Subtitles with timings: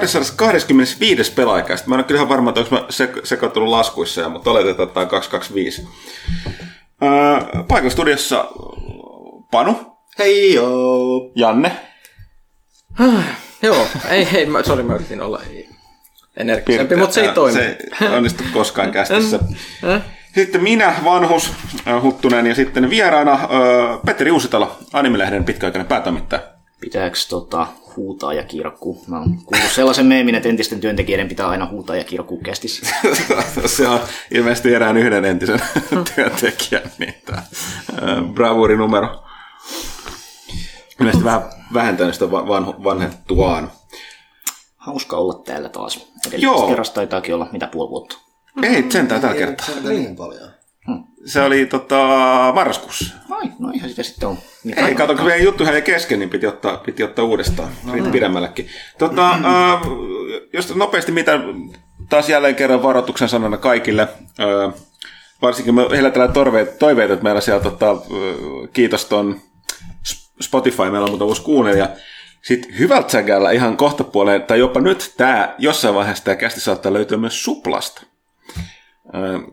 [0.00, 1.32] tästä lähtee 225.
[1.32, 1.88] pelaajakäistä.
[1.88, 4.88] Mä en ole kyllä ihan varma, että onko mä sek- sekoittunut laskuissa, ja, mutta oletetaan,
[4.88, 5.88] että tämä on 225.
[7.02, 8.48] Öö, paikalla studiossa
[9.50, 11.32] Panu, Hei joo!
[11.34, 11.76] Janne,
[13.62, 15.40] Joo, ei hei, mä, sorry, mä yritin olla
[16.36, 17.58] energisempi, mutta se ei toimi.
[17.58, 19.38] Se ei onnistu koskaan kästissä.
[19.84, 20.02] Äh?
[20.34, 21.52] Sitten minä, vanhus,
[21.88, 23.40] äh, Huttunen, ja sitten vieraana äh,
[24.06, 26.42] Petteri Uusitalo, Animilehden pitkäaikainen päätoimittaja.
[26.80, 29.04] Pitääks tota, huutaa ja kirkkuu?
[29.06, 32.86] Mä oon kuullut sellaisen meemin, että entisten työntekijöiden pitää aina huutaa ja kirkkuu kästissä.
[33.66, 35.60] se on ilmeisesti erään yhden entisen
[36.14, 37.42] työntekijän niin tämä,
[38.32, 39.24] bravurinumero.
[41.00, 41.42] Ilmeisesti vähän
[41.74, 43.72] vähentänyt sitä va- vanhu, vanhettuaan.
[44.76, 45.96] Hauska olla täällä taas.
[45.96, 46.10] Joo.
[46.32, 48.18] Edellisestä kerrasta taitaakin olla mitä puoli vuotta.
[48.62, 49.66] Ei sentään tällä kertaa.
[49.66, 50.53] Se on niin paljon.
[51.24, 51.96] Se oli tota,
[52.54, 53.14] marraskuussa.
[53.30, 54.38] Ai, no ihan sitä sitten on.
[54.64, 58.10] Niin Ei, kato, kun meidän juttu jäi kesken, niin piti ottaa, piti ottaa uudestaan, no,
[58.12, 58.68] pidemmällekin.
[58.98, 59.80] Tota, äh,
[60.52, 61.40] jos nopeasti mitä,
[62.08, 64.74] taas jälleen kerran varoituksen sanana kaikille, äh,
[65.42, 67.98] varsinkin me heillä toiveita, toiveita, että meillä siellä, tota, äh,
[68.72, 69.40] kiitos ton
[70.40, 71.88] Spotify, meillä on muuten uusi kuunnelija,
[72.42, 76.92] sitten hyvältä säkällä ihan kohta puoleen, tai jopa nyt tämä, jossain vaiheessa tämä kästi saattaa
[76.92, 78.02] löytyä myös suplasta.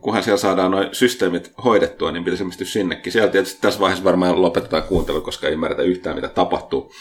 [0.02, 3.14] Kunhan siellä saadaan noin systeemit hoidettua, niin pitäisi ilmestyä sinnekin.
[3.14, 6.92] Siellä tietysti tässä vaiheessa varmaan lopetetaan kuuntelu, koska ei ymmärretä yhtään, mitä tapahtuu.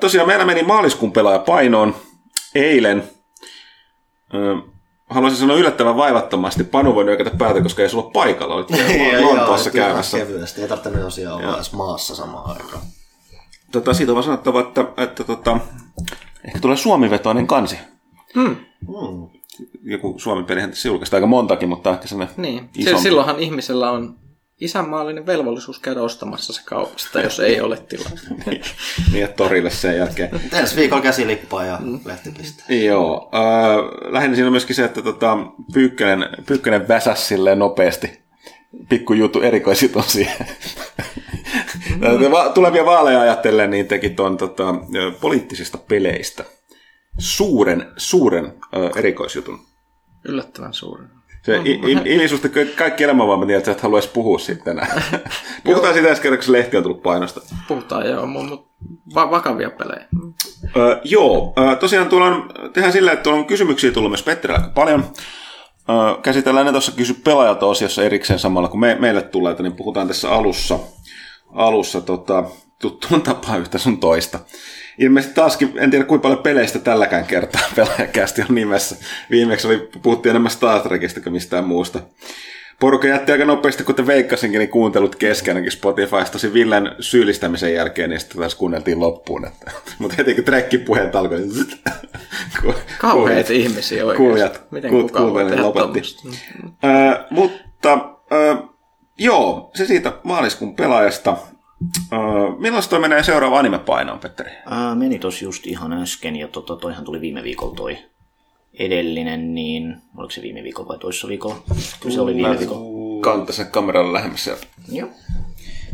[0.00, 1.96] Tosiaan meillä meni maaliskuun pelaaja painoon
[2.54, 3.04] eilen.
[5.10, 6.64] Haluaisin sanoa yllättävän vaivattomasti.
[6.64, 8.54] Panu voi nyökätä päätä, koska ei sulla ole paikalla.
[8.54, 10.18] Olit vielä Lontoossa käymässä.
[10.18, 10.62] Kevyesti.
[10.62, 12.82] Ei tarvitse tosiaan olla edes maassa samaan aikaan.
[13.72, 15.58] Tota, siitä on vaan sanottava, että, että tota,
[16.44, 17.78] ehkä tulee suomivetoinen kansi.
[18.34, 18.56] Hmm.
[19.84, 23.02] Joku Suomen pelihän tässä julkaista aika montakin, mutta ehkä sellainen Niin, isompi.
[23.02, 24.14] silloinhan ihmisellä on
[24.60, 28.10] isänmaallinen velvollisuus käydä ostamassa se kaupasta, jos ei ole tilaa.
[29.12, 30.30] niin, että torille sen jälkeen.
[30.60, 32.74] Ensi viikolla käsilippaa ja lehtipiste.
[32.84, 33.30] Joo.
[33.34, 35.38] Äh, lähinnä siinä on myöskin se, että tota,
[35.72, 38.20] Pyykkönen, Pyykkönen väsäsi silleen nopeasti.
[38.88, 40.46] Pikku juttu, erikoisjutun siihen.
[42.30, 44.74] Va- Tulevia vaaleja ajatellen, niin teki tuon tota,
[45.20, 46.44] poliittisista peleistä
[47.18, 49.58] suuren, suuren ö, erikoisjutun.
[50.24, 51.04] Yllättävän suuri.
[51.42, 55.02] Se i- i- ilisusta ka- kaikki elämänvaimat niin, että sä et haluaisi puhua siitä enää.
[55.64, 57.40] Puhutaan siitä ensi kerran, kun lehti on tullut painosta.
[57.68, 58.56] Puhutaan joo, mutta
[59.14, 60.06] va- vakavia pelejä.
[60.76, 64.58] Ö, joo, ö, tosiaan tuolla on, tehdään sillä, että tuolla on kysymyksiä tullut myös Petterillä
[64.58, 65.04] aika paljon.
[65.88, 70.08] Ö, käsitellään ne tuossa kysy pelaajalta osiossa erikseen samalla, kun me, meille tulee, niin puhutaan
[70.08, 70.78] tässä alussa,
[71.54, 72.44] alussa tota,
[72.80, 74.38] tuttuun tapaan yhtä sun toista.
[75.00, 78.96] Ilmeisesti taaskin, en tiedä kuinka paljon peleistä tälläkään kertaa pelaajakästi on nimessä.
[79.30, 82.00] Viimeksi oli, puhuttiin enemmän Star Trekista kuin mistään muusta.
[82.80, 88.10] Porukka jätti aika nopeasti, kuten veikkasinkin, niin kuuntelut kesken ainakin Spotifysta tosi Villen syyllistämisen jälkeen,
[88.10, 89.46] niin sitten taas kuunneltiin loppuun.
[89.46, 91.66] Että, mutta heti kun trekkipuheet alkoi, niin
[92.62, 94.16] ku- Kauheita ihmisiä oikeasti.
[94.24, 96.16] Kuulijat, Miten ku- kukaan voi kuuntelijat tehdä lopetti.
[96.22, 96.48] tommosta?
[96.84, 97.98] Ö, mutta
[98.32, 98.56] ö,
[99.18, 101.36] joo, se siitä maaliskuun pelaajasta.
[102.12, 102.16] Ö,
[102.58, 104.50] milloin toi menee seuraava animepainoon, Petteri?
[104.66, 107.98] Ää, meni tos just ihan äsken, ja tota, toihan tuli viime viikolla toi
[108.74, 111.56] edellinen, niin oliko se viime viikolla vai toissa viikolla?
[112.00, 113.22] Kyllä se oli viime viikolla.
[113.22, 114.50] Kanta sen kameralle lähemmäs.
[114.92, 115.08] Joo.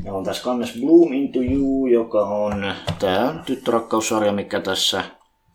[0.03, 5.05] Meillä on tässä kannes Bloom Into You, joka on tämä tyttörakkaussarja, mikä tässä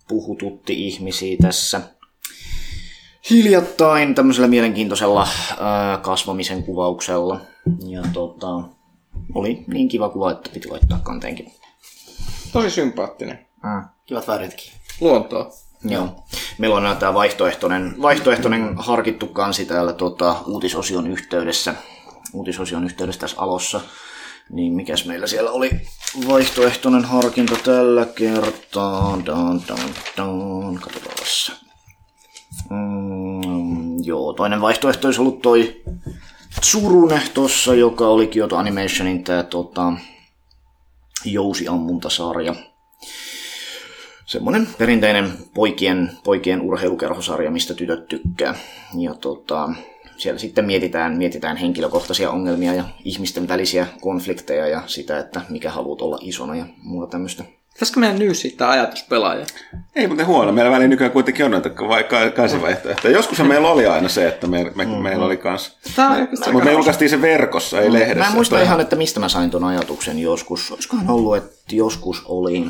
[0.08, 1.82] puhututti ihmisiä tässä
[3.30, 5.28] hiljattain tämmöisellä mielenkiintoisella
[5.60, 7.40] ää, kasvamisen kuvauksella.
[7.88, 8.62] Ja tota,
[9.36, 11.52] oli niin kiva kuva, että piti laittaa kanteenkin.
[12.52, 13.48] Tosi sympaattinen.
[13.64, 13.84] Mm.
[14.06, 14.72] Kivat väritkin.
[15.02, 15.52] Luontoa.
[15.84, 16.24] Joo.
[16.58, 21.76] Meillä on tämä vaihtoehtoinen, vaihtoehtoinen harkittu kansi täällä tota, uutisosion yhteydessä.
[22.34, 23.82] Uutisosion yhteydessä tässä alossa.
[24.50, 25.70] Niin mikäs meillä siellä oli
[26.28, 29.20] vaihtoehtoinen harkinta tällä kertaa?
[29.26, 29.80] Dan, dan,
[30.18, 30.80] dan.
[30.82, 31.12] Katsotaan.
[32.70, 35.82] Mm, joo, toinen vaihtoehto olisi ollut toi
[36.60, 39.94] Tsurune tossa, joka oli Kyoto Animationin tää tota,
[41.26, 42.56] jousiammuntasarja
[44.32, 48.56] semmoinen perinteinen poikien, poikien urheilukerhosarja, mistä tytöt tykkää.
[49.00, 49.70] Ja tota,
[50.18, 56.02] siellä sitten mietitään, mietitään henkilökohtaisia ongelmia ja ihmisten välisiä konflikteja ja sitä, että mikä haluat
[56.02, 57.44] olla isona ja muuta tämmöistä.
[57.74, 59.46] Pitäisikö meidän nyysiä tämä ajatuspelaaja?
[59.96, 60.52] Ei muuten huono.
[60.52, 63.14] Meillä väliin nykyään kuitenkin on näitä vaikka kansivaihtoehtoja.
[63.14, 65.04] Joskus meillä oli aina se, että me, me, Mm-hmm.
[65.04, 65.78] meillä oli kans.
[66.52, 68.20] Mutta me julkaistiin se verkossa, ei lehdessä.
[68.20, 70.72] Mä en muista Toi- ihan, että mistä mä sain ton ajatuksen joskus.
[70.72, 72.66] Olisikohan ollut, että joskus oli...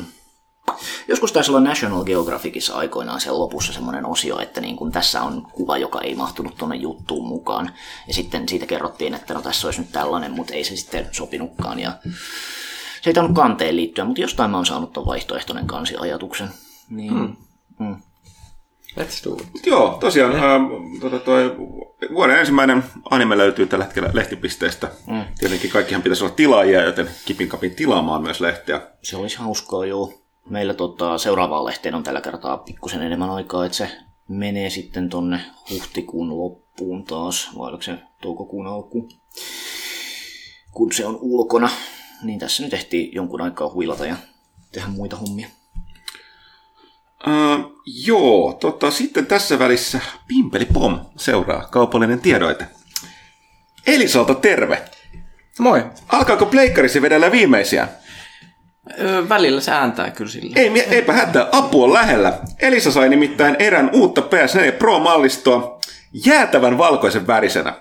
[1.08, 5.42] Joskus taisi olla National Geographicissa aikoinaan siellä lopussa semmoinen osio, että niin kun tässä on
[5.52, 7.70] kuva, joka ei mahtunut tuonne juttuun mukaan.
[8.08, 11.80] Ja sitten siitä kerrottiin, että no tässä olisi nyt tällainen, mutta ei se sitten sopinutkaan.
[11.80, 11.92] Ja
[13.02, 16.48] se ei tainnut kanteen liittyä, mutta jostain mä oon saanut ton vaihtoehtoinen kansiajatuksen.
[16.90, 17.14] Niin.
[17.14, 17.36] Mm.
[17.78, 17.96] Mm.
[19.00, 19.66] Let's do it.
[19.66, 20.64] Joo, tosiaan ähm,
[21.00, 21.56] tota, toi,
[22.14, 24.88] vuoden ensimmäinen anime löytyy tällä hetkellä lehtipisteestä.
[25.06, 25.24] Mm.
[25.38, 28.80] Tietenkin kaikkihan pitäisi olla tilaajia, joten kipin kapin tilaamaan myös lehteä.
[29.02, 30.12] Se olisi hauskaa, joo.
[30.50, 33.90] Meillä tota, seuraavaan lehteen on tällä kertaa pikkusen enemmän aikaa, että se
[34.28, 35.40] menee sitten tonne
[35.70, 39.08] huhtikuun loppuun taas, vai oliko se toukokuun alkuun,
[40.72, 41.70] kun se on ulkona.
[42.22, 44.16] Niin tässä nyt ehtii jonkun aikaa huilata ja
[44.72, 45.48] tehdä muita hommia.
[47.26, 52.66] Uh, joo, tota, sitten tässä välissä Pimpeli Pom seuraa kaupallinen tiedoite.
[53.86, 54.82] Elisalta terve!
[55.58, 55.84] Moi.
[56.08, 57.88] Alkaako pleikkarisi vedellä viimeisiä?
[59.00, 60.60] Öö, välillä se ääntää kyllä sille.
[60.60, 62.38] Ei, eipä hätää, apu on lähellä.
[62.60, 65.80] Elisa sai nimittäin erän uutta PS4 Pro-mallistoa
[66.26, 67.74] jäätävän valkoisen värisenä.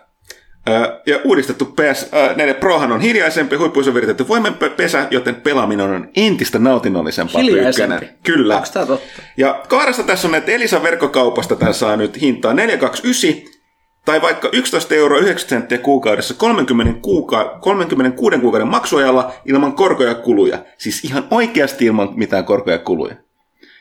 [1.05, 8.09] Ja uudistettu PS4 Prohan on hiljaisempi, huippuisen viritetty voimenpesä, joten pelaaminen on entistä nautinnollisempaa pyykkänen.
[8.23, 8.55] Kyllä.
[8.55, 9.21] Onko tää totta?
[9.37, 13.61] Ja kaarasta tässä on, että Elisa verkkokaupasta tämän saa nyt hintaa 429
[14.05, 20.15] tai vaikka 11 euroa 90 senttiä kuukaudessa 30 kuuka- 36 kuukauden maksuajalla ilman korkoja ja
[20.15, 20.65] kuluja.
[20.77, 23.15] Siis ihan oikeasti ilman mitään korkoja ja kuluja.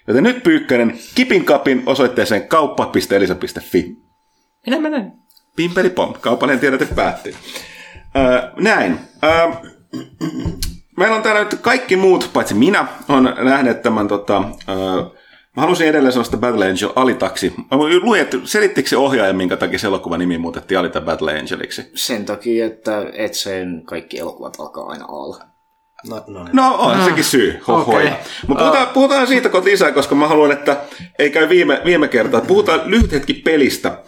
[0.08, 3.96] Joten nyt Pyykkönen kipin kapin osoitteeseen kauppa.elisa.fi.
[4.66, 5.19] Minä menen.
[5.56, 7.34] Pimpeli pom, kaupallinen tiedote päättyy.
[8.16, 8.98] Öö, näin.
[9.24, 9.48] Öö,
[10.96, 15.20] meillä on täällä nyt kaikki muut, paitsi minä, on nähneet tämän tota, öö,
[15.56, 17.54] Mä halusin edelleen sellaista Battle Angel alitaksi.
[17.56, 21.90] Mä luin, että selittikö se ohjaaja, minkä takia se elokuvan nimi muutettiin Alita Battle Angeliksi?
[21.94, 25.44] Sen takia, että et sen kaikki elokuvat alkaa aina alla.
[26.08, 26.56] No, no niin.
[26.56, 27.60] No on sekin syy.
[27.68, 28.10] Okei.
[28.46, 30.76] Mutta puhutaan, puhutaan siitä kohta lisää, koska mä haluan, että
[31.18, 32.40] ei käy viime, viime kertaa.
[32.40, 33.98] Puhutaan lyhyt hetki pelistä.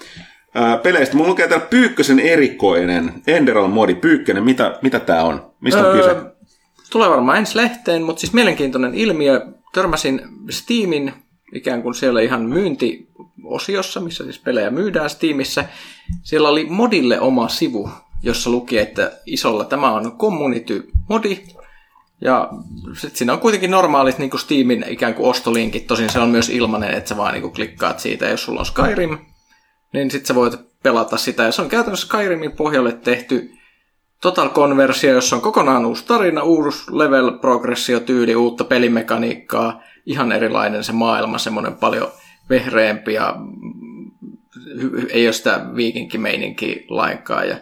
[0.54, 1.16] Ää, peleistä.
[1.16, 3.94] Mulla lukee täällä Pyykkösen erikoinen Enderal modi.
[3.94, 5.52] Pyykkönen, mitä, mitä tää on?
[5.60, 6.10] Mistä on kyse?
[6.10, 6.30] Öö,
[6.90, 9.46] tulee varmaan ensi lehteen, mutta siis mielenkiintoinen ilmiö.
[9.74, 10.20] Törmäsin
[10.50, 11.12] Steamin
[11.54, 15.64] ikään kuin siellä ihan myyntiosiossa, missä siis pelejä myydään Steamissa.
[16.22, 17.90] Siellä oli modille oma sivu,
[18.22, 21.38] jossa luki, että isolla tämä on community-modi.
[22.20, 22.48] Ja
[22.92, 26.48] sitten siinä on kuitenkin normaalit niin kuin Steamin ikään kuin ostolinkit, tosin se on myös
[26.48, 29.18] ilmainen, että sä vaan niin kuin klikkaat siitä, jos sulla on Skyrim,
[29.92, 31.42] niin sitten sä voit pelata sitä.
[31.42, 33.50] Ja se on käytännössä Skyrimin pohjalle tehty
[34.22, 40.84] Total Conversio, jossa on kokonaan uusi tarina, uusi level progressio tyyli, uutta pelimekaniikkaa, ihan erilainen
[40.84, 42.08] se maailma, semmoinen paljon
[42.50, 43.36] vehreämpi ja
[45.10, 47.56] ei ole sitä viikinkimeininkiä lainkaan ja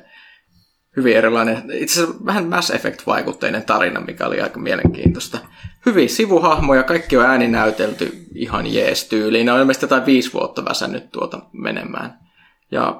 [0.96, 5.38] hyvin erilainen, itse asiassa vähän Mass Effect-vaikutteinen tarina, mikä oli aika mielenkiintoista.
[5.86, 9.46] Hyviä sivuhahmoja, kaikki on ääninäytelty ihan jees tyyliin.
[9.46, 12.18] Ne on ilmeisesti jotain viisi vuotta väsännyt tuota menemään.
[12.70, 12.98] Ja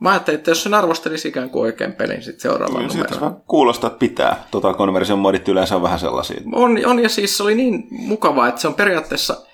[0.00, 3.20] mä ajattelin, että jos sen arvostelisi ikään kuin oikein pelin sitten seuraavaan se numeroon.
[3.20, 4.44] vaan kuulostaa, että pitää.
[4.50, 6.40] Total Conversion modit yleensä on vähän sellaisia.
[6.52, 9.46] On, on, ja siis se oli niin mukavaa, että se on periaatteessa,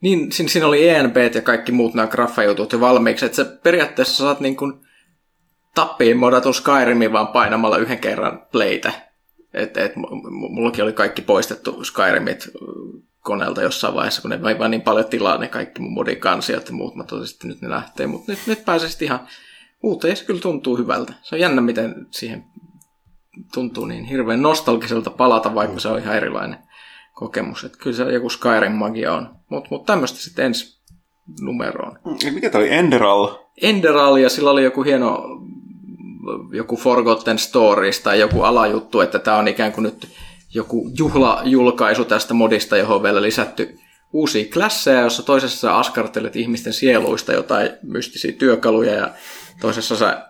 [0.00, 4.24] niin, siinä, siinä oli ENB ja kaikki muut nämä graffajutut jo valmiiksi, että se periaatteessa
[4.24, 4.72] saat niin kuin
[5.74, 9.07] tappiin modatun Skyrimin vaan painamalla yhden kerran playtä.
[9.54, 9.92] Et, et,
[10.50, 12.48] mullakin oli kaikki poistettu Skyrimit
[13.20, 16.74] koneelta jossain vaiheessa, kun ne vei vaan niin paljon tilaa ne kaikki mun modikansiot ja
[16.74, 16.94] muut.
[16.94, 19.20] Mä totesin, että nyt ne lähtee, mutta nyt, nyt pääsee sitten ihan
[19.82, 21.12] uuteen se kyllä tuntuu hyvältä.
[21.22, 22.44] Se on jännä, miten siihen
[23.54, 26.58] tuntuu niin hirveän nostalgiselta palata, vaikka se on ihan erilainen
[27.14, 27.64] kokemus.
[27.64, 29.30] Että kyllä se joku Skyrim-magia on.
[29.48, 30.78] Mutta mut tämmöistä sitten ensi
[31.40, 31.98] numeroon.
[32.34, 32.72] Mikä tämä oli?
[32.72, 33.28] Enderal?
[33.62, 35.22] Enderal ja sillä oli joku hieno
[36.52, 40.08] joku Forgotten Stories tai joku alajuttu, että tämä on ikään kuin nyt
[40.54, 43.78] joku juhlajulkaisu tästä modista, johon on vielä lisätty
[44.12, 49.10] uusia klasseja, jossa toisessa sä askartelet ihmisten sieluista jotain mystisiä työkaluja ja
[49.60, 50.28] toisessa sä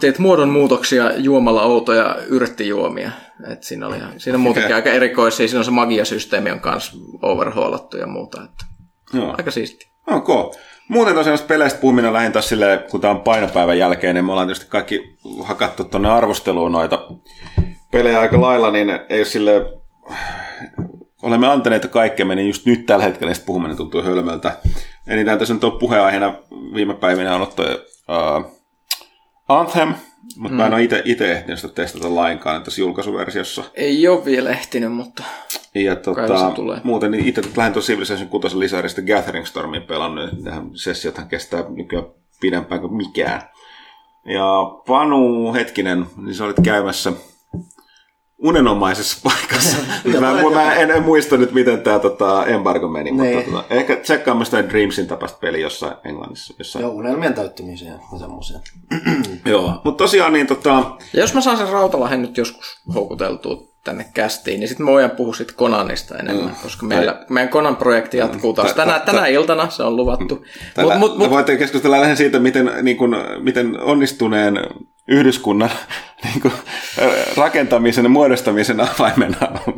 [0.00, 3.10] teet muodonmuutoksia juomalla outoja yrttijuomia.
[3.52, 5.48] Et siinä, oli, ihan- siinä on muutenkin aika erikoisia.
[5.48, 8.44] Siinä on se magiasysteemi on kanssa overhaulattu ja muuta.
[8.44, 8.64] Että
[9.12, 9.34] Joo.
[9.38, 9.88] aika siisti.
[10.06, 10.56] Ok.
[10.88, 14.66] Muuten tosiaan peleistä puhuminen lähin silleen, kun tämä on painopäivän jälkeen, niin me ollaan tietysti
[14.68, 17.08] kaikki hakattu tuonne arvosteluun noita
[17.90, 19.72] pelejä aika lailla, niin ei ole sille
[21.22, 24.56] olemme antaneet kaikkemme, niin just nyt tällä hetkellä niistä puhuminen tuntuu hölmöltä.
[25.06, 26.34] Enintään tässä nyt on puheenaiheena
[26.74, 28.62] viime päivinä on ollut toi uh,
[29.48, 29.94] Anthem,
[30.36, 30.56] mutta mm.
[30.56, 33.64] mä en ole itse ehtinyt sitä testata lainkaan tässä julkaisuversiossa.
[33.74, 35.22] Ei ole vielä ehtinyt, mutta
[35.74, 36.80] Ja tota, tulee.
[36.84, 40.30] muuten niin itse lähden tuon Civilization 6 lisääristä Gathering Stormin pelannut.
[40.44, 42.06] Tähän sessiothan kestää nykyään
[42.40, 43.42] pidempään kuin mikään.
[44.24, 47.12] Ja Panu, hetkinen, niin sä olit käymässä
[48.38, 49.76] unenomaisessa paikassa.
[50.20, 53.36] mä, mä en, en, muista nyt, miten tämä tota, embargo meni, Niin.
[53.36, 56.54] mutta tota, ehkä tsekkaamme sitä Dreamsin tapaista peliä jossain Englannissa.
[56.58, 56.82] Jossain.
[56.82, 58.58] Joo, unelmien täyttymisiä ja semmoisia.
[59.44, 59.80] Joo.
[59.84, 64.60] Mutta tosiaan niin tota, Ja jos mä saan sen Rautalahden nyt joskus houkuteltua tänne kästiin,
[64.60, 66.56] niin sitten me voidaan puhua sit Konanista enemmän, mm.
[66.62, 70.44] koska meillä, meidän Konan projekti jatkuu taas tänä, tänä iltana, se on luvattu.
[70.74, 74.60] Tällä, Mut, mut, mut, voitte keskustella lähinnä siitä, miten, niin kuin, miten onnistuneen
[75.08, 75.70] yhdyskunnan
[76.24, 76.52] niin kuin,
[77.36, 79.74] rakentamisen ja muodostamisen avaimena on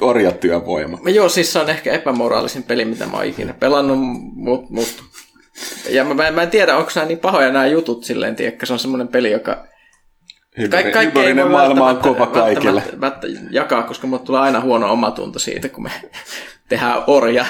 [0.00, 0.98] orjatyövoima.
[1.10, 3.98] joo, siis se on ehkä epämoraalisin peli, mitä mä oon ikinä pelannut,
[4.34, 5.04] mutta mut,
[5.90, 8.78] ja mä, mä, en tiedä, onko nämä niin pahoja nämä jutut silleen, tiedätkö, se on
[8.78, 9.70] semmoinen peli, joka
[10.58, 12.80] Hybrinen, kaikki ei hybrinen voi maailma on kova kaikille.
[12.80, 15.90] välttämättä jakaa, koska mulle tulee aina huono omatunto siitä, kun me
[16.68, 17.46] tehdään orja,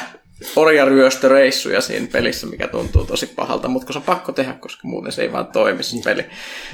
[0.57, 5.13] orjaryöstöreissuja siinä pelissä, mikä tuntuu tosi pahalta, mutta kun se on pakko tehdä, koska muuten
[5.13, 6.27] se ei vaan toimi se peli.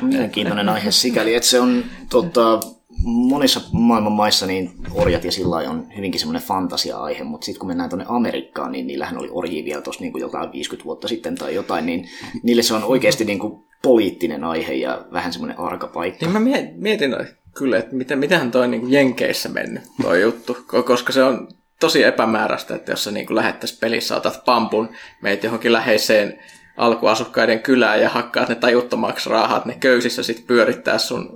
[0.02, 2.61] Mielenkiintoinen aihe sikäli, että se on tota,
[3.04, 7.90] monissa maailman maissa niin orjat ja sillä on hyvinkin semmoinen fantasia-aihe, mutta sitten kun mennään
[7.90, 11.86] tuonne Amerikkaan, niin niillähän oli orjia vielä tuossa niin jotain 50 vuotta sitten tai jotain,
[11.86, 12.08] niin
[12.42, 16.26] niille se on oikeasti niin kuin poliittinen aihe ja vähän semmoinen arka paikka.
[16.26, 17.16] Niin mä mie- mietin
[17.54, 21.48] kyllä, että miten, mitähän toi niin Jenkeissä mennyt toi juttu, ko- koska se on
[21.80, 24.88] tosi epämääräistä, että jos sä niin lähettäisiin pelissä, otat pampun,
[25.22, 26.38] meet johonkin läheiseen
[26.76, 31.30] alkuasukkaiden kylään ja hakkaat ne tajuttomaksi raahat ne köysissä sit pyörittää sun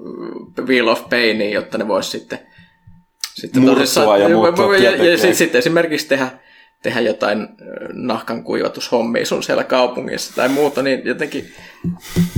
[0.67, 2.39] Wheel of Painia, jotta ne vois sitten,
[3.35, 5.27] sitten Murtua tosissaan- ja ja, ja, ja työntekijäksi.
[5.27, 6.31] sit, sitten esimerkiksi tehdä,
[6.83, 7.49] tehdä jotain
[7.93, 11.53] nahkan kuivatushommia sun siellä kaupungissa tai muuta, niin jotenkin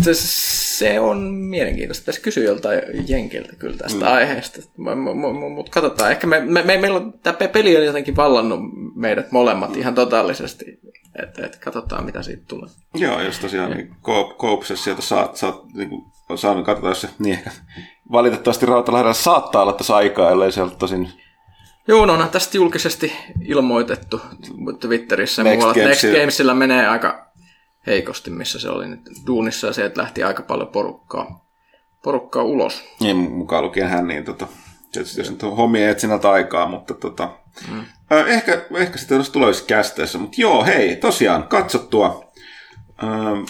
[0.02, 2.02] se, se on mielenkiintoista.
[2.02, 4.12] Pitäisi kysyä joltain jenkiltä kyllä tästä mm.
[4.12, 4.60] aiheesta.
[5.54, 8.60] Mutta katsotaan, ehkä me, me, me, meillä on, tämä peli on jotenkin vallannut
[8.94, 10.80] meidät molemmat ihan totaalisesti.
[11.22, 12.70] Että et katsotaan, mitä siitä tulee.
[12.94, 16.04] Joo, jos tosiaan niin Coop- Coopsessa sieltä saat, saat niin kuin,
[16.36, 17.50] saanut, katsotaan, jos se niin ehkä
[18.12, 21.08] valitettavasti Rautalahdella saattaa olla tässä aikaa, ellei se ole tosin
[21.88, 23.12] Joo, no onhan tästä julkisesti
[23.44, 24.20] ilmoitettu
[24.80, 25.42] Twitterissä.
[25.42, 27.32] Next Next, Next Gamesilla- Gamesilla menee aika
[27.86, 31.44] heikosti, missä se oli nyt duunissa, ja sieltä lähti aika paljon porukkaa,
[32.02, 32.84] porukkaa ulos.
[33.00, 34.46] niin, mukaan lukien hän, niin tota,
[34.92, 37.28] tietysti jos nyt on hommia etsinnältä aikaa, mutta tota,
[37.70, 37.84] mm.
[38.12, 42.32] ö, ehkä, ehkä sitten olisi tulevissa kästeessä, mutta joo, hei, tosiaan, katsottua
[43.04, 43.42] ähm,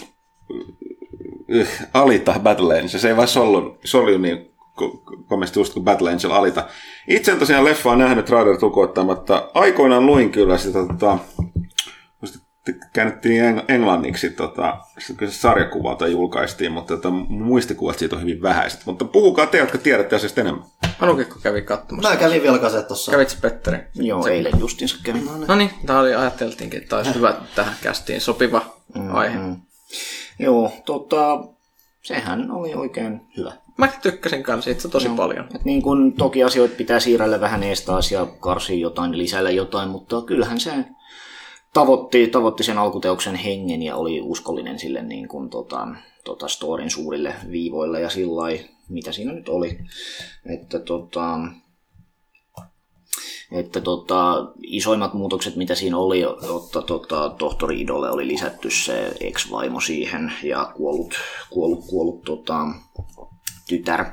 [1.49, 4.52] yh, Alita Battle Angel, se ei vaan solju, solju niin
[4.83, 6.67] ko- komeasti just kuin Battle Angel Alita.
[7.09, 9.51] Itse en tosiaan leffaa nähnyt trailer tukoittamatta.
[9.55, 11.19] Aikoinaan luin kyllä sitä tota,
[12.93, 18.81] käännettiin eng- englanniksi, tota, se sarjakuvalta julkaistiin, mutta tota, muistikuvat siitä on hyvin vähäiset.
[18.87, 20.65] Mutta puhukaa te, jotka tiedätte asiasta enemmän.
[21.01, 22.11] Anukikko kävi katsomassa.
[22.11, 23.13] Mä kävin vielä kasetossa.
[23.13, 23.79] Kävitsä Petteri?
[23.95, 25.29] Joo, eilen justiinsa kävin.
[25.49, 28.63] No niin, tämä oli, ajateltiinkin, että tämä olisi hyvä tähän kästiin sopiva
[29.13, 29.39] aihe.
[30.39, 31.45] Joo, tota,
[32.03, 33.53] sehän oli oikein hyvä.
[33.79, 35.49] Mä tykkäsin kanssa siitä tosi paljon.
[35.55, 39.89] Et niin kun, toki asioita pitää siirrellä vähän ees taas ja karsia jotain, lisällä jotain,
[39.89, 40.73] mutta kyllähän se
[41.75, 45.89] tavoitti, tavoitti sen alkuteoksen hengen ja oli uskollinen sille niin kun, tota,
[46.25, 48.43] tota storin suurille viivoille ja sillä
[48.89, 49.79] mitä siinä nyt oli.
[50.47, 51.39] Että tota,
[53.53, 59.81] että tota, isoimmat muutokset, mitä siinä oli, että tota, tohtori Idolle oli lisätty se ex-vaimo
[59.81, 61.15] siihen ja kuollut,
[61.51, 62.67] kuollut, kuollut tota,
[63.73, 64.05] tytär,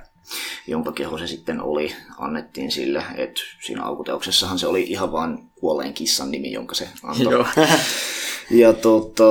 [0.68, 3.04] jonka keho se sitten oli, annettiin sille.
[3.16, 7.34] että siinä alkuteoksessahan se oli ihan vain kuolleen kissan nimi, jonka se antoi.
[7.34, 7.46] Joo.
[8.52, 9.24] Ja tota,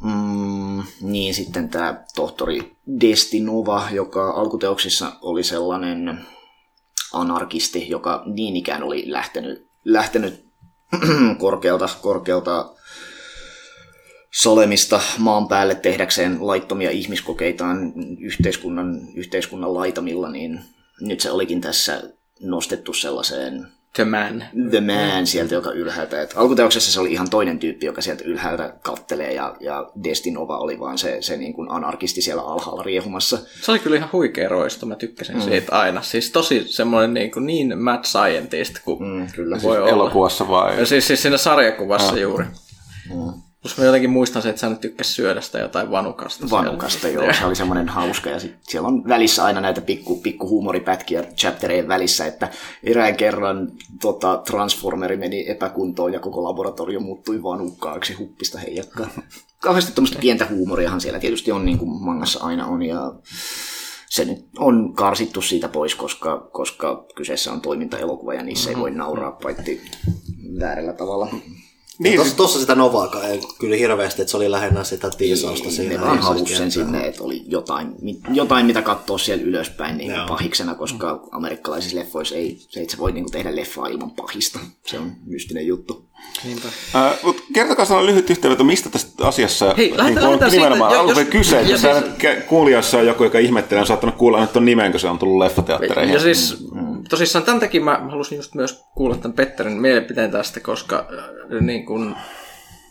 [0.00, 6.26] mm, niin sitten tämä tohtori Destinova, joka alkuteoksissa oli sellainen
[7.12, 10.44] anarkisti, joka niin ikään oli lähtenyt, lähtenyt
[11.38, 12.75] korkealta, korkealta
[14.42, 20.60] Solemista maan päälle tehdäkseen laittomia ihmiskokeitaan yhteiskunnan, yhteiskunnan laitamilla, niin
[21.00, 22.02] nyt se olikin tässä
[22.40, 24.44] nostettu sellaiseen The Man.
[24.70, 26.22] The Man sieltä, joka ylhäältä.
[26.22, 30.80] Et alkuteoksessa se oli ihan toinen tyyppi, joka sieltä ylhäältä kattelee, ja, ja Destinova oli
[30.80, 33.38] vaan se, se niin kuin anarkisti siellä alhaalla riehumassa.
[33.60, 35.42] Se oli kyllä ihan huikea roisto, mä tykkäsin mm.
[35.42, 36.02] siitä aina.
[36.02, 39.58] Siis tosi semmoinen niin, kuin niin mad scientist kuin Mm, kyllä.
[39.62, 39.88] voi olla.
[39.90, 40.78] Elokuvassa vai?
[40.78, 42.18] Ja siis, siis siinä sarjakuvassa Ah.
[42.18, 42.44] juuri.
[43.14, 43.42] Mm.
[43.66, 46.48] Plus mä jotenkin muistan se, että sä nyt tykkäs syödä sitä jotain vanukasta.
[46.48, 46.66] siellä.
[46.66, 47.32] Vanukasta, joo.
[47.32, 48.30] Se oli semmoinen hauska.
[48.30, 52.48] Ja sit siellä on välissä aina näitä pikku, pikku huumoripätkiä chaptereen välissä, että
[52.82, 59.10] erään kerran tota, Transformeri meni epäkuntoon ja koko laboratorio muuttui vanukkaaksi huppista heijakkaan.
[59.62, 62.82] Kauheasti tuommoista pientä huumoriahan siellä tietysti on, niin kuin mangassa aina on.
[62.82, 63.12] Ja
[64.08, 68.90] se nyt on karsittu siitä pois, koska, koska kyseessä on toimintaelokuva ja niissä ei voi
[68.90, 69.82] nauraa paitsi
[70.60, 71.28] väärällä tavalla.
[71.98, 75.70] Niin, Tuossa, tuossa sitä Novaa ei kyllä hirveästi, että se oli lähinnä sitä tiisausta Ne
[75.70, 76.00] siinä.
[76.00, 77.94] vaan halusi sen sinne, että oli jotain,
[78.32, 80.26] jotain mitä katsoa siellä ylöspäin niin Joo.
[80.28, 84.58] pahiksena, koska amerikkalaisissa leffoissa ei, se, että sä voit niin tehdä leffaa ilman pahista.
[84.86, 86.04] Se on mystinen juttu.
[86.44, 86.68] Niinpä.
[86.94, 91.00] Äh, mut kertokaa sellainen lyhyt yhteenveto, mistä tässä asiassa Hei, niin on siitä, nimenomaan jo-
[91.00, 91.56] alun jos- kyse.
[91.62, 91.94] ja Jos siis-
[92.48, 95.38] kuulijassa on joku, joka ihmettelee, on saattanut kuulla nyt ton nimen, kun se on tullut
[95.38, 96.14] leffateattereihin.
[96.14, 96.56] Ja siis
[97.08, 101.86] tosissaan tämän takia mä halusin just myös kuulla tämän Petterin mielipiteen tästä, koska äh, niin
[101.86, 102.16] kun, mä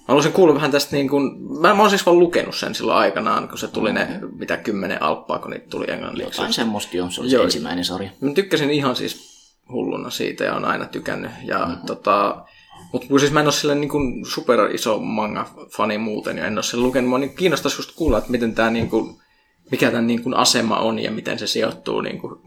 [0.08, 3.48] haluaisin kuulla vähän tästä, niin kun, mä, mä oon siis vaan lukenut sen silloin aikanaan,
[3.48, 6.42] kun se tuli ne, mitä kymmenen alppaa, kun niitä tuli englanniksi.
[6.42, 7.44] Jotain semmoista on, se oli Joo.
[7.44, 8.10] ensimmäinen sarja.
[8.22, 9.36] Mä tykkäsin ihan siis
[9.72, 11.32] hulluna siitä ja on aina tykännyt.
[11.44, 11.86] Ja, mm-hmm.
[11.86, 12.46] tota,
[12.92, 16.64] mutta siis mä en ole sille niin kuin super iso manga-fani muuten ja en ole
[16.64, 17.10] sen lukenut.
[17.10, 19.16] Mua niin kiinnostaisi just kuulla, että miten tämä niin kuin,
[19.72, 22.40] mikä tämän niin kuin asema on ja miten se sijoittuu, niin kuin,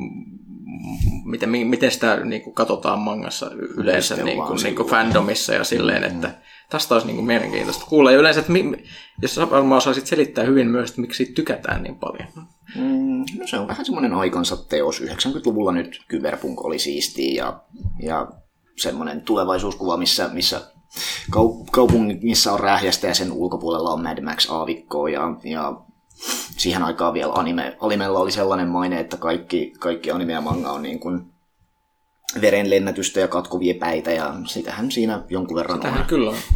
[1.25, 5.64] miten, mi- miten sitä niin kuin katsotaan mangassa yleensä niin kuin, niin kuin fandomissa ja
[5.64, 6.35] silleen, että
[6.70, 8.11] tästä olisi niin kuin mielenkiintoista kuulla.
[8.11, 8.85] Ja yleensä, että mi-
[9.23, 12.28] jos varmaan osaisit selittää hyvin myös, että miksi siitä tykätään niin paljon.
[12.76, 15.00] Mm, no se on vähän semmoinen aikansa teos.
[15.00, 17.61] 90-luvulla nyt kyberpunk oli siistiä ja,
[18.02, 18.28] ja
[18.76, 20.61] semmoinen tulevaisuuskuva, missä, missä
[21.37, 25.80] kau- kaupungissa on rähjästä ja sen ulkopuolella on Mad Max aavikkoa ja, ja
[26.56, 30.82] siihen aikaan vielä anime, animella oli sellainen maine, että kaikki, kaikki anime ja manga on
[30.82, 31.22] niin kuin
[32.40, 36.06] verenlennätystä ja katkuvia päitä ja sitähän siinä jonkun verran Tähän on.
[36.06, 36.37] kyllä on.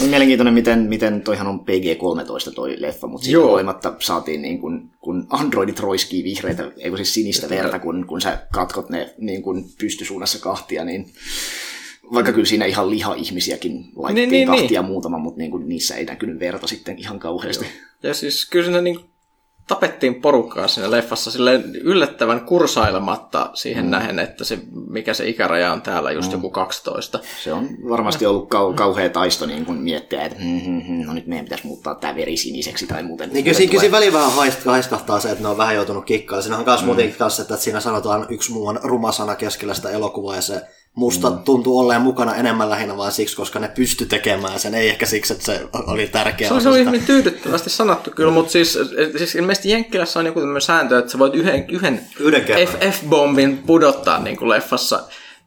[0.00, 4.90] On mielenkiintoinen, miten, miten toihan on PG-13 toi leffa, mutta siitä huolimatta saatiin niin kuin,
[5.00, 9.42] kun androidit roiskii vihreitä, ei kun siis sinistä verta, kun, kun sä katkot ne niin
[9.42, 11.12] kuin pystysuunnassa kahtia, niin
[12.14, 14.90] vaikka kyllä siinä ihan liha-ihmisiäkin laitettiin Niin, niin, kahtia niin.
[14.90, 17.66] muutama, mutta niin kuin niissä ei näkynyt verta sitten ihan kauheasti.
[18.02, 19.10] Ja siis kyllä siinä niin
[19.66, 23.90] tapettiin porukkaa siinä leffassa silleen yllättävän kursailematta siihen mm.
[23.90, 26.32] nähen, että se, mikä se ikäraja on täällä, just mm.
[26.32, 27.20] joku 12.
[27.44, 31.12] Se on varmasti ollut kau- kauhea taisto niin kuin miettiä, että hmm, hmm, hmm, no
[31.12, 33.30] nyt meidän pitäisi muuttaa tämä veri siniseksi tai muuten.
[33.32, 36.04] Niin kyllä, siinä- kyllä siinä väliin vähän haist- haiskahtaa se, että ne on vähän joutunut
[36.04, 36.42] kikkailemaan.
[36.42, 36.86] Siinä on myös mm.
[36.86, 40.60] muutenkin kanssa, että siinä sanotaan yksi muu on ruma sana keskellä sitä elokuvaa ja se
[40.94, 41.38] musta mm.
[41.38, 45.32] tuntuu olleen mukana enemmän lähinnä vain siksi, koska ne pysty tekemään sen, ei ehkä siksi,
[45.32, 48.78] että se oli tärkeä Se oli, se oli hyvin tyydyttävästi sanottu kyllä, mutta siis,
[49.16, 52.92] siis ilmeisesti Jenkkilässä on joku tämmöinen sääntö, että sä voit yhden, yhden Yhden kerran.
[52.92, 55.02] F-bombin pudottaa niin kuin leffassa.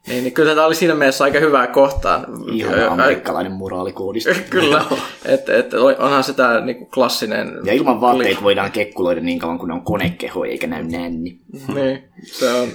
[0.06, 2.26] Niin, niin kyllä tämä oli siinä mielessä aika hyvää kohtaan.
[2.52, 4.30] Ihan amerikkalainen moraalikoodisto.
[4.50, 4.84] Kyllä,
[5.24, 7.52] että et, onhan se tämä niin klassinen...
[7.64, 11.38] Ja ilman vaatteita voidaan kekkuloida niin kauan, kun ne on konekeho eikä näy nänni.
[11.74, 12.68] Niin, se on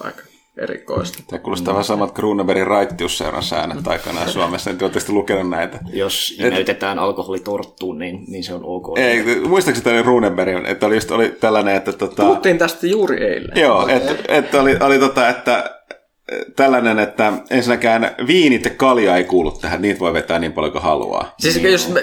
[0.00, 0.27] aika
[0.62, 1.22] erikoista.
[1.26, 4.70] Tämä kuulostaa vähän samat Kruunenbergin raittiusseuran säännöt aikanaan Suomessa.
[4.70, 5.78] En tietysti lukenut näitä.
[5.92, 8.98] Jos näytetään alkoholi torttuun, niin, niin se on ok.
[8.98, 13.24] Ei, muistaakseni tämä oli Runeberg, että oli just oli tällainen, että tota, Puhuttiin tästä juuri
[13.24, 13.50] eilen.
[13.54, 15.78] joo, että, että oli, oli tota, että
[16.56, 20.82] tällainen, että ensinnäkään viinit ja kalja ei kuulu tähän, niitä voi vetää niin paljon kuin
[20.82, 21.34] haluaa.
[21.38, 22.00] Siis jos mä,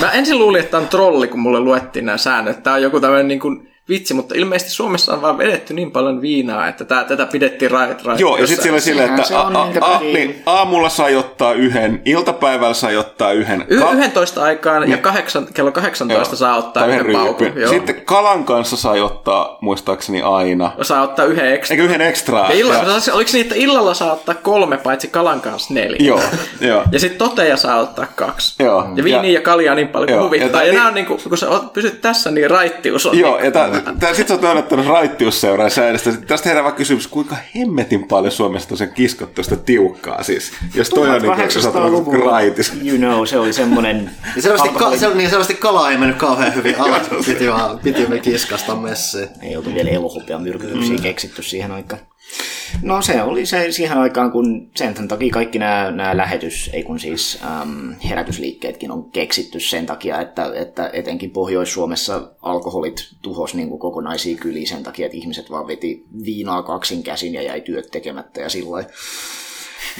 [0.00, 2.62] mä ensin luulin, että tämä on trolli, kun mulle luettiin nämä säännöt.
[2.62, 6.20] Tämä on joku tämmöinen niin kuin vitsi, mutta ilmeisesti Suomessa on vaan vedetty niin paljon
[6.20, 9.34] viinaa, että tää, tätä pidettiin rait, rait Joo, ja sitten siellä oli silleen, että se
[9.34, 13.64] a, a, a, niin, aamulla sai ottaa yhden, iltapäivällä sai ottaa yhden.
[13.68, 17.46] Y- Ka- 11 aikaan ja kahdeksan, kello 18 Joo, saa ottaa tai yhden paukun.
[17.68, 20.72] Sitten kalan kanssa sai ottaa muistaakseni aina.
[20.82, 21.74] Saa ottaa yhden ekstra.
[21.74, 22.48] Eikä yhden ekstraa.
[22.48, 26.06] Ja illa, Ja- oliko niin, että illalla saa ottaa kolme, paitsi kalan kanssa neljä?
[26.06, 26.20] Joo,
[26.60, 26.82] joo.
[26.92, 28.62] Ja sitten toteja saa ottaa kaksi.
[28.62, 28.88] Joo.
[28.96, 30.60] Ja viiniä ja, kaljaa niin paljon kuin huvittaa.
[30.62, 33.36] Ja Ja, ja nämä on niin kuin, kun sä pysyt tässä, niin raittius on Joo,
[33.36, 36.12] niin ja tää, tää, sit sä oot noudattanut raittiusseuraa säädöstä.
[36.12, 40.52] Tästä herää vaan kysymys, kuinka hemmetin paljon Suomessa tosiaan kiskottu sitä tiukkaa siis.
[40.74, 42.72] Jos toi on niin kuin, sä oot ollut 1800-luvulla, raitis.
[42.84, 44.10] you know, se oli semmoinen...
[44.36, 48.06] Ja selvästi, ka- se, niin selvästi kala ei mennyt kauhean hyvin alas, piti, vaan, piti
[48.06, 49.28] me kiskasta messiin.
[49.42, 51.02] Ei oltu vielä elohopea myrkytyksiä mm.
[51.02, 52.00] keksitty siihen aikaan.
[52.82, 57.00] No se oli se siihen aikaan, kun sen takia kaikki nämä, nämä lähetys, ei kun
[57.00, 63.80] siis äm, herätysliikkeetkin on keksitty sen takia, että, että etenkin Pohjois-Suomessa alkoholit tuhos niin kuin
[63.80, 68.40] kokonaisia kyliä sen takia, että ihmiset vaan veti viinaa kaksin käsin ja jäi työt tekemättä
[68.40, 68.64] ja sillä.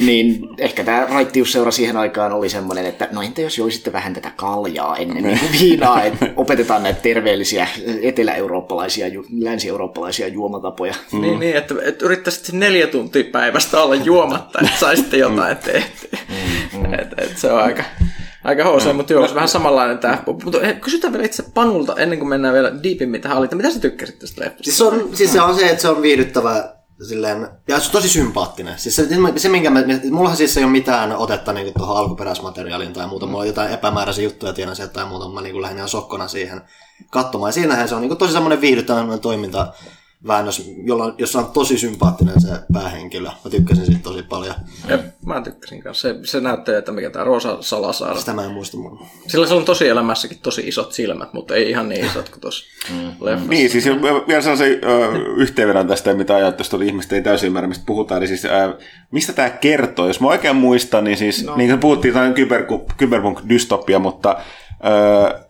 [0.00, 4.32] Niin ehkä tämä raittiusseura siihen aikaan oli semmoinen, että no entä jos joisitte vähän tätä
[4.36, 7.68] kaljaa ennen niin viinaa, että opetetaan näitä terveellisiä
[8.02, 10.94] etelä-eurooppalaisia, ju- länsi-eurooppalaisia juomatapoja.
[11.12, 11.20] Mm.
[11.20, 16.18] Niin, niin että, että yrittäisit neljä tuntia päivästä olla juomatta, että saisitte jotain tehtyä.
[16.72, 17.82] Mm, et, et se on aika,
[18.44, 20.22] aika housea, mutta joo, se vähän samanlainen tämä.
[20.44, 23.80] Mutta hei, kysytään vielä itse Panulta, ennen kuin mennään vielä diipimmin tähän että mitä sä
[23.80, 24.64] tykkäsit tästä leffasta?
[24.64, 26.73] Siis, on, siis se on se, että se on viihdyttävä
[27.08, 28.78] silleen, ja se on tosi sympaattinen.
[28.78, 29.80] Siis se, se minkä mä,
[30.10, 33.26] mullahan siis ei ole mitään otetta niin tuohon alkuperäismateriaaliin tai muuta.
[33.26, 36.62] Mulla on jotain epämääräisiä juttuja, tiedän sieltä tai muuta, mä niin lähdin ihan sokkona siihen
[37.10, 37.48] katsomaan.
[37.48, 39.72] Ja siinähän se on niin tosi semmoinen viihdyttävä toiminta
[40.26, 43.28] väännös, jolla, jossa on tosi sympaattinen se päähenkilö.
[43.44, 44.54] Mä tykkäsin siitä tosi paljon.
[44.88, 46.08] Ja mä tykkäsin kanssa.
[46.08, 48.20] Se, se näyttää, että mikä tämä Rosa Salasaara.
[48.20, 49.06] Sitä mä en muista mun.
[49.26, 52.64] Sillä se on tosi elämässäkin tosi isot silmät, mutta ei ihan niin isot kuin tuossa
[53.20, 53.50] leffassa.
[53.50, 53.84] Niin, siis
[54.28, 58.20] vielä sellaisen ö, yhteenvedon tästä, mitä ajat tuosta oli ihmiset ei täysin ymmärrä, mistä puhutaan.
[58.20, 58.78] Niin siis, ö,
[59.10, 60.06] mistä tämä kertoo?
[60.06, 61.56] Jos mä oikein muistan, niin siis, no.
[61.56, 62.64] niin kuin puhuttiin, tämä on kyber,
[62.98, 64.36] cyberpunk-dystopia, mutta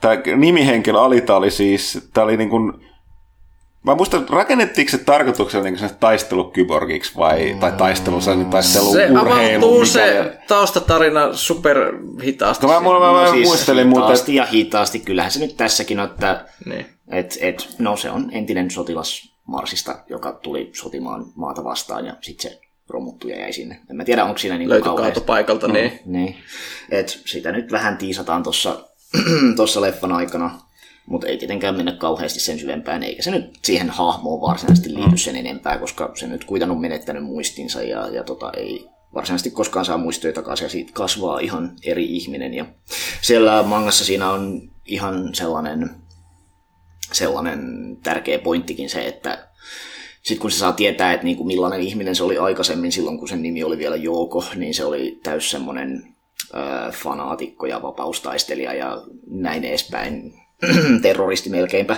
[0.01, 2.73] tämä nimihenkilö Alita oli siis, tämä oli niin kuin,
[3.85, 8.21] Mä muistan, rakennettiinko se tarkoituksella niin taistelukyborgiksi vai, tai taistelu,
[8.51, 11.77] taistelu Se avautuu mikä- se taustatarina super
[12.25, 12.67] hitaasti.
[12.67, 14.99] Mä, mulla, mä, mä siis muistelin, mutta hitaasti ja hitaasti.
[14.99, 16.87] Kyllähän se nyt tässäkin on, että Niin.
[17.09, 22.51] et, et, no se on entinen sotilas Marsista, joka tuli sotimaan maata vastaan ja sitten
[22.51, 23.81] se romuttui ja jäi sinne.
[23.91, 26.01] En mä tiedä, onko siinä niin Löytyi kaatopaikalta, niin.
[26.07, 26.37] Niin.
[26.91, 28.81] Et sitä nyt vähän tiisataan tuossa
[29.57, 30.61] tossa leffan aikana,
[31.07, 35.37] mutta ei tietenkään mennä kauheasti sen syvempään, eikä se nyt siihen hahmoon varsinaisesti liity sen
[35.37, 39.99] enempää, koska se nyt kuitenkin on menettänyt muistinsa ja, ja tota, ei varsinaisesti koskaan saa
[39.99, 42.55] muistoja takaisin ja siitä kasvaa ihan eri ihminen.
[42.55, 42.67] Ja
[43.23, 45.91] siellä mangassa siinä on ihan sellainen,
[47.13, 47.61] sellainen
[48.03, 49.49] tärkeä pointtikin se, että
[50.23, 53.43] sitten kun se saa tietää, että niinku millainen ihminen se oli aikaisemmin silloin, kun sen
[53.43, 56.15] nimi oli vielä Jouko, niin se oli täys semmoinen
[56.93, 60.44] fanaatikko ja vapaustaistelija ja näin edespäin.
[61.03, 61.97] Terroristi melkeinpä.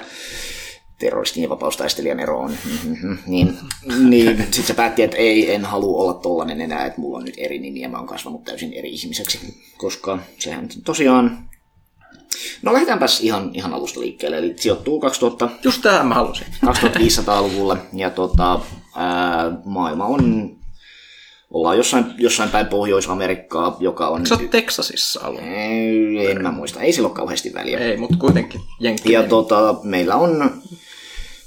[0.99, 2.57] Terroristin ja vapaustaistelijan ero on.
[2.85, 3.59] Mhm, niin
[4.11, 7.35] niin sitten se päätti, että ei, en halua olla tollanen enää, että mulla on nyt
[7.38, 9.62] eri nimi ja mä oon kasvanut täysin eri ihmiseksi.
[9.77, 11.49] Koska sehän tosiaan...
[12.62, 14.38] No lähdetäänpäs ihan, ihan alusta liikkeelle.
[14.38, 16.47] Eli sijoittuu 2000, Just tähän mä halusin.
[16.66, 18.61] 2500-luvulle ja tota,
[18.97, 20.57] ää, maailma on,
[21.57, 24.27] ollaan jossain, jossain päin Pohjois-Amerikkaa, joka on...
[24.27, 25.40] Sä oot Texasissa alun.
[25.40, 27.79] Ei, en mä muista, ei sillä ole kauheasti väliä.
[27.79, 29.12] Ei, mutta kuitenkin jenkki.
[29.12, 30.51] Ja tota, meillä on,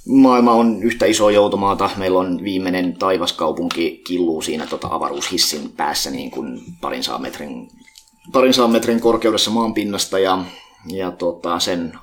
[0.08, 6.32] maailma on yhtä iso joutomaata, meillä on viimeinen taivaskaupunki killuu siinä tota avaruushissin päässä niin
[6.32, 7.69] kuin parin saan metrin,
[8.32, 10.43] parin saan metrin korkeudessa maanpinnasta ja,
[10.88, 11.93] ja tota, sen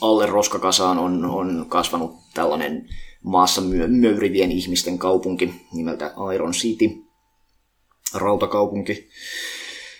[0.00, 2.88] alle roskakasaan on, on kasvanut tällainen
[3.22, 7.11] maassa myö, möyrivien ihmisten kaupunki nimeltä Iron City,
[8.14, 9.08] rautakaupunki.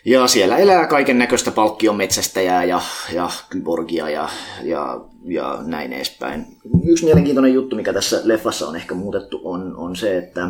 [0.05, 2.81] Ja siellä elää kaiken näköistä palkkion metsästäjää ja,
[3.12, 4.29] ja kyborgia ja,
[4.62, 6.47] ja, ja näin edespäin.
[6.85, 10.49] Yksi mielenkiintoinen juttu, mikä tässä leffassa on ehkä muutettu, on, on se, että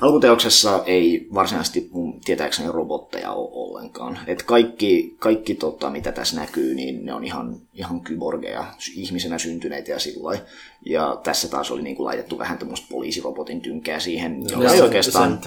[0.00, 4.18] alkuteoksessa ei varsinaisesti mun tietääkseni robotteja ole ollenkaan.
[4.26, 9.90] Et kaikki, kaikki tota, mitä tässä näkyy, niin ne on ihan, ihan kyborgeja, ihmisenä syntyneitä
[9.90, 10.38] ja sillä.
[10.86, 15.38] Ja tässä taas oli niin kuin laitettu vähän tämmöistä poliisirobotin tynkää siihen, jolla ei oikeastaan...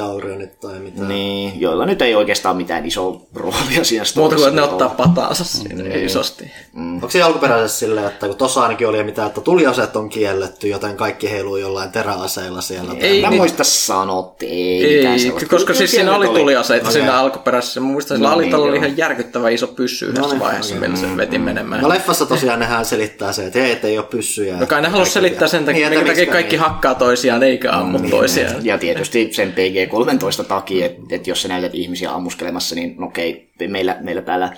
[0.62, 1.04] Tai mitä.
[1.04, 5.84] Niin, joilla nyt ei oikeastaan mitään isoa roolia siinä Muuta kuin, ne ottaa pataansa siinä
[5.84, 6.06] Niin.
[6.06, 6.52] isosti.
[6.76, 10.98] Onko se alkuperäisessä silleen, että kun tossa ainakin oli mitä, että tuliaseet on kielletty, joten
[10.98, 12.93] kaikki heiluu jollain teräaseilla siellä.
[13.00, 15.50] Ei, Mä niin- muista että ei, mitään Ei, sellaista.
[15.50, 16.93] koska siis siinä oli nyt tuliaseita Okei.
[17.02, 17.80] siinä alkuperäisessä.
[17.80, 20.89] Mä muistan, sillä No Alitalla niin, oli ihan järkyttävä iso pyssy yhdessä niin, vaiheessa, okei.
[20.89, 21.82] millä se veti menemään.
[21.82, 24.58] No leffassa tosiaan nehän selittää se, että hei, et ei ole pyssyjä.
[24.58, 28.00] No kai ne halusi selittää sen takia, Niin, minkä takia kaikki hakkaa toisiaan eikä ammu
[28.10, 28.65] toisiaan.
[28.65, 33.50] Ja tietysti sen PG-13 takia, että, että jos sä näytät ihmisiä ammuskelemassa, niin no okei,
[33.67, 34.54] meillä, meillä täällä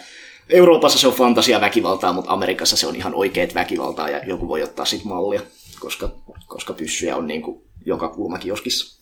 [0.49, 4.63] Euroopassa se on fantasia väkivaltaa, mutta Amerikassa se on ihan oikeet väkivaltaa ja joku voi
[4.63, 5.41] ottaa sit mallia,
[5.79, 6.09] koska,
[6.47, 8.99] koska pyssyjä on niin kuin joka kulmakioskissa.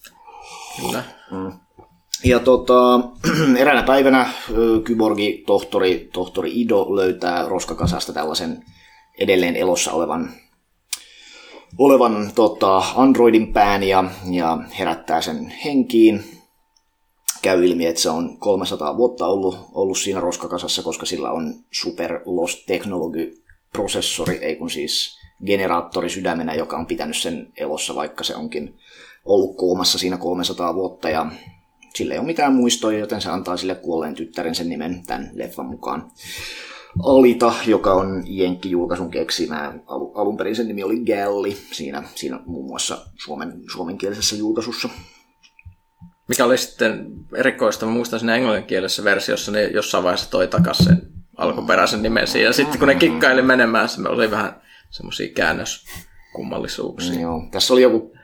[0.82, 1.04] Kyllä.
[2.24, 3.00] Ja tota,
[3.58, 4.30] eräänä päivänä
[4.84, 8.66] kyborgi tohtori, tohtori Ido löytää roskakasasta tällaisen
[9.20, 10.32] edelleen elossa olevan,
[11.78, 16.37] olevan tota, androidin pään ja, ja herättää sen henkiin.
[17.42, 22.20] Käy ilmi, että se on 300 vuotta ollut, ollut siinä roskakasassa, koska sillä on super
[22.26, 28.36] lost technology prosessori, ei kun siis generaattori sydämenä, joka on pitänyt sen elossa, vaikka se
[28.36, 28.76] onkin
[29.26, 31.32] ollut koomassa siinä 300 vuotta ja
[31.96, 35.66] sillä ei ole mitään muistoja, joten se antaa sille kuolleen tyttären sen nimen tämän leffan
[35.66, 36.12] mukaan.
[37.04, 39.74] Alita, joka on Jenkki-julkaisun keksimä.
[39.88, 44.90] Al- alun perin sen nimi oli Galli, siinä, siinä muun muassa suomen, suomenkielisessä julkaisussa.
[46.28, 51.02] Mikä oli sitten erikoista, mä muistan siinä englanninkielisessä versiossa, ne jossain vaiheessa toi takas sen
[51.38, 52.46] alkuperäisen nimen siihen.
[52.46, 57.22] Ja sitten kun ne kikkaili menemään, se oli vähän semmoisia käännöskummallisuuksia.
[57.22, 57.48] Joo.
[57.52, 58.18] Tässä oli joku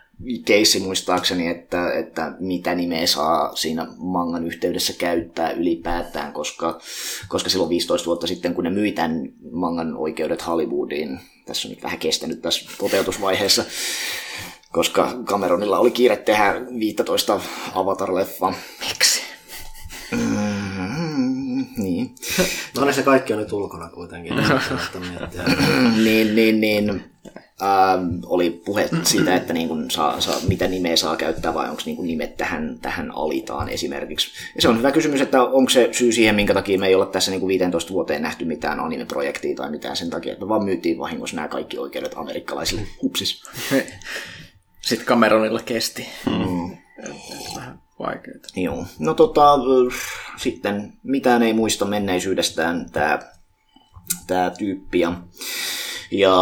[0.45, 6.79] keissi muistaakseni, että, että mitä nimeä saa siinä mangan yhteydessä käyttää ylipäätään, koska,
[7.27, 11.83] koska silloin 15 vuotta sitten, kun ne myi tämän mangan oikeudet Hollywoodiin, tässä on nyt
[11.83, 13.63] vähän kestänyt tässä toteutusvaiheessa,
[14.73, 17.39] koska Cameronilla oli kiire tehdä 15
[17.73, 18.53] Avatar-leffaa.
[18.79, 19.21] Miksi?
[20.11, 22.15] Mm, niin.
[22.77, 24.33] No niin se kaikki on nyt ulkona kuitenkin.
[26.03, 26.89] Niin, niin, niin
[27.61, 31.81] ähm, oli puhe siitä, että niin kun saa, saa, mitä nimeä saa käyttää vai onko
[31.85, 34.31] niin nimet tähän, tähän alitaan esimerkiksi.
[34.55, 37.05] Ja se on hyvä kysymys, että onko se syy siihen, minkä takia me ei olla
[37.05, 40.65] tässä niin kuin 15 vuoteen nähty mitään anime-projektia tai mitään sen takia, että me vaan
[40.65, 43.43] myytiin vahingossa nämä kaikki oikeudet amerikkalaisille hupsis.
[44.83, 46.07] Sitten Cameronilla kesti.
[46.25, 46.77] Mm.
[47.55, 48.37] Vähän vaikeaa.
[48.55, 48.85] Joo.
[48.99, 49.93] No tota, äh,
[50.37, 53.19] sitten mitään ei muista menneisyydestään tämä
[54.27, 54.99] tää tyyppi.
[54.99, 55.13] Ja,
[56.11, 56.33] ja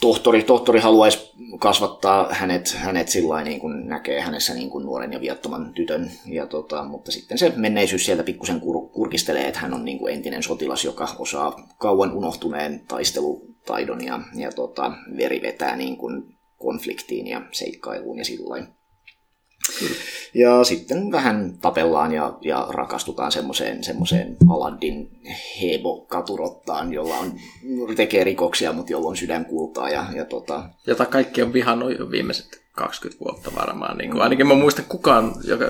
[0.00, 5.20] tohtori, tohtori haluaisi kasvattaa hänet, hänet sillä niin kuin näkee hänessä niin kuin nuoren ja
[5.20, 9.84] viattoman tytön, ja tota, mutta sitten se menneisyys sieltä pikkusen kur, kurkistelee, että hän on
[9.84, 15.96] niin kuin entinen sotilas, joka osaa kauan unohtuneen taistelutaidon ja, ja tota, veri vetää niin
[15.96, 18.66] kuin konfliktiin ja seikkailuun ja sillä
[20.34, 25.10] ja sitten vähän tapellaan ja, ja rakastutaan semmoiseen, semmoiseen Aladdin
[25.62, 27.32] hebo-katurottaan, jolla on,
[27.96, 29.90] tekee rikoksia, mutta jolla on sydänkultaa.
[29.90, 30.68] Ja, ja tota...
[30.86, 33.98] Jota kaikki on vihannut jo viimeiset 20 vuotta varmaan.
[33.98, 35.64] Niin kuin, ainakin mä muistan kukaan, joka,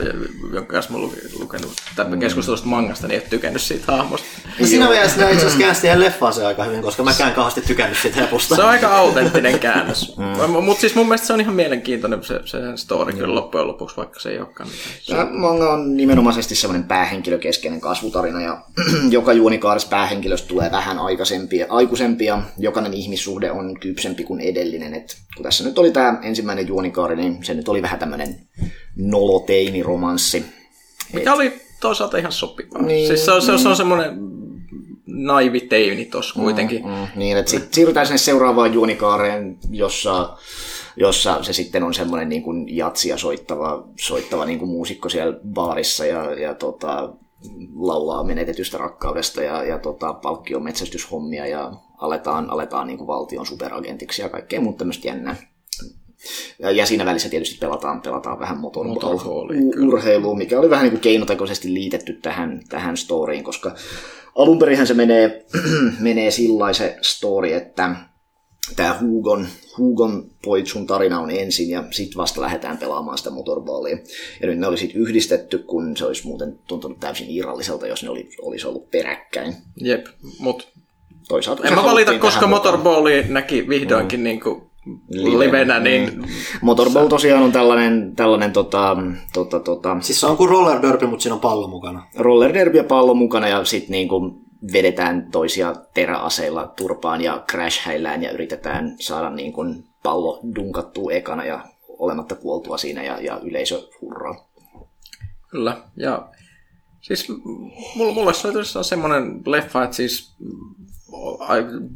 [0.53, 0.99] jonka kanssa mä
[1.39, 4.27] lukenut tämän keskustelusta mangasta, niin ei tykännyt siitä hahmosta.
[4.61, 7.99] No siinä mielessä ne itse asiassa käänsi leffaan se aika hyvin, koska mäkään kauheasti tykännyt
[7.99, 8.57] siitä hepusta.
[8.57, 10.17] Se on aika autenttinen käännös.
[10.19, 10.65] mm.
[10.65, 13.19] Mutta siis mun mielestä se on ihan mielenkiintoinen se, se story mm.
[13.19, 14.69] kyllä loppujen lopuksi, vaikka se ei olekaan.
[15.09, 18.61] Tämä manga on nimenomaisesti semmoinen päähenkilökeskeinen kasvutarina, ja
[19.11, 22.43] joka juonikaarissa päähenkilöstä tulee vähän aikaisempia, aikuisempia.
[22.59, 24.95] Jokainen ihmissuhde on kypsempi kuin edellinen.
[24.95, 26.67] Et kun tässä nyt oli tämä ensimmäinen
[26.97, 28.41] juonikaari, niin se nyt oli vähän tämmöinen
[28.97, 30.45] noloteini-romanssi.
[31.13, 31.37] Mikä Et...
[31.37, 32.83] oli toisaalta ihan sopivaa.
[32.83, 33.77] Niin, siis se on, se on, se on mm.
[33.77, 34.11] semmoinen
[35.07, 36.85] naivi teini tuossa kuitenkin.
[36.85, 40.37] Mm, mm, niin, että sitten siirrytään sinne seuraavaan juonikaareen, jossa,
[40.97, 46.05] jossa se sitten on semmoinen niin kuin jatsia soittava, soittava niin kuin muusikko siellä baarissa
[46.05, 47.13] ja, ja tota,
[47.77, 54.23] laulaa menetetystä rakkaudesta ja, ja tota, palkkion metsästyshommia ja aletaan, aletaan niin kuin valtion superagentiksi
[54.23, 55.37] ja muuta tämmöistä jännää.
[56.59, 62.13] Ja, siinä välissä tietysti pelataan, pelataan vähän motorurheilua, mikä oli vähän niin kuin keinotekoisesti liitetty
[62.13, 63.75] tähän, tähän storyin, koska
[64.35, 65.45] alun perin se menee,
[66.01, 67.97] menee sillä se story, että
[68.77, 69.47] tämä Hugon,
[69.79, 73.99] Hugon Poitsun tarina on ensin ja sitten vasta lähdetään pelaamaan sitä motorballia.
[74.41, 78.11] Ja nyt ne oli sitten yhdistetty, kun se olisi muuten tuntunut täysin irralliselta, jos ne
[78.11, 79.55] oli, olisi ollut peräkkäin.
[79.81, 80.07] Jep,
[80.39, 80.65] mutta
[81.29, 81.69] toisaalta...
[81.69, 84.25] En mä valita, koska Motorballi näki vihdoinkin mm.
[84.25, 84.66] niin kuin
[85.11, 86.15] livenä, niin...
[86.17, 86.25] Mm.
[86.63, 88.97] Motorball tosiaan on tällainen, tällainen tota,
[89.33, 89.97] tota, tota...
[90.01, 92.07] Siis se on kuin roller derby, mutta siinä on pallo mukana.
[92.17, 97.89] Roller derby ja pallo mukana ja sitten niin kuin vedetään toisia teräaseilla turpaan ja crash
[98.21, 103.89] ja yritetään saada niin kuin pallo dunkattua ekana ja olematta kuoltua siinä ja, ja yleisö
[104.01, 104.49] hurraa.
[105.51, 106.29] Kyllä, ja
[107.01, 107.29] siis
[107.97, 110.37] mulla, mulla se on semmoinen leffa, että siis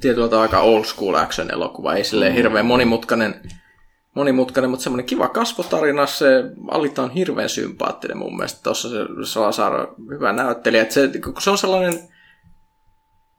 [0.01, 2.37] tietyllä aika old school action elokuva, ei silleen mm.
[2.37, 3.35] hirveän monimutkainen,
[4.15, 6.27] monimutkainen, mutta semmoinen kiva kasvotarina, se
[6.69, 11.59] Alita on hirveän sympaattinen mun mielestä, tuossa se Salasaaro hyvä näyttelijä, että se, se on
[11.59, 12.01] sellainen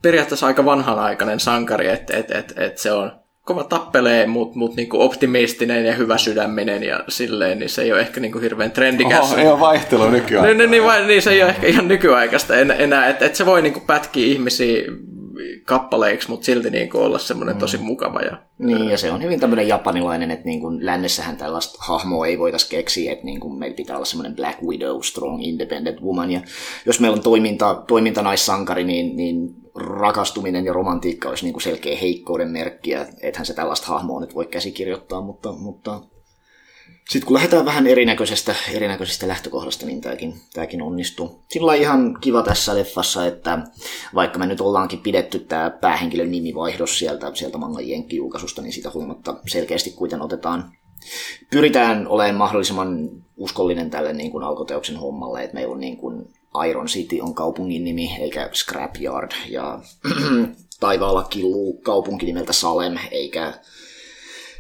[0.02, 3.12] periaatteessa aika vanhanaikainen sankari, että et, et, et se on
[3.46, 8.02] kova tappelee, mutta mut niinku optimistinen ja hyvä sydäminen ja silleen, niin se ei ole
[8.02, 9.32] ehkä niinku hirveän trendikäs.
[9.32, 10.46] Oho, ei ole vaihtelua nykyään.
[10.46, 13.62] Niin, niin, niin, niin, se ei ole ehkä ihan nykyaikaista enää, että et se voi
[13.62, 14.84] niinku pätkiä ihmisiä
[15.66, 17.60] kappaleiksi, mutta silti niin kuin olla semmoinen mm.
[17.60, 18.20] tosi mukava.
[18.20, 22.40] Ja, niin, ja se on hyvin tämmöinen japanilainen, että niin kuin lännessähän tällaista hahmoa ei
[22.40, 26.42] voitaisi keksiä, että niin kuin meillä pitää olla semmoinen Black Widow, strong independent woman, ja
[26.86, 32.50] jos meillä on toiminta, toimintanaissankari, niin, niin rakastuminen ja romantiikka olisi niin kuin selkeä heikkouden
[32.50, 36.02] merkki, että ethän se tällaista hahmoa nyt voi käsikirjoittaa, mutta, mutta
[37.10, 41.44] sitten kun lähdetään vähän erinäköisestä, erinäköisestä lähtökohdasta, niin tämäkin, tämäkin onnistuu.
[41.50, 43.60] Sillä on ihan kiva tässä leffassa, että
[44.16, 49.36] vaikka me nyt ollaankin pidetty tämä päähenkilön nimivaihdos sieltä, sieltä mangan jenkkijulkaisusta, niin sitä huolimatta
[49.48, 50.72] selkeästi kuitenkin otetaan
[51.52, 56.26] pyritään olemaan mahdollisimman uskollinen tälle niin kuin alkoteoksen hommalle, että meillä on niin kuin
[56.70, 59.80] Iron City on kaupungin nimi, eikä Scrapyard, ja
[60.80, 63.54] taivaalla killuu kaupunki nimeltä Salem, eikä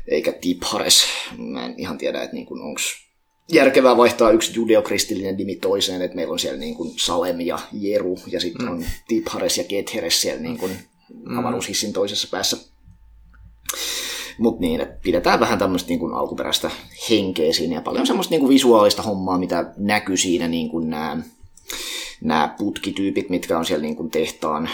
[0.07, 1.05] eikä Tiphares.
[1.37, 2.81] Mä en ihan tiedä, että niin onko
[3.51, 8.19] järkevää vaihtaa yksi judeokristillinen nimi toiseen, että meillä on siellä niin kuin Salem ja Jeru,
[8.27, 8.71] ja sitten mm.
[8.71, 10.71] on Tiphares ja Getheres siellä niin kuin
[11.13, 11.37] mm.
[11.37, 12.57] avaruushissin toisessa päässä.
[14.37, 16.71] Mutta niin, että pidetään vähän tämmöistä niin kuin alkuperäistä
[17.09, 21.17] henkeä siinä, ja paljon semmoista niin kuin visuaalista hommaa, mitä näkyy siinä niin kuin nämä,
[22.21, 24.69] nämä putkityypit, mitkä on siellä niin kuin tehtaan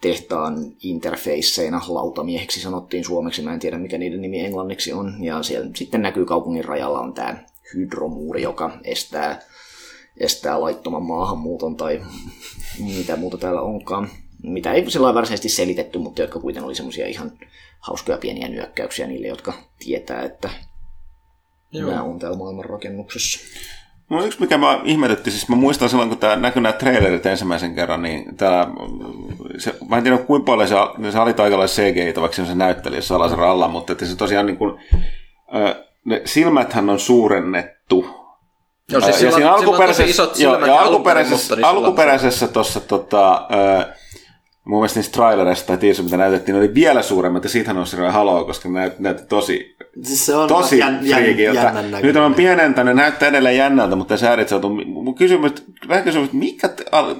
[0.00, 5.70] tehtaan interfaceina lautamieheksi sanottiin suomeksi, mä en tiedä mikä niiden nimi englanniksi on, ja siellä
[5.76, 7.36] sitten näkyy kaupungin rajalla on tämä
[7.74, 9.40] hydromuuri, joka estää,
[10.16, 12.00] estää laittoman maahanmuuton tai
[12.96, 14.08] mitä muuta täällä onkaan.
[14.42, 17.32] Mitä ei sillä varsinaisesti selitetty, mutta jotka kuitenkin oli semmoisia ihan
[17.80, 20.50] hauskoja pieniä nyökkäyksiä niille, jotka tietää, että
[21.72, 21.90] Joo.
[21.90, 23.38] nämä on täällä maailman rakennuksessa.
[24.10, 27.74] No yksi, mikä mä ihmetytti, siis mä muistan silloin, kun tämä näkyi nämä trailerit ensimmäisen
[27.74, 28.66] kerran, niin tää,
[29.58, 30.74] se, mä en tiedä kuinka paljon se,
[31.10, 34.80] se oli aikalaisen CGI, vaikka se näytteli Salasen ralla, mutta että se tosiaan niin kuin,
[36.04, 38.20] ne silmäthän on suurennettu.
[38.92, 43.48] Joo, siis ja siinä alkuperäisessä, isot ja alkuperäisessä, alkuperäisessä tuossa tota,
[44.64, 47.96] Mun mielestä niissä trailereissa tai tiissä, mitä näytettiin, oli vielä suuremmat, ja siitähän on se
[47.96, 51.60] haloa, koska ne näytti, näytti tosi, Siis se on tosi jän, jän, friikiltä.
[51.60, 54.70] jännän Nyt on pienentänyt, näyttää edelleen jännältä, mutta se häiritseutuu.
[54.70, 55.52] Mun kysymys,
[55.88, 56.68] vähän kysymys, että mikä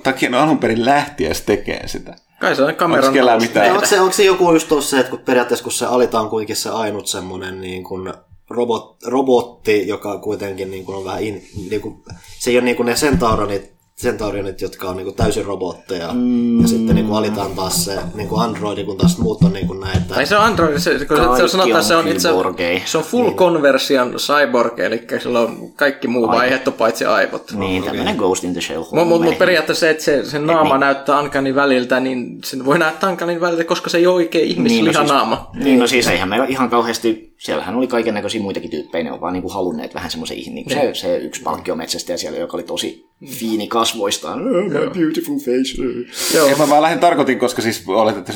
[0.02, 2.16] takia ne alun perin lähti edes tekemään sitä?
[2.40, 3.72] Kai se on kameran nousu mitään?
[3.72, 6.30] Onko se, onko se joku just tuossa se, että kun periaatteessa kun se alita on
[6.30, 8.12] kuitenkin se ainut semmoinen niin kuin
[8.50, 12.02] robot, robotti, joka kuitenkin niin kuin on vähän, in, niin kuin,
[12.38, 12.96] se ei ole niin kuin ne
[14.02, 16.60] Centauronit, jotka on niin kuin täysin robotteja, mm.
[16.60, 19.66] ja sitten niin kuin alitaan taas se niin kuin Android, kun taas muut on niin
[19.66, 20.00] kuin näitä.
[20.14, 22.28] Tai se on Android, se, kun se, Kaikki se sanotaan, on se on itse
[22.84, 27.52] se on full conversion cyborg, eli sillä on kaikki muu vaihettu paitsi aivot.
[27.52, 30.78] Niin, tämmöinen Ghost in the Shell Mutta mut, mut periaatteessa se, että se, sen naama
[30.78, 35.50] näyttää Ankani väliltä, niin sen voi näyttää Ankani väliltä, koska se ei ole oikein ihmislihanaama.
[35.54, 39.20] Niin, no siis eihän meillä ihan kauheasti, siellähän oli kaiken näköisiä muitakin tyyppejä, ne on
[39.20, 43.08] vaan niinku halunneet vähän semmoisen, niin kuin se, se yksi palkkiometsästäjä siellä, joka oli tosi
[43.26, 44.42] fiini kasvoistaan.
[44.42, 45.82] Oh, my beautiful face.
[46.34, 46.48] Joo.
[46.48, 47.84] Ja mä, mä lähdin tarkoitin, koska siis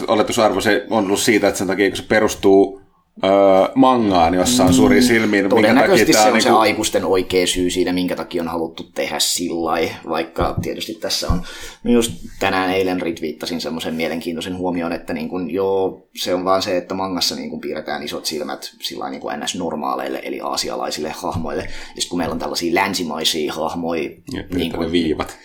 [0.09, 2.81] oletusarvo se on ollut siitä, että sen takia, kun se perustuu
[3.25, 3.31] öö,
[3.75, 5.45] mangaan, jossa on suuri silmiin.
[5.45, 8.83] minkä Todennäköisesti takia se on se niinku- aikuisten oikea syy siinä, minkä takia on haluttu
[8.95, 11.43] tehdä sillä vaikka tietysti tässä on,
[11.85, 16.77] just tänään eilen retweettasin semmoisen mielenkiintoisen huomioon, että niin kun, joo, se on vaan se,
[16.77, 21.69] että mangassa niin kun piirretään isot silmät sillä niin kuin ns-normaaleille, eli aasialaisille hahmoille, ja
[21.87, 25.39] sitten kun meillä on tällaisia länsimaisia hahmoja, Ja niin niin ne viivat.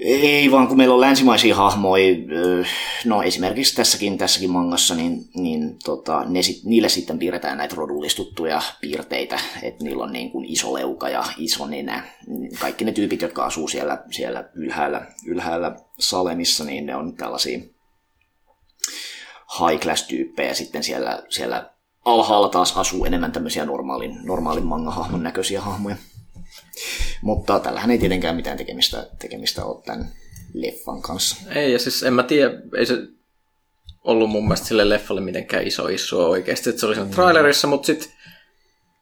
[0.00, 2.64] Ei vaan kun meillä on länsimaisia hahmoja, öö,
[3.04, 8.62] no esimerkiksi tässäkin, tässäkin mangassa, niin, niin tota, ne sit, niille sitten piirretään näitä rodullistuttuja
[8.80, 12.04] piirteitä, että niillä on niin kuin iso leuka ja iso nenä.
[12.58, 17.58] Kaikki ne tyypit, jotka asuu siellä, siellä ylhäällä, ylhäällä Salemissa, niin ne on tällaisia
[19.60, 20.54] high class tyyppejä.
[20.54, 21.70] Sitten siellä, siellä
[22.04, 25.96] alhaalla taas asuu enemmän tämmöisiä normaalin, normaalin manga-hahmon näköisiä hahmoja.
[27.22, 30.08] Mutta tällähän ei tietenkään mitään tekemistä, tekemistä ole tämän
[30.54, 31.36] leffan kanssa.
[31.54, 32.98] Ei, ja siis en mä tiedä, ei se
[34.04, 37.86] ollut mun mielestä sille leffalle mitenkään iso iso oikeasti, että se oli siinä trailerissa, mutta
[37.86, 38.12] sitten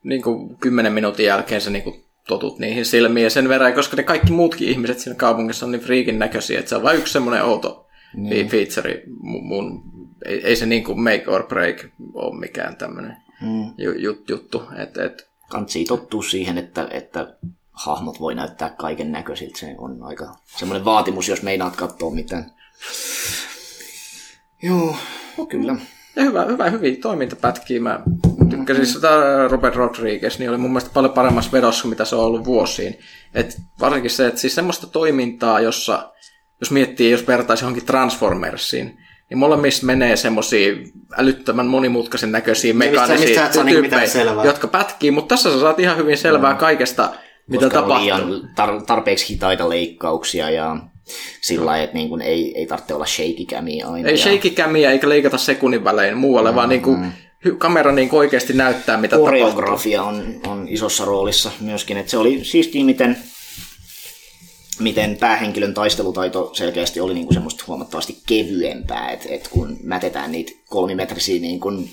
[0.02, 0.22] niin
[0.60, 4.68] kymmenen minuutin jälkeen se niin totut niihin silmiin ja sen verran, koska ne kaikki muutkin
[4.68, 8.48] ihmiset siinä kaupungissa on niin friikin näköisiä, että se on vain yksi semmoinen outo niin.
[8.48, 9.82] feature mun, mun
[10.24, 11.76] ei, ei, se niin kuin make or break
[12.14, 13.74] ole mikään tämmöinen mm.
[13.78, 17.34] jut, juttu, että et, Kansi tottuu siihen, että, että
[17.74, 19.58] hahmot voi näyttää kaiken näköisiltä.
[19.58, 22.52] Se on aika semmoinen vaatimus, jos meinaat katsoa mitään.
[24.62, 24.96] Joo,
[25.48, 25.76] kyllä.
[26.16, 27.80] Ja hyvä, hyvä, hyviä toimintapätkiä.
[27.80, 28.00] Mä
[28.50, 29.08] tykkäsin sitä
[29.48, 32.98] Robert Rodriguez, niin oli mun mielestä paljon paremmassa vedossa mitä se on ollut vuosiin.
[33.34, 36.12] Et varsinkin se, että siis semmoista toimintaa, jossa,
[36.60, 38.98] jos miettii, jos vertaisi johonkin Transformersiin,
[39.30, 40.74] niin molemmissa menee semmoisia
[41.16, 46.18] älyttömän monimutkaisen näköisiä mekaanisia mistä niinku tyyppejä, jotka pätkii, mutta tässä sä saat ihan hyvin
[46.18, 47.14] selvää kaikesta,
[47.46, 48.00] mitä tapahtuu.
[48.00, 50.76] liian tar- tarpeeksi hitaita leikkauksia ja
[51.40, 54.08] sillä lailla, että niin kuin ei, ei tarvitse olla shaky camia aina.
[54.08, 54.18] Ei ja...
[54.18, 56.96] shaky camia eikä leikata sekunnin välein muualle, mm, vaan niinku,
[57.48, 59.40] hy- kamera niinku oikeasti näyttää, mitä tapahtuu.
[59.40, 61.96] koreografia on, on isossa roolissa myöskin.
[61.96, 63.16] että se oli siistiä, miten,
[64.78, 69.10] miten päähenkilön taistelutaito selkeästi oli niin kuin semmoista huomattavasti kevyempää.
[69.10, 71.90] Että et kun mätetään niitä kolmimetrisiä niin kuin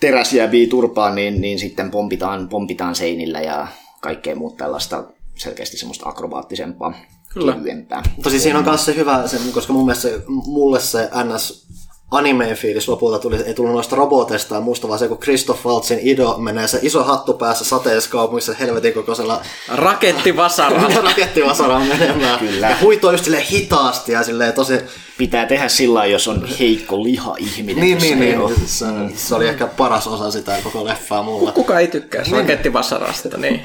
[0.00, 3.66] teräsjääviä turpaan, niin, niin sitten pompitaan, pompitaan seinillä ja
[4.02, 5.04] kaikkea muuta tällaista
[5.36, 6.94] selkeästi semmoista akrobaattisempaa,
[7.28, 7.52] Kyllä.
[7.52, 8.02] kevyempää.
[8.16, 11.66] Mutta siis siinä on myös se hyvä, se, koska mun mielestä se, mulle se NS
[12.12, 15.98] animeen fiilis lopulta tuli, ei tullut noista roboteista ja muusta, vaan se, kun Christoph Waltzin
[16.02, 20.82] Ido menee se iso hattu päässä sateessa kaupungissa helvetin kokoisella Rakettivasara.
[21.04, 22.38] rakettivasaraan menemään.
[22.38, 22.70] Kyllä.
[22.70, 24.78] Ja huitoo just silleen hitaasti ja silleen tosi...
[25.18, 27.80] Pitää tehdä sillä lailla, jos on heikko liha-ihminen.
[27.80, 28.38] Niin, jossa niin, niin.
[28.38, 31.52] ole- Se, se, oli ehkä paras osa sitä koko leffaa mulla.
[31.52, 33.60] Kuka ei tykkää rakettivasarasta, niin.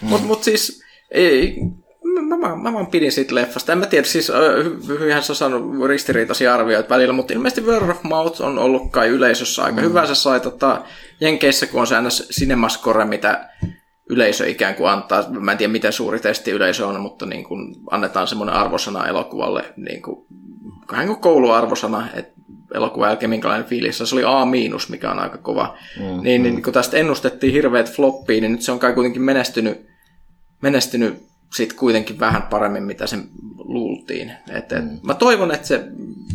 [0.00, 1.56] Mutta mut siis, ei,
[2.22, 3.72] mä, mä, mä, vaan pidin siitä leffasta.
[3.72, 4.32] En mä tiedä, siis
[4.88, 9.08] hyvinhän se on saanut ristiriitaisia arvioita välillä, mutta ilmeisesti Word of Mouth on ollut kai
[9.08, 10.06] yleisössä aika hyvä.
[10.06, 10.82] Se sai tota,
[11.20, 12.28] Jenkeissä, kun on se ns.
[12.32, 13.48] cinemascore, mitä
[14.10, 15.24] yleisö ikään kuin antaa.
[15.30, 19.64] Mä en tiedä, miten suuri testi yleisö on, mutta niin kuin annetaan semmoinen arvosana elokuvalle,
[19.76, 20.26] niin kuin,
[20.92, 22.32] vähän kuin kouluarvosana, että
[22.74, 23.98] elokuvan jälkeen minkälainen fiilis.
[23.98, 24.46] Se oli A-,
[24.88, 25.76] mikä on aika kova.
[26.00, 29.86] Mm, niin, niin kun tästä ennustettiin hirveät floppia, niin nyt se on kai kuitenkin menestynyt,
[30.62, 33.28] menestynyt sit kuitenkin vähän paremmin, mitä sen
[33.58, 34.32] luultiin.
[34.50, 35.84] Et, et, Mä toivon, että se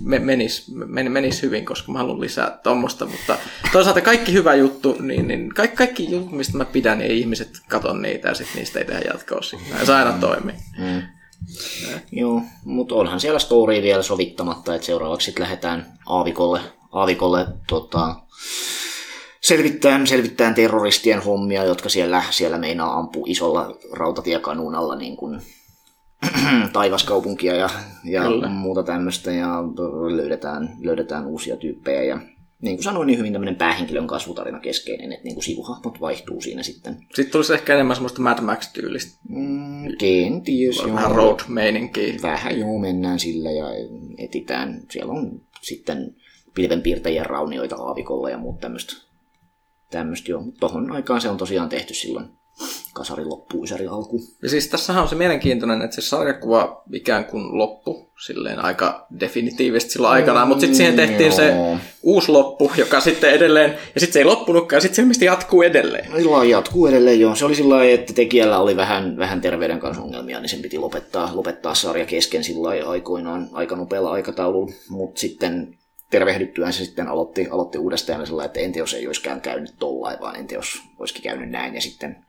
[0.03, 3.37] me, menisi men, menis hyvin, koska mä haluan lisää tuommoista, mutta
[3.71, 7.61] toisaalta kaikki hyvä juttu, niin, niin kaikki, kaikki jutut, mistä mä pidän, niin ei ihmiset
[7.69, 9.39] katso niitä ja sitten niistä ei tehdä jatkoa.
[9.71, 10.55] Näin se aina toimii.
[12.11, 16.61] Joo, mutta onhan siellä story vielä sovittamatta, että seuraavaksi sitten lähdetään aavikolle,
[16.91, 18.15] aavikolle tota,
[19.43, 25.41] selvittämään, selvittämään terroristien hommia, jotka siellä, siellä meinaa ampua isolla rautatiekanuunalla niin kuin
[26.73, 27.69] taivaskaupunkia ja,
[28.03, 29.63] ja muuta tämmöistä ja
[30.15, 32.19] löydetään, löydetään uusia tyyppejä ja
[32.61, 36.63] niin kuin sanoin, niin hyvin tämmöinen päähenkilön kasvutarina keskeinen, että niin kuin sivuhahmot vaihtuu siinä
[36.63, 36.97] sitten.
[37.13, 39.19] Sitten tulisi ehkä enemmän semmoista Mad Max-tyylistä.
[39.29, 42.13] Mm, kenties, Vähän road-meininkiä.
[42.21, 43.65] Vähän joo, mennään sillä ja
[44.17, 44.81] etitään.
[44.89, 46.15] Siellä on sitten
[46.53, 49.12] pilvenpiirtäjien raunioita aavikolla ja muut tämmöistä.
[49.93, 52.25] Tämmöistä joo, mutta tohon aikaan se on tosiaan tehty silloin
[52.93, 54.21] kasarin loppu, Ysärin alku.
[54.43, 59.93] Ja siis tässähän on se mielenkiintoinen, että se sarjakuva ikään kuin loppu silleen aika definitiivisesti
[59.93, 61.35] silloin aikanaan, mutta sitten siihen tehtiin joo.
[61.35, 61.53] se
[62.03, 65.61] uusi loppu, joka sitten edelleen, ja sitten se ei loppunutkaan, ja sitten se ilmeisesti jatkuu
[65.61, 66.05] edelleen.
[66.17, 67.35] Sillä jatkuu edelleen joo.
[67.35, 70.77] Se oli sillä lailla, että tekijällä oli vähän, vähän terveyden kanssa ongelmia, niin sen piti
[70.77, 75.77] lopettaa, lopettaa sarja kesken sillä aikoinaan aika nopealla aikataululla, mutta sitten
[76.13, 80.35] tervehdyttyään se sitten aloitti, aloitti uudestaan sillä että entä jos ei olisikaan käynyt tollain, vaan
[80.35, 82.25] entä jos olisikin käynyt näin, ja sitten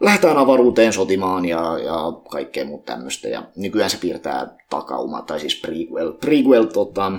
[0.00, 3.28] lähdetään avaruuteen sotimaan ja, ja kaikkea muuta tämmöistä.
[3.28, 7.12] Ja nykyään se piirtää takauma, tai siis prequel, prequel tota,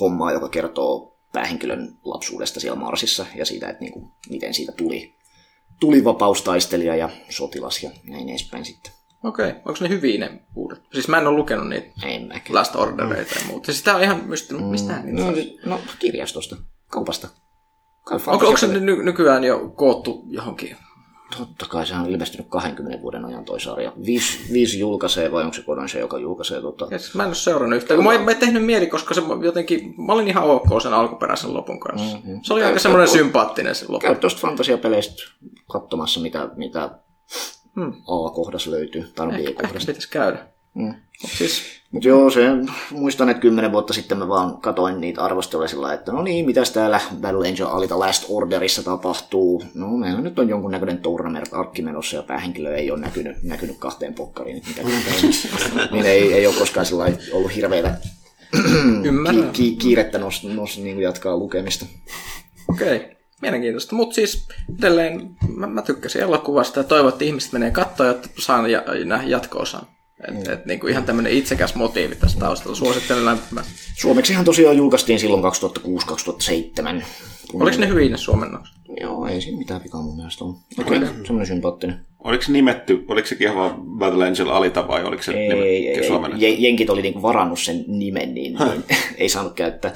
[0.00, 5.14] hommaa, joka kertoo päähenkilön lapsuudesta siellä Marsissa ja siitä, että niin kuin, miten siitä tuli,
[5.80, 8.92] tuli vapaustaistelija ja sotilas ja näin edespäin sitten.
[9.24, 9.58] Okei, okay.
[9.58, 10.82] onko ne hyviä ne uudet?
[10.92, 12.54] Siis mä en ole lukenut niitä En mäkään.
[12.54, 13.66] Last Ordereita ja muuta.
[13.66, 14.70] Siis tää on ihan mistä mm.
[15.04, 16.56] niitä No, siis- no kirjastosta,
[16.90, 17.28] kaupasta.
[18.04, 20.76] Kai Onko, onko se ny- nykyään jo koottu johonkin?
[21.38, 23.92] Totta kai se on ilmestynyt 20 vuoden ajan toi sarja.
[24.06, 26.86] Viisi, viisi julkaisee, vai onko se Kodansha, joka julkaisee tota...
[26.88, 29.22] Siis mä en ole seurannut yhtään, kun mä en, mä en tehnyt mieli, koska se
[29.42, 32.16] jotenkin, mä olin ihan ok sen alkuperäisen lopun kanssa.
[32.16, 32.40] Mm-hmm.
[32.42, 34.06] Se oli aika semmoinen sympaattinen se loppu.
[34.06, 35.22] Käy tuosta fantasiapeleistä
[35.72, 36.90] katsomassa, mitä, mitä
[37.76, 37.92] hmm.
[38.06, 39.86] A-kohdassa löytyy, tai no B-kohdassa.
[39.86, 40.38] pitäisi käydä.
[40.74, 40.94] Mm.
[41.22, 42.40] Mut siis, Mutta joo, se,
[42.90, 46.70] muistan, että kymmenen vuotta sitten mä vaan katoin niitä arvosteluja sillä että no niin, mitäs
[46.70, 49.62] täällä Battle Angel Alita Last Orderissa tapahtuu.
[49.74, 54.62] No meillä nyt on jonkunnäköinen tournament-arkki menossa ja päähenkilö ei ole näkynyt, näkynyt kahteen pokkariin.
[54.68, 54.82] Mitä
[55.92, 57.98] niin, ei, ei ole koskaan sillä ollut hirveitä
[59.04, 59.50] ymmärrän.
[59.52, 61.86] ki, kiirettä nos, nos, niin jatkaa lukemista.
[62.68, 63.19] Okei, okay.
[63.42, 63.96] Mielenkiintoista.
[63.96, 68.70] Mutta siis edelleen mä, mä tykkäsin elokuvasta ja toivon, että ihmiset menee katsoa, jotta saan
[68.70, 69.86] ja, nähdä jatko-osan.
[70.28, 72.76] Et, et, niin kuin ihan tämmöinen itsekäs motiivi tässä taustalla.
[72.76, 73.72] Suosittelen lämpimästi.
[73.96, 75.42] Suomeksihan tosiaan julkaistiin silloin
[76.98, 77.02] 2006-2007.
[77.54, 78.74] Oliko ne hyviä ne suomennokset?
[79.00, 80.56] Joo, ei siinä mitään vikaa mun mielestä on.
[80.78, 81.08] Okei, okay.
[81.08, 82.06] semmoinen sympaattinen.
[82.24, 85.88] Oliko se nimetty, oliko sekin ihan Battle Angel Alita vai oliko se Ei, nimetty ei,
[85.88, 86.06] ei.
[86.06, 86.44] suomennettu?
[86.44, 88.84] Je- Jenkit oli niinku varannut sen nimen, niin, niin
[89.18, 89.92] ei saanut käyttää.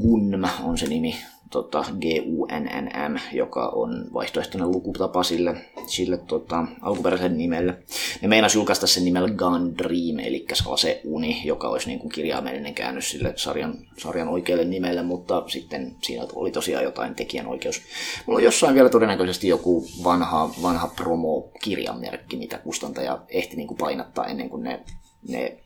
[0.00, 1.16] Gunm on se nimi,
[1.50, 7.82] tota, G-U-N-N-M, joka on vaihtoehtoinen lukutapa sille, sille tota, alkuperäiselle nimelle.
[8.22, 13.10] Ne meinas julkaista sen nimellä Gun Dream, eli aseuni, joka olisi niin kuin kirjaimellinen käännös
[13.10, 17.82] sille sarjan, sarjan oikealle nimelle, mutta sitten siinä oli tosiaan jotain tekijänoikeus.
[18.26, 24.26] Mulla on jossain vielä todennäköisesti joku vanha, vanha promo-kirjanmerkki, mitä kustantaja ehti niin kuin painattaa
[24.26, 24.80] ennen kuin ne,
[25.28, 25.58] ne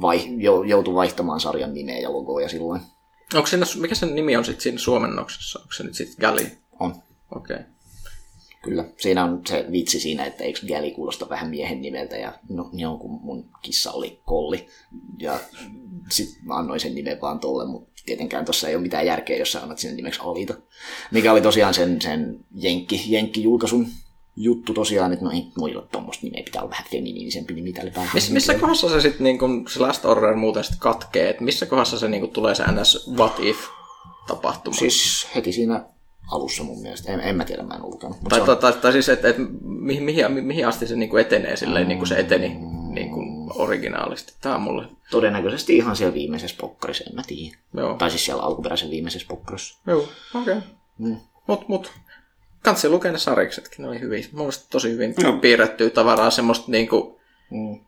[0.00, 2.80] vai, jou, joutui vaihtamaan sarjan nimeä ja logoa ja silloin.
[3.34, 5.58] Onko siinä, mikä sen nimi on sitten siinä suomennoksessa?
[5.58, 6.46] Onko se nyt sitten Gali?
[6.80, 6.94] On.
[7.30, 7.56] Okei.
[7.56, 7.66] Okay.
[8.62, 8.84] Kyllä.
[8.96, 12.98] Siinä on se vitsi siinä, että eikö Gäli kuulosta vähän miehen nimeltä ja no, joo,
[12.98, 14.68] kun mun kissa oli kolli
[15.18, 15.40] ja
[16.10, 19.52] sitten mä annoin sen nimen vaan tolle, mutta tietenkään tuossa ei ole mitään järkeä, jos
[19.52, 20.54] sä annat sen nimeksi Alita.
[21.10, 23.86] Mikä oli tosiaan sen, sen jenkki, jenkki-julkaisun
[24.36, 27.90] juttu tosiaan, että no ei voi olla tuommoista nimeä, pitää olla vähän feminiinisempi nimi tälle
[27.90, 28.10] päälle.
[28.14, 31.30] Miss, missä kohdassa se sitten niinku, se Last Order muuten sit katkee?
[31.30, 33.10] Et missä kohdassa se niinku, tulee se ns.
[33.16, 33.58] What if
[34.26, 34.76] tapahtuma?
[34.76, 35.84] Siis heti siinä
[36.30, 37.12] alussa mun mielestä.
[37.12, 38.16] En, en mä tiedä, mä en lukenut.
[38.28, 41.56] Tai, on, tai, tai, tai siis, että et, mihin, mihin, mihin asti se niinku etenee
[41.56, 42.58] silleen, niin kuin se eteni
[42.90, 44.34] niin kuin originaalisti.
[44.40, 44.88] Tämä on mulle...
[45.10, 47.56] todennäköisesti ihan siellä viimeisessä pokkarissa, en mä tiedä.
[47.74, 47.94] Joo.
[47.94, 49.78] Tai siis siellä alkuperäisen viimeisessä pokkarissa.
[49.86, 50.56] Joo, okei.
[50.56, 50.68] Okay.
[50.98, 51.16] Mm.
[51.46, 51.92] Mut, mut.
[52.62, 54.24] Kansi lukea ne sarjiksetkin, ne oli hyviä.
[54.32, 55.32] Mun mielestä tosi hyvin Joo.
[55.32, 57.80] piirrettyä tavaraa, semmoista niinku Mm.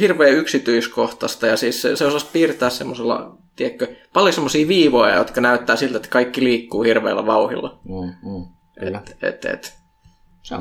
[0.00, 5.76] hirveän yksityiskohtaista ja siis se, se osasi piirtää semmoisella, tiedätkö, paljon semmoisia viivoja, jotka näyttää
[5.76, 7.78] siltä, että kaikki liikkuu hirveällä vauhilla.
[7.84, 8.46] Mm, mm.
[8.80, 8.98] Kyllä.
[8.98, 9.74] Et, et, et.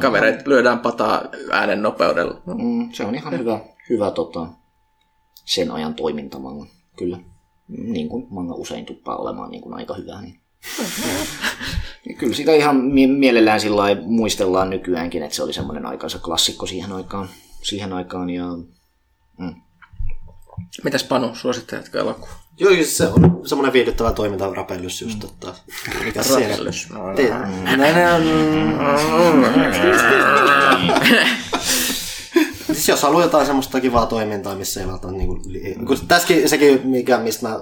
[0.02, 2.42] Kavereet lyödään pataa äänen nopeudella.
[2.46, 4.48] No, mm, se on ihan hyvä, hyvä tota,
[5.46, 6.66] sen ajan toimintamanga.
[6.98, 7.20] Kyllä.
[7.68, 10.22] Niin kuin manga usein tuppaa olemaan niin kuin aika hyvä.
[10.22, 10.40] Niin.
[12.10, 16.66] Ja Kyllä sitä ihan mie- mielellään sillä muistellaan nykyäänkin, että se oli semmoinen aikansa klassikko
[16.66, 17.30] siihen aikaan.
[17.62, 18.46] Siihen aikaan ja
[20.84, 22.34] Mitäs Panu, suositteletko elokuva?
[22.58, 25.48] Joo, siis se on semmoinen viihdyttävä toiminta rapellus just, että
[26.06, 26.50] mikä siinä.
[26.50, 26.90] Rapellus.
[26.90, 27.16] No, on.
[32.66, 35.42] Siis jos haluaa jotain semmoista kivaa toimintaa, missä ei välttämättä niinku,
[35.88, 37.60] kun tässäkin sekin, mikä, mistä mä,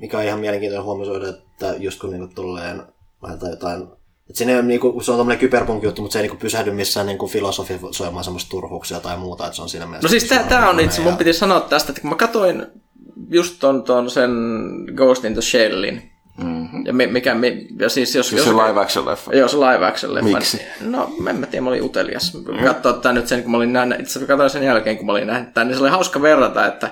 [0.00, 2.82] mikä on ihan mielenkiintoinen huomioida, että just kun niinku tulleen
[3.22, 3.88] laitetaan jotain
[4.30, 6.70] Et siinä ei ole, niinku, se on tämmöinen kyberpunk juttu, mutta se ei niinku pysähdy
[6.70, 10.06] missään niinku filosofisoimaan semmoista turhuuksia tai muuta, että se on siinä mielessä...
[10.06, 12.66] No siis tää, tää on itse, mun ja- piti sanoa tästä, että kun mä katsoin
[13.30, 14.30] just ton, ton sen
[14.94, 16.10] Ghost in the Shellin,
[16.44, 16.86] mm-hmm.
[16.86, 18.28] ja mi- mikä, mi- ja siis jos...
[18.28, 19.34] Siis jos se live action leffa.
[19.34, 20.28] Joo, se live action leffa.
[20.28, 20.60] Miksi?
[20.80, 22.34] No, en mä tiedä, mä olin utelias.
[22.34, 22.64] Mm.
[22.64, 25.12] Katsoa tää nyt sen, kun mä olin nähnyt, itse asiassa katsoin sen jälkeen, kun mä
[25.12, 26.90] olin nähnyt tämän, niin se oli hauska verrata, että,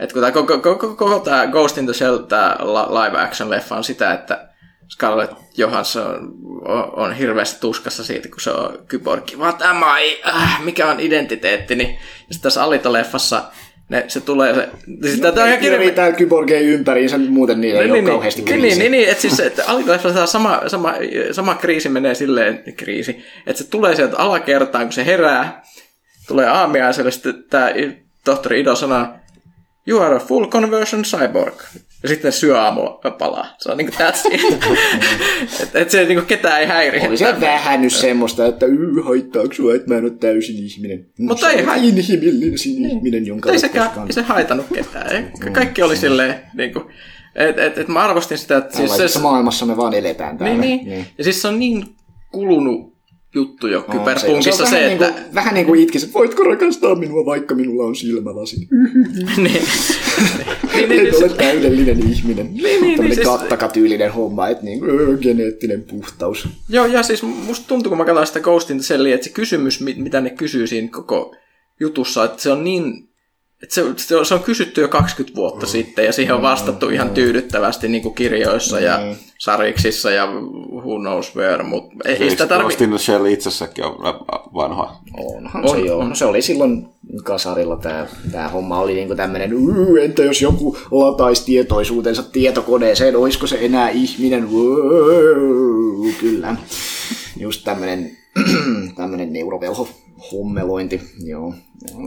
[0.00, 2.56] että kun tää koko, koko, koko tämä Ghost in the Shell, tämä
[2.88, 4.48] live action leffa on sitä, että
[4.88, 6.32] Scarlett Johansson
[6.64, 9.36] on, on hirveästi tuskassa siitä, kun se on kyborgi.
[9.36, 10.22] What am I?
[10.28, 11.84] Äh, mikä on identiteettini?
[12.28, 13.42] Ja sitten tässä Alita-leffassa
[13.88, 14.68] ne, se tulee se...
[15.02, 15.92] Siis tää on ihan kirja...
[15.92, 19.20] täällä kyborgeja ympäriinsä, muuten niillä ei Niin, ole niin, kauheasti niin, niin, niin, niin, että
[19.20, 20.94] siis että Alita-leffassa tämä sama, sama,
[21.32, 25.62] sama kriisi menee silleen, kriisi, että se tulee sieltä alakertaan, kun se herää,
[26.28, 27.70] tulee aamiaiselle, sitten tämä
[28.24, 29.06] tohtori Ido sanoo,
[29.86, 31.54] you are a full conversion cyborg.
[32.02, 33.46] Ja sitten syö aamulla palaa.
[33.58, 34.64] Se on niinku that's it.
[35.62, 37.08] että et se niinku ketään ei häiri.
[37.08, 41.06] Oli se vähän nyt semmoista, että yy, haittaako sua, että mä en ole täysin ihminen.
[41.18, 45.32] Mutta Se ei hai- inhimillinen ihminen, jonka ei sekään, koskaan- ei se haitanut ketään.
[45.44, 46.82] Ka- Kaikki oli silleen, niinku,
[47.34, 50.56] että et, et mä arvostin sitä, että siis se, maailmassa me vaan eletään täällä.
[50.56, 51.06] niin, niin.
[51.18, 51.84] Ja siis se on niin
[52.32, 52.89] kulunut
[53.34, 55.04] juttu jo On kyberpunkissa se, se, on että...
[55.04, 58.58] vähän, niin kuin, vähän niin kuin itkiset, voitko rakastaa minua, vaikka minulla on silmälasit?
[58.70, 59.62] niin,
[60.74, 62.46] niin, niin, Et ole niin, täydellinen ihminen.
[62.54, 66.48] niin, niin, Tämmöinen siis- kattakatyylinen homma, että niin, öö, geneettinen puhtaus.
[66.68, 69.32] Joo, ja siis musta tuntuu, kun mä katsoin sitä Ghost in the Shellia, että se
[69.32, 71.34] kysymys, mit- mitä ne kysyy siinä koko
[71.80, 73.09] jutussa, että se on niin...
[73.62, 75.70] Että se, se, on, se on kysytty jo 20 vuotta mm.
[75.70, 76.92] sitten, ja siihen on vastattu mm.
[76.92, 78.82] ihan tyydyttävästi niin kuin kirjoissa mm.
[78.82, 79.00] ja
[79.38, 80.26] sariksissa ja
[80.72, 82.84] who knows where, mutta ei, ei sitä Ghost tarvitse...
[82.84, 83.94] in the Shell itsessäkin on
[84.54, 85.00] vanha.
[85.18, 85.98] Onhan On, se joo.
[85.98, 86.08] on.
[86.08, 86.88] No, se oli silloin
[87.24, 93.46] kasarilla tämä tää homma oli niinku tämmöinen, "Uu, entä jos joku lataisi tietoisuutensa tietokoneeseen, olisiko
[93.46, 94.48] se enää ihminen?
[96.20, 96.56] Kyllä.
[97.36, 98.16] Just tämmöinen
[98.96, 99.88] tämmöinen neurovelho
[100.32, 101.54] hommelointi, joo.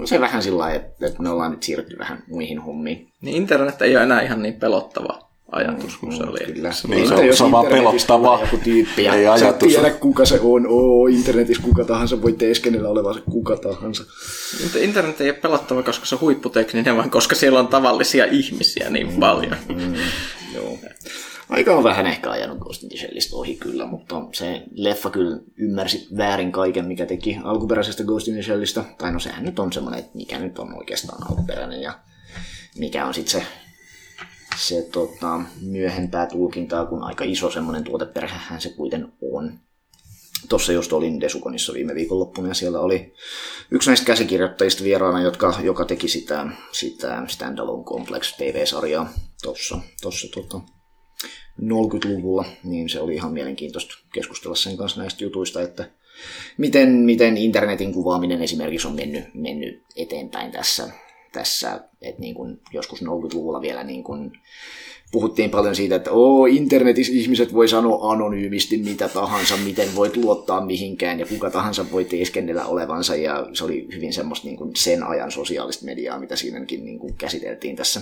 [0.06, 3.08] Se vähän sillä lailla, että, että me ollaan nyt siirrytty vähän muihin hommiin.
[3.22, 5.20] Niin internet ei ole enää ihan niin pelottava
[5.52, 6.54] ajatus kuin se oli.
[6.54, 6.72] Kyllä.
[6.88, 8.40] Niin, se on- jos se on vaan pelottava.
[8.42, 9.70] Joku tyyppi ja Ei sä ajatus.
[9.74, 10.68] tiedä kuka se on.
[10.68, 14.04] Oo, internetissä kuka tahansa voi teeskennellä olevansa kuka tahansa.
[14.64, 18.90] Mutta internet ei ole pelottava, koska se on huipputekninen, vaan koska siellä on tavallisia ihmisiä
[18.90, 19.56] niin paljon.
[20.56, 20.78] Joo.
[21.50, 26.08] Aika on vähän ehkä ajanut Ghost in the ohi kyllä, mutta se leffa kyllä ymmärsi
[26.18, 28.86] väärin kaiken, mikä teki alkuperäisestä Ghost in the.
[28.98, 32.00] Tai no sehän nyt on semmoinen, että mikä nyt on oikeastaan alkuperäinen ja
[32.78, 33.48] mikä on sitten se,
[34.58, 39.60] se tota, myöhempää tulkintaa, kun aika iso semmoinen tuoteperhehän se kuiten on.
[40.50, 43.14] Tuossa just olin Desukonissa viime viikonloppuna ja siellä oli
[43.72, 49.14] yksi näistä käsikirjoittajista vieraana, jotka, joka teki sitä, sitä Standalone Complex TV-sarjaa
[49.44, 50.62] tuossa, tuossa tota,
[51.62, 55.90] 40-luvulla, niin se oli ihan mielenkiintoista keskustella sen kanssa näistä jutuista, että
[56.58, 60.90] miten, miten internetin kuvaaminen esimerkiksi on mennyt, mennyt eteenpäin tässä,
[61.32, 64.32] tässä että niin kuin joskus 40-luvulla vielä niin kuin
[65.12, 70.66] puhuttiin paljon siitä, että Oo, internetissä ihmiset voi sanoa anonyymisti mitä tahansa, miten voit luottaa
[70.66, 75.04] mihinkään ja kuka tahansa voi teeskennellä olevansa ja se oli hyvin semmoista niin kuin sen
[75.04, 78.02] ajan sosiaalista mediaa, mitä siinäkin niin kuin käsiteltiin tässä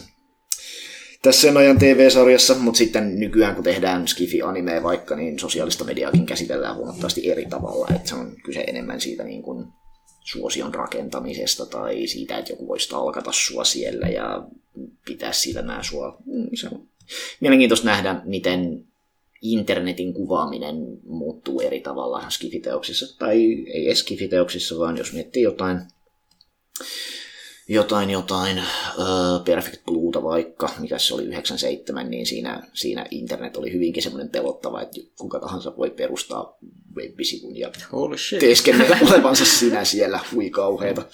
[1.22, 6.76] tässä sen ajan TV-sarjassa, mutta sitten nykyään kun tehdään Skifi-animea vaikka, niin sosiaalista mediaakin käsitellään
[6.76, 9.65] huomattavasti eri tavalla, että se on kyse enemmän siitä niin kuin
[10.24, 14.43] suosion rakentamisesta tai siitä, että joku voisi talkata sua siellä ja
[15.05, 16.17] pitää silmää sua.
[16.26, 16.88] Mm, Se on
[17.39, 18.86] mielenkiintoista nähdä, miten
[19.41, 23.38] internetin kuvaaminen muuttuu eri tavalla skifiteoksissa, tai
[23.74, 25.82] ei skifiteoksissa, vaan jos miettii jotain
[27.74, 33.74] jotain, jotain uh, Perfect Blueta vaikka, mikä se oli 97, niin siinä, siinä internet oli
[33.74, 36.57] hyvinkin semmoinen pelottava, että kuka tahansa voi perustaa
[36.95, 37.72] web-sivun ja
[38.39, 41.05] teeskennellä olevansa sinä siellä, hui kauheeta.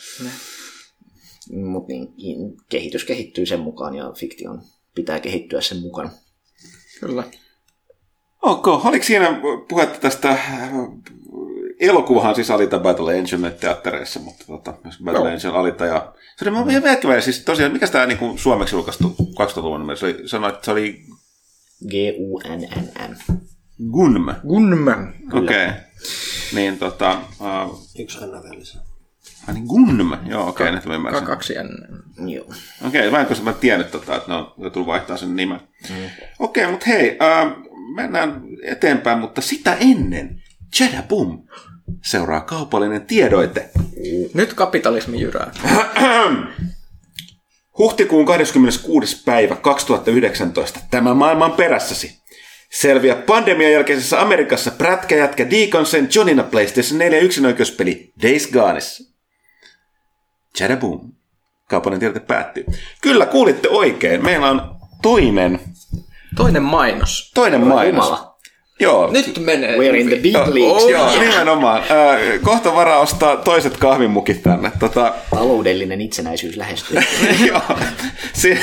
[1.52, 4.62] Mutta niin, in- kehitys kehittyy sen mukaan ja fiktion
[4.96, 6.10] pitää kehittyä sen mukana.
[7.00, 7.24] Kyllä.
[8.42, 10.38] Ok, oliko siinä puhetta tästä
[11.80, 15.34] elokuvahan siis Alita Battle Engine teattereissa, mutta tota, myös Battle Joo.
[15.34, 19.80] Angel Alita ja se oli ihan väkevää, siis tosiaan, mikä tämä niin suomeksi julkaistu 2000-luvun
[19.80, 21.06] numero, se oli, sanoit, että se oli
[21.88, 23.18] G-U-N-N-N.
[23.92, 24.26] Gunm.
[24.48, 25.14] Gunman.
[25.34, 25.66] Okei.
[25.66, 25.80] Okay.
[26.54, 28.80] Niin tota, uh, Yksi aina välissä.
[29.48, 31.26] ai niin Gunm, joo okei, okay, nyt mä ymmärsin.
[31.26, 32.30] Kaksi N.
[32.30, 32.46] Joo.
[32.88, 35.60] Okei, okay, vähän mä tiennyt, tota, että ne on joutunut vaihtaa sen nimen.
[35.90, 35.96] Mm.
[36.40, 37.56] Okei, okay, mutta hei, äh,
[37.96, 40.44] mennään eteenpäin, mutta sitä ennen,
[40.80, 41.44] Jada Boom,
[42.06, 43.70] seuraa kaupallinen tiedoite.
[44.34, 45.52] Nyt kapitalismi jyrää.
[47.78, 49.24] Huhtikuun 26.
[49.26, 52.18] päivä 2019, tämä maailman perässäsi.
[52.72, 56.16] Selviä pandemian jälkeisessä Amerikassa prätkäjätkä Deacon St.
[56.16, 59.04] Johnina PlayStation 4 yksinoikeuspeli Days Goneissa.
[60.58, 61.12] Chadaboom.
[61.70, 62.66] Kaupallinen tiedote päättyy.
[63.02, 64.24] Kyllä, kuulitte oikein.
[64.24, 65.60] Meillä on toinen,
[66.36, 67.32] Toinen mainos.
[67.36, 68.06] toinen mainos.
[68.06, 68.27] Jumala.
[68.80, 69.12] Joo.
[69.12, 69.78] Nyt menee.
[69.78, 70.90] We're in the big Joo, leagues.
[70.90, 71.84] Joo, nimenomaan.
[72.44, 74.72] Kohta varaa ostaa toiset kahvimukit tänne.
[74.80, 77.00] Tota, Taloudellinen itsenäisyys lähestyy.
[77.48, 77.62] Joo,
[78.34, 78.60] si-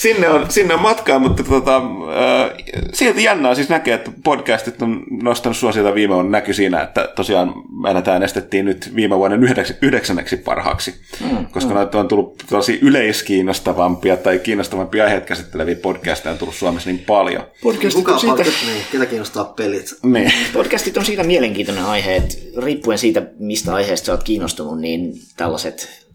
[0.00, 2.50] sinne, on, sinne on matkaa, mutta tota, äh,
[2.92, 7.54] silti jännää siis näkee, että podcastit on nostanut suosiota viime vuonna näky siinä, että tosiaan
[7.82, 11.74] meidät äänestettiin nyt viime vuoden yhdeks- yhdeksänneksi parhaaksi, mm, koska mm.
[11.74, 17.42] noita on tullut tosi yleiskiinnostavampia tai kiinnostavampia aiheita käsitteleviä podcasteja on tullut Suomessa niin paljon.
[17.62, 19.94] Podcastit Kuka on, siitä, niin, ketä kiinnostaa pelit?
[20.02, 20.32] Niin.
[20.52, 26.09] podcastit on siitä mielenkiintoinen aihe, että riippuen siitä, mistä aiheesta sä oot kiinnostunut, niin tällaiset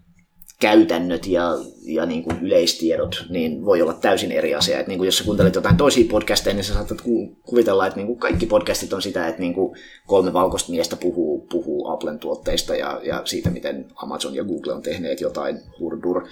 [0.60, 1.50] käytännöt ja,
[1.82, 4.80] ja niin kuin yleistiedot niin voi olla täysin eri asia.
[4.80, 7.96] Et niin kuin jos sä kuuntelet jotain toisia podcasteja, niin sä saatat ku- kuvitella, että
[7.96, 9.76] niin kuin kaikki podcastit on sitä, että niin kuin
[10.06, 14.82] kolme valkoista miestä puhuu, puhuu Applen tuotteista ja, ja siitä, miten Amazon ja Google on
[14.82, 16.28] tehneet jotain hurdur.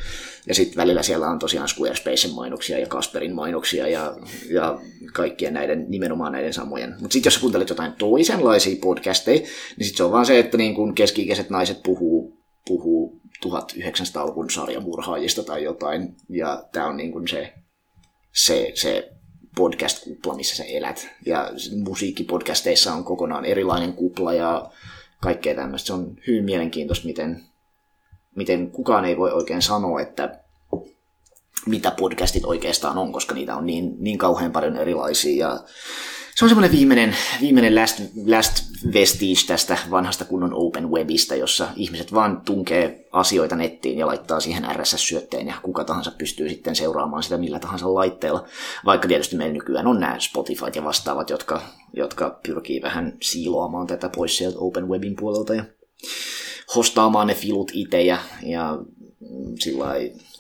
[0.46, 4.16] Ja sitten välillä siellä on tosiaan Squarespacen mainoksia ja Kasperin mainoksia ja,
[4.50, 4.80] ja
[5.12, 6.94] kaikkien näiden, nimenomaan näiden samojen.
[7.00, 10.56] Mutta sitten jos sä kuuntelet jotain toisenlaisia podcasteja, niin sitten se on vaan se, että
[10.56, 17.28] niin kuin keski-ikäiset naiset puhuu, puhuu 1900-luvun sarjamurhaajista tai jotain, ja tämä on niin kuin
[17.28, 17.52] se,
[18.32, 19.10] se, se
[19.56, 21.08] podcast-kupla, missä sä elät.
[21.26, 21.50] Ja
[21.84, 24.70] musiikkipodcasteissa on kokonaan erilainen kupla ja
[25.20, 25.86] kaikkea tämmöistä.
[25.86, 27.44] Se on hyvin mielenkiintoista, miten,
[28.36, 30.40] miten kukaan ei voi oikein sanoa, että
[31.66, 35.48] mitä podcastit oikeastaan on, koska niitä on niin, niin kauhean paljon erilaisia.
[35.48, 35.60] Ja
[36.36, 38.64] se on semmoinen viimeinen, viimeinen last, last
[38.94, 44.64] vestige tästä vanhasta kunnon open webistä, jossa ihmiset vaan tunkee asioita nettiin ja laittaa siihen
[44.76, 48.46] RSS-syötteen ja kuka tahansa pystyy sitten seuraamaan sitä millä tahansa laitteella.
[48.84, 51.62] Vaikka tietysti meillä nykyään on nämä Spotify ja vastaavat, jotka,
[51.92, 55.64] jotka pyrkii vähän siiloamaan tätä pois sieltä open webin puolelta ja
[56.74, 58.78] hostaamaan ne filut itse ja, ja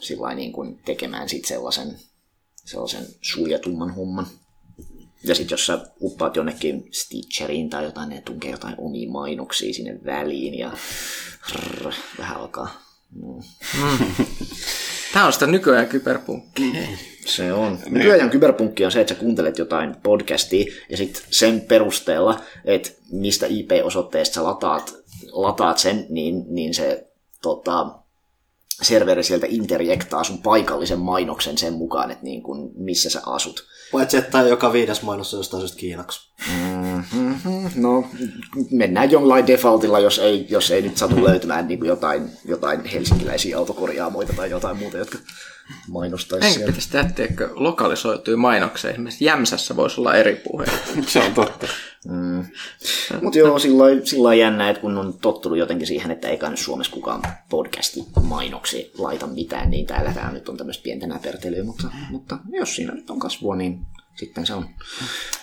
[0.00, 1.96] sillä niin kuin tekemään sitten sellaisen,
[2.64, 4.26] sellaisen suljetumman homman.
[5.26, 9.98] Ja sitten jos sä uppaat jonnekin Stitcheriin tai jotain, ne tunkee jotain omia mainoksia sinne
[10.04, 10.70] väliin ja
[11.52, 12.84] rrr, vähän alkaa.
[13.22, 13.40] No,
[15.12, 16.88] Tämä on sitä nykyään kyberpunkkia.
[17.26, 17.78] se on.
[17.86, 23.46] Nykyään kyberpunkki on se, että sä kuuntelet jotain podcastia ja sitten sen perusteella, että mistä
[23.46, 24.94] IP-osoitteesta sä lataat,
[25.32, 27.06] lataat sen, niin, niin se
[27.42, 27.86] tota,
[28.82, 33.66] serveri sieltä interjektaa sun paikallisen mainoksen sen mukaan, että niin kun, missä sä asut.
[33.94, 36.28] Paitsi että joka viides mainos on jostain syystä kiinaksi.
[36.48, 37.70] Mm-hmm.
[37.76, 38.04] No,
[38.70, 44.32] mennään jollain defaultilla, jos ei, jos ei nyt satu löytymään niin jotain, jotain helsinkiläisiä autokorjaamoita
[44.32, 45.18] tai jotain muuta, jotka
[45.88, 48.90] mainostaisi Enkä pitäisi tehdä, tiedätkö, lokalisoituja mainoksia.
[48.90, 50.64] Esimerkiksi Jämsässä voisi olla eri puhe.
[51.06, 51.66] Se on totta.
[53.22, 56.58] Mutta joo, sillä lailla- jännä, että kun on tottunut jotenkin siihen, että ei kai nyt
[56.58, 61.88] Suomessa kukaan podcasti mainoksi laita mitään, niin täällä tämä nyt on tämmöistä pientä näpertelyä, mutta,
[62.10, 63.86] mutta jos siinä nyt on kasvua, niin
[64.16, 64.68] sitten se on.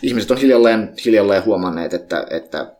[0.01, 2.75] Ihmiset on hiljalleen, hiljalleen huomanneet, että, että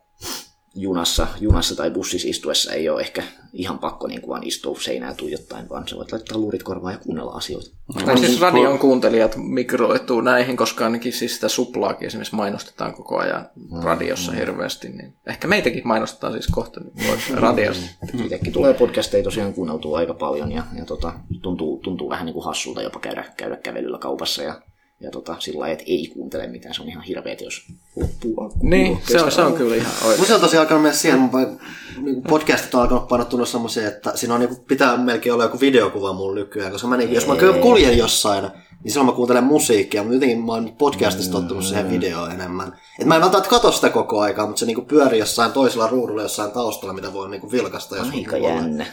[0.76, 5.16] junassa, junassa tai bussissa istuessa ei ole ehkä ihan pakko niin kuin vaan istua seinään
[5.16, 7.70] tuijottaen, vaan sä voit laittaa luurit korvaan ja kuunnella asioita.
[8.06, 13.50] Tai siis radion kuuntelijat migroituu näihin, koska ainakin siis sitä suplaakin esimerkiksi mainostetaan koko ajan
[13.84, 14.90] radiossa hirveästi.
[14.90, 17.90] Niin ehkä meitäkin mainostetaan siis kohta niin radiossa.
[18.24, 22.46] Itsekin tulee podcasteja tosiaan kuunneltua aika paljon ja, ja tota, tuntuu, tuntuu vähän niin kuin
[22.46, 24.62] hassulta jopa käydä, käydä kävelyllä kaupassa ja,
[25.02, 26.74] ja tota, sillä lailla, että ei kuuntele mitään.
[26.76, 27.62] Se on ihan hirveet, jos
[27.96, 28.54] loppuu.
[28.62, 30.28] Niin, se on, se on kyllä ihan Mun oikein.
[30.28, 31.60] se on tosiaan alkanut mennä siihen, mun
[32.02, 36.14] niin podcastit on alkanut painottua semmoisia, että siinä on niin pitää melkein olla joku videokuva
[36.14, 38.44] mulla nykyään, koska mä niin, jos mä kuljen jossain,
[38.84, 42.78] niin silloin mä kuuntelen musiikkia, mutta jotenkin mä oon podcastista tottunut siihen videoon enemmän.
[43.00, 46.22] Et mä en välttämättä katso sitä koko aikaa, mutta se niinku pyörii jossain toisella ruudulla
[46.22, 48.52] jossain taustalla, mitä voi niinku vilkasta, jos Aika haluaa.
[48.52, 48.86] jännä.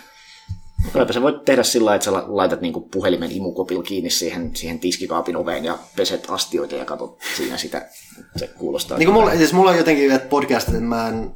[0.93, 4.51] Kylläpä sä voit tehdä sillä lailla, että sä la- laitat niinku puhelimen imukopilla kiinni siihen,
[4.57, 7.89] siihen tiskikaapin oveen ja peset astioita ja katsot siinä sitä.
[8.37, 8.99] Se kuulostaa.
[8.99, 11.31] Niin mulla, siis mulla on jotenkin, että podcastit, että mä en,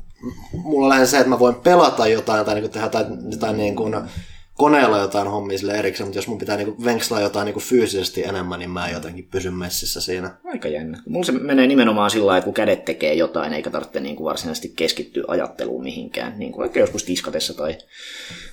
[0.52, 3.76] mulla on lähinnä se, että mä voin pelata jotain tai niin tehdä jotain, jotain niin
[3.76, 3.94] kuin
[4.54, 8.58] koneella jotain hommia sille erikseen, mutta jos mun pitää niin venkslaa jotain niin fyysisesti enemmän,
[8.58, 10.30] niin mä en jotenkin pysy messissä siinä.
[10.44, 11.02] Aika jännä.
[11.08, 14.24] Mulla se menee nimenomaan sillä lailla, että kun kädet tekee jotain, eikä tarvitse niin kuin
[14.24, 16.38] varsinaisesti keskittyä ajatteluun mihinkään.
[16.38, 17.78] Niin kuin vaikka joskus tiskatessa tai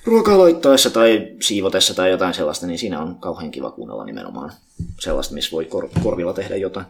[0.04, 4.52] ruokaa laittaessa tai siivotessa tai jotain sellaista, niin siinä on kauhean kiva kuunnella nimenomaan
[5.00, 6.86] sellaista, missä voi kor- korvilla tehdä jotain.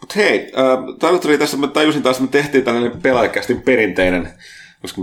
[0.00, 0.52] Mutta hei,
[1.32, 4.32] äh, tässä, mä tajusin taas, että me tehtiin tällainen pelaajakästin perinteinen,
[4.82, 5.02] koska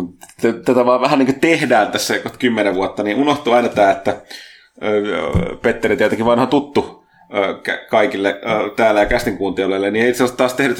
[0.65, 4.21] tätä vaan vähän niin kuin tehdään tässä kymmenen vuotta, niin unohtuu aina tämä, että
[5.61, 7.07] Petteri tietenkin vanha tuttu
[7.89, 8.41] kaikille
[8.75, 10.73] täällä ja kästin kuuntelijoille, niin ei itse asiassa taas tehdä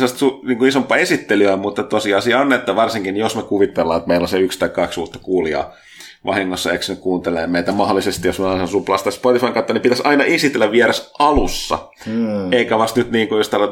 [0.47, 4.29] niin kuin isompaa esittelyä, mutta tosiasia on, että varsinkin jos me kuvitellaan, että meillä on
[4.29, 5.73] se yksi tai kaksi uutta kuulijaa,
[6.26, 10.24] vahingossa eikö ne kuuntelee meitä mahdollisesti, jos me on suplasta Spotifyn kautta, niin pitäisi aina
[10.24, 12.53] esitellä vieras alussa, hmm.
[12.53, 13.68] eikä vasta nyt niin kuin jos täällä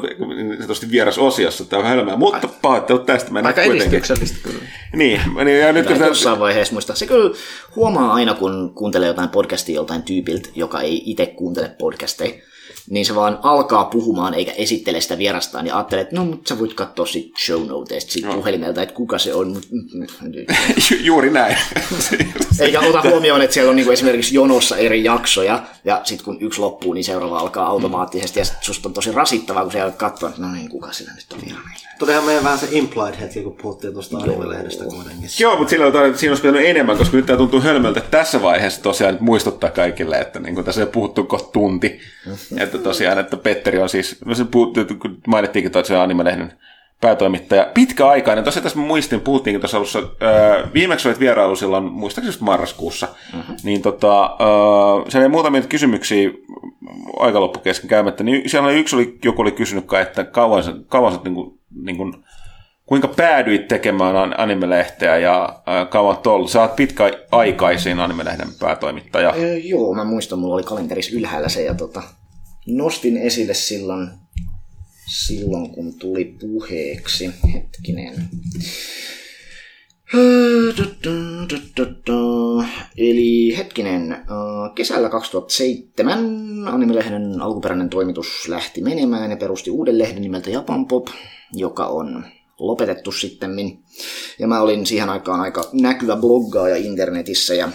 [0.80, 4.58] niin vieras osiossa, tämä on hölmää, mutta pahoittelut tästä mennään Aika edistyksellistä kyllä.
[4.92, 6.96] Niin, niin ja nyt kun jossain vaiheessa muistaa.
[6.96, 7.36] Se kyllä
[7.76, 12.42] huomaa aina, kun kuuntelee jotain podcastia joltain tyypiltä, joka ei itse kuuntele podcasteja,
[12.90, 16.58] niin se vaan alkaa puhumaan eikä esittele sitä vierastaan ja ajattelee, että no, mutta sä
[16.58, 18.34] voit katsoa sit show noteista siitä no.
[18.34, 19.56] puhelimelta, että kuka se on.
[20.90, 21.56] Ju- juuri näin.
[22.60, 26.60] eikä ota huomioon, että siellä on niinku esimerkiksi jonossa eri jaksoja, ja sitten kun yksi
[26.60, 30.42] loppuu, niin seuraava alkaa automaattisesti, ja sit susta on tosi rasittavaa, kun sä katsoa, että
[30.42, 31.70] no niin, kuka sillä nyt on vieraana.
[31.98, 35.30] Tulihan meidän vähän se implied hetki, kun puhuttiin tuosta anime-lehdestä kuitenkin.
[35.38, 38.82] Joo, mutta silloin on, siinä olisi pitänyt enemmän, koska nyt tämä tuntuu hölmöltä tässä vaiheessa
[38.82, 42.00] tosiaan muistuttaa kaikille, että niin kuin tässä on puhuttu kohta tunti.
[42.26, 42.58] Mm-hmm.
[42.76, 44.20] Että tosiaan, että Petteri on siis,
[44.98, 46.52] kun mainittiinkin tosiaan anime-lehden
[47.00, 48.44] päätoimittaja, pitkäaikainen.
[48.44, 53.54] Tosiaan tässä muistin, puhuttiinkin tuossa alussa, öö, viimeksi olit vierailu silloin, muistaakseni marraskuussa, mm-hmm.
[53.62, 56.30] niin tota, öö, siellä oli muutamia kysymyksiä
[57.18, 60.62] aika loppu kesken käymättä, niin siellä oli yksi, oli, joku oli kysynyt kai, että kauan,
[60.88, 62.14] kauan sä niin kuin, niin kuin,
[62.86, 66.50] kuinka päädyit tekemään animelehteä ja kauan ollut?
[66.50, 69.34] Sä oot pitkäaikaisin animelehden päätoimittaja.
[69.64, 72.02] Joo, mä muistan, mulla oli kalenterissa ylhäällä se ja tota,
[72.66, 74.08] nostin esille silloin,
[75.26, 77.30] silloin kun tuli puheeksi.
[77.54, 78.28] Hetkinen.
[82.96, 84.16] Eli hetkinen,
[84.74, 91.08] kesällä 2007 animelehden alkuperäinen toimitus lähti menemään ja perusti uuden lehden nimeltä Japan Pop,
[91.52, 92.24] joka on
[92.58, 93.50] lopetettu sitten.
[94.38, 97.68] Ja mä olin siihen aikaan aika näkyvä bloggaaja internetissä ja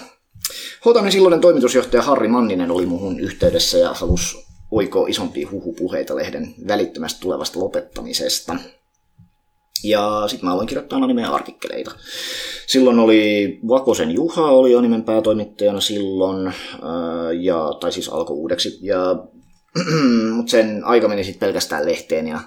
[0.86, 7.22] Hotanen silloinen toimitusjohtaja Harri Manninen oli muhun yhteydessä ja halusi oiko isompia huhupuheita lehden välittömästi
[7.22, 8.56] tulevasta lopettamisesta.
[9.84, 11.92] Ja sitten mä aloin kirjoittaa animeen artikkeleita.
[12.68, 16.54] Silloin oli Vakosen Juha oli animen päätoimittajana silloin,
[17.42, 18.80] ja, tai siis alkoi uudeksi.
[18.82, 19.16] Ja,
[20.36, 22.40] mutta sen aika meni sitten pelkästään lehteen ja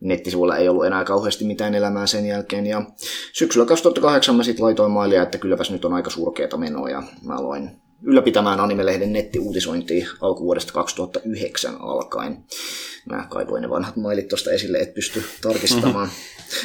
[0.00, 2.66] nettisivuilla ei ollut enää kauheasti mitään elämää sen jälkeen.
[2.66, 2.82] Ja
[3.32, 7.36] syksyllä 2008 mä sitten laitoin mailia, että kylläpäs nyt on aika surkeata menoa ja mä
[7.36, 7.70] aloin
[8.02, 12.44] ylläpitämään animelehden nettiuutisointia alkuvuodesta 2009 alkaen.
[13.10, 16.08] Mä kaivoin ne vanhat mailit tuosta esille, et pysty tarkistamaan.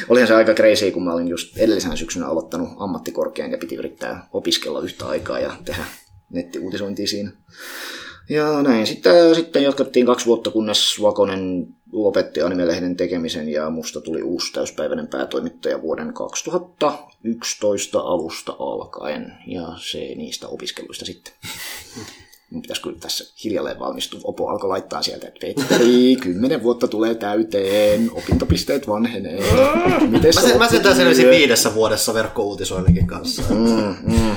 [0.08, 4.28] Olihan se aika crazy, kun mä olin just edellisenä syksynä aloittanut ammattikorkean ja piti yrittää
[4.32, 5.84] opiskella yhtä aikaa ja tehdä
[6.30, 7.30] nettiuutisointia siinä.
[8.28, 8.86] Ja näin.
[8.86, 15.08] Sitten, sitten jatkettiin kaksi vuotta, kunnes Vakonen lopetti animelehden tekemisen ja musta tuli uusi täyspäiväinen
[15.08, 19.32] päätoimittaja vuoden 2011 alusta alkaen.
[19.46, 21.32] Ja se niistä opiskeluista sitten.
[22.50, 24.20] Mun pitäisi kyllä tässä hiljalleen valmistua.
[24.24, 29.40] Opo alkoi laittaa sieltä, että Petteri, kymmenen vuotta tulee täyteen, opintopisteet vanhenee.
[30.10, 33.42] Miten mä sen, mä sen selvisin viidessä vuodessa verkkouutisoinninkin kanssa.
[33.50, 34.36] Mm, mm.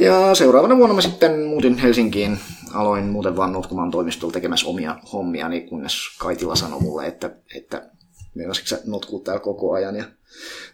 [0.00, 2.38] Ja seuraavana vuonna mä sitten muutin Helsinkiin.
[2.74, 7.90] Aloin muuten vaan notkumaan toimistolla tekemässä omia hommia, niin kunnes Kaitila sanoi mulle, että, että
[8.34, 9.96] meinaisitko sä notkuu täällä koko ajan.
[9.96, 10.04] Ja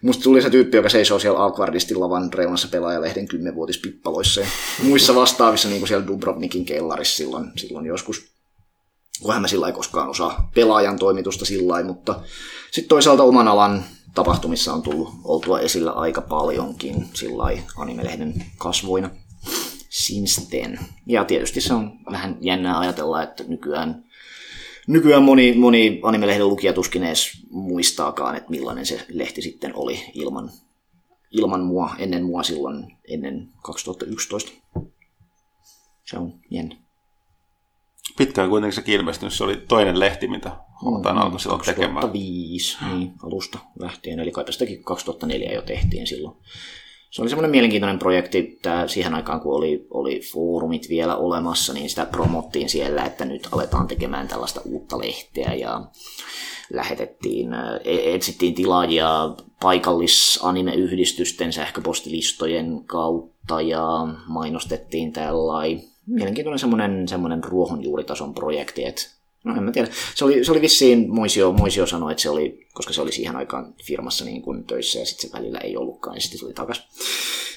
[0.01, 4.47] musta tuli se tyyppi, joka seisoo siellä Alkvardistin lavan reunassa pelaajalehden kymmenvuotispippaloissa ja
[4.83, 8.33] muissa vastaavissa, niin kuin siellä Dubrovnikin kellarissa silloin, silloin joskus.
[9.23, 12.19] Kohan mä sillä ei koskaan osaa pelaajan toimitusta sillä mutta
[12.71, 13.83] sitten toisaalta oman alan
[14.13, 17.43] tapahtumissa on tullut oltua esillä aika paljonkin sillä
[17.77, 19.09] animelehden kasvoina
[19.89, 20.79] since then.
[21.07, 24.05] Ja tietysti se on vähän jännää ajatella, että nykyään,
[24.87, 30.51] nykyään moni, moni animelehden lukija tuskin edes muistaakaan, että millainen se lehti sitten oli ilman,
[31.31, 34.51] ilman mua, ennen mua silloin, ennen 2011.
[36.05, 36.82] Se on jännä.
[38.17, 40.51] Pitkään kuitenkin se ilmestynyt, se oli toinen lehti, mitä
[40.83, 42.99] Huomataan alkoi silloin 2005 tekemään.
[42.99, 46.35] niin, alusta lähtien, eli kai sitäkin 2004 jo tehtiin silloin.
[47.09, 51.89] Se oli semmoinen mielenkiintoinen projekti, että siihen aikaan kun oli, oli foorumit vielä olemassa, niin
[51.89, 55.81] sitä promottiin siellä, että nyt aletaan tekemään tällaista uutta lehteä ja
[56.73, 63.87] lähetettiin, e, etsittiin tilaajia paikallis-anime-yhdistysten sähköpostilistojen kautta ja
[64.27, 69.01] mainostettiin tällainen mielenkiintoinen semmoinen, semmoinen ruohonjuuritason projekti, että
[69.43, 69.87] No en mä tiedä.
[70.15, 73.35] Se oli, se oli vissiin, Moisio, Moisio sanoi, että se oli, koska se oli siihen
[73.35, 76.53] aikaan firmassa niin kuin töissä ja sitten se välillä ei ollutkaan ja sitten se tuli
[76.53, 76.85] takaisin.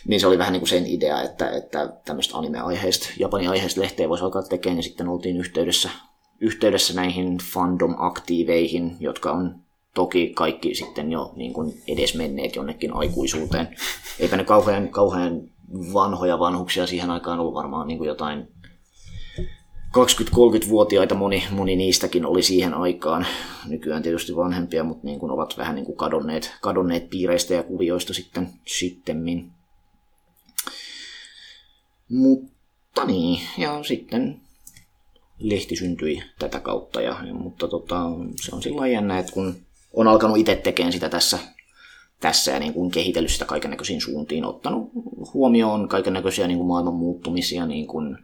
[0.06, 4.08] Niin se oli vähän niin kuin sen idea, että, että tämmöistä anime-aiheista, Japanin aiheista lehteä
[4.08, 5.90] voisi alkaa tekemään ja sitten oltiin yhteydessä,
[6.40, 9.54] yhteydessä näihin fandom-aktiiveihin, jotka on
[9.94, 13.68] toki kaikki sitten jo niin kuin edesmenneet jonnekin aikuisuuteen.
[14.20, 15.42] Eipä ne kauhean, kauhean
[15.72, 18.48] vanhoja vanhuksia siihen aikaan ollut varmaan niin kuin jotain
[19.96, 23.26] 20-30-vuotiaita moni, moni niistäkin oli siihen aikaan.
[23.66, 28.14] Nykyään tietysti vanhempia, mutta niin kuin ovat vähän niin kuin kadonneet, kadonneet piireistä ja kuvioista
[28.14, 29.52] sitten sittemmin.
[32.08, 34.40] Mutta niin, ja sitten
[35.38, 38.02] lehti syntyi tätä kautta, ja, mutta tota,
[38.42, 39.56] se on sillä jännä, että kun
[39.92, 41.38] on alkanut itse tekemään sitä tässä
[42.20, 44.90] tässä ja niin kuin kehitellyt sitä kaiken näköisiin suuntiin, ottanut
[45.34, 48.16] huomioon kaiken näköisiä niin kuin maailman muuttumisia, niin kuin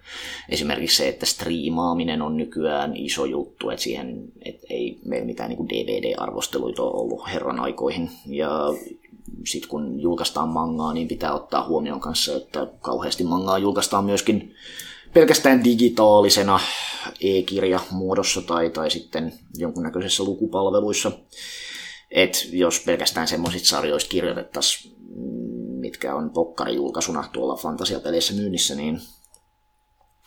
[0.48, 5.56] esimerkiksi se, että striimaaminen on nykyään iso juttu, että siihen että ei meillä mitään niin
[5.56, 8.50] kuin DVD-arvosteluita ole ollut herran aikoihin, ja
[9.44, 14.54] sitten kun julkaistaan mangaa, niin pitää ottaa huomioon kanssa, että kauheasti mangaa julkaistaan myöskin
[15.14, 16.60] pelkästään digitaalisena
[17.20, 21.12] e-kirja muodossa tai, tai sitten jonkunnäköisessä lukupalveluissa.
[22.12, 24.94] Et jos pelkästään semmoisista sarjoista kirjoitettaisiin,
[25.80, 29.00] mitkä on pokkarijulkaisuna tuolla fantasiapeleissä myynnissä, niin,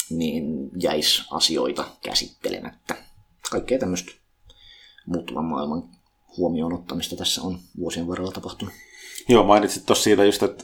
[0.10, 2.96] niin jäisi asioita käsittelemättä.
[3.52, 4.12] Kaikkea tämmöistä
[5.06, 5.84] muuttuvan maailman
[6.38, 8.74] huomioon ottamista tässä on vuosien varrella tapahtunut.
[9.30, 10.64] Joo, mainitsit tuossa siitä just, että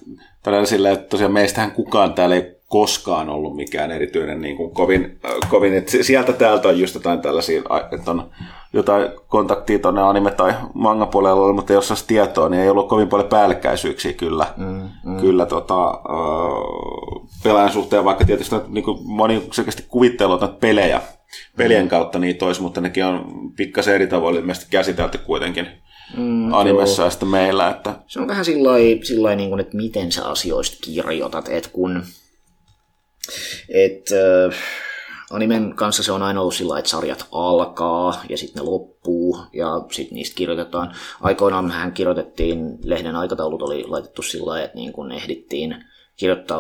[0.66, 5.20] silleen, että tosiaan meistähän kukaan täällä ei koskaan ollut mikään erityinen niin kuin kovin,
[5.50, 7.62] kovin, että sieltä täältä on just jotain tällaisia,
[7.92, 8.32] että on
[8.74, 13.30] jotain kontaktia tuonne anime- tai manga-puolella, mutta jos olisi tietoa, niin ei ollut kovin paljon
[13.30, 15.20] päällekkäisyyksiä kyllä, mm, mm.
[15.20, 21.02] kyllä tota, äh, pelaajan suhteen, vaikka tietysti niin kuin moni selkeästi kuvittelee että pelejä,
[21.58, 25.68] pelien kautta niitä olisi, mutta nekin on pikkasen eri tavoin ilmeisesti käsitelty kuitenkin
[26.18, 27.70] mm, animessa ja sitten meillä.
[27.70, 27.96] Että...
[28.08, 32.04] Se on vähän sillä niin kuin, että miten sä asioista kirjoitat, että kun
[33.70, 34.58] et, äh,
[35.32, 39.86] animen kanssa se on aina ollut sillä että sarjat alkaa ja sitten ne loppuu ja
[39.92, 40.96] sitten niistä kirjoitetaan.
[41.22, 45.76] Aikoinaan mehän kirjoitettiin, lehden aikataulut oli laitettu sillä että niin kun ehdittiin
[46.18, 46.60] kirjoittaa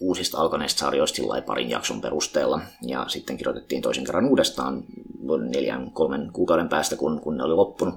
[0.00, 4.84] uusista alkaneista sarjoista sillä parin jakson perusteella ja sitten kirjoitettiin toisen kerran uudestaan
[5.54, 7.94] neljän, kolmen kuukauden päästä, kun, kun ne oli loppunut.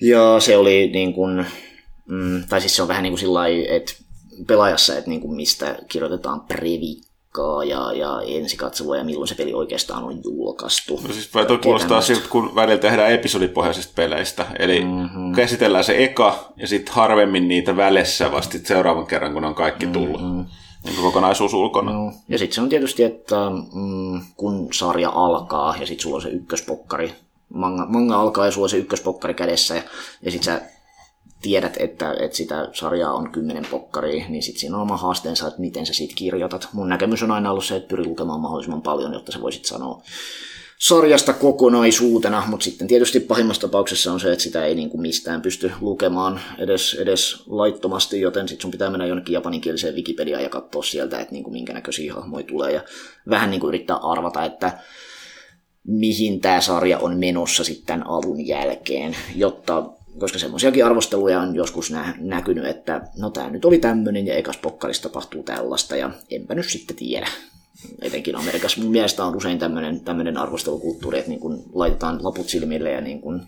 [0.00, 1.46] Ja se oli niin kuin,
[2.06, 3.92] mm, tai siis se on vähän niin kuin sillä että
[4.46, 6.40] pelaajassa, että niin kuin mistä kirjoitetaan
[7.32, 11.00] previkkaa ja, ja ensikatselua ja milloin se peli oikeastaan on julkaistu.
[11.08, 14.46] No siis toi kuulostaa siltä, kun välillä tehdään episodipohjaisista peleistä.
[14.58, 15.34] Eli mm-hmm.
[15.34, 20.20] käsitellään se eka ja sitten harvemmin niitä välissä vasta seuraavan kerran, kun on kaikki tullut.
[20.20, 20.44] Mm-hmm
[20.84, 21.92] niin kokonaisuus ulkona.
[21.92, 22.12] No.
[22.28, 23.36] Ja sitten se on tietysti, että
[23.74, 27.14] mm, kun sarja alkaa ja sitten sulla on se ykköspokkari,
[27.54, 29.82] manga, manga alkaa ja sulla on se ykköspokkari kädessä ja,
[30.22, 30.60] ja sitten sä
[31.42, 35.60] tiedät, että, että sitä sarjaa on kymmenen pokkaria, niin sitten siinä on oma haasteensa, että
[35.60, 36.68] miten sä siitä kirjoitat.
[36.72, 40.02] Mun näkemys on aina ollut se, että pyri lukemaan mahdollisimman paljon, jotta sä voisit sanoa
[40.82, 45.42] sarjasta kokonaisuutena, mutta sitten tietysti pahimmassa tapauksessa on se, että sitä ei niin kuin mistään
[45.42, 50.82] pysty lukemaan edes, edes laittomasti, joten sitten sun pitää mennä jonnekin japaninkieliseen Wikipediaan ja katsoa
[50.82, 52.82] sieltä, että niin kuin minkä näköisiä hahmoja tulee ja
[53.30, 54.78] vähän niin kuin yrittää arvata, että
[55.86, 59.84] mihin tämä sarja on menossa sitten alun jälkeen, jotta
[60.18, 64.56] koska semmoisiakin arvosteluja on joskus nä- näkynyt, että no tämä nyt oli tämmöinen ja ekas
[64.56, 67.28] pokkarissa tapahtuu tällaista ja enpä nyt sitten tiedä.
[68.02, 72.90] Etenkin Amerikassa mun mielestä on usein tämmöinen, tämmöinen arvostelukulttuuri, että niin kun laitetaan laput silmille
[72.90, 73.46] ja niin kun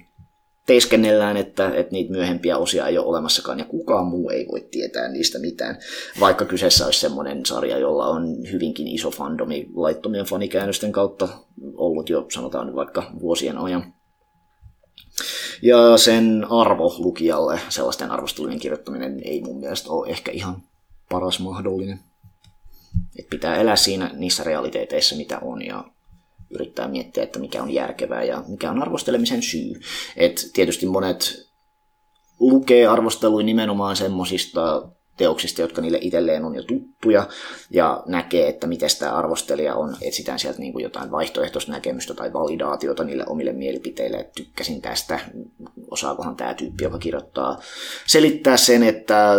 [0.67, 5.09] teeskennellään, että, että niitä myöhempiä osia ei ole olemassakaan ja kukaan muu ei voi tietää
[5.09, 5.79] niistä mitään,
[6.21, 11.29] vaikka kyseessä olisi semmoinen sarja, jolla on hyvinkin iso fandomi laittomien fanikäännösten kautta
[11.75, 13.95] ollut jo sanotaan vaikka vuosien ajan.
[15.63, 20.63] Ja sen arvo lukijalle, sellaisten arvostelujen kirjoittaminen ei mun mielestä ole ehkä ihan
[21.11, 22.01] paras mahdollinen.
[23.19, 25.85] Et pitää elää siinä niissä realiteeteissa, mitä on, ja
[26.51, 29.81] yrittää miettiä, että mikä on järkevää ja mikä on arvostelemisen syy.
[30.17, 31.49] Et tietysti monet
[32.41, 37.29] lukee arvosteluja nimenomaan semmoisista teoksista, jotka niille itselleen on jo tuttuja,
[37.71, 42.33] ja näkee, että miten tämä arvostelija on, etsitään sieltä niin kuin jotain vaihtoehtoista näkemystä tai
[42.33, 45.21] validaatiota niille omille mielipiteille, että tykkäsin tästä,
[45.91, 47.61] osaakohan tämä tyyppi, joka kirjoittaa,
[48.07, 49.35] selittää sen, että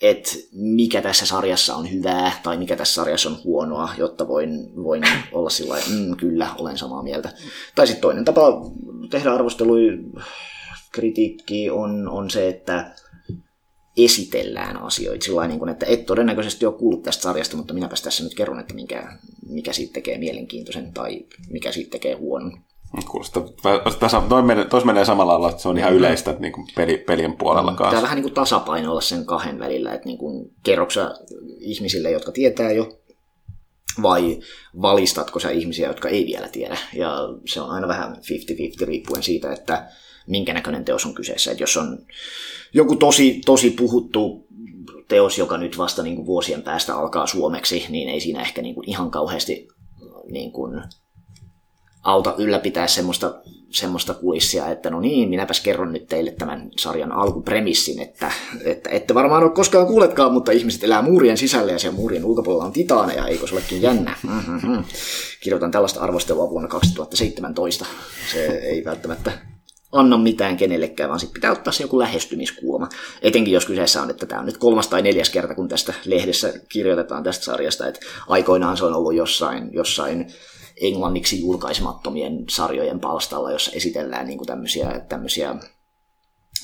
[0.00, 4.50] että mikä tässä sarjassa on hyvää tai mikä tässä sarjassa on huonoa, jotta voin,
[4.84, 5.02] voin
[5.32, 7.32] olla sillä mm, kyllä, olen samaa mieltä.
[7.74, 8.42] Tai sitten toinen tapa
[9.10, 9.98] tehdä arvostelui
[10.92, 12.94] kritiikki on, on se, että
[13.96, 18.24] esitellään asioita sillä niin kuin, että et todennäköisesti ole kuullut tästä sarjasta, mutta minäpäs tässä
[18.24, 19.12] nyt kerron, että mikä,
[19.48, 21.20] mikä siitä tekee mielenkiintoisen tai
[21.50, 22.58] mikä siitä tekee huonon.
[23.10, 25.98] Kuulostaa, toi menee, menee samalla lailla, että se on ihan mm-hmm.
[25.98, 27.90] yleistä että niin kuin peli, pelien puolella kanssa.
[27.90, 31.14] Tämä vähän niin kuin tasapainoilla sen kahden välillä, että niin kuin kerroksa
[31.58, 32.98] ihmisille, jotka tietää jo,
[34.02, 34.40] vai
[34.82, 36.78] valistatko sä ihmisiä, jotka ei vielä tiedä.
[36.94, 37.16] Ja
[37.46, 38.16] se on aina vähän
[38.82, 39.88] 50-50 riippuen siitä, että
[40.26, 41.50] minkä näköinen teos on kyseessä.
[41.50, 41.98] Että jos on
[42.72, 44.46] joku tosi, tosi puhuttu
[45.08, 48.74] teos, joka nyt vasta niin kuin vuosien päästä alkaa suomeksi, niin ei siinä ehkä niin
[48.74, 49.68] kuin ihan kauheasti
[50.30, 50.82] niin kuin
[52.02, 53.34] auta ylläpitää semmoista,
[53.70, 58.32] semmoista kulissia, että no niin, minäpäs kerron nyt teille tämän sarjan alkupremissin, että,
[58.64, 62.64] että ette varmaan ole koskaan kuulletkaan, mutta ihmiset elää muurien sisällä ja siellä muurien ulkopuolella
[62.64, 64.16] on titaaneja, eikö se olekin jännä?
[64.22, 64.84] Mm-hmm.
[65.42, 67.86] Kirjoitan tällaista arvostelua vuonna 2017.
[68.32, 69.32] Se ei välttämättä
[69.92, 72.88] anna mitään kenellekään, vaan sitten pitää ottaa se joku lähestymiskulma.
[73.22, 76.52] Etenkin jos kyseessä on, että tämä on nyt kolmas tai neljäs kerta, kun tästä lehdessä
[76.68, 80.26] kirjoitetaan tästä sarjasta, että aikoinaan se on ollut jossain, jossain
[80.80, 85.54] englanniksi julkaisemattomien sarjojen palstalla, jossa esitellään niin kuin tämmöisiä, tämmöisiä,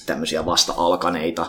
[0.06, 1.46] tämmöisiä vasta-alkaneita,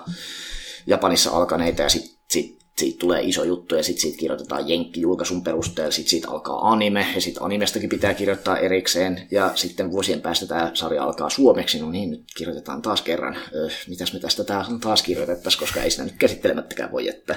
[0.87, 5.91] Japanissa alkaneita, ja sitten sit, siitä tulee iso juttu, ja sitten siitä kirjoitetaan Jenkki-julkaisun perusteella,
[5.91, 10.71] sitten siitä alkaa anime, ja sitten animestakin pitää kirjoittaa erikseen, ja sitten vuosien päästä tämä
[10.73, 14.43] sarja alkaa suomeksi, no niin, nyt kirjoitetaan taas kerran, öö, mitäs me tästä
[14.81, 17.35] taas kirjoitettaisiin, koska ei sitä nyt käsittelemättäkään voi, että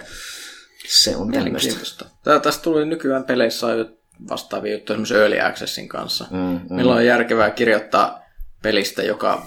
[0.88, 2.04] se on tämmöistä.
[2.42, 3.86] Tästä tuli nykyään peleissä jo
[4.30, 6.26] vastaavia juttuja esimerkiksi Early Accessin kanssa.
[6.30, 6.60] Mm, mm.
[6.76, 8.22] Milloin on järkevää kirjoittaa
[8.62, 9.46] pelistä, joka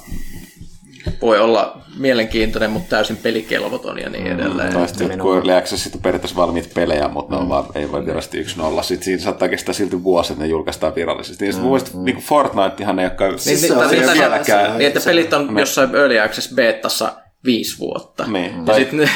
[1.22, 4.74] voi olla mielenkiintoinen, mutta täysin pelikelvoton ja niin mm, edelleen.
[4.74, 7.38] Tai sitten kun Early Accessit on periaatteessa valmiit pelejä, mutta mm.
[7.38, 8.84] ne on vaan, ei voi virallisesti yksi nolla.
[8.84, 11.48] Sitten siinä saattaa kestää silti vuosi, että ne julkaistaan virallisesti.
[11.48, 11.62] Ja mm.
[11.62, 12.04] mielestä mm.
[12.04, 14.78] niin Fortnitehan ei ole niin, siis niin, niin, vieläkään.
[14.78, 17.12] Niin, että pelit on jossain Early Access betassa
[17.46, 18.26] viisi vuotta.
[18.28, 19.10] Niin, ja tai, sit ne,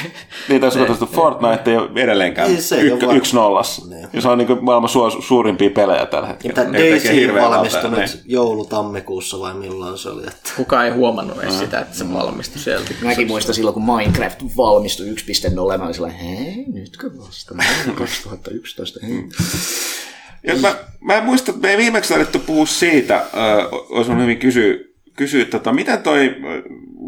[0.50, 3.90] niin tai ne, Fortnite ei ole edelleenkään niin se y- yksi nollassa.
[3.90, 4.08] Niin.
[4.14, 6.56] Ja se on niin maailman su- suurimpia pelejä tällä hetkellä.
[6.56, 8.10] Tämä Daisy valmistunut niin.
[8.26, 10.22] joulu-tammikuussa vai milloin se oli?
[10.22, 10.50] Että...
[10.56, 12.92] Kukaan ei huomannut edes sitä, että se valmistui sieltä.
[13.02, 17.56] Mäkin muistan silloin, kun Minecraft valmistui 1.0, mä olin sellainen, hei, nytkö vasta?
[17.96, 19.24] 2011, hei.
[20.48, 23.26] Ja mä, mä en muista, että me ei viimeksi alettu puhua siitä, äh,
[23.90, 26.36] olisi hyvin kysyä, kysyä tota, miten toi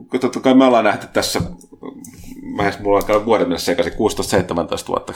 [0.09, 1.41] kun totta kai me ollaan nähty tässä,
[2.41, 5.13] mä mulla on käynyt vuoden mennessä sekaisin 16-17 vuotta,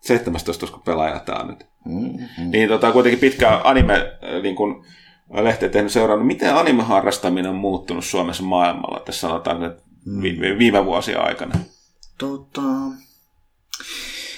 [0.00, 1.66] 17 kun pelaaja tämä nyt.
[1.84, 2.50] Mm-hmm.
[2.50, 4.84] Niin tota, kuitenkin pitkä anime äh, niin kun,
[5.36, 10.22] äh, lehti tehnyt seurannut, miten animeharrastaminen on muuttunut Suomessa maailmalla, tässä sanotaan että mm.
[10.58, 11.54] viime vuosien aikana?
[12.18, 12.62] Tota...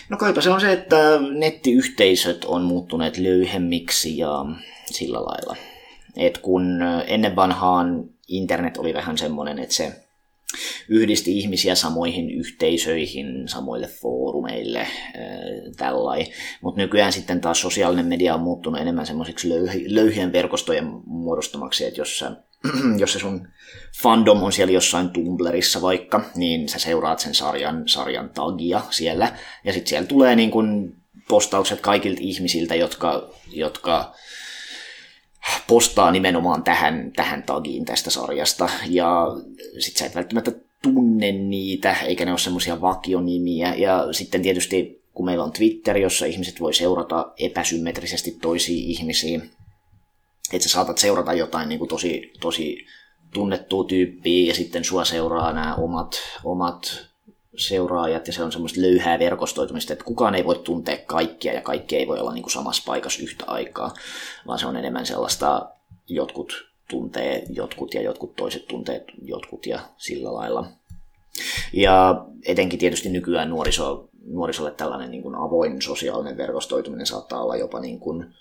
[0.08, 0.96] No kaipa se on se, että
[1.38, 4.44] nettiyhteisöt on muuttuneet löyhemmiksi ja
[4.86, 5.56] sillä lailla.
[6.16, 9.92] Et kun ennen vanhaan internet oli vähän semmoinen, että se
[10.88, 14.86] yhdisti ihmisiä samoihin yhteisöihin, samoille foorumeille,
[15.76, 16.26] tällai.
[16.60, 19.48] Mutta nykyään sitten taas sosiaalinen media on muuttunut enemmän semmoiseksi
[19.86, 22.36] löyhien verkostojen muodostamaksi, että jos sä
[22.98, 23.48] jos se sun
[24.02, 29.72] fandom on siellä jossain Tumblrissa vaikka, niin sä seuraat sen sarjan, sarjan tagia siellä, ja
[29.72, 30.96] sitten siellä tulee niin kun
[31.28, 34.14] postaukset kaikilta ihmisiltä, jotka, jotka
[35.66, 39.26] postaa nimenomaan tähän, tähän tagiin tästä sarjasta, ja
[39.78, 45.26] sit sä et välttämättä tunne niitä, eikä ne ole semmoisia vakionimiä, ja sitten tietysti kun
[45.26, 49.50] meillä on Twitter, jossa ihmiset voi seurata epäsymmetrisesti toisiin ihmisiin,
[50.52, 52.86] että sä saatat seurata jotain niin kuin tosi, tosi
[53.34, 57.09] tunnettua tyyppiä, ja sitten sua seuraa nämä omat, omat
[57.60, 61.96] seuraajat ja se on semmoista löyhää verkostoitumista, että kukaan ei voi tuntea kaikkia ja kaikki
[61.96, 63.94] ei voi olla niin kuin samassa paikassa yhtä aikaa,
[64.46, 65.70] vaan se on enemmän sellaista
[66.08, 70.66] jotkut tuntee jotkut ja jotkut toiset tuntee jotkut ja sillä lailla.
[71.72, 77.80] Ja etenkin tietysti nykyään nuoriso, nuorisolle tällainen niin kuin avoin sosiaalinen verkostoituminen saattaa olla jopa
[77.80, 78.34] niin kuin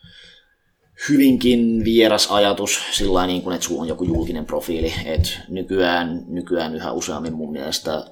[1.09, 4.93] hyvinkin vieras ajatus sillä niin kuin, että sulla on joku julkinen profiili.
[5.05, 8.05] että nykyään, nykyään yhä useammin mun mielestä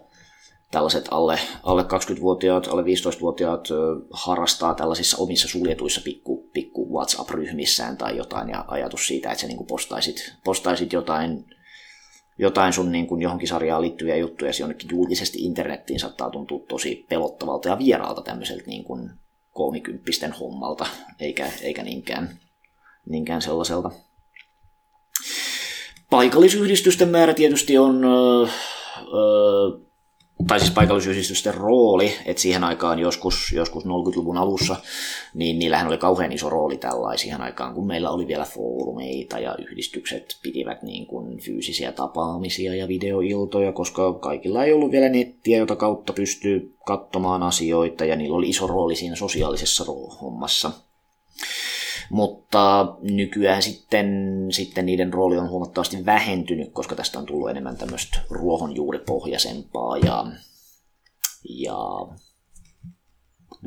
[0.71, 3.67] tällaiset alle, alle 20-vuotiaat, alle 15-vuotiaat
[4.11, 9.67] harrastaa tällaisissa omissa suljetuissa pikku, pikku WhatsApp-ryhmissään tai jotain, ja ajatus siitä, että sä niin
[9.67, 11.45] postaisit, postaisit jotain,
[12.37, 17.69] jotain sun niin kuin johonkin sarjaan liittyviä juttuja jonnekin julkisesti internettiin saattaa tuntua tosi pelottavalta
[17.69, 19.09] ja vieraalta tämmöiseltä niin kuin
[19.51, 20.85] kolmikymppisten hommalta,
[21.19, 22.39] eikä, eikä niinkään,
[23.09, 23.91] niinkään sellaiselta.
[26.09, 28.47] Paikallisyhdistysten määrä tietysti on öö,
[29.13, 29.86] öö,
[30.47, 34.75] tai siis paikallisyhdistysten rooli, että siihen aikaan joskus, joskus 40-luvun alussa,
[35.33, 39.55] niin niillähän oli kauhean iso rooli tällaisiin siihen aikaan, kun meillä oli vielä foorumeita ja
[39.59, 45.75] yhdistykset pitivät niin kuin fyysisiä tapaamisia ja videoiltoja, koska kaikilla ei ollut vielä nettiä, jota
[45.75, 49.85] kautta pystyy katsomaan asioita ja niillä oli iso rooli siinä sosiaalisessa
[50.21, 50.71] hommassa.
[52.09, 54.07] Mutta nykyään sitten,
[54.49, 60.25] sitten niiden rooli on huomattavasti vähentynyt, koska tästä on tullut enemmän tämmöistä ruohonjuuripohjaisempaa ja,
[61.49, 61.77] ja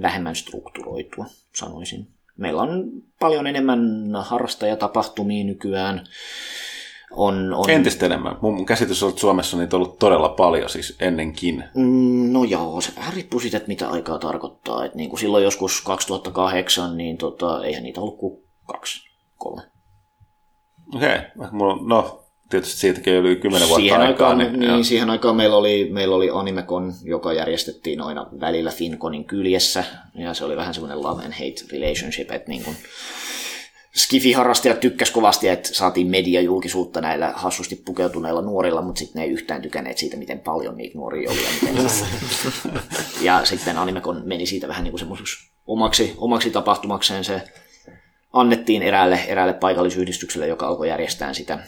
[0.03, 1.27] vähemmän strukturoitua,
[1.57, 2.09] sanoisin.
[2.37, 3.81] Meillä on paljon enemmän
[4.23, 6.07] harrastajatapahtumia nykyään.
[7.13, 8.37] On, on, Entistä enemmän.
[8.41, 11.65] Mun käsitys on, että Suomessa on niitä ollut todella paljon siis ennenkin.
[11.75, 14.85] Mm, No joo, se vähän riippuu siitä, että mitä aikaa tarkoittaa.
[14.85, 19.63] Et niin kuin silloin joskus 2008, niin tota, eihän niitä ollut kuin kaksi, kolme.
[20.95, 21.51] Okei, okay.
[21.87, 24.29] No tietysti siitäkin yli kymmenen vuotta Siihen aikaa.
[24.29, 24.75] aikaan, niin, joo.
[24.75, 29.85] niin, siihen aikaan meillä oli, meillä oli Animecon, joka järjestettiin aina välillä Finconin kyljessä,
[30.15, 32.77] ja se oli vähän semmoinen love and hate relationship, että niin kuin
[33.97, 39.63] Skifi-harrastajat tykkäs kovasti, että saatiin mediajulkisuutta näillä hassusti pukeutuneilla nuorilla, mutta sitten ne ei yhtään
[39.63, 41.43] tykänneet siitä, miten paljon niitä nuoria oli.
[41.43, 41.91] Ja, miten
[43.27, 45.19] ja sitten Animecon meni siitä vähän niin kuin
[45.67, 47.25] omaksi, omaksi tapahtumakseen.
[47.25, 47.43] Se
[48.33, 51.59] annettiin eräälle, eräälle paikallisyhdistykselle, joka alkoi järjestää sitä,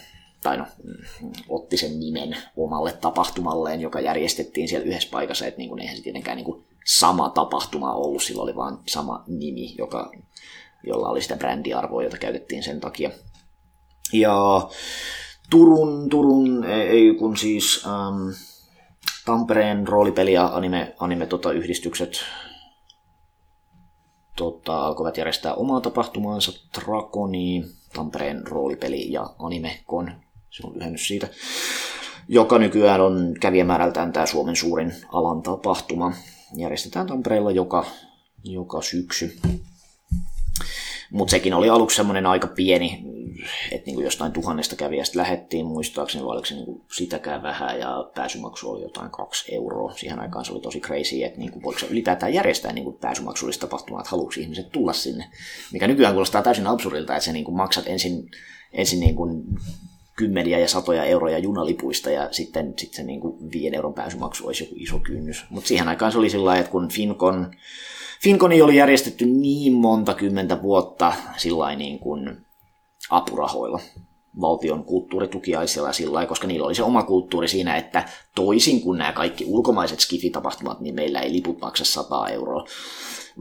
[0.43, 5.69] tai no, mm, otti sen nimen omalle tapahtumalleen, joka järjestettiin siellä yhdessä paikassa, että niin
[5.69, 10.11] kuin, eihän se tietenkään niin kuin sama tapahtuma ollut, sillä oli vaan sama nimi, joka,
[10.83, 13.11] jolla oli sitä brändiarvoa, jota käytettiin sen takia.
[14.13, 14.69] Ja
[15.49, 18.29] Turun, Turun ei kun siis ähm,
[19.25, 22.23] Tampereen roolipeli- ja anime, anime tota, yhdistykset
[24.37, 27.65] tota, alkoivat järjestää omaa tapahtumaansa Drakoni,
[27.95, 30.11] Tampereen roolipeli- ja animekon,
[30.49, 31.27] se on lyhennys siitä,
[32.27, 36.13] joka nykyään on kävijämäärältään tämä Suomen suurin alan tapahtuma.
[36.55, 37.85] Järjestetään Tampereella joka,
[38.43, 39.39] joka syksy.
[41.13, 43.03] Mutta sekin oli aluksi semmoinen aika pieni,
[43.71, 48.71] että niinku jostain tuhannesta kävijästä lähettiin muistaakseni, vai oliko se niinku sitäkään vähän, ja pääsymaksu
[48.71, 49.93] oli jotain kaksi euroa.
[49.93, 54.01] Siihen aikaan se oli tosi crazy, että niinku voiko se ylipäätään järjestää niinku pääsymaksullista tapahtumaa,
[54.01, 55.29] että haluatko ihmiset tulla sinne.
[55.73, 58.29] Mikä nykyään kuulostaa täysin absurdilta, että sä niinku maksat ensin,
[58.71, 59.27] ensin niinku
[60.15, 64.63] kymmeniä ja satoja euroja junalipuista ja sitten, sitten se niin kuin viiden euron pääsymaksu olisi
[64.63, 65.45] joku iso kynnys.
[65.49, 67.51] Mutta siihen aikaan se oli sillä että kun Fincon,
[68.23, 72.45] Finconi oli järjestetty niin monta kymmentä vuotta sillä niin kuin
[73.09, 73.79] apurahoilla
[74.41, 79.45] valtion kulttuuritukiaisilla sillä koska niillä oli se oma kulttuuri siinä, että toisin kuin nämä kaikki
[79.47, 82.65] ulkomaiset skifitapahtumat, niin meillä ei liput maksa 100 euroa,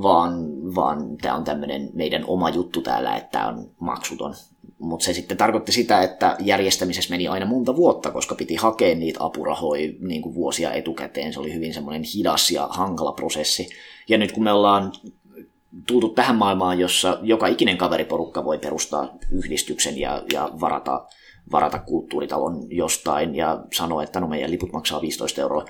[0.02, 0.32] vaan,
[0.74, 4.34] vaan tämä on tämmöinen meidän oma juttu täällä, että tämä on maksuton.
[4.82, 9.24] Mutta se sitten tarkoitti sitä, että järjestämisessä meni aina monta vuotta, koska piti hakea niitä
[9.24, 11.32] apurahoja niin kuin vuosia etukäteen.
[11.32, 13.68] Se oli hyvin semmoinen hidas ja hankala prosessi.
[14.08, 14.92] Ja nyt kun me ollaan
[15.86, 21.06] tultu tähän maailmaan, jossa joka ikinen kaveriporukka voi perustaa yhdistyksen ja, ja varata,
[21.52, 25.64] varata kulttuuritalon jostain ja sanoa, että no meidän liput maksaa 15 euroa.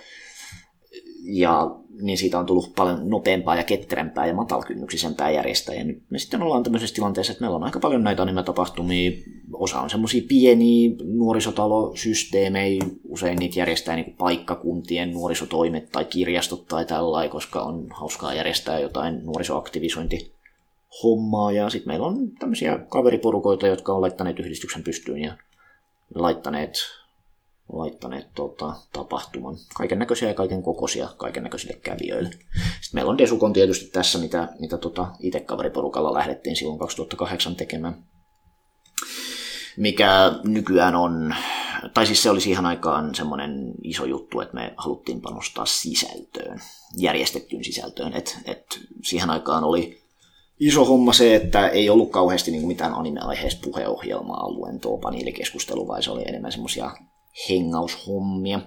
[1.25, 1.71] Ja
[2.03, 5.74] niin siitä on tullut paljon nopeampaa ja ketterämpää ja matalkynnyksisempää järjestää.
[5.74, 9.11] Ja nyt me sitten ollaan tämmöisessä tilanteessa, että meillä on aika paljon näitä anime-tapahtumia.
[9.53, 12.82] Osa on semmoisia pieniä nuorisotalosysteemejä.
[13.09, 19.24] Usein niitä järjestää niin paikkakuntien nuorisotoimet tai kirjastot tai tällainen, koska on hauskaa järjestää jotain
[19.24, 20.32] nuorisoaktivisointi
[21.03, 25.36] hommaa ja sitten meillä on tämmöisiä kaveriporukoita, jotka on laittaneet yhdistyksen pystyyn ja
[26.14, 26.72] laittaneet
[27.73, 29.57] laittaneet tota, tapahtuman.
[29.75, 32.31] Kaiken näköisiä ja kaiken kokoisia kaiken näköisille kävijöille.
[32.31, 38.05] Sitten meillä on Desukon tietysti tässä, mitä, mitä tota itse kaveriporukalla lähdettiin silloin 2008 tekemään.
[39.77, 41.35] Mikä nykyään on,
[41.95, 46.61] tai siis se oli siihen aikaan semmoinen iso juttu, että me haluttiin panostaa sisältöön,
[46.97, 48.12] järjestettyyn sisältöön.
[48.12, 50.03] Et, et siihen aikaan oli
[50.61, 56.11] iso homma se, että ei ollut kauheasti niin mitään anime-aiheista puheohjelmaa, luentoa, paneelikeskustelua, vaan se
[56.11, 56.91] oli enemmän semmoisia
[57.49, 58.61] hengaushommia.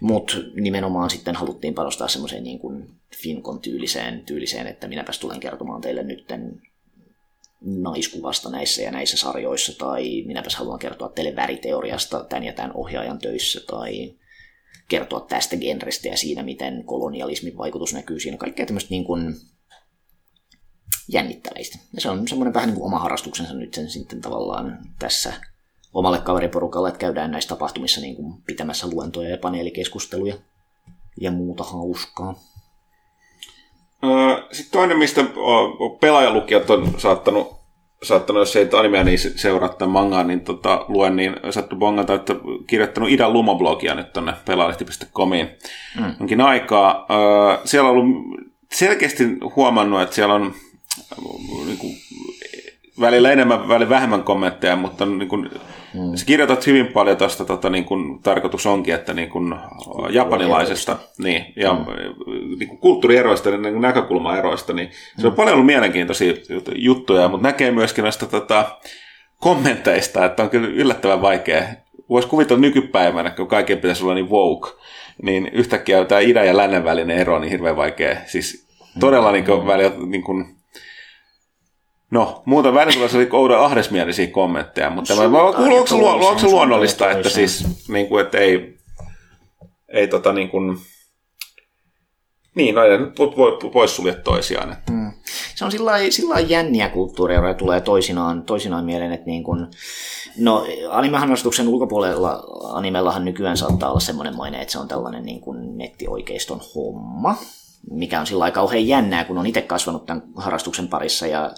[0.00, 2.90] Mutta nimenomaan sitten haluttiin panostaa semmoiseen niin kuin
[3.22, 6.62] Finkon tyyliseen, tyyliseen, että minäpäs tulen kertomaan teille nytten
[7.60, 13.18] naiskuvasta näissä ja näissä sarjoissa, tai minäpäs haluan kertoa teille väriteoriasta tämän ja tämän ohjaajan
[13.18, 14.14] töissä, tai
[14.88, 18.36] kertoa tästä genrestä ja siinä, miten kolonialismin vaikutus näkyy siinä.
[18.36, 19.34] Kaikkea tämmöistä niin kuin
[21.08, 21.78] jännittäväistä.
[21.94, 25.32] Ja se on semmoinen vähän niin kuin oma harrastuksensa nyt sen sitten tavallaan tässä
[25.92, 30.34] omalle kaveriporukalle, että käydään näissä tapahtumissa niin kuin pitämässä luentoja ja paneelikeskusteluja
[31.20, 32.34] ja muuta hauskaa.
[34.52, 35.24] Sitten toinen, mistä
[36.00, 37.56] pelaajalukijat on saattanut,
[38.02, 42.34] saattanut jos ei animea niin seuraa tämän mangaa, niin tota, luen, niin sattu bongata, että
[42.66, 45.50] kirjoittanut Idän Lumoblogia nyt tuonne pelaalehti.comiin
[46.00, 46.14] mm.
[46.18, 47.06] jonkin aikaa.
[47.64, 48.16] Siellä on ollut
[48.72, 49.24] selkeästi
[49.56, 50.54] huomannut, että siellä on
[51.66, 51.92] niin kuin,
[53.00, 55.50] välillä enemmän, välillä vähemmän kommentteja, mutta niin kuin,
[55.94, 56.14] mm.
[56.14, 59.54] sä kirjoitat hyvin paljon tuosta, tota, niin kuin, tarkoitus onkin, että niin kuin,
[60.10, 61.84] japanilaisesta niin, ja mm.
[62.58, 65.20] niin kuin, kulttuurieroista, niin kuin näkökulmaeroista, niin mm.
[65.20, 66.34] se on paljon ollut mielenkiintoisia
[66.74, 68.78] juttuja, mutta näkee myöskin näistä tota,
[69.38, 71.62] kommenteista, että on kyllä yllättävän vaikea.
[72.08, 74.70] Voisi kuvitella nykypäivänä, kun kaiken pitäisi olla niin woke,
[75.22, 78.16] niin yhtäkkiä tämä idän ja lännen välinen ero on niin hirveän vaikea.
[78.26, 78.68] Siis
[79.00, 80.59] todella niin kuin, välillä, niin kuin,
[82.10, 86.28] No, muuten välillä tulee sellaisia oudon ahdesmielisiä kommentteja, mutta mä, mä onko se, luo- toiseen,
[86.28, 88.78] onko se luonnollista, että siis, niin kuin, että ei,
[89.88, 90.78] ei tota niin kuin,
[92.54, 94.72] niin, no nyt voi, poissulje toisiaan.
[94.72, 94.92] Että.
[94.92, 95.12] Mm.
[95.54, 99.70] Se on sillä lailla- jänniä kulttuureja, jotka tulee toisinaan, toisinaan mieleen, että niin kun,
[100.38, 105.78] no animeharrastuksen ulkopuolella animellahan nykyään saattaa olla semmoinen maine, että se on tällainen niin kuin
[105.78, 107.38] nettioikeiston homma,
[107.90, 111.50] mikä on sillä lailla kauhean jännää, kun on itse kasvanut tämän harrastuksen parissa ja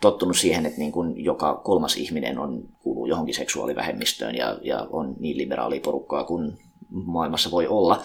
[0.00, 5.14] tottunut siihen, että niin kuin joka kolmas ihminen on, kuuluu johonkin seksuaalivähemmistöön ja, ja on
[5.20, 6.58] niin liberaalia porukkaa kuin
[6.90, 8.02] maailmassa voi olla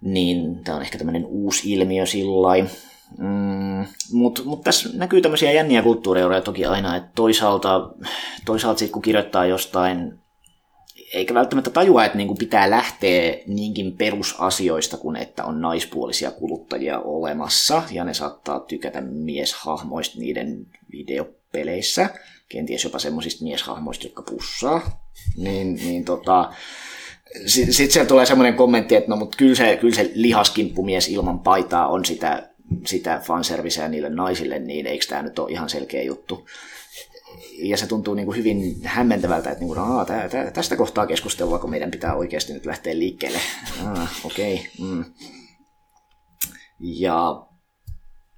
[0.00, 2.78] niin tämä on ehkä tämmöinen uusi ilmiö sillä
[3.18, 7.90] Mm, Mutta mut tässä näkyy tämmöisiä jänniä kulttuurioreja toki aina, että toisaalta,
[8.44, 10.18] toisaalta sit kun kirjoittaa jostain,
[11.12, 17.82] eikä välttämättä tajua, että niinku pitää lähteä niinkin perusasioista kuin että on naispuolisia kuluttajia olemassa,
[17.90, 22.10] ja ne saattaa tykätä mieshahmoista niiden videopeleissä,
[22.48, 25.04] kenties jopa semmoisista mieshahmoista, jotka pussaa,
[25.36, 26.52] niin, niin tota,
[27.46, 31.38] sitten sit siellä tulee semmoinen kommentti, että no mut kyllä se, kyllä se lihaskimppumies ilman
[31.38, 32.48] paitaa on sitä,
[32.86, 36.46] sitä fanserviceä niille naisille, niin eikö tämä nyt ole ihan selkeä juttu.
[37.62, 41.06] Ja se tuntuu niin kuin hyvin hämmentävältä, että niin kuin, Aa, tää, tää, tästä kohtaa
[41.06, 43.38] keskustelua, kun meidän pitää oikeasti nyt lähteä liikkeelle.
[43.86, 44.54] Ah, Okei.
[44.54, 44.88] Okay.
[44.88, 45.04] Mm.
[46.80, 47.48] Ja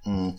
[0.05, 0.33] Mm.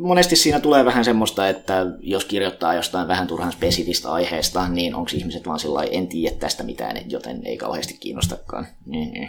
[0.00, 5.10] Monesti siinä tulee vähän semmoista, että jos kirjoittaa jostain vähän turhan spesifistä aiheesta, niin onko
[5.14, 8.66] ihmiset vaan sillä en tiedä tästä mitään, joten ei kauheasti kiinnostakaan.
[8.86, 9.28] Mm.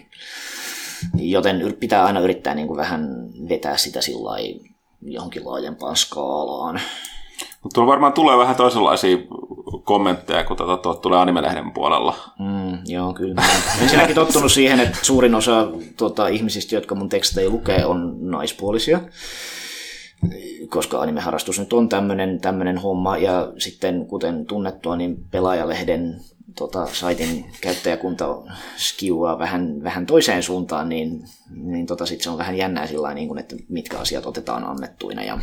[1.17, 4.59] Joten pitää aina yrittää niin kuin vähän vetää sitä sillä
[5.01, 6.81] johonkin laajempaan skaalaan.
[7.63, 9.17] Mutta tuolla varmaan tulee vähän toisenlaisia
[9.83, 12.15] kommentteja, kun tota, tuot tulee animelehden puolella.
[12.39, 13.41] Mm, joo, kyllä.
[13.81, 15.67] Ensinnäkin tottunut siihen, että suurin osa
[15.97, 18.99] tota, ihmisistä, jotka mun tekstejä lukee, on naispuolisia.
[20.69, 26.21] Koska animeharrastus nyt on tämmöinen tämmönen homma, ja sitten kuten tunnettua, niin pelaajalehden
[26.57, 28.35] tota, saitin käyttäjäkunta
[28.77, 31.23] skiuaa vähän, vähän toiseen suuntaan, niin,
[31.55, 35.23] niin tota, sit se on vähän jännää sillä niin että mitkä asiat otetaan annettuina.
[35.23, 35.39] Ja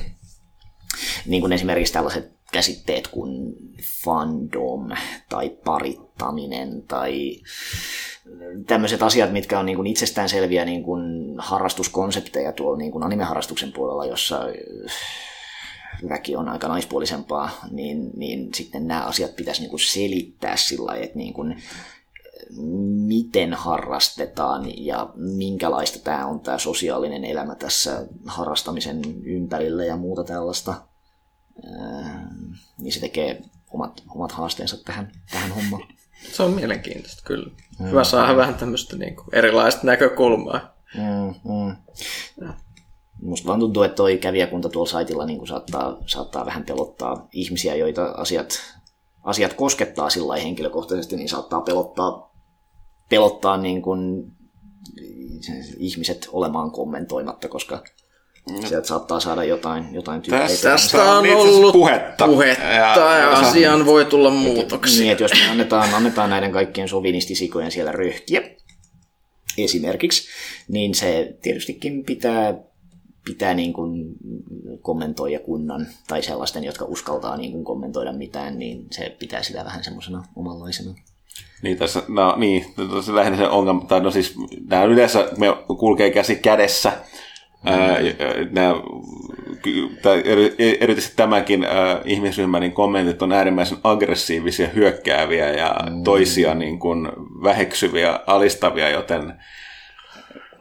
[1.27, 3.55] niin kuin esimerkiksi tällaiset käsitteet kuin
[4.05, 4.89] fandom
[5.28, 7.40] tai parittaminen tai
[8.66, 13.73] tämmöiset asiat, mitkä on niin kuin itsestään selviä niin kuin harrastuskonsepteja tuolla niin kuin animeharrastuksen
[13.73, 14.40] puolella, jossa
[16.09, 21.05] väki on aika naispuolisempaa, niin, niin sitten nämä asiat pitäisi niin kuin selittää sillä lailla,
[21.05, 21.62] että niin kuin,
[23.07, 30.75] miten harrastetaan ja minkälaista tämä on tämä sosiaalinen elämä tässä harrastamisen ympärillä ja muuta tällaista.
[32.79, 35.83] Niin se tekee omat, omat haasteensa tähän, tähän hommaan.
[36.33, 37.51] Se on mielenkiintoista kyllä.
[37.81, 40.75] Hyvä saada vähän tämmöistä niin kuin erilaista näkökulmaa.
[40.95, 41.77] Mm, mm.
[43.23, 47.75] Musta vaan tuntuu, että toi kävijäkunta tuolla saitilla niin kuin saattaa, saattaa vähän pelottaa ihmisiä,
[47.75, 48.61] joita asiat,
[49.23, 52.35] asiat koskettaa sillä henkilökohtaisesti, niin saattaa pelottaa,
[53.09, 54.33] pelottaa niin kuin
[55.79, 57.85] ihmiset olemaan kommentoimatta, koska
[58.69, 60.49] sieltä saattaa saada jotain, jotain tyyppeitä.
[60.53, 62.27] Tästä- Tästä on ollut puhetta.
[62.27, 65.13] puhetta ja, Ja- asiaan voi tulla Niin, muutoksia.
[65.13, 68.41] että jos me annetaan, annetaan näiden kaikkien sovinistisikojen siellä röhkiä,
[69.59, 70.29] esimerkiksi,
[70.69, 72.55] niin se tietystikin pitää,
[73.25, 74.05] pitää niin kuin
[74.83, 79.85] kommentoida kunnan tai sellaisten, jotka uskaltaa niin kuin kommentoida mitään, niin se pitää sitä vähän
[79.85, 80.95] semmoisena omanlaisena.
[81.62, 84.35] Niin, tässä, no, niin, tässä lähinnä se ongelma, tai no siis,
[84.69, 85.47] nämä yleensä me
[85.78, 86.93] kulkee käsi kädessä,
[87.65, 87.73] mm.
[87.73, 87.98] ää,
[88.51, 88.74] nämä,
[90.02, 96.05] tai eri- erityisesti tämänkin ää, ihmisryhmän niin kommentit on äärimmäisen aggressiivisia, hyökkääviä ja mm.
[96.05, 97.09] toisia niin kuin
[97.43, 99.35] väheksyviä, alistavia, joten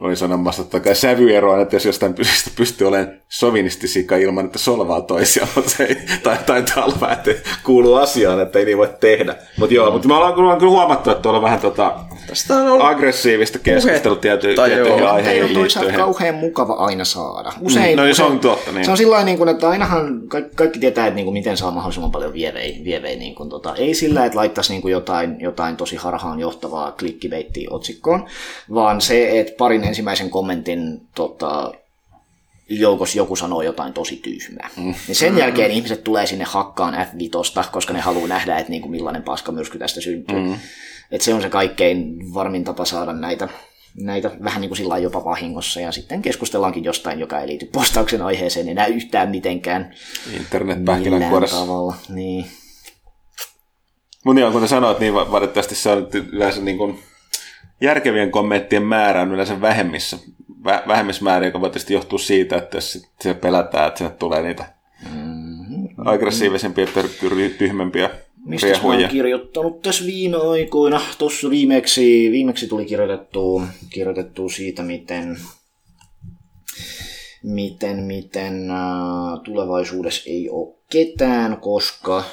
[0.00, 5.00] olin sanomassa että kai sävyeroa, että jos jostain pystyy, pystyy olemaan sovinistisika ilman, että solvaa
[5.00, 7.30] toisia, mutta se ei, tai, taitaa olla että
[7.64, 9.36] kuuluu asiaan, että ei niin voi tehdä.
[9.58, 11.94] Mutta joo, mutta me ollaan kyllä, huomattu, että tuolla on vähän tota,
[12.26, 14.16] Tästä on ollut aggressiivista keskustelua joo.
[14.16, 15.94] tiettyihin Ei toisaalta liittyen.
[15.94, 17.52] kauhean mukava aina saada.
[17.60, 18.84] Usein, no niin, se usein- on totta, niin.
[18.84, 21.70] Se on sillä niin kuin, että ainahan kaikki, kaikki tietää, että niin kuin, miten saa
[21.70, 22.80] mahdollisimman paljon vievei.
[22.84, 26.92] vievei niin kuin, tota, ei sillä, että laittaisi niin kuin jotain, jotain tosi harhaan johtavaa
[26.92, 28.26] klikkiveittiä otsikkoon,
[28.74, 31.72] vaan se, että parin ensimmäisen kommentin tota,
[32.68, 34.70] joukossa joku sanoo jotain tosi tyhmää.
[34.76, 34.94] Mm.
[35.06, 38.90] Niin sen jälkeen ihmiset tulee sinne hakkaan F5, koska ne haluaa nähdä, että niin kuin
[38.90, 40.40] millainen paskamyrsky tästä syntyy.
[40.40, 40.54] Mm.
[41.10, 43.48] Et se on se kaikkein varmin tapa saada näitä,
[44.00, 45.80] näitä vähän niin kuin sillä jopa vahingossa.
[45.80, 49.94] Ja sitten keskustellaankin jostain, joka ei liity postauksen aiheeseen enää yhtään mitenkään
[50.36, 50.84] Internet
[51.50, 51.94] tavalla.
[52.08, 52.46] Niin.
[54.24, 56.98] Mutta joo, kuten sanoit, niin va- valitettavasti se on yleensä niin kuin
[57.80, 60.18] järkevien kommenttien määrä on yleensä vähemmissä,
[60.50, 64.78] vä- vähemmismäärä, joka voi tietysti johtua siitä, että jos se pelätään, että sinne tulee niitä
[65.14, 66.86] Mm, aggressiivisempia,
[67.58, 68.10] tyhmempiä
[68.48, 71.00] Mistä mä oon kirjoittanut tässä viime aikoina?
[71.18, 75.40] Tuossa viimeksi, viimeksi tuli kirjoitettu, kirjoitettu siitä, miten,
[77.42, 78.78] miten, miten äh,
[79.44, 82.24] tulevaisuudessa ei ole ketään, koska,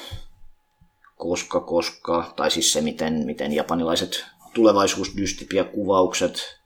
[1.15, 6.57] koska, koska, tai siis se, miten, miten japanilaiset tulevaisuusdystopia-kuvaukset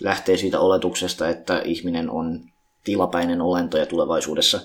[0.00, 2.40] lähtee siitä oletuksesta, että ihminen on
[2.84, 4.60] tilapäinen olento ja tulevaisuudessa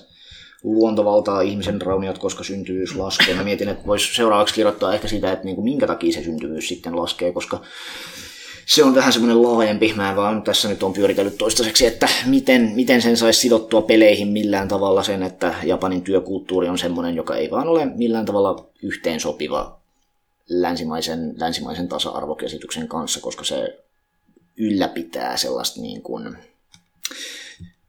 [0.64, 3.34] luonto valtaa ihmisen rauniot, koska syntyvyys laskee.
[3.34, 6.96] Mä mietin, että voisi seuraavaksi kirjoittaa ehkä sitä, että niinku minkä takia se syntyvyys sitten
[6.96, 7.60] laskee, koska
[8.66, 9.92] se on vähän semmoinen laajempi.
[9.96, 14.28] Mä en vaan tässä nyt on pyöritellyt toistaiseksi, että miten, miten sen saisi sidottua peleihin
[14.28, 19.78] millään tavalla sen, että Japanin työkulttuuri on semmoinen, joka ei vaan ole millään tavalla yhteensopiva
[20.48, 23.78] länsimaisen, länsimaisen tasa-arvokäsityksen kanssa, koska se
[24.56, 26.36] ylläpitää sellaista niin kuin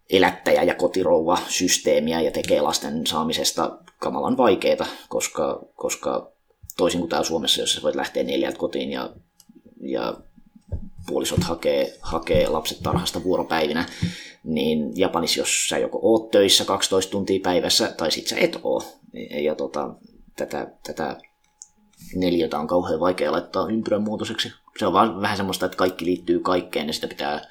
[0.10, 6.32] elättäjä- ja kotirouva-systeemiä ja tekee lasten saamisesta kamalan vaikeita, koska, koska
[6.78, 9.14] toisin kuin täällä Suomessa, sä voit lähteä neljältä kotiin ja,
[9.82, 10.14] ja
[11.08, 13.86] puolisot hakee, hakee lapset tarhasta vuoropäivinä,
[14.44, 18.84] niin Japanissa, jos sä joko oot töissä 12 tuntia päivässä, tai sit sä et oo,
[19.44, 19.94] ja tota,
[20.36, 21.18] tätä, tätä
[22.16, 24.52] neliötä on kauhean vaikea laittaa ympyrän muotoiseksi.
[24.80, 27.42] Se on vaan vähän semmoista, että kaikki liittyy kaikkeen, ja sitä pitää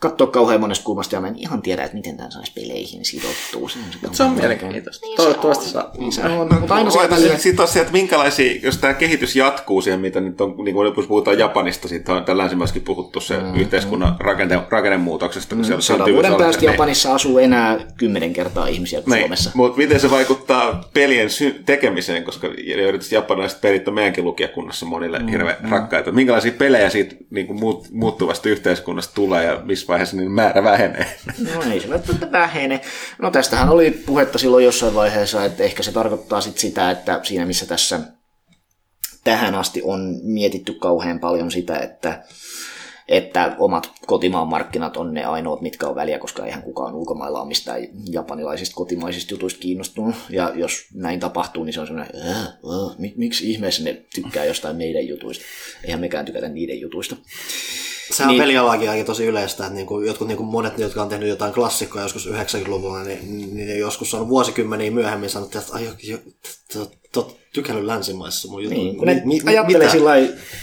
[0.00, 3.68] katsoa kauhean monesta kulmasta, ja mä en ihan tiedä, että miten tämän saisi peleihin sidottua.
[3.68, 5.06] Se on, se Se on mielenkiintoista.
[5.16, 5.92] Toivottavasti saa.
[6.10, 7.38] Se on, mutta aina se välillä...
[7.38, 11.06] sitten tosiaan, että minkälaisia, jos tämä kehitys jatkuu siihen, mitä nyt on, niin kuin jos
[11.06, 16.12] puhutaan Japanista, siitä on tällä länsimaissakin puhuttu se mm, yhteiskunnan rakenne, rakennemuutoksesta, kun siellä Sadan
[16.14, 19.50] vuoden päästä niin- Japanissa asuu enää kymmenen kertaa ihmisiä kuin Niin, Suomessa.
[19.54, 25.18] mutta miten se vaikuttaa pelien sy- tekemiseen, koska erityisesti japanilaiset pelit on meidänkin lukijakunnassa monille
[25.18, 25.68] mm, hirveän mm.
[25.70, 26.12] rakkaita.
[26.12, 31.06] Minkälaisia pelejä siitä niin kuin muut, muuttuvasta yhteiskunnasta tulee ja missä vaiheessa niin määrä vähenee?
[31.54, 32.80] No ei se välttämättä vähene.
[33.18, 37.46] No tästähän oli puhetta silloin jossain vaiheessa, että ehkä se tarkoittaa sit sitä, että siinä
[37.46, 38.00] missä tässä
[39.24, 42.22] tähän asti on mietitty kauhean paljon sitä, että
[43.08, 47.48] että omat kotimaan markkinat on ne ainoat, mitkä on väliä, koska eihän kukaan ulkomailla ole
[47.48, 47.80] mistään
[48.10, 50.14] japanilaisista kotimaisista jutuista kiinnostunut.
[50.30, 54.44] Ja jos näin tapahtuu, niin se on semmoinen, äh, äh, mik- miksi ihmeessä ne tykkää
[54.44, 55.44] jostain meidän jutuista.
[55.84, 57.16] Eihän mekään tykätä niiden jutuista.
[58.12, 58.40] Se on Niin.
[58.42, 62.26] pelialakin aika tosi yleistä, että niinku, jotkut niinku monet, jotka on tehnyt jotain klassikkoa joskus
[62.26, 67.84] 90-luvulla, niin, niin joskus on vuosikymmeniä myöhemmin sanottu, että ai, jo, jo, t- t- tykännyt
[67.84, 68.78] länsimaissa mun jutun.
[68.78, 70.10] Niin, kun ne ajattelee, sillä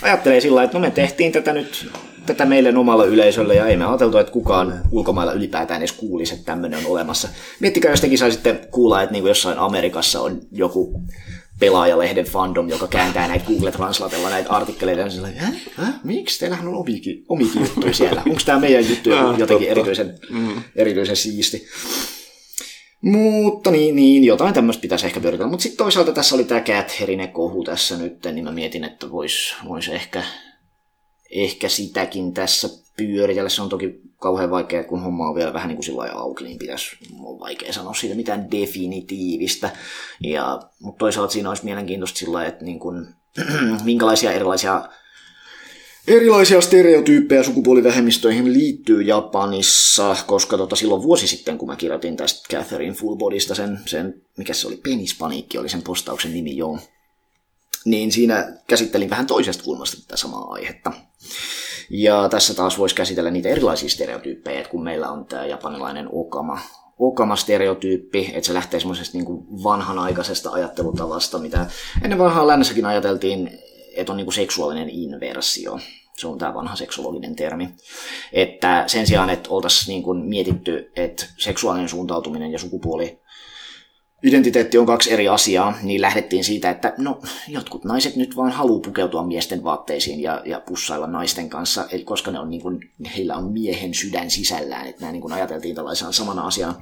[0.02, 1.92] ajattelee sillä lailla, että no me tehtiin tätä nyt
[2.26, 6.46] tätä meille omalle yleisölle ja ei me ajateltu, että kukaan ulkomailla ylipäätään edes kuulisi, että
[6.46, 7.28] tämmöinen on olemassa.
[7.60, 11.02] Miettikää, jos tekin saisitte kuulla, että niin kuin jossain Amerikassa on joku
[11.66, 15.30] pelaajalehden fandom, joka kääntää näitä Google Translatella näitä artikkeleita, ja sillä
[15.76, 15.94] hä?
[16.04, 16.40] Miksi?
[16.40, 18.24] Teillähän on omikin, omikin juttuja siellä.
[18.30, 19.72] Onko tämä meidän juttu Ah, jotenkin totta.
[19.72, 20.20] erityisen,
[20.76, 21.68] erityisen siisti?
[23.02, 25.50] Mutta niin, niin jotain tämmöistä pitäisi ehkä pyöritellä.
[25.50, 29.56] Mutta sitten toisaalta tässä oli tämä Catherine kohu tässä nyt, niin mä mietin, että voisi
[29.68, 30.24] vois ehkä,
[31.32, 33.50] ehkä sitäkin tässä pyöritellä.
[33.50, 36.60] Se on toki kauhean vaikea, kun homma on vielä vähän niin kuin sillä auki, niin
[36.60, 39.70] pitäisi, on vaikea sanoa siitä mitään definitiivistä.
[40.22, 43.08] Ja, mutta toisaalta siinä olisi mielenkiintoista sillä että niin kuin,
[43.84, 44.90] minkälaisia erilaisia
[46.08, 52.96] Erilaisia stereotyyppejä sukupuolivähemmistöihin liittyy Japanissa, koska tota, silloin vuosi sitten, kun mä kirjoitin tästä Catherine
[52.96, 56.80] Fullbodysta, sen, sen mikä se oli, Penispaniikki oli sen postauksen nimi, joo,
[57.86, 60.92] niin siinä käsittelin vähän toisesta kulmasta tätä samaa aihetta.
[61.90, 66.60] Ja tässä taas voisi käsitellä niitä erilaisia stereotyyppejä, että kun meillä on tämä japanilainen okama,
[67.00, 71.66] okama-stereotyyppi, että se lähtee semmoisesta niin vanhanaikaisesta ajattelutavasta, mitä
[72.04, 73.60] ennen vanhaa lännessäkin ajateltiin,
[73.96, 75.80] että on niin kuin seksuaalinen inversio.
[76.18, 77.70] Se on tämä vanha seksologinen termi.
[78.34, 83.23] Että sen sijaan, että oltaisiin niin kuin mietitty, että seksuaalinen suuntautuminen ja sukupuoli
[84.24, 88.82] identiteetti on kaksi eri asiaa, niin lähdettiin siitä, että no, jotkut naiset nyt vaan haluaa
[88.82, 92.80] pukeutua miesten vaatteisiin ja, ja pussailla naisten kanssa, eli koska ne on niin kuin,
[93.18, 96.82] heillä on miehen sydän sisällään, että nämä niin kuin ajateltiin tällaisena samana asiana.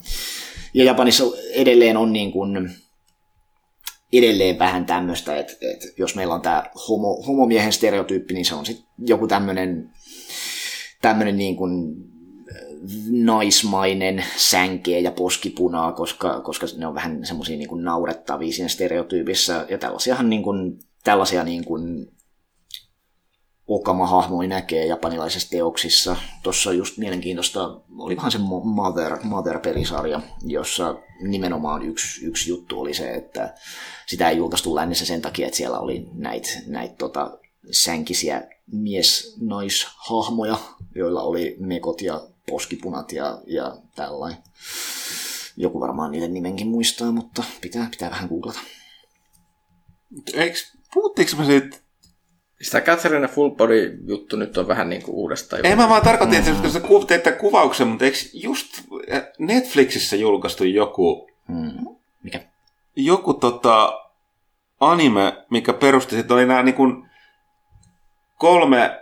[0.74, 1.24] Ja Japanissa
[1.54, 2.72] edelleen on niin kuin,
[4.14, 8.66] edelleen vähän tämmöistä, että, että jos meillä on tämä homo, homomiehen stereotyyppi, niin se on
[8.66, 9.92] sitten joku tämmöinen
[11.02, 11.96] tämmöinen niin kuin
[13.12, 19.66] naismainen sänkeä ja poskipunaa, koska, koska ne on vähän semmoisia niin kuin naurettavia siinä stereotyypissä.
[19.70, 22.12] Ja tällaisiahan niin kuin, tällaisia niin kuin
[23.68, 26.16] Okama-hahmoja näkee japanilaisissa teoksissa.
[26.44, 33.12] Tuossa on just mielenkiintoista, olikohan se Mother, Mother-pelisarja, jossa nimenomaan yksi, yksi juttu oli se,
[33.12, 33.54] että
[34.08, 37.38] sitä ei julkaistu lännessä sen takia, että siellä oli näitä näit, tota,
[37.72, 40.58] sänkisiä mies-naishahmoja,
[40.96, 42.22] joilla oli mekot ja
[42.52, 44.44] poskipunat ja, ja tällainen.
[45.58, 48.60] Joku varmaan niiden nimenkin muistaa, mutta pitää, pitää vähän googlata.
[50.34, 50.58] Eikö,
[50.94, 51.78] puhuttiinko me siitä
[52.62, 55.66] Sitä Catherine Full Body juttu nyt on vähän niin kuin uudestaan.
[55.66, 56.82] Ei mä vaan tarkoitin, että mm-hmm.
[56.82, 58.82] kun sä teitte kuvauksen, mutta eikö just
[59.40, 61.96] Netflixissä julkaistu joku, Hmm.
[62.24, 62.40] Mikä?
[62.96, 64.02] joku tota
[64.80, 67.10] anime, mikä perusti, että oli nämä niin kuin
[68.38, 69.01] kolme,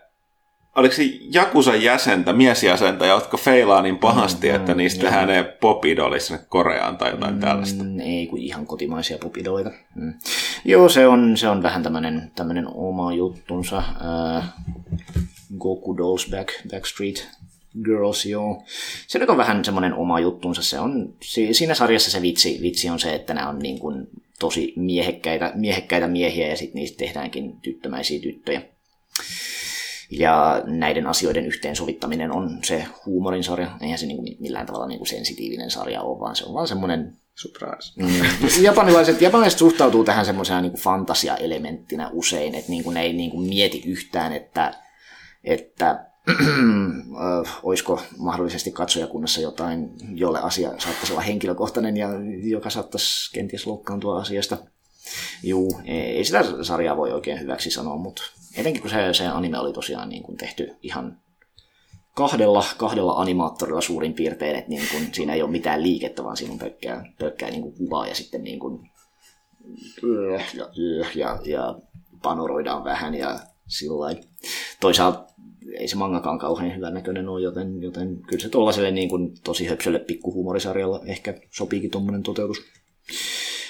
[0.75, 5.09] oliko se Jakusan jäsentä, miesjäsentä, jotka feilaa niin pahasti, Mm, että mm, niistä joo.
[5.11, 7.83] tehdään ne popidolit sinne Koreaan tai jotain tällaista.
[7.83, 9.71] Mm, ei kun ihan kotimaisia pupidoita.
[9.95, 10.13] Mm.
[10.65, 11.83] Joo, se on, se on vähän
[12.35, 13.77] tämmönen oma juttunsa.
[14.37, 14.49] Äh,
[15.57, 17.29] Goku Dolls Back, Backstreet
[17.85, 18.63] Girls, joo.
[19.07, 20.63] Se nyt on vähän semmoinen oma juttunsa.
[20.63, 24.07] Se on, si- siinä sarjassa se vitsi, vitsi on se, että nämä on niin kuin
[24.39, 28.61] tosi miehekkäitä, miehekkäitä miehiä ja sitten niistä tehdäänkin tyttömäisiä tyttöjä.
[30.11, 33.71] Ja näiden asioiden yhteensovittaminen on se huumorin sarja.
[33.81, 36.67] Eihän se niin kuin millään tavalla niin kuin sensitiivinen sarja ole, vaan se on vaan
[36.67, 37.93] semmoinen Surprise.
[37.95, 38.63] Mm.
[38.63, 43.49] Japanilaiset, japanilaiset suhtautuu tähän semmoisena niin fantasia-elementtinä usein, että niin kuin ne ei niin kuin
[43.49, 44.73] mieti yhtään, että,
[45.43, 46.05] että
[47.63, 52.09] olisiko mahdollisesti katsojakunnassa jotain, jolle asia saattaisi olla henkilökohtainen ja
[52.43, 54.57] joka saattaisi kenties loukkaantua asiasta.
[55.43, 58.23] Juu, ei sitä sarjaa voi oikein hyväksi sanoa, mutta
[58.59, 61.17] etenkin kun se, se anime oli tosiaan niin kuin tehty ihan
[62.15, 66.53] kahdella, kahdella animaattorilla suurin piirtein, että niin kun, siinä ei ole mitään liikettä, vaan siinä
[66.53, 68.89] on pelkkää, pelkkää niin kuin kuvaa ja sitten niin kuin,
[70.57, 70.69] ja,
[71.15, 71.75] ja, ja
[72.21, 74.15] panoroidaan vähän ja sillä.
[74.79, 75.33] Toisaalta
[75.79, 79.65] ei se mangakaan kauhean hyvän näköinen ole, joten, joten kyllä se tuollaiselle niin kuin tosi
[79.65, 82.61] höpsölle pikkuhuumorisarjalla ehkä sopiikin tuommoinen toteutus.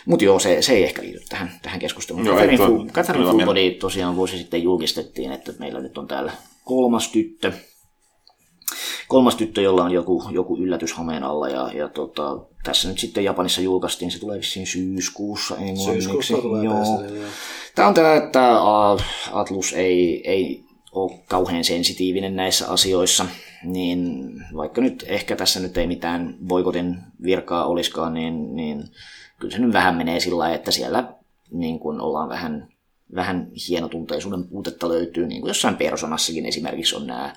[0.06, 2.26] Mutta joo, se, se ei ehkä liity tähän, tähän keskusteluun.
[2.26, 2.68] Joo, Catherine ei
[3.32, 3.46] tuo- Full.
[3.46, 6.32] Body tosiaan vuosi sitten julkistettiin, että meillä nyt on täällä
[6.66, 7.52] kolmas tyttö,
[9.08, 11.50] kolmas tyttö, jolla on joku, joku yllätys hameen alla.
[11.50, 15.92] Ja, ja tota, tässä nyt sitten Japanissa julkaistiin, se tulee vissiin syyskuussa englanniksi.
[15.92, 17.04] Syyskuussa tulee Joo.
[17.16, 17.26] Joo.
[17.76, 18.58] Tämä on tämä, että
[19.32, 23.26] Atlus ei, ei ole kauhean sensitiivinen näissä asioissa,
[23.64, 28.84] niin vaikka nyt ehkä tässä nyt ei mitään boikotin virkaa olisikaan, niin, niin
[29.40, 31.14] kyllä se nyt vähän menee sillä lailla, että siellä
[31.52, 32.68] niin kun ollaan vähän,
[33.16, 37.34] vähän hienotunteisuuden puutetta löytyy, niin kuin jossain personassakin esimerkiksi on nämä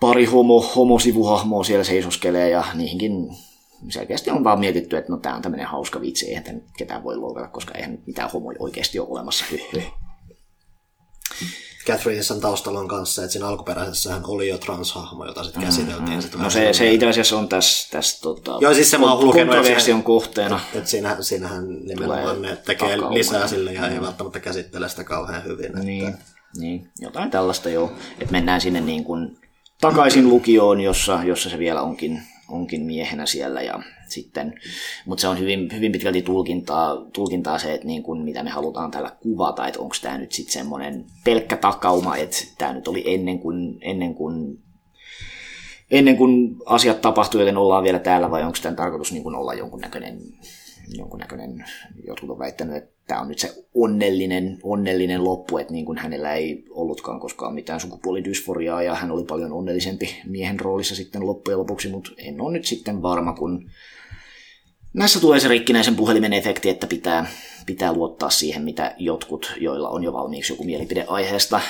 [0.00, 3.12] pari homo, homosivuhahmoa siellä seisoskelee ja niihinkin
[3.88, 7.04] selkeästi on vaan mietitty, että no tämä on tämmöinen hauska vitsi, eihän tämä nyt ketään
[7.04, 9.44] voi loukata, koska eihän mitään homoja oikeasti ole olemassa.
[11.88, 11.96] Hyh, hyh.
[11.98, 16.22] Catherineissa taustalla on kanssa, että siinä alkuperäisessähän oli jo transhahmo, jota sitten käsiteltiin.
[16.22, 19.24] Sit No se, se itse asiassa on tässä, tässä tota, Joo, siis se mä oon
[19.24, 20.60] lukenut, kontroversion kohteena.
[20.74, 23.14] että siinä, siinähän nimenomaan ne tekee takauma.
[23.14, 25.66] lisää sille ja ei välttämättä käsittele sitä kauhean hyvin.
[25.66, 26.14] Että Niin,
[26.58, 27.92] niin, jotain tällaista joo.
[28.18, 29.38] Että mennään sinne niin kuin
[29.80, 33.82] takaisin lukioon, jossa, jossa se vielä onkin, onkin miehenä siellä ja
[34.12, 34.54] sitten,
[35.06, 38.90] mutta se on hyvin, hyvin pitkälti tulkintaa, tulkintaa se, että niin kuin, mitä me halutaan
[38.90, 43.38] täällä kuvata, että onko tämä nyt sitten semmoinen pelkkä takauma, että tämä nyt oli ennen
[43.38, 44.58] kuin, ennen kuin
[45.92, 49.54] ennen kuin asiat tapahtuu, joten ollaan vielä täällä, vai onko tämän tarkoitus niin kuin olla
[49.54, 50.18] jonkunnäköinen,
[50.98, 51.64] jonkunnäköinen,
[52.06, 56.34] jotkut on väittänyt, että tämä on nyt se onnellinen, onnellinen loppu, että niin kuin hänellä
[56.34, 61.88] ei ollutkaan koskaan mitään sukupuolidysforiaa, ja hän oli paljon onnellisempi miehen roolissa sitten loppujen lopuksi,
[61.88, 63.70] mutta en ole nyt sitten varma, kun
[64.94, 67.26] Näissä tulee se rikkinäisen puhelimen efekti, että pitää,
[67.66, 71.60] pitää luottaa siihen, mitä jotkut, joilla on jo valmiiksi joku mielipide aiheesta,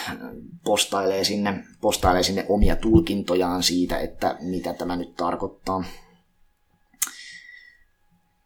[0.64, 5.84] postailee sinne, postailee sinne omia tulkintojaan siitä, että mitä tämä nyt tarkoittaa.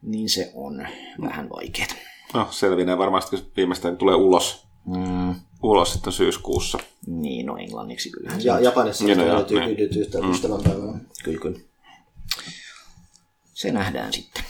[0.02, 0.88] Niin se on
[1.20, 1.88] vähän vaikeaa.
[2.34, 6.78] No, selvinee varmasti, kun viimeistään tulee ulos, Mm, ulos sitten syyskuussa.
[7.06, 9.78] niin, no englanniksi kyllähän se Ja Japanissa Niin, no, löytyy niin.
[9.78, 10.98] yhtä ystävänpäivänä.
[11.24, 11.58] Kyllä, kyllä.
[13.54, 14.44] Se nähdään sitten.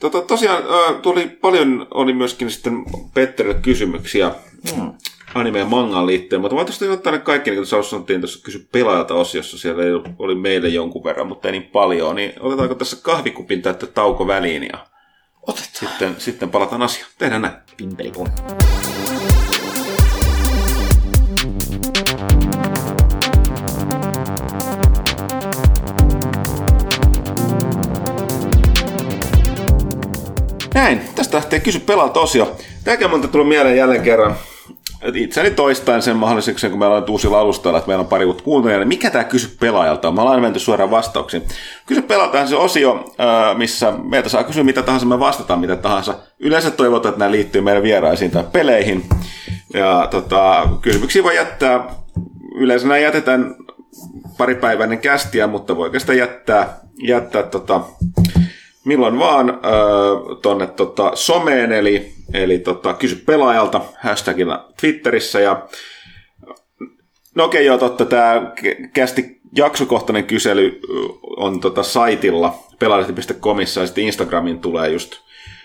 [0.00, 0.62] Tota, tosiaan
[1.02, 2.84] tuli paljon, oli myöskin sitten
[3.14, 4.30] Petterille kysymyksiä
[4.76, 4.92] Mm.
[5.34, 8.68] anime- ja mangaan liittyen, mutta voitaisiin ottaa ne kaikki, niin kuin tuossa sanottiin tuossa kysy
[8.72, 9.82] pelaajalta osiossa, siellä
[10.18, 14.62] oli meille jonkun verran, mutta ei niin paljon, niin otetaanko tässä kahvikupin täyttä tauko väliin
[14.72, 14.86] ja
[15.42, 15.70] Otetaan.
[15.72, 17.10] sitten, sitten palataan asiaan.
[17.18, 17.54] Tehdään näin.
[17.76, 18.26] Pimpelipom.
[30.76, 32.56] Näin, tästä lähtee kysy pelaalta osio.
[32.84, 34.34] Tämäkin monta tullut mieleen jälleen kerran.
[35.14, 38.78] Itseäni toistain sen mahdollisuuksien, kun meillä on uusilla alustalla, että meillä on pari uutta kuuntelijaa,
[38.78, 40.14] niin mikä tämä kysy pelaajalta on?
[40.14, 41.42] Me ollaan menty suoraan vastauksiin.
[41.86, 43.04] Kysy pelaajalta se osio,
[43.56, 46.14] missä meiltä saa kysyä mitä tahansa, me vastataan mitä tahansa.
[46.38, 49.04] Yleensä toivotaan, että nämä liittyy meidän vieraisiin tai peleihin.
[49.74, 51.84] Ja tota, kysymyksiä voi jättää,
[52.54, 53.54] yleensä nämä jätetään
[54.38, 57.80] paripäiväinen kästiä, mutta voi sitä jättää, jättää tota,
[58.86, 65.40] milloin vaan äh, tonne tota, someen, eli, eli tota, kysy pelaajalta hashtagilla Twitterissä.
[65.40, 65.66] Ja,
[67.34, 68.52] no okei, okay, joo, totta, tämä
[68.92, 70.80] kästi jaksokohtainen kysely
[71.36, 75.12] on tota, saitilla pelaalehti.comissa ja sitten Instagramin tulee just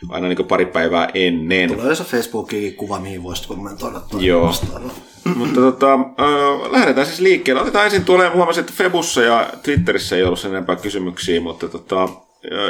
[0.10, 1.69] aina niin pari päivää ennen.
[1.69, 4.02] Tulee yleensä Facebookiin kuva, mihin voisit kommentoida.
[4.19, 4.48] Joo.
[4.48, 4.93] Vastailla.
[5.35, 7.61] Mutta tota, äh, lähdetään siis liikkeelle.
[7.61, 12.10] Otetaan ensin tuolle, huomasin, että Febussa ja Twitterissä ei ollut sen enempää kysymyksiä, mutta tota,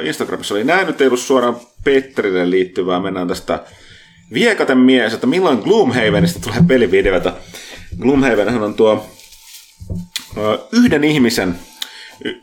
[0.03, 2.99] Instagramissa oli näin, nyt ei ollut suoraan Petterille liittyvää.
[2.99, 3.63] Mennään tästä
[4.33, 7.33] viekaten mies, että milloin Gloomhavenista tulee pelivideota.
[7.99, 9.05] Gloomhavenhan on tuo
[10.71, 11.59] yhden ihmisen,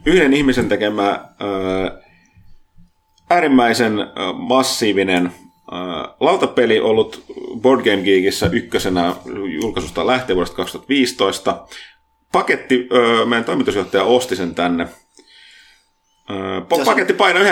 [0.06, 1.28] yhden ihmisen tekemä
[3.30, 3.92] äärimmäisen
[4.34, 5.32] massiivinen
[6.20, 7.24] lautapeli ollut
[7.60, 9.14] Board Game Geekissä ykkösenä
[9.62, 11.66] julkaisusta lähtien vuodesta 2015.
[12.32, 12.88] Paketti,
[13.28, 14.88] meidän toimitusjohtaja osti sen tänne
[16.30, 17.48] Öö, paketti painoi 9,8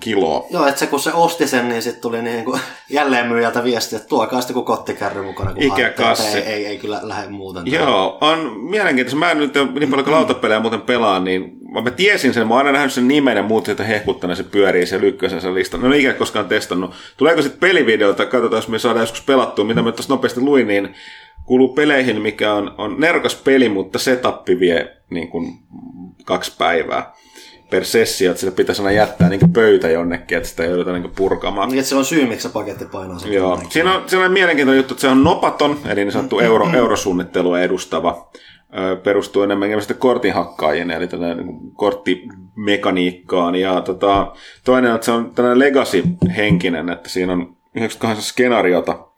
[0.00, 0.46] kiloa.
[0.50, 2.60] Joo, että se kun se osti sen, niin sitten tuli niin kuin
[2.90, 5.54] jälleen myyjältä viesti, että tuokaa sitten kun kottikärry mukana.
[5.54, 6.38] Kun Ikäkassi.
[6.38, 7.62] Ei, ei, ei, kyllä lähde muuten.
[7.66, 9.18] Joo, on mielenkiintoista.
[9.18, 11.52] Mä en nyt niin paljon kuin lautapelejä muuten pelaan, niin
[11.84, 14.86] mä tiesin sen, mä oon aina nähnyt sen nimen ja muut sitä hehkuttana se pyörii
[14.86, 15.80] se lykkösen sen listan.
[15.80, 16.94] No en ikinä koskaan testannut.
[17.16, 20.94] Tuleeko sitten pelivideota, katsotaan jos me saadaan joskus pelattua, mitä mä tuossa nopeasti luin, niin
[21.44, 25.58] kuuluu peleihin, mikä on, on nerkas peli, mutta setappi vie niin kuin
[26.24, 27.12] kaksi päivää
[27.70, 31.68] per sessio, että sille pitäisi aina jättää niin pöytä jonnekin, että sitä joudutaan niin purkamaan.
[31.68, 33.32] Niin, että se on syy, miksi se paketti painaa sen.
[33.32, 33.60] Joo.
[33.68, 38.30] Siinä on sellainen mielenkiintoinen juttu, että se on nopaton, eli niin sanottu euro, eurosuunnittelua edustava.
[39.02, 43.54] perustuu enemmänkin kortinhakkaajien, eli niin korttimekaniikkaan.
[43.54, 44.32] Ja tota,
[44.64, 49.09] toinen on, että se on tällainen legacy-henkinen, että siinä on 98 skenaariota,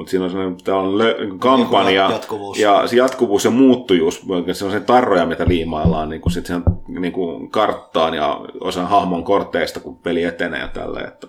[0.00, 2.58] mutta siinä on sellainen on lö, niin kampanja jatkuvuus.
[2.58, 6.62] ja se jatkuvuus ja muuttujuus, se on se tarroja, mitä liimaillaan niin kuin sit sen,
[6.88, 11.08] niin kuin karttaan ja osan hahmon korteista, kun peli etenee ja tälleen.
[11.08, 11.26] Että,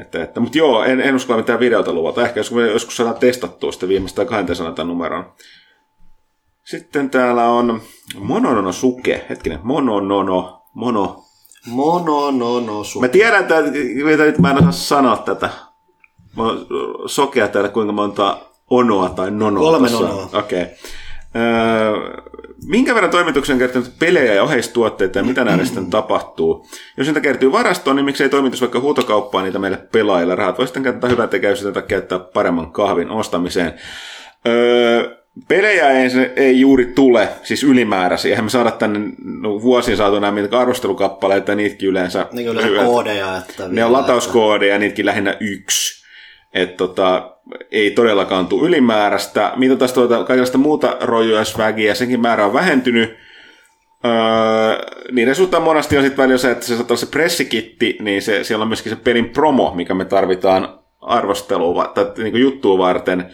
[0.00, 2.22] että, että, mutta joo, en, en uskalla mitään videota luvata.
[2.22, 5.32] Ehkä joskus, joskus saadaan testattua sitä viimeistä 200 tämän numeron.
[6.64, 7.80] Sitten täällä on
[8.18, 9.26] Mononono Suke.
[9.30, 11.24] Hetkinen, Mononono, Mono.
[11.66, 13.06] Mononono Suke.
[13.06, 15.50] Mä tiedän, että nyt mä en osaa sanoa tätä.
[16.36, 16.66] Mä oon
[17.06, 18.38] sokea täällä, kuinka monta
[18.70, 19.62] onoa tai nonoa.
[19.62, 20.28] Kolme nonoa.
[20.32, 20.62] Okei.
[20.62, 20.74] Okay.
[21.36, 22.22] Öö,
[22.66, 26.66] minkä verran toimituksen kertynyt pelejä ja oheistuotteita ja mitä näille sitten tapahtuu?
[26.96, 30.34] Jos niitä kertyy varastoon, niin miksei toimitus vaikka huutokauppaa niitä meille pelaajille?
[30.34, 33.74] Rahat voi sitten käyttää hyvää tekevyys tai käyttää paremman kahvin ostamiseen.
[34.46, 35.16] Öö,
[35.48, 38.30] pelejä ei, ei juuri tule, siis ylimääräisiä.
[38.30, 42.26] Eihän me saada tänne no, vuosien saatu nämä arvostelukappaleita ja niitäkin yleensä.
[42.32, 43.36] Niin yleensä koodeja.
[43.36, 46.03] Että ne on latauskoodeja ja niitäkin lähinnä yksi
[46.54, 47.30] että tota,
[47.72, 49.52] ei todellakaan tule ylimääräistä.
[49.56, 53.16] Mitä taas tuota, kaikenlaista muuta rojuja swagia, senkin määrä on vähentynyt.
[54.04, 54.12] Öö,
[55.12, 58.62] niin resultaa monesti on sitten välillä se, että se saattaa se pressikitti, niin se, siellä
[58.62, 63.26] on myöskin se pelin promo, mikä me tarvitaan arvostelua tai niin juttua varten.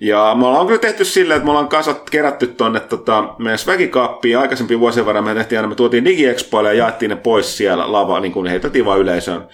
[0.00, 4.38] Ja me ollaan kyllä tehty silleen, että me ollaan kasat kerätty tuonne tota, meidän swagikaappiin.
[4.38, 8.20] Aikaisempi vuosien varrella me tehtiin aina, me tuotiin DigiExpoille ja jaettiin ne pois siellä lava,
[8.20, 9.48] niin kuin heiteltiin vaan yleisöön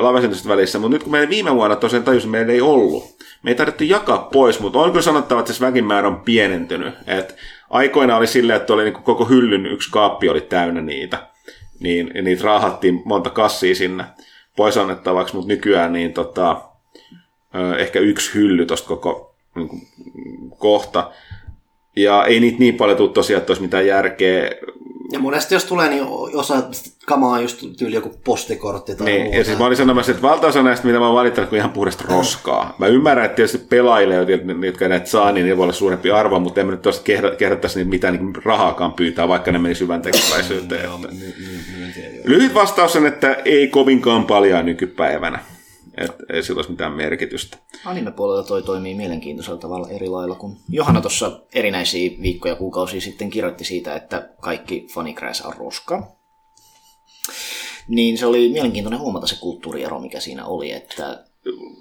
[0.00, 3.04] lavasentosta välissä, mutta nyt kun meillä viime vuonna tosiaan tajusin, meillä ei ollut.
[3.42, 6.94] Me ei tarvittu jakaa pois, mutta on kyllä sanottava, että se väkimäärä on pienentynyt.
[7.06, 7.36] Et
[7.70, 11.26] aikoina oli silleen, että oli niin koko hyllyn yksi kaappi oli täynnä niitä.
[11.80, 14.04] Niin niitä raahattiin monta kassia sinne
[14.56, 16.62] pois annettavaksi, mutta nykyään niin tota,
[17.78, 19.68] ehkä yksi hylly tuosta koko niin
[20.58, 21.10] kohta.
[21.96, 24.50] Ja ei niitä niin paljon tule tosiaan, että olisi mitään järkeä
[25.12, 26.04] ja monesti jos tulee, niin
[26.34, 26.62] osa
[27.06, 29.38] kamaa just tyyli joku postikortti tai niin, muuta.
[29.38, 32.04] Ja siis mä olin sanomassa, että valtaosa näistä, mitä mä oon valittanut, on ihan puhdasta
[32.08, 32.74] roskaa.
[32.78, 34.14] Mä ymmärrän, että tietysti pelaajille,
[34.66, 37.04] jotka näitä saa, niin ne voi olla suurempi arvo, mutta en mä nyt tuosta
[37.38, 40.90] kehdattaisi niitä mitään niin rahaakaan pyytää, vaikka ne menisi hyvän tekeväisyyteen.
[42.24, 45.38] Lyhyt vastaus on, että ei kovinkaan paljon nykypäivänä
[45.96, 47.58] että ei sillä olisi mitään merkitystä.
[47.84, 53.30] Anime-puolella toi toimii mielenkiintoisella tavalla eri lailla, kun Johanna tuossa erinäisiä viikkoja ja kuukausia sitten
[53.30, 56.16] kirjoitti siitä, että kaikki Funnycrash on roska.
[57.88, 61.24] Niin se oli mielenkiintoinen huomata se kulttuuriero, mikä siinä oli, että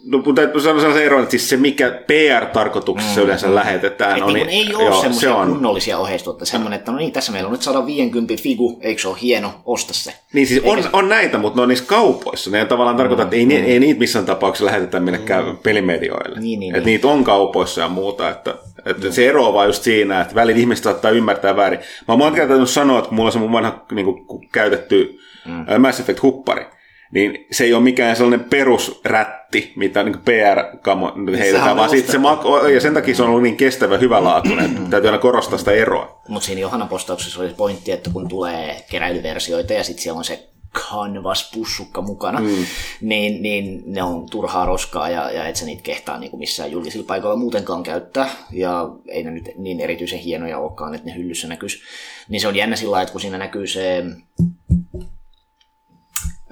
[0.06, 3.26] No, mutta täytyy sanoa se ero, että siis se mikä PR-tarkoituksessa mm.
[3.26, 4.18] yleensä lähetetään.
[4.18, 5.48] Et on, niin, ei ole semmoisia se on.
[5.48, 6.52] kunnollisia oheistuotteita.
[6.52, 9.94] Semmoinen, että no niin, tässä meillä on nyt 150 figu, eikö se ole hieno, osta
[9.94, 10.14] se.
[10.34, 10.90] Niin siis on, se...
[10.94, 12.52] on näitä, mutta ne on niissä kaupoissa.
[12.52, 12.98] Ne tavallaan mm.
[12.98, 13.52] tarkoittaa, että ei, mm.
[13.52, 15.58] ei niitä missään tapauksessa lähetetä millekään mm.
[15.58, 16.40] pelimedioille.
[16.40, 16.94] Niin, niin, että niin.
[16.94, 18.30] niitä on kaupoissa ja muuta.
[18.30, 19.12] Että, että mm.
[19.12, 21.80] se ero on vaan just siinä, että välillä ihmiset saattaa ymmärtää väärin.
[21.80, 25.82] Mä oon monta kertaa sanoa, että mulla on se mun vanha niin kuin, käytetty mm.
[25.82, 26.66] Mass Effect-huppari
[27.14, 32.68] niin se ei ole mikään sellainen perusrätti, mitä niin PR-kamo heitetään, vaan sitten se mako,
[32.68, 36.22] ja sen takia se on ollut niin kestävä, hyvälaatuinen, täytyy aina korostaa sitä eroa.
[36.28, 40.50] Mutta siinä Johanna postauksessa oli pointti, että kun tulee keräilyversioita ja sitten siellä on se
[40.74, 42.66] canvas-pussukka mukana, mm.
[43.02, 46.72] niin, niin ne on turhaa roskaa ja, ja et sä niitä kehtaa niin kuin missään
[46.72, 48.30] julkisilla paikoilla muutenkaan käyttää.
[48.52, 51.82] Ja ei ne nyt niin erityisen hienoja olekaan, että ne hyllyssä näkyisi.
[52.30, 54.04] Niin se on jännä sillä lailla, että kun siinä näkyy se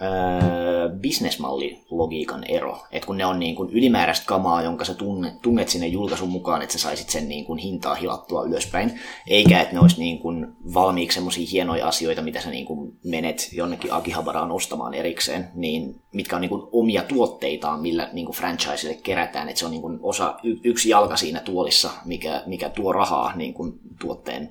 [0.01, 2.83] öö, bisnesmallilogiikan ero.
[2.91, 6.61] Että kun ne on niin kuin ylimääräistä kamaa, jonka sä tunnet, tunnet sinne julkaisun mukaan,
[6.61, 10.47] että sä saisit sen niin kuin hintaa hilattua ylöspäin, eikä että ne olisi niin kuin
[10.73, 16.35] valmiiksi semmoisia hienoja asioita, mitä sä niin kuin menet jonnekin Akihabaraan ostamaan erikseen, niin mitkä
[16.35, 19.99] on niin kuin omia tuotteitaan, millä niin kuin franchiselle kerätään, että se on niin kuin
[20.01, 24.49] osa, yksi jalka siinä tuolissa, mikä, mikä tuo rahaa niin kuin tuotteen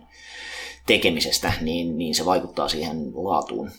[0.87, 3.71] tekemisestä, niin, niin se vaikuttaa siihen laatuun.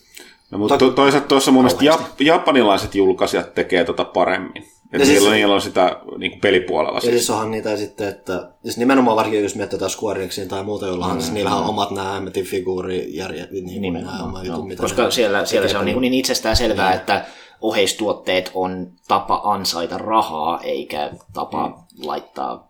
[0.52, 4.64] No, mutta to, toisaalta tuossa mun mielestä jap, japanilaiset julkaisijat tekee tota paremmin.
[4.94, 6.98] Että siis- niillä, niillä on sitä niin kuin pelipuolella.
[6.98, 7.14] Ja Siis.
[7.14, 10.88] siis onhan niitä sitten, että siis nimenomaan varsinkin jos miettii jotain Square Enixin tai muuta,
[10.88, 14.82] jollahan mm, siis niillähän on omat nämä hemmetin figuurijärjet, niin kuin nämä omat jutut, mitä
[14.82, 17.26] Koska ne siellä, siellä se on niin, niin itsestään selvää, että
[17.62, 22.70] oheistuotteet on tapa ansaita rahaa, eikä tapa laittaa,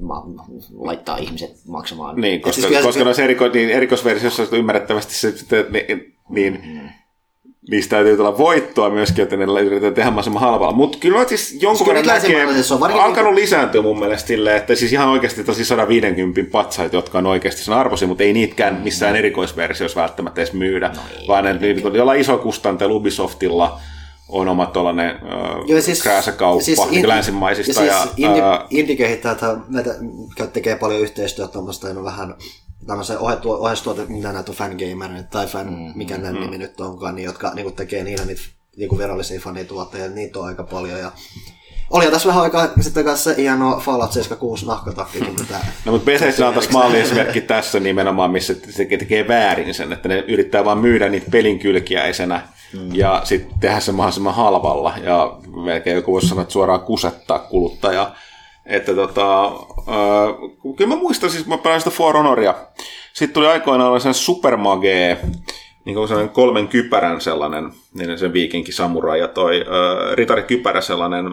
[0.00, 0.24] ma,
[0.78, 2.16] laittaa ihmiset maksamaan.
[2.20, 6.60] Niin, koska, siis kyllä se- koska noissa eriko, niin erikoisversioissa ymmärrettävästi se, että niin, niin
[6.64, 6.88] Mm.
[7.70, 10.72] Niistä täytyy tulla voittoa myöskin, että ne yritetään tehdä mahdollisimman halvalla.
[10.72, 14.28] Mutta kyllä siis jonkun kyllä verran niitä näkee, länsimaalaisissa on varsinkin- alkanut lisääntyä mun mielestä
[14.28, 18.32] silleen, että siis ihan oikeasti tosi 150 patsaita, jotka on oikeasti sen arvoisia, mutta ei
[18.32, 22.94] niitkään missään erikoisversioissa välttämättä edes myydä, no ei, vaan ne, niin, kun jollain iso kustanteella
[22.96, 23.80] Ubisoftilla
[24.28, 27.82] on oma tuollainen äh, siis, krääsäkauppa siis in- länsimaisista.
[27.82, 29.38] Ja Ja, siis ää, indie kehittäjät
[29.68, 29.90] näitä,
[30.28, 32.34] jotka tekee paljon yhteistyötä tuommoista, on vähän
[32.86, 36.58] tämmöisen ohjeistuote, mitä näitä on fangamer tai fan, mm, mikä mm, nimi mm.
[36.58, 38.42] nyt onkaan, niin, jotka niin tekee niillä niitä
[38.76, 41.00] niin virallisia fanituotteita, niitä on aika paljon.
[41.00, 41.12] Ja
[41.90, 46.04] oli tässä vähän aikaa sitten kanssa se hieno Fallout 76 nahkatakki, kun mitä No mutta
[46.04, 50.78] Bethesda on taas malliesimerkki tässä nimenomaan, missä se tekee väärin sen, että ne yrittää vaan
[50.78, 52.42] myydä niitä pelin kylkiäisenä
[52.72, 52.94] mm.
[52.94, 58.16] ja sitten tehdä se mahdollisimman halvalla ja melkein joku voisi sanoa, että suoraan kusettaa kuluttajaa.
[58.68, 62.54] Että tota, äh, kyllä mä muistan, siis mä pelasin sitä For Honoria.
[63.12, 65.18] Sitten tuli aikoinaan sen Supermage,
[65.84, 71.26] niin kuin sellainen kolmen kypärän sellainen, niin se viikinki samurai ja toi äh, ritarikypärä sellainen,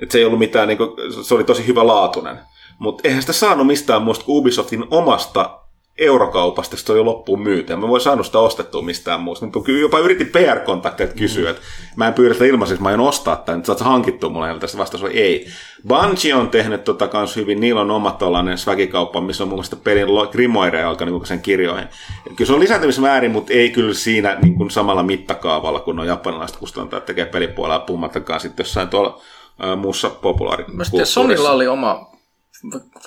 [0.00, 0.90] että se ei ollut mitään, niin kuin,
[1.24, 2.38] se oli tosi hyvä laatunen.
[2.78, 5.61] Mutta eihän sitä saanut mistään muusta Ubisoftin omasta
[6.04, 7.76] eurokaupasta, se oli loppuun myyty.
[7.76, 9.46] Mä voin saanut sitä ostettua mistään muusta.
[9.64, 11.62] Kyllä jopa yritin PR-kontakteja kysyä, että
[11.96, 14.78] mä en pyydä sitä ilmaiseksi, mä aion ostaa tämän, että sä hankittua mulle, ja tästä
[14.78, 15.46] vastaus oli ei.
[15.88, 19.76] Bungie on tehnyt tota kans hyvin, niillä on oma tollainen swagikauppa, missä on mun mielestä
[19.76, 21.88] pelin grimoireja alkaa niin sen kirjoihin.
[22.26, 26.06] Et kyllä se on lisääntymisväärin, mutta ei kyllä siinä niin kuin samalla mittakaavalla, kun on
[26.06, 29.20] japanilaiset kustantajat tekee pelipuolella, puhumattakaan sitten jossain tuolla
[29.64, 30.10] äh, muussa
[30.72, 32.12] Mä sitten Sonilla oli oma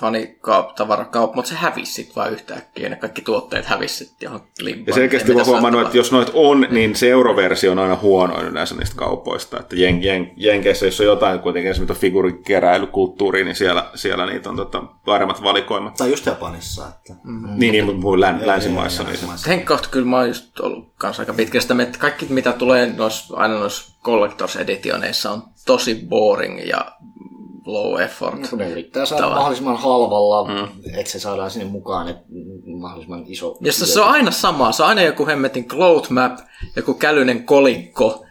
[0.00, 2.88] fanikaup-tavarakauppa, mutta se hävisi sitten vaan yhtäkkiä.
[2.88, 4.86] Ne kaikki tuotteet hävisi sitten johon limpaan.
[4.86, 8.74] Ja selkeästi mä huomannut, että jos noit on, niin se euroversio on aina huono yleensä
[8.74, 9.60] niistä kaupoista.
[9.60, 14.56] Että jen, jen, Jenkeissä, jos on jotain kuitenkin esimerkiksi figurikeräilykulttuuria, niin siellä, siellä niitä on
[14.56, 15.94] tota, paremmat valikoimat.
[15.94, 16.86] tai just Japanissa.
[16.88, 17.14] Että.
[17.24, 17.48] Mm.
[17.56, 19.02] Niin, niin, mutta puhuin län, länsimaissa.
[19.02, 19.50] Niin se.
[19.50, 23.58] Henkkoht kyllä mä oon just ollut kanssa aika pitkästä, että kaikki mitä tulee nois, aina
[23.58, 26.96] noissa Collectors Editioneissa on tosi boring ja
[27.66, 28.48] low effort.
[28.50, 29.40] Kun ne yrittää saada Tavallaan.
[29.40, 30.68] mahdollisimman halvalla, mm.
[30.94, 32.24] että se saadaan sinne mukaan, että
[32.78, 33.58] mahdollisimman iso...
[33.60, 36.38] Ja se, on aina sama, se on aina joku hemmetin cloth map,
[36.76, 38.26] joku kälyinen kolikko,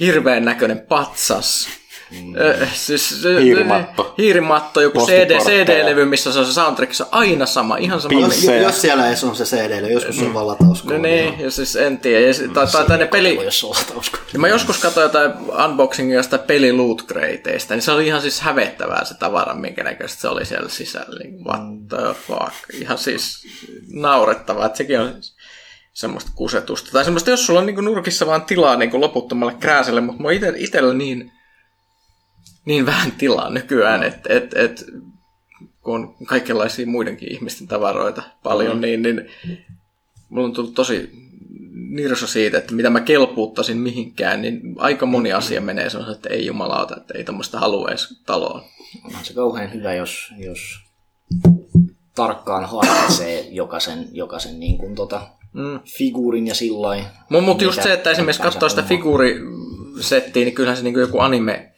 [0.00, 1.68] hirveän näköinen patsas.
[2.10, 2.34] Mm.
[2.36, 4.14] Ö, siis, se- Hiirimatto.
[4.18, 5.30] Hiirimatto, joku CD.
[5.38, 8.20] CD-levy, missä se on se soundtrack, se on aina sama, ihan sama.
[8.20, 10.96] Jos, jos siellä edes on se CD, joskus on vaan latauskoodi.
[10.96, 12.26] No niin, ja siis en tiedä.
[12.26, 13.44] Ja, tai, tai, tai ne peli...
[13.44, 14.18] Jos on latausko.
[14.32, 15.32] Ja mä joskus katsoin jotain
[15.64, 20.20] unboxingia jostain peli loot crateista, niin se oli ihan siis hävettävää se tavara, minkä näköistä
[20.20, 21.18] se oli siellä sisällä.
[21.18, 22.54] Niin what the fuck.
[22.80, 23.46] Ihan siis
[23.92, 25.36] naurettavaa, että sekin on siis
[25.92, 26.90] semmoista kusetusta.
[26.92, 30.94] Tai semmoista, jos sulla on niin nurkissa vaan tilaa niin loputtomalle krääselle, mutta ite, itellä
[30.94, 31.32] niin,
[32.66, 34.84] niin vähän tilaa nykyään, että et, et,
[35.82, 38.80] kun on kaikenlaisia muidenkin ihmisten tavaroita paljon, mm.
[38.80, 39.30] niin, niin
[40.28, 41.10] mulla on tullut tosi
[41.74, 46.46] nirso siitä, että mitä mä kelpuuttaisin mihinkään, niin aika moni asia menee semmoisen, että ei
[46.46, 48.62] jumalauta, että ei tämmöistä halua edes taloon.
[49.04, 50.60] Onhan se kauhean hyvä, jos, jos
[52.14, 55.80] tarkkaan harkitsee jokaisen, jokaisen niin kuin tota, mm.
[55.98, 60.82] figuurin ja sillä Mutta mut just se, että esimerkiksi katsoo sitä figuurisettiä, niin kyllähän se
[60.82, 61.72] niin joku anime,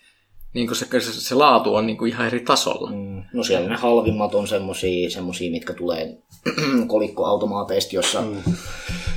[0.55, 2.91] niin se, se, se, laatu on niin ihan eri tasolla.
[2.91, 3.23] Mm.
[3.33, 6.19] No siellä ne halvimmat on semmosia, semmosia mitkä tulee
[6.87, 8.43] kolikkoautomaateista, jossa, mm.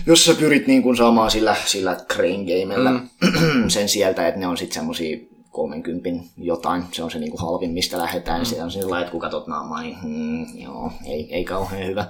[0.05, 3.09] jossa sä pyrit niin kuin saamaan sillä, sillä crane gamella mm.
[3.67, 5.17] sen sieltä, että ne on sitten semmosia
[5.51, 6.83] 30 jotain.
[6.91, 8.41] Se on se niin kuin halvin, mistä lähdetään.
[8.41, 8.45] Mm.
[8.45, 12.05] Se on sillä että kun katsot naamaa, niin hmm, joo, ei, ei kauhean hyvä.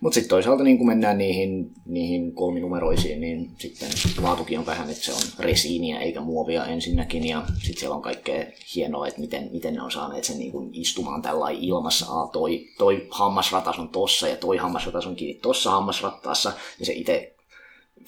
[0.00, 3.88] Mutta sitten toisaalta niin kun mennään niihin, niihin kolminumeroisiin, niin sitten
[4.22, 7.28] laatukin on vähän, että se on resiiniä eikä muovia ensinnäkin.
[7.28, 8.44] Ja sitten siellä on kaikkea
[8.74, 12.06] hienoa, että miten, miten ne on saaneet sen niin kuin istumaan tällä ilmassa.
[12.12, 16.52] Aa, toi, toi hammasratas on tossa ja toi hammasratas on kiinni tossa hammasrattaassa.
[16.80, 17.33] Ja se itse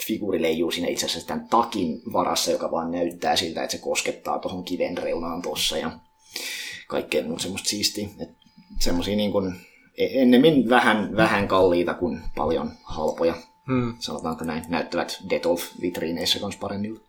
[0.02, 4.38] figuuri leijuu siinä itse asiassa tämän takin varassa, joka vaan näyttää siltä, että se koskettaa
[4.38, 5.90] tuohon kiven reunaan tuossa ja
[6.88, 8.08] kaikkea muuta semmoista siistiä.
[8.80, 9.54] Semmoisia niin kuin,
[9.98, 13.34] e- ennemmin vähän, vähän kalliita kuin paljon halpoja.
[13.66, 13.94] Hmm.
[13.98, 17.00] Sanotaanko näin, näyttävät Detolf-vitriineissä kanssa paremmilta.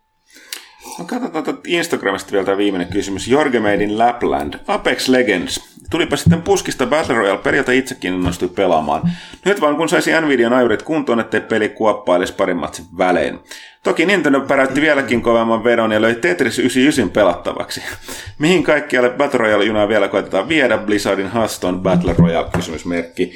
[0.98, 3.28] No katsotaan Instagramista vielä tämä viimeinen kysymys.
[3.28, 4.54] Jorge Made in Lapland.
[4.66, 5.60] Apex Legends.
[5.90, 9.02] Tulipa sitten puskista Battle Royale, periaatteessa itsekin innostui pelaamaan.
[9.44, 12.60] Nyt vaan kun saisi Nvidian ajurit kuntoon, ettei peli kuoppailisi parin
[12.98, 13.38] välein.
[13.82, 17.82] Toki Nintendo päräytti vieläkin kovemman vedon ja löi Tetris 99 pelattavaksi.
[18.38, 23.32] Mihin kaikkialle Battle Royale-junaa vielä koitetaan viedä Blizzardin Hearthstone Battle Royale kysymysmerkki.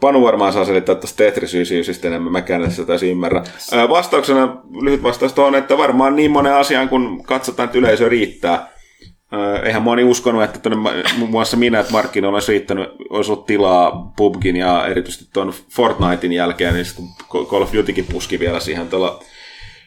[0.00, 3.44] Panu varmaan saa selittää tuosta Tetris 99 enemmän, mä sitä täysin ymmärrä.
[3.88, 8.79] Vastauksena lyhyt vastaus on, että varmaan niin monen asian, kun katsotaan, että yleisö riittää.
[9.64, 14.12] Eihän moni uskonut, että tonne, muun muassa minä, että markkinoilla olisi riittänyt, olisi ollut tilaa
[14.16, 19.20] PUBGin ja erityisesti tuon Fortnitein jälkeen, niin sitten Call of Dutykin puski vielä siihen tuolla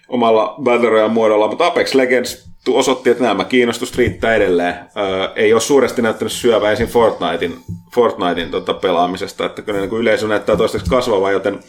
[0.07, 4.75] omalla Battle Royale muodolla, mutta Apex Legends osoitti, että nämä kiinnostus riittää edelleen.
[5.35, 7.59] Ei ole suuresti näyttänyt syövä ensin Fortnitein,
[7.95, 11.59] Fortnitein tota, pelaamisesta, että kyllä niin yleisö näyttää toistaiseksi kasvavaa, joten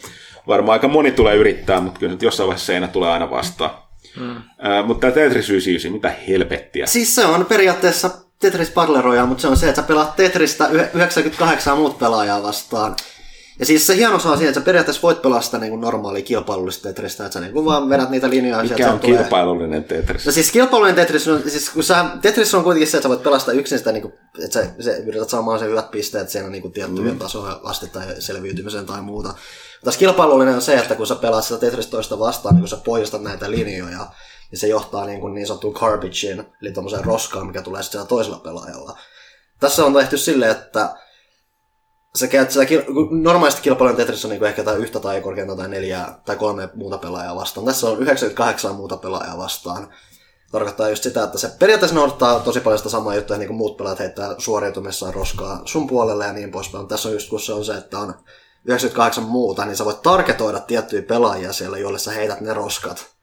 [0.47, 3.71] varmaan aika moni tulee yrittää, mutta kyllä nyt jossain vaiheessa seinä tulee aina vastaan.
[4.19, 4.35] Hmm.
[4.65, 6.85] Öö, mutta tämä Tetris 99, mitä helpettiä?
[6.85, 8.09] Siis se on periaatteessa
[8.39, 12.95] Tetris Battle Royale, mutta se on se, että sä pelaat Tetristä 98 muut pelaajaa vastaan.
[13.59, 17.25] Ja siis se hieno on siinä, että sä periaatteessa voit pelastaa niin normaali kilpailullista Tetristä,
[17.25, 18.63] että sä niin vaan vedät niitä linjoja.
[18.63, 19.17] Mikä on tulee...
[19.17, 20.25] kilpailullinen Tetris?
[20.25, 23.23] No siis kilpailullinen Tetris, on, siis kun sä, Tetris on kuitenkin se, että sä voit
[23.23, 24.13] pelastaa yksin sitä, niin kuin,
[24.43, 27.19] että sä, se, yrität saamaan sen hyvät pisteet siinä niin tiettyjen mm.
[27.19, 29.33] tasoja asti tai selviytymiseen tai muuta.
[29.85, 32.77] Taas kilpailullinen on se, että kun sä pelaat sitä Tetris toista vastaan, niin kun sä
[32.77, 34.07] poistat näitä linjoja,
[34.51, 38.39] niin se johtaa niin, kuin niin sanottuun garbageen, eli tuommoiseen roskaan, mikä tulee sitten toisella
[38.39, 38.97] pelaajalla.
[39.59, 40.95] Tässä on tehty silleen, että
[42.15, 42.65] sä käyt sitä,
[43.11, 46.97] normaalisti kilpailun Tetris on niin ehkä tai yhtä tai korkeinta tai neljää tai kolme muuta
[46.97, 47.65] pelaajaa vastaan.
[47.65, 49.93] Tässä on 98 muuta pelaajaa vastaan.
[50.51, 53.77] Tarkoittaa just sitä, että se periaatteessa noudattaa tosi paljon sitä samaa juttua, niin kuin muut
[53.77, 56.87] pelaajat heittää suoriutumissaan roskaa sun puolelle ja niin poispäin.
[56.87, 58.13] Tässä on just kun se on se, että on
[58.65, 63.15] 98 muuta, niin sä voit tarketoida tiettyjä pelaajia siellä, joille sä heität ne roskat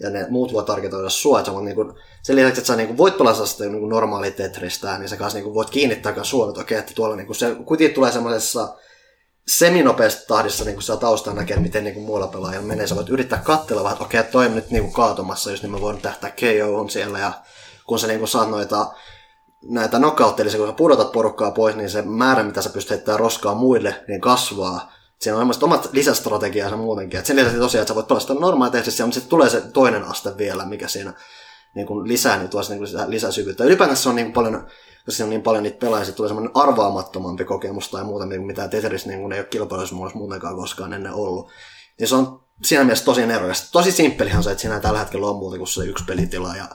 [0.00, 1.38] ja ne muut voi tarketoida sua.
[1.38, 1.92] Että niin kuin,
[2.22, 5.16] sen lisäksi, että sä niin kuin voit pelata sitä niin kuin normaali Tetristä, niin sä
[5.16, 8.12] kanssa niin kuin voit kiinnittää suonet, että okei, että tuolla niin kuin se kuitenkin tulee
[8.12, 8.76] semmoisessa
[9.48, 12.86] seminopeassa tahdissa niin kuin saa taustaa näkee, miten niin kuin muilla pelaajilla menee.
[12.86, 15.72] Sä voit yrittää katsella vähän, että okei, toi on nyt niin kuin kaatumassa, jos niin
[15.72, 17.18] mä voin tähtää KO on siellä.
[17.18, 17.32] Ja
[17.86, 18.86] kun sä niin kuin saat noita
[19.62, 23.20] näitä knockout, eli kun sä pudotat porukkaa pois, niin se määrä, mitä sä pystyt heittämään
[23.20, 24.92] roskaa muille, niin kasvaa.
[25.20, 27.20] Siinä on omat lisästrategiansa muutenkin.
[27.20, 30.04] Et sen lisäksi tosiaan, että sä voit pelastaa normaali tehtävissä, mutta sitten tulee se toinen
[30.04, 31.12] aste vielä, mikä siinä
[31.74, 33.64] niin kuin lisää, niin tuo niin kuin lisää, lisää syvyyttä.
[33.64, 37.44] Ylipäätään se on niin paljon, koska siinä on niin paljon niitä pelaajia, tulee semmoinen arvaamattomampi
[37.44, 41.50] kokemus tai muuta, mitä Tetris niin kuin ei ole kilpailussa muutenkaan koskaan ennen ollut.
[42.00, 43.70] Ja se on siinä mielessä tosi nerokas.
[43.70, 46.56] Tosi simppelihan se, että siinä tällä hetkellä on muuta kuin se yksi pelitila.
[46.56, 46.68] Ja,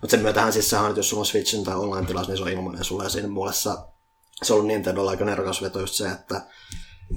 [0.00, 2.48] mutta sen myötähän siis sehän, että jos sulla on Switchin tai online-tilas, niin se on
[2.48, 3.04] ilmainen sulle.
[3.04, 3.86] Ja siinä muolessa
[4.42, 6.42] se on ollut Nintendolla aika nerokas veto just se, että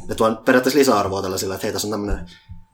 [0.07, 2.29] ne tuon periaatteessa lisäarvoa tällaisilla, että hei, tässä on tämmöinen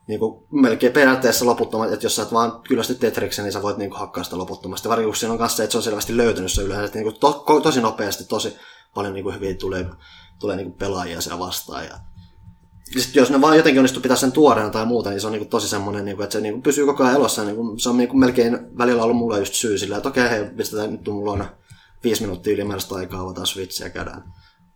[0.08, 3.76] niin kuin, melkein periaatteessa loputtomat, että jos sä et vaan kyllästy Tetriksen, niin sä voit
[3.76, 4.88] niin kuin, hakkaa sitä loputtomasti.
[4.88, 7.20] Varsinkin siinä on kanssa se, että se on selvästi löytynyt se yleensä, että niin kuin,
[7.20, 8.56] to, tosi nopeasti, tosi
[8.94, 9.86] paljon niin kuin, hyviä tulee,
[10.38, 11.84] tulee niin kuin, pelaajia siellä vastaan.
[11.84, 11.98] Ja,
[12.94, 15.32] ja sit, jos ne vaan jotenkin onnistuu pitää sen tuoreena tai muuta, niin se on
[15.32, 17.44] niin kuin, tosi semmoinen, niin kuin, että se niin kuin, pysyy koko ajan elossa.
[17.44, 20.26] Niin kuin, se on niin kuin, melkein välillä ollut mulle just syy sillä, että okei,
[20.26, 21.44] okay, hei, pistetään nyt mulla on
[22.04, 24.24] viisi minuuttia ylimääräistä aikaa, avataan Switch ja käydään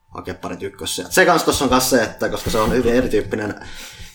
[0.09, 1.07] hakea parit ykkössiä.
[1.11, 3.55] Se kanssa tuossa on kanssa se, että koska se on hyvin erityyppinen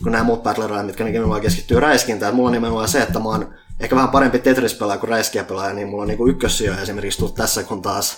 [0.04, 2.36] kuin nämä muut Battle mitkä nimenomaan keskittyy räiskintään.
[2.36, 6.02] Mulla on nimenomaan se, että mä oon ehkä vähän parempi Tetris-pelaaja kuin räiskiä-pelaaja, niin mulla
[6.02, 8.18] on niinku ykkössiä esimerkiksi tullut tässä, kun taas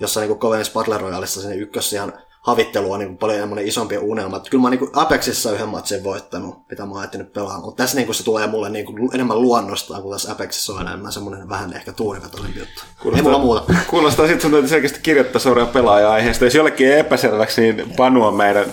[0.00, 2.08] jossain niinku kovemmissa Battle Royaleissa sinne ykkössiä
[2.48, 4.36] havittelu on niin kuin paljon isompi unelma.
[4.36, 7.64] Että kyllä mä niin Apexissa yhden matsin voittanut, mitä mä oon ajattelut pelaamaan.
[7.64, 10.88] Mutta tässä niin kuin se tulee mulle niin kuin enemmän luonnostaan, kun tässä Apexissa on
[10.88, 12.82] enemmän semmoinen vähän ehkä tuurivetoinen juttu.
[13.02, 13.74] Kuulostaa, Ei mulla muuta.
[13.86, 16.44] Kuulostaa sitten sun täytyy selkeästi kirjoittaa suoraan pelaaja-aiheesta.
[16.44, 18.72] Jos jollekin epäselväksi, niin Panu on meidän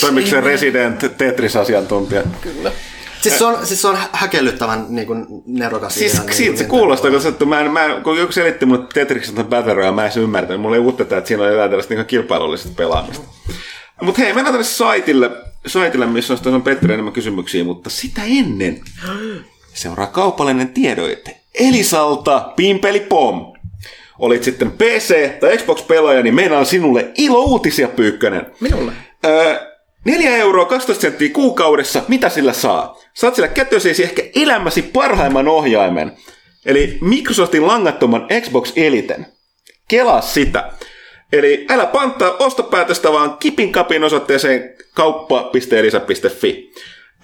[0.00, 2.22] toimiksen resident Tetris-asiantuntija.
[2.40, 2.72] Kyllä.
[3.24, 6.64] Siis se on, siis se on häkellyttävän niin kuin, nerokas Siis idea, siitä niin, se
[6.64, 10.60] kuulostaa, kun, että mä, mä, kun joku selitti mulle Tetriksen Battle Royale, mä en ymmärtänyt.
[10.60, 13.24] Mulla ei uutta, että siinä on jotain tällaista niin kilpailullista pelaamista.
[14.02, 15.30] Mutta hei, mennään tänne saitille,
[15.66, 18.80] saitille missä on Petteri enemmän kysymyksiä, mutta sitä ennen
[19.74, 21.36] seuraa kaupallinen tiedoite.
[21.54, 23.52] Elisalta Pimpeli Pom.
[24.18, 28.46] olit sitten PC- tai Xbox-pelaaja, niin meillä on sinulle ilo-uutisia, Pyykkönen.
[28.60, 28.92] Minulle.
[29.24, 29.63] Öö,
[30.04, 32.98] 4 euroa 12 senttiä kuukaudessa, mitä sillä saa?
[33.14, 36.12] Saat sillä kätöseesi ehkä elämäsi parhaimman ohjaimen.
[36.66, 39.26] Eli Microsoftin langattoman Xbox Eliten.
[39.88, 40.72] Kelaa sitä.
[41.32, 46.72] Eli älä panttaa ostopäätöstä vaan kipin kapin osoitteeseen kauppa.elisa.fi.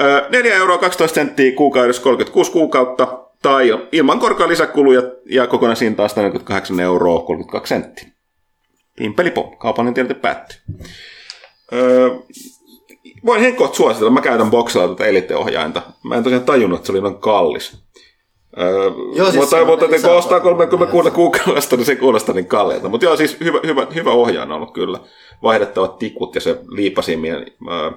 [0.00, 6.80] Öö, 4 euroa 12 senttiä kuukaudessa 36 kuukautta tai ilman korkoa lisäkuluja ja kokonaishinta 148
[6.80, 8.08] euroa 32 senttiä.
[8.96, 10.58] Pimpelipom, kaupallinen tiedote päättyy.
[11.72, 12.10] Öö,
[13.26, 15.82] voin henkkoht suositella, mä käytän boksilla tuota eliteohjainta.
[16.04, 17.78] Mä en tosiaan tajunnut, että se oli noin kallis.
[18.58, 22.88] Öö, Joo, siis mutta mutta lisää- kun ostaa 36 kuukaudesta, niin se kuulostaa niin kalliilta.
[22.88, 25.00] Mutta joo, siis hyvä, hyvä, hyvä ohjaaja on ollut kyllä.
[25.42, 27.94] Vaihdettavat tikut ja se liipasimien äh,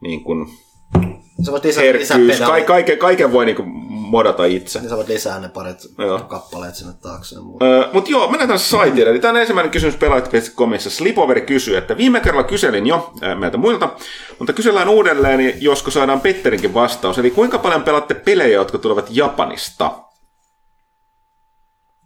[0.00, 0.46] niin kuin
[1.76, 2.08] herkkyys.
[2.40, 3.68] Ka- kaiken, kaiken voi niin kuin
[4.14, 4.80] modata itse.
[4.80, 6.18] Niin sä voit lisää ne parit Joo.
[6.18, 7.36] kappaleet sinne taakse.
[7.62, 9.10] Öö, Mutta joo, mennään tänne saitille.
[9.10, 10.90] Eli tämä on ensimmäinen kysymys pelaajat.comissa.
[10.90, 13.88] Slipoveri kysyy, että viime kerralla kyselin jo ää, meiltä muilta,
[14.38, 17.18] mutta kysellään uudelleen, niin josko saadaan Petterinkin vastaus.
[17.18, 19.90] Eli kuinka paljon pelaatte pelejä, jotka tulevat Japanista?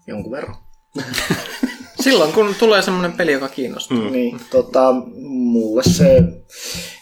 [0.06, 0.56] Jonkun verran.
[2.00, 3.98] Silloin kun tulee semmoinen peli, joka kiinnostaa.
[3.98, 4.12] Mm.
[4.12, 4.92] Niin, tota,
[5.22, 6.22] mulle se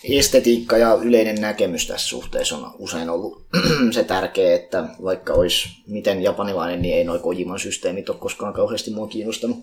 [0.05, 3.47] estetiikka ja yleinen näkemys tässä suhteessa on usein ollut
[3.91, 8.91] se tärkeä, että vaikka olisi miten japanilainen, niin ei noin Kojiman systeemit ole koskaan kauheasti
[8.91, 9.59] mua kiinnostanut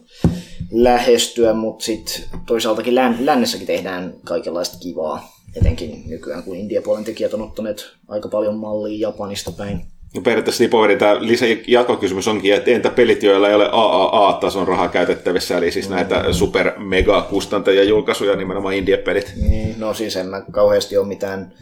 [0.72, 7.42] lähestyä, mutta sitten toisaaltakin län- lännessäkin tehdään kaikenlaista kivaa, etenkin nykyään, kun India-puolen tekijät on
[7.42, 9.93] ottaneet aika paljon mallia Japanista päin.
[10.14, 14.90] No periaatteessa Slipoveri, tämä lisä jatkokysymys onkin, että entä pelit, joilla ei ole AAA-tason rahaa
[14.90, 19.34] käytettävissä, eli siis näitä super mega kustantajia julkaisuja, nimenomaan indie-pelit.
[19.50, 21.54] Niin, no siis en mä kauheasti ole mitään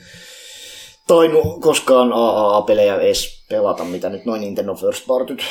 [1.15, 5.43] tainnut koskaan AAA-pelejä edes pelata, mitä nyt noin Nintendo First Partyt.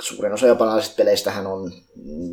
[0.00, 1.72] Suurin osa japanilaisista peleistähän on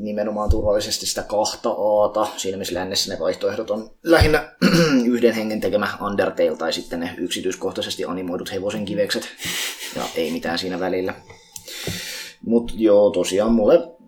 [0.01, 2.27] nimenomaan turvallisesti sitä kahta Aata.
[2.37, 4.55] Siinä missä lännessä ne vaihtoehdot on lähinnä
[5.11, 9.23] yhden hengen tekemä Undertale tai sitten ne yksityiskohtaisesti animoidut hevosen kivekset.
[9.95, 11.13] Ja ei mitään siinä välillä.
[12.45, 14.00] Mutta joo, tosiaan mulle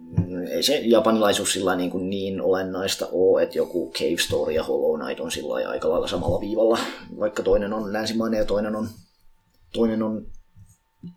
[0.50, 5.02] ei se japanilaisuus sillä niin, kuin niin olennaista ole, että joku Cave Story ja Hollow
[5.02, 6.80] Knight on sillä aika lailla samalla viivalla,
[7.20, 8.90] vaikka toinen on länsimainen ja toinen on,
[9.74, 10.26] toinen on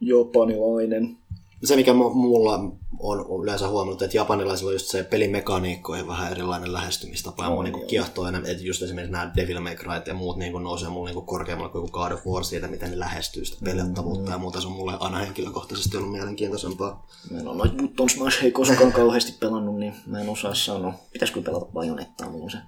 [0.00, 1.16] japanilainen.
[1.64, 2.60] Se, mikä mu- mulla
[3.00, 7.44] on yleensä huomannut, että japanilaisilla on just se pelimekaniikkoihin vähän erilainen lähestymistapa.
[7.44, 10.52] Ja mua niin kiehtoo enemmän, että just esimerkiksi nämä Devil May Cry ja muut niin
[10.52, 14.38] nousee mulle niin korkeammalla kuin God of War siitä, miten ne lähestyy sitä pelettävuutta ja
[14.38, 14.60] muuta.
[14.60, 17.06] Se on mulle aina henkilökohtaisesti ollut mielenkiintoisempaa.
[17.30, 20.94] Mä en ole noita Button Smash ei koskaan kauheasti pelannut, niin mä en osaa sanoa.
[21.12, 22.58] Pitäisikö pelata Bajonettaa, mulla on se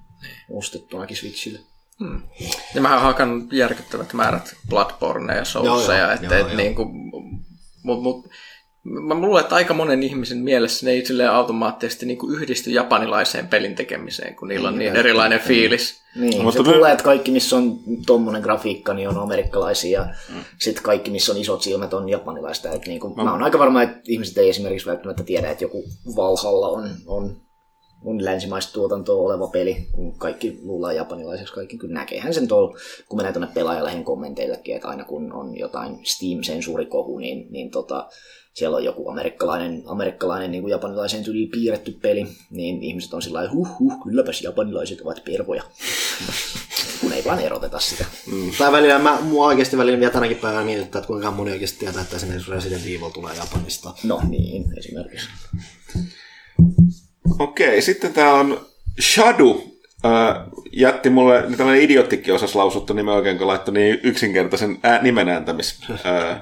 [0.51, 1.61] ostettunakin Switchille.
[2.75, 6.57] Ja mä oon hakannut järkyttävät määrät Bloodborne ja joo, että joo, et joo.
[6.57, 6.85] niinku,
[7.83, 8.27] mut, mut,
[8.89, 14.36] mä luulen, että aika monen ihmisen mielessä ne ei automaattisesti niinku yhdisty japanilaiseen pelin tekemiseen,
[14.36, 16.01] kun niillä on niin erilainen fiilis.
[16.16, 20.06] Niin, Mutta me- se tulee, että kaikki, missä on tommonen grafiikka, niin on amerikkalaisia, ja
[20.28, 20.44] mm.
[20.59, 22.70] sitten kaikki, missä on isot silmät, on japanilaista.
[22.70, 25.85] Et niin kuin, mä oon aika varma, että ihmiset ei esimerkiksi välttämättä tiedä, että joku
[26.16, 27.36] Valhalla on, on,
[28.05, 32.78] on länsimaista tuotantoa oleva peli, kun kaikki luullaan japanilaiseksi, kaikki kyllä näkeehän sen tuolla,
[33.09, 38.09] kun menee tuonne pelaajalehen kommenteillekin, että aina kun on jotain Steam-sensuurikohu, niin, niin tota,
[38.59, 43.37] siellä on joku amerikkalainen, amerikkalainen niin kuin japanilaiseen tyyliin piirretty peli, niin ihmiset on sillä
[43.37, 45.63] lailla, huh, huh, kylläpäs japanilaiset ovat pervoja.
[47.01, 48.05] kun ei vaan eroteta sitä.
[48.33, 48.51] Mm.
[48.59, 52.03] Tai välillä, mä, mua oikeasti välillä vielä tänäkin päivänä mietittää, että kuinka moni oikeasti tietää,
[52.03, 53.95] että esimerkiksi Resident Evil tulee Japanista.
[54.05, 55.29] No niin, esimerkiksi.
[57.39, 58.67] Okei, sitten täällä on
[59.01, 59.79] Shadu.
[60.05, 60.37] Äh,
[60.73, 65.81] jätti mulle, niin tällainen idioottikin osas lausuttu nimen oikein, kun laittoi niin yksinkertaisen ää, nimenääntämis
[65.91, 66.41] äh, äh,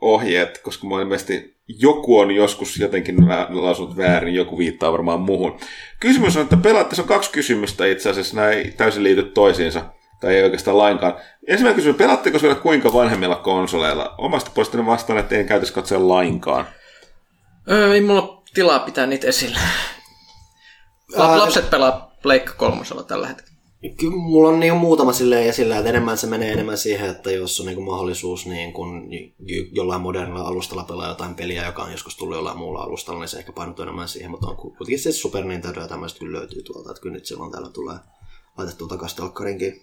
[0.00, 3.16] ohjeet, koska mua ilmeisesti joku on joskus jotenkin
[3.48, 5.58] lausunut väärin, joku viittaa varmaan muuhun.
[6.00, 9.84] Kysymys on, että pelaatte, se on kaksi kysymystä itse asiassa, nämä ei täysin liity toisiinsa,
[10.20, 11.14] tai ei oikeastaan lainkaan.
[11.46, 14.14] Ensimmäinen kysymys, pelaatteko vielä kuinka vanhemmilla konsoleilla?
[14.18, 16.66] Omasta puolestani vastaan, että en käytös katsoa lainkaan.
[17.70, 19.58] Öö, ei mulla tilaa pitää niitä esillä.
[21.16, 23.49] La- lapset pelaa Pleikka kolmosella tällä hetkellä.
[23.96, 27.60] Kyllä mulla on niin muutama silleen esillä, että enemmän se menee enemmän siihen, että jos
[27.60, 29.08] on niin mahdollisuus niin kun
[29.72, 33.38] jollain modernilla alustalla pelaa jotain peliä, joka on joskus tullut jollain muulla alustalla, niin se
[33.38, 36.62] ehkä painottuu enemmän siihen, mutta on ku- kuitenkin se Super Nintendo ja tämmöiset kyllä löytyy
[36.62, 37.96] tuolta, että kyllä nyt silloin täällä tulee
[38.58, 39.82] laitettua takaisin telkkarinkin.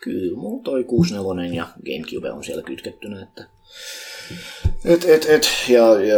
[0.00, 3.48] Kyllä, mulla toi 64 ja Gamecube on siellä kytkettynä, että
[4.84, 6.16] et, et, et, ja, ja,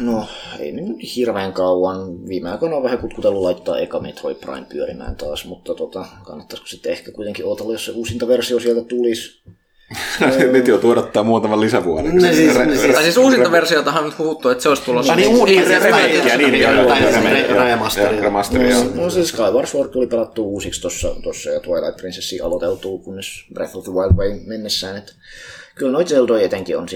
[0.00, 0.26] no,
[0.58, 2.28] ei nyt hirveän kauan.
[2.28, 6.92] Viime aikoina on vähän kutkutellut laittaa eka Metroid Prime pyörimään taas, mutta tota, kannattaisiko sitten
[6.92, 9.40] ehkä kuitenkin odotella, jos se uusinta versio sieltä tulisi.
[10.52, 12.16] Nyt joutuu odottaa muutaman lisävuoden.
[12.16, 15.14] Ne siis- ne siis- Tai siis uusinta versiotahan on nyt puhuttu, että se olisi tulossa.
[15.16, 18.20] niin, Ei, remakea, niin, niin, siis remasteri.
[18.20, 18.68] Remasteri.
[18.94, 23.76] No se Skyward Sword tuli pelattua uusiksi tuossa, tossa ja Twilight Princessi aloiteltuu, kunnes Breath
[23.76, 24.96] of the Wild Way mennessään.
[24.96, 25.12] Että
[25.78, 26.88] kyllä noita Zeldoja etenkin on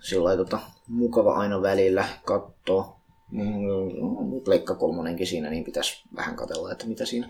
[0.00, 0.58] sillä tota,
[0.88, 3.00] mukava aina välillä katsoa.
[3.30, 7.28] Mm, Pleikka kolmonenkin siinä, niin pitäisi vähän katella, että mitä siinä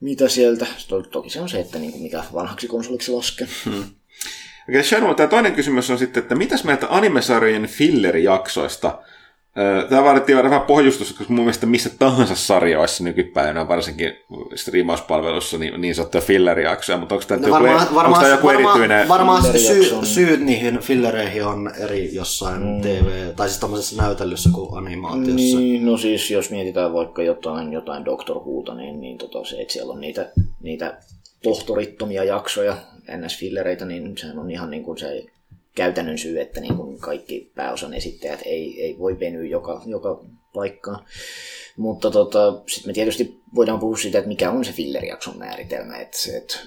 [0.00, 0.66] mitä sieltä.
[0.88, 3.48] To- Toki se on se, että niin kuin mikä vanhaksi konsoliksi laskee.
[4.68, 8.98] Okei, Shadow, tämä toinen kysymys on sitten, että mitäs meiltä animesarjojen fillerijaksoista?
[9.88, 14.12] Tämä vaadittiin vähän pohjustusta, koska mun mielestä missä tahansa sarjoissa nykypäivänä, varsinkin
[14.54, 18.46] striimauspalvelussa, niin, niin sanottuja fillerijaksoja, mutta onko tämä No joku, varmaan, onko varmaan, tämä joku
[18.46, 19.08] varmaan, erityinen...
[19.08, 22.80] varmaan syy, syyt niihin fillereihin on eri jossain mm.
[22.80, 25.58] TV- tai siis tämmöisessä näytellyssä kuin animaatiossa.
[25.58, 29.72] Niin, no siis jos mietitään vaikka jotain, jotain Doctor Whota, niin, niin tota, se, että
[29.72, 30.30] siellä on niitä,
[30.62, 30.98] niitä
[31.42, 32.76] tohtorittomia jaksoja,
[33.08, 35.24] NS-fillereitä, niin sehän on ihan niin kuin se
[35.78, 40.24] käytännön syy, että niin kuin kaikki pääosan esittäjät ei, ei voi venyä joka, joka
[40.54, 41.04] paikkaan.
[41.76, 46.18] Mutta tota, sitten me tietysti voidaan puhua siitä, että mikä on se fillerijakson määritelmä, että,
[46.36, 46.58] että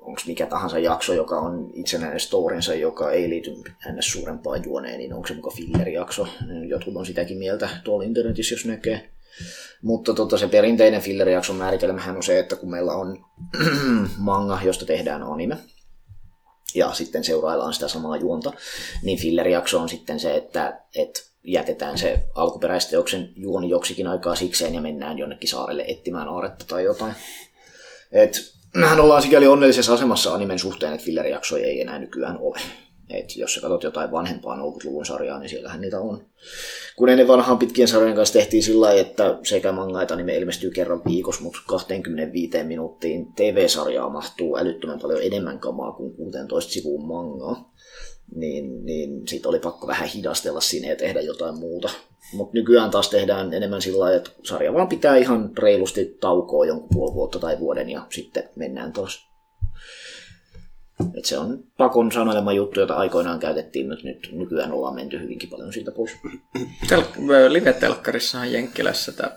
[0.00, 3.50] onko mikä tahansa jakso, joka on itsenäinen storinsa, joka ei liity
[3.92, 4.12] ns.
[4.12, 6.26] suurempaan juoneen, niin onko se muka fillerijakso.
[6.68, 9.10] Jotkut on sitäkin mieltä tuolla internetissä, jos näkee.
[9.82, 13.24] Mutta tota, se perinteinen fillerijakson määritelmähän on se, että kun meillä on
[14.18, 15.56] manga, josta tehdään anime,
[16.74, 18.52] ja sitten seuraillaan sitä samaa juonta,
[19.02, 24.80] niin fillerijakso on sitten se, että, että jätetään se alkuperäisteoksen juoni joksikin aikaa sikseen ja
[24.80, 27.14] mennään jonnekin saarelle etsimään aaretta tai jotain.
[28.12, 32.60] Et, mehän ollaan sikäli onnellisessa asemassa animen suhteen, että fillerijaksoja ei enää nykyään ole.
[33.10, 36.26] Et jos sä katsot jotain vanhempaa 40-luvun sarjaa, niin siellähän niitä on.
[36.96, 40.70] Kun ennen vanhaan pitkien sarjojen kanssa tehtiin sillä lailla, että sekä manga että anime ilmestyy
[40.70, 47.72] kerran viikossa, mutta 25 minuuttiin TV-sarjaa mahtuu älyttömän paljon enemmän kamaa kuin 16 sivuun mangaa.
[48.34, 51.90] Niin, niin siitä oli pakko vähän hidastella sinne ja tehdä jotain muuta.
[52.32, 56.88] Mutta nykyään taas tehdään enemmän sillä lailla, että sarja vaan pitää ihan reilusti taukoa jonkun
[56.92, 59.29] puoli vuotta tai vuoden ja sitten mennään taas
[61.18, 65.50] et se on pakon sanelema juttu, jota aikoinaan käytettiin, mutta nyt nykyään ollaan menty hyvinkin
[65.50, 66.10] paljon siitä pois.
[66.86, 69.30] Tel- Live-telkkarissahan Jenkkilässä tämä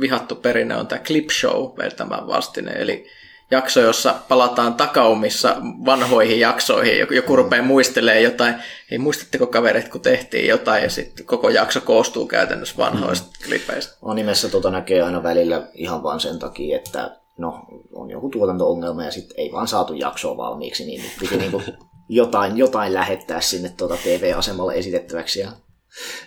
[0.00, 3.06] vihattu perinne on tämä clip show tämän vastine, eli
[3.50, 6.98] jakso, jossa palataan takaumissa vanhoihin jaksoihin.
[6.98, 8.54] Joku, joku rupeaa muistelee jotain,
[8.90, 13.46] ei muistatteko kaverit, kun tehtiin jotain, ja sitten koko jakso koostuu käytännössä vanhoista mm.
[13.46, 13.96] klipeistä.
[14.02, 19.10] Animessa tota näkee aina välillä ihan vaan sen takia, että no, on joku tuotanto-ongelma ja
[19.10, 21.62] sitten ei vaan saatu jaksoa valmiiksi, niin nyt piti niinku
[22.08, 25.40] jotain, jotain lähettää sinne tuota TV-asemalle esitettäväksi.
[25.40, 25.52] Ja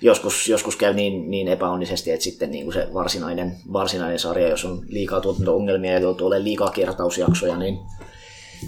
[0.02, 4.66] joskus, joskus käy niin, niin epäonnisesti, että sitten niin kuin se varsinainen, varsinainen sarja, jos
[4.66, 7.80] on liikaa tuotanto-ongelmia ja joutuu olemaan liikaa kertausjaksoja, niin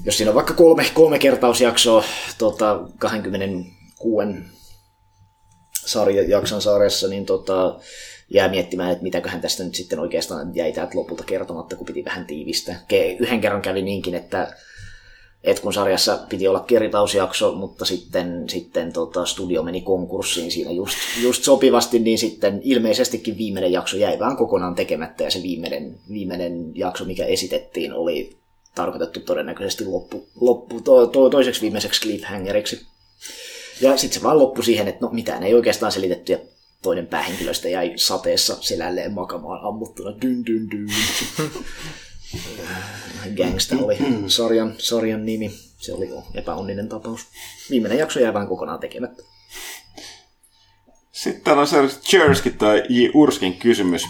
[0.05, 2.03] jos siinä on vaikka kolme, kolme kertausjaksoa
[2.37, 4.27] tota, 26
[5.85, 7.79] sarja, jakson sarjassa, niin tota,
[8.33, 12.25] jää miettimään, että mitäköhän tästä nyt sitten oikeastaan jäi täältä lopulta kertomatta, kun piti vähän
[12.25, 12.85] tiivistää.
[12.93, 14.55] Ke- Yhden kerran kävi niinkin, että,
[15.43, 20.97] että kun sarjassa piti olla kertausjakso, mutta sitten, sitten tota, studio meni konkurssiin siinä just,
[21.21, 26.71] just sopivasti, niin sitten ilmeisestikin viimeinen jakso jäi vaan kokonaan tekemättä, ja se viimeinen, viimeinen
[26.75, 28.37] jakso, mikä esitettiin, oli
[28.75, 32.81] tarkoitettu todennäköisesti loppu, loppu to, to, toiseksi viimeiseksi cliffhangeriksi.
[33.81, 36.39] Ja sitten se vaan loppui siihen, että no mitään ei oikeastaan selitetty, ja
[36.83, 40.21] toinen päähenkilöstä jäi sateessa selälleen makamaan ammuttuna.
[40.21, 40.87] Dyn, dyn, dyn.
[43.37, 43.97] Gangsta oli
[44.27, 45.51] sarjan, sarjan nimi.
[45.77, 47.21] Se oli epäonninen tapaus.
[47.69, 49.23] Viimeinen jakso jäi vain kokonaan tekemättä.
[51.11, 53.09] Sitten on seuraavaksi Cherskin tai J.
[53.13, 54.07] Urskin kysymys.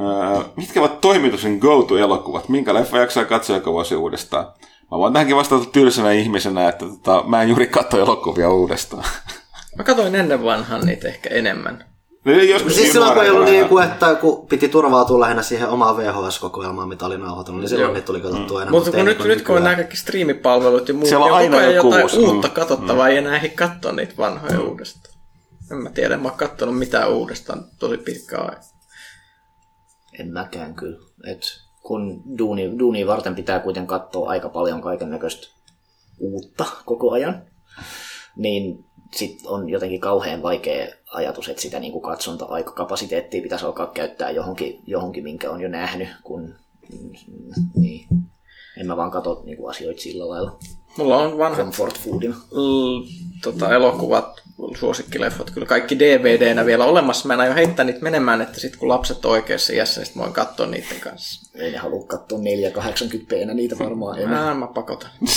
[0.00, 2.48] Öö, mitkä ovat toimituksen go-to-elokuvat?
[2.48, 4.46] Minkä leffa jaksaa katsoa joka vuosi uudestaan?
[4.90, 9.04] Mä voin tähänkin vastata tylsänä ihmisenä, että tota, mä en juuri katso elokuvia uudestaan.
[9.78, 11.84] Mä katsoin ennen vanhan niitä ehkä enemmän.
[12.24, 15.68] No, Joskus Siis silloin kun ei ollut niin kuin, että kun piti turvautua lähinnä siihen
[15.68, 17.94] omaan VHS-kokoelmaan, mitä oli nauhoitunut, niin silloin Joo.
[17.94, 18.78] niitä tuli katsottua enemmän.
[18.82, 21.54] Mutta kun nyt, niin nyt kun on nämä kaikki striimipalvelut ja muut, Siellä on niin
[21.54, 22.18] aina joku jotain uusi.
[22.18, 22.54] uutta Mm.
[22.54, 25.14] katsottavaa, ei enää ehdi katsoa niitä vanhoja uudestaan.
[25.70, 28.62] En mä tiedä, en mä oon kattonut mitään uudestaan tosi pitkään aikaa.
[30.18, 30.98] En mäkään kyllä.
[31.26, 31.40] Et
[31.82, 35.46] kun duuni, duuni varten pitää kuitenkin katsoa aika paljon kaiken näköistä
[36.20, 37.42] uutta koko ajan,
[38.36, 38.84] niin
[39.16, 45.24] sitten on jotenkin kauhean vaikea ajatus, että sitä niin katsonta-aikakapasiteettia pitäisi alkaa käyttää johonkin, johonkin,
[45.24, 46.54] minkä on jo nähnyt, kun
[46.92, 47.10] mm,
[47.74, 48.06] niin.
[48.76, 50.58] En mä vaan katso niin asioita sillä lailla
[50.96, 52.36] Mulla on vanhat comfort foodina.
[52.50, 53.02] l-
[53.42, 54.42] tota, elokuvat,
[54.78, 57.28] suosikkileffot, kyllä kaikki DVD-nä vielä olemassa.
[57.28, 60.14] Mä en aio heittää niitä menemään, että sitten kun lapset on oikeassa iässä, niin sit
[60.16, 61.50] mä voin katsoa niiden kanssa.
[61.58, 64.46] Ei ne halua katsoa 480p niitä varmaan enää.
[64.46, 65.10] Ää, mä pakotan.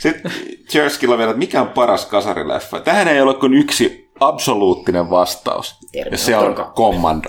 [0.00, 0.32] Sitten
[0.74, 2.80] Jerskilla vielä, että mikä on paras kasarileffa?
[2.80, 5.74] Tähän ei ole kuin yksi absoluuttinen vastaus.
[5.92, 7.28] Ja se on Terminator Commando.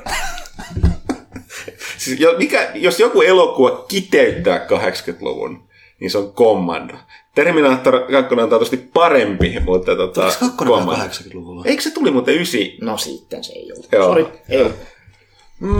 [1.97, 5.63] siis, jo- mikä, jos joku elokuva kiteyttää 80-luvun,
[5.99, 6.93] niin se on Commando.
[7.35, 11.05] Terminator 2 on taatusti parempi, mutta tota, Oliko kakkonen vielä Commando.
[11.13, 11.63] 80-luvulla?
[11.65, 12.77] Eikö se tuli muuten ysi?
[12.81, 13.87] No sitten se ei ollut.
[13.91, 14.05] Joo.
[14.07, 14.75] Sori, ei ollut.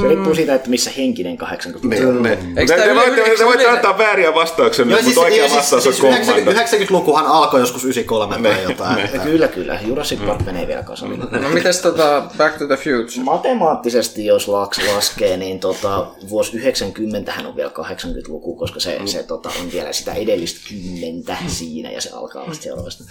[0.01, 2.29] Se riippuu siitä, että missä henkinen 80 Niin, ne.
[2.29, 5.43] Eikö Te, tää te, yle- voitte, eikö te se voitte antaa vääriä vastauksia, mutta oikea
[5.55, 6.03] vastaus on siis.
[6.03, 8.95] 90, 90-lukuhan alkoi joskus 93 tai Ne, jotain.
[8.95, 9.03] ne.
[9.03, 9.79] että- Kyllä, kyllä.
[9.87, 11.25] Jurassic Park menee vielä kasarille.
[11.39, 13.23] No mites tota Back to the Future?
[13.23, 19.23] Matemaattisesti, jos laks laskee, niin tota, vuosi 90 hän on vielä 80-luku, koska se, se
[19.23, 23.03] tota, on vielä sitä edellistä kymmentä siinä ja se alkaa vasta seuraavasta.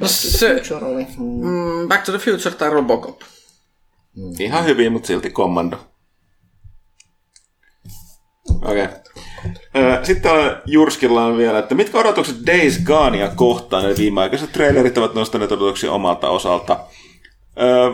[0.00, 1.06] No se, Future oli.
[1.18, 1.46] Mm.
[1.46, 3.20] mm, Back to the Future tai Robocop?
[4.38, 5.76] Ihan hyvin, mutta silti Commando.
[8.62, 8.84] Okei.
[8.84, 10.04] Okay.
[10.04, 15.14] Sitten on Jurskilla on vielä, että mitkä odotukset Days Gonea kohtaan, eli viimeaikaiset trailerit ovat
[15.14, 16.80] nostaneet odotuksia omalta osalta.
[17.60, 17.90] Öö,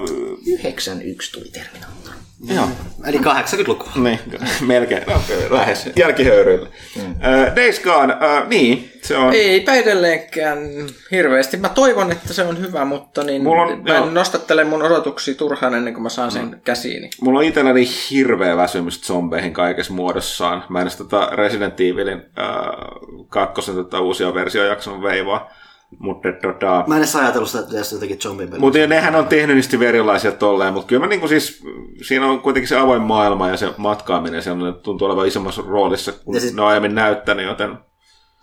[0.46, 2.07] 91 tuli Terminator.
[2.54, 2.68] Joo,
[3.06, 3.84] Eli 80-luku.
[4.00, 4.18] niin,
[4.66, 5.20] melkein, no,
[5.50, 6.68] lähes, jälkihöyryillä.
[6.96, 7.14] Mm.
[7.56, 9.32] Days Gone, uh, niin, se on...
[9.34, 10.58] Eipä edelleenkään
[11.10, 11.56] hirveästi.
[11.56, 14.06] Mä toivon, että se on hyvä, mutta niin Mulla on- mä joo.
[14.06, 16.60] en nostattele mun odotuksia turhaan ennen kuin mä saan sen mm.
[16.64, 17.10] käsiini.
[17.20, 20.64] Mulla on itselläni hirveä väsymys zombeihin kaikessa muodossaan.
[20.68, 22.46] Mä en tota Resident Evilin äh,
[23.28, 25.50] kakkosen tota uusia versiojakson veivaa.
[25.98, 28.60] Mutta tota, Mä en edes ajatellut sitä, että tässä jotenkin zombie-peli.
[28.60, 31.62] mutta nehän on tehnyt niistä erilaisia tolleen, mutta kyllä mä niinku siis,
[32.06, 36.12] siinä on kuitenkin se avoin maailma ja se matkaaminen, se on, tuntuu olevan isommassa roolissa
[36.12, 37.78] kuin Ja siis- ne on aiemmin näyttänyt, joten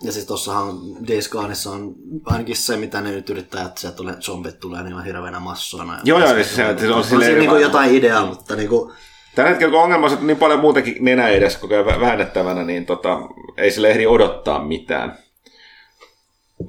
[0.04, 0.68] Ja siis tossahan
[1.08, 1.96] Days Goneissa on
[2.26, 6.00] ainakin se, mitä ne nyt yrittää, että sieltä tulee, zombit tulee niin hirveänä massoina.
[6.04, 8.92] Joo, joo, niin se- se on on silleen- siinä niinku jotain ideaa, mutta niinku,
[9.36, 12.64] Tällä hetkellä kun ongelma on, että niin paljon muutenkin nenä edes koko ajan vä- väännettävänä,
[12.64, 13.20] niin tota,
[13.58, 15.18] ei sille ehdi odottaa mitään.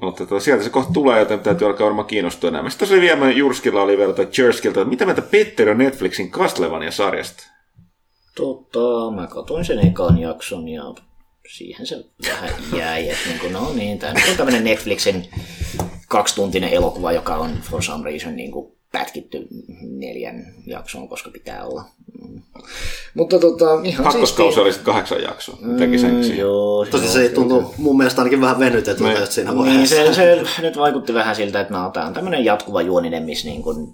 [0.01, 2.71] Mutta tota, sieltä se kohta tulee, joten täytyy alkaa varmaan kiinnostua enemmän.
[2.71, 7.43] Sitten oli vielä Jurskilla oli vielä tai Jerskiltä, että mitä mieltä Petter on Netflixin Castlevania-sarjasta?
[8.35, 10.83] Tota, mä katsoin sen ekan jakson ja
[11.55, 13.09] siihen se vähän jäi.
[13.09, 15.29] Että niin kuin, no niin, tämä on tämmöinen Netflixin
[16.07, 19.47] kaksituntinen elokuva, joka on for some reason niin kuin pätkitty
[19.81, 21.83] neljän jaksoon, koska pitää olla.
[22.27, 22.41] Mm.
[23.13, 25.57] Mutta tota, ihan Kakkoskausi oli sitten kahdeksan jaksoa.
[25.77, 26.37] Teki sen Mm, siihen.
[26.39, 30.13] joo, tosi se tuntuu mun mielestä ainakin vähän venytetyltä Me- siinä Niin, vaiheessa.
[30.13, 33.63] se, se nyt vaikutti vähän siltä, että no, tämä on tämmöinen jatkuva juoninen, missä, niin
[33.63, 33.93] kuin,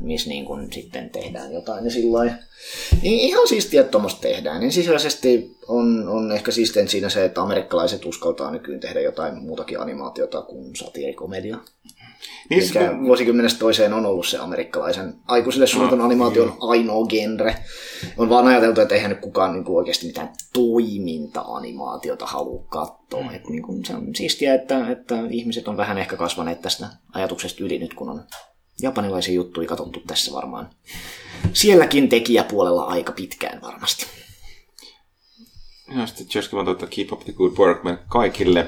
[0.00, 2.32] missä niin kuin sitten tehdään jotain ja sillä lailla.
[3.02, 4.60] Niin ihan siistiä, että tuommoista tehdään.
[4.60, 9.80] Niin sisäisesti on, on ehkä siisteen siinä se, että amerikkalaiset uskaltaa nykyään tehdä jotain muutakin
[9.80, 11.56] animaatiota kuin satiirikomedia.
[12.50, 17.56] Niin, Mikä kun- vuosikymmenestä toiseen on ollut se amerikkalaisen aikuisille suunnatun animaation ainoa genre.
[18.16, 23.22] On vaan ajateltu, että eihän nyt kukaan niin kuin oikeasti mitään toiminta-animaatiota halua katsoa.
[23.22, 23.34] Mm.
[23.34, 27.64] Et niin kuin se on siistiä, että, että ihmiset on vähän ehkä kasvaneet tästä ajatuksesta
[27.64, 28.24] yli nyt, kun on
[28.82, 30.70] japanilaisia juttuja katsottu tässä varmaan.
[31.52, 34.06] Sielläkin tekijäpuolella aika pitkään varmasti.
[35.96, 38.66] Ja sitten toivottaa keep up the good work kaikille.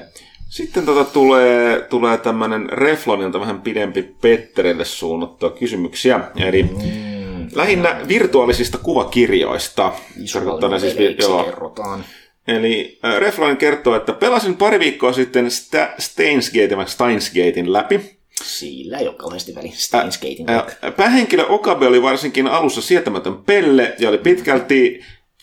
[0.48, 6.20] Sitten tota tulee, tulee tämmöinen Reflonilta vähän pidempi Petterille suunnattua kysymyksiä.
[6.36, 9.92] Eli mm, lähinnä virtuaalisista kuvakirjoista.
[10.32, 11.44] Tarkoittaa siis, joo.
[11.44, 12.04] kerrotaan.
[12.48, 18.18] Eli äh, Reflon kertoo, että pelasin pari viikkoa sitten Sta- Stainsgate Stainsgatein läpi.
[18.42, 20.50] Sillä ei ole kauheasti väliä Stainsgatein.
[20.50, 25.00] Ä, Päähenkilö Okabe oli varsinkin alussa sietämätön pelle ja oli pitkälti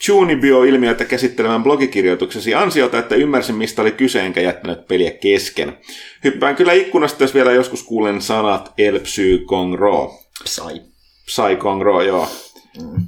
[0.07, 5.77] Junibio-ilmiötä käsittelemään blogikirjoituksesi ansiota, että ymmärsin mistä oli kyse enkä jättänyt peliä kesken.
[6.23, 10.19] Hyppään kyllä ikkunasta, jos vielä joskus kuulen sanat El Psy Kong Ro.
[10.45, 10.81] Sai.
[11.25, 12.29] Psy Kong Ro, joo.
[12.81, 13.07] Mm.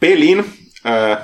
[0.00, 0.44] pelin
[0.86, 1.18] äh,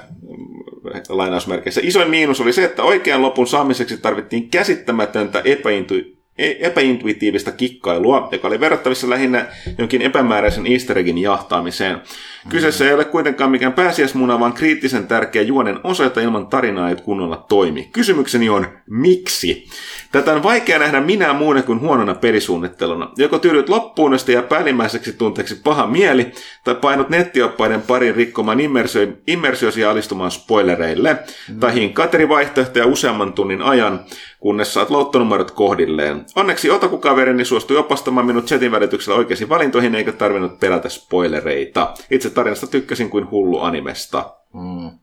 [1.09, 8.48] lainausmerkeissä isoin miinus oli se, että oikean lopun saamiseksi tarvittiin käsittämätöntä epäintu- epäintuitiivista kikkailua, joka
[8.48, 9.46] oli verrattavissa lähinnä
[9.78, 12.00] jonkin epämääräisen easter eggin jahtaamiseen.
[12.48, 16.96] Kyseessä ei ole kuitenkaan mikään pääsiäismuna, vaan kriittisen tärkeä juonen osa, jota ilman tarinaa ei
[16.96, 17.88] kunnolla toimi.
[17.92, 19.66] Kysymykseni on, miksi?
[20.12, 23.10] Tätä on vaikea nähdä minä muuna kuin huonona pelisuunnitteluna.
[23.16, 26.32] Joko tyydyt loppuun, josta jää päällimmäiseksi tunteeksi paha mieli,
[26.64, 31.16] tai painut nettioppaiden parin rikkomaan immersio- immersiosi ja alistumaan spoilereille,
[31.48, 31.60] mm.
[31.60, 34.01] tai hinkkaat eri vaihtoehtoja useamman tunnin ajan,
[34.40, 36.24] kunnes saat luottonumerot kohdilleen.
[36.36, 41.94] Onneksi otakukaverini suostui opastamaan minut chatin välityksellä oikeisiin valintoihin, eikä tarvinnut pelätä spoilereita.
[42.10, 44.34] Itse tarinasta tykkäsin kuin hullu animesta.
[44.55, 45.02] Mm.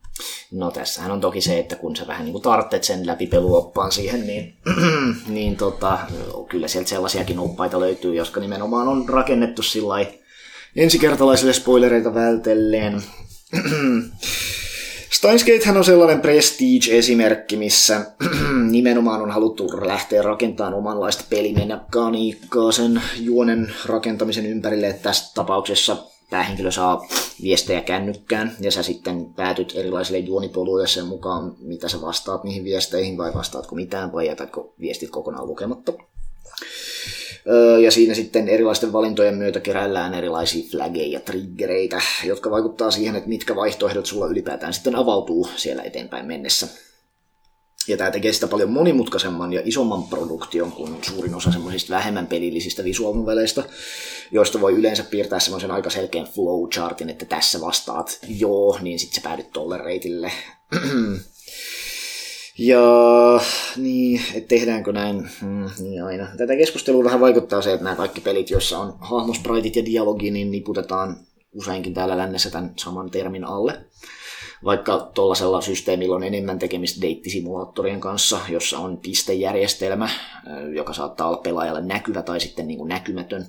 [0.52, 4.28] No tässähän on toki se, että kun sä vähän niin kuin tarvitset sen läpipeluoppaan siihen,
[4.28, 4.58] niin,
[5.28, 6.00] niin tota,
[6.50, 10.06] kyllä sieltä sellaisiakin oppaita löytyy, jotka nimenomaan on rakennettu sillä
[10.76, 13.02] ensikertalaisille spoilereita vältelleen.
[15.20, 18.06] Steinsgatehän on sellainen prestige-esimerkki, missä
[18.72, 25.98] nimenomaan on haluttu lähteä rakentamaan omanlaista pelimekaniikkaa sen juonen rakentamisen ympärille, tässä tapauksessa
[26.30, 27.08] päähenkilö saa
[27.42, 33.18] viestejä kännykkään, ja sä sitten päätyt erilaisille juonipoluille sen mukaan, mitä sä vastaat niihin viesteihin,
[33.18, 35.94] vai vastaatko mitään, vai jätätkö viestit kokonaan lukematta.
[37.84, 43.30] Ja siinä sitten erilaisten valintojen myötä keräillään erilaisia flaggeja ja triggereitä, jotka vaikuttaa siihen, että
[43.30, 46.89] mitkä vaihtoehdot sulla ylipäätään sitten avautuu siellä eteenpäin mennessä.
[47.90, 52.84] Ja tämä tekee sitä paljon monimutkaisemman ja isomman produktion kuin suurin osa semmoisista vähemmän pelillisistä
[52.84, 53.64] visuaalnoveleista,
[54.32, 59.30] joista voi yleensä piirtää semmoisen aika selkeän flowchartin, että tässä vastaat joo, niin sitten sä
[59.30, 60.32] päädyt tolle reitille.
[62.62, 62.82] Ja
[63.78, 66.28] niin, että tehdäänkö näin, hmm, niin aina.
[66.38, 70.52] Tätä keskustelua vähän vaikuttaa se, että nämä kaikki pelit, joissa on hahmospritit ja dialogi, niin
[70.52, 71.18] niputetaan
[71.54, 73.80] useinkin täällä lännessä tämän saman termin alle.
[74.66, 80.10] Vaikka tuollaisella systeemillä on enemmän tekemistä deittisimulaattorien kanssa, jossa on pistejärjestelmä,
[80.76, 83.46] joka saattaa olla pelaajalle näkyvä tai sitten niin kuin näkymätön.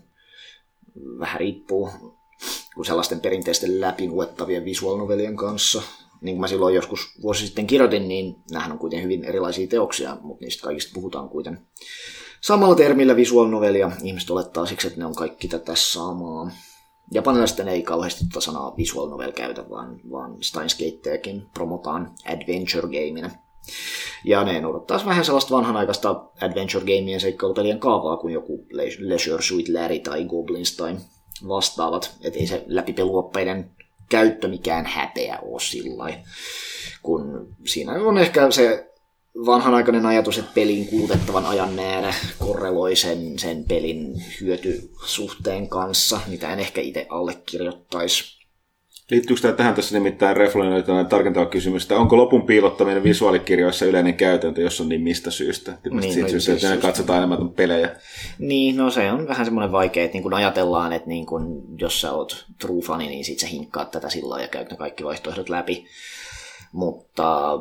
[1.19, 1.91] Vähän riippuu
[2.75, 5.83] kuin sellaisten perinteisten läpiluettavien visual novelien kanssa
[6.21, 10.17] niin kuin mä silloin joskus vuosi sitten kirjoitin, niin nämähän on kuitenkin hyvin erilaisia teoksia,
[10.21, 11.67] mutta niistä kaikista puhutaan kuitenkin
[12.41, 16.51] samalla termillä visual novel, ja ihmiset olettaa siksi, että ne on kaikki tätä samaa.
[17.11, 23.31] Japanilaisten ei kauheasti tätä sanaa visual novel käytä, vaan, vaan Steinsgateakin promotaan adventure gameina.
[24.25, 28.67] Ja ne noudattaa vähän sellaista vanhanaikaista adventure gameien seikkailupelien kaavaa kuin joku
[28.99, 30.97] Leisure Suit Larry tai Goblins tai
[31.49, 32.17] vastaavat.
[32.23, 33.71] Että ei se läpipeluoppeiden
[34.09, 36.23] käyttö mikään häpeä ole sillä
[37.03, 38.90] kun siinä on ehkä se
[39.47, 46.59] vanhanaikainen ajatus, että pelin kulutettavan ajan määrä korreloi sen, sen pelin hyötysuhteen kanssa, mitä en
[46.59, 48.41] ehkä itse allekirjoittaisi.
[49.11, 54.61] Liittyykö tämä tähän tässä nimittäin Reflonin tarkentava kysymys, että onko lopun piilottaminen visuaalikirjoissa yleinen käytäntö,
[54.61, 55.79] jos on niin mistä syystä?
[55.91, 57.97] Niin, siitä no, syystä, että siis katsotaan enemmän pelejä.
[58.39, 62.01] Niin, no se on vähän semmoinen vaikea, että niin kun ajatellaan, että niin kun, jos
[62.01, 65.49] sä oot true fani, niin sit sä hinkkaat tätä sillä ja käyt ne kaikki vaihtoehdot
[65.49, 65.87] läpi.
[66.73, 67.59] Mutta,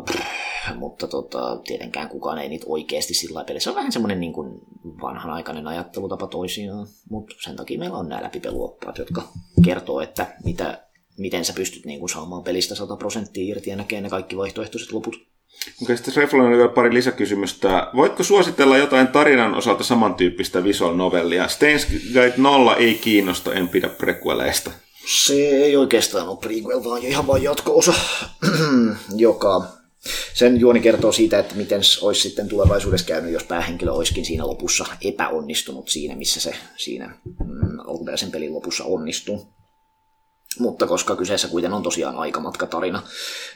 [0.75, 3.59] mutta tota, tietenkään kukaan ei niitä oikeasti sillä peli.
[3.59, 4.61] Se on vähän semmoinen niin kuin
[5.01, 9.23] vanhanaikainen ajattelutapa toisiaan, mutta sen takia meillä on nämä läpipeluoppaat, jotka
[9.65, 14.01] kertoo, että mitä miten sä pystyt niin kuin saamaan pelistä 100 prosenttia irti ja näkee
[14.01, 15.15] ne kaikki vaihtoehtoiset loput.
[15.83, 17.87] Okei, sitten Reflon oli vielä pari lisäkysymystä.
[17.95, 21.47] Voitko suositella jotain tarinan osalta samantyyppistä visual novellia?
[21.47, 24.71] Stains Gate 0 ei kiinnosta, en pidä prequeleista.
[25.07, 27.93] Se ei oikeastaan ole prequel, vaan ihan vain jatko-osa,
[29.15, 29.79] joka
[30.33, 34.85] sen juoni kertoo siitä, että miten olisi sitten tulevaisuudessa käynyt, jos päähenkilö olisikin siinä lopussa
[35.01, 39.47] epäonnistunut siinä, missä se siinä mm, alkuperäisen pelin lopussa onnistuu.
[40.59, 43.03] Mutta koska kyseessä kuitenkin on tosiaan aikamatkatarina,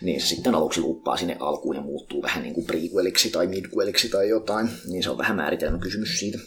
[0.01, 4.09] niin se sitten aluksi luppaa sinne alkuun ja muuttuu vähän niin kuin prequeliksi tai midqueliksi
[4.09, 6.39] tai jotain, niin se on vähän määritelmä kysymys siitä.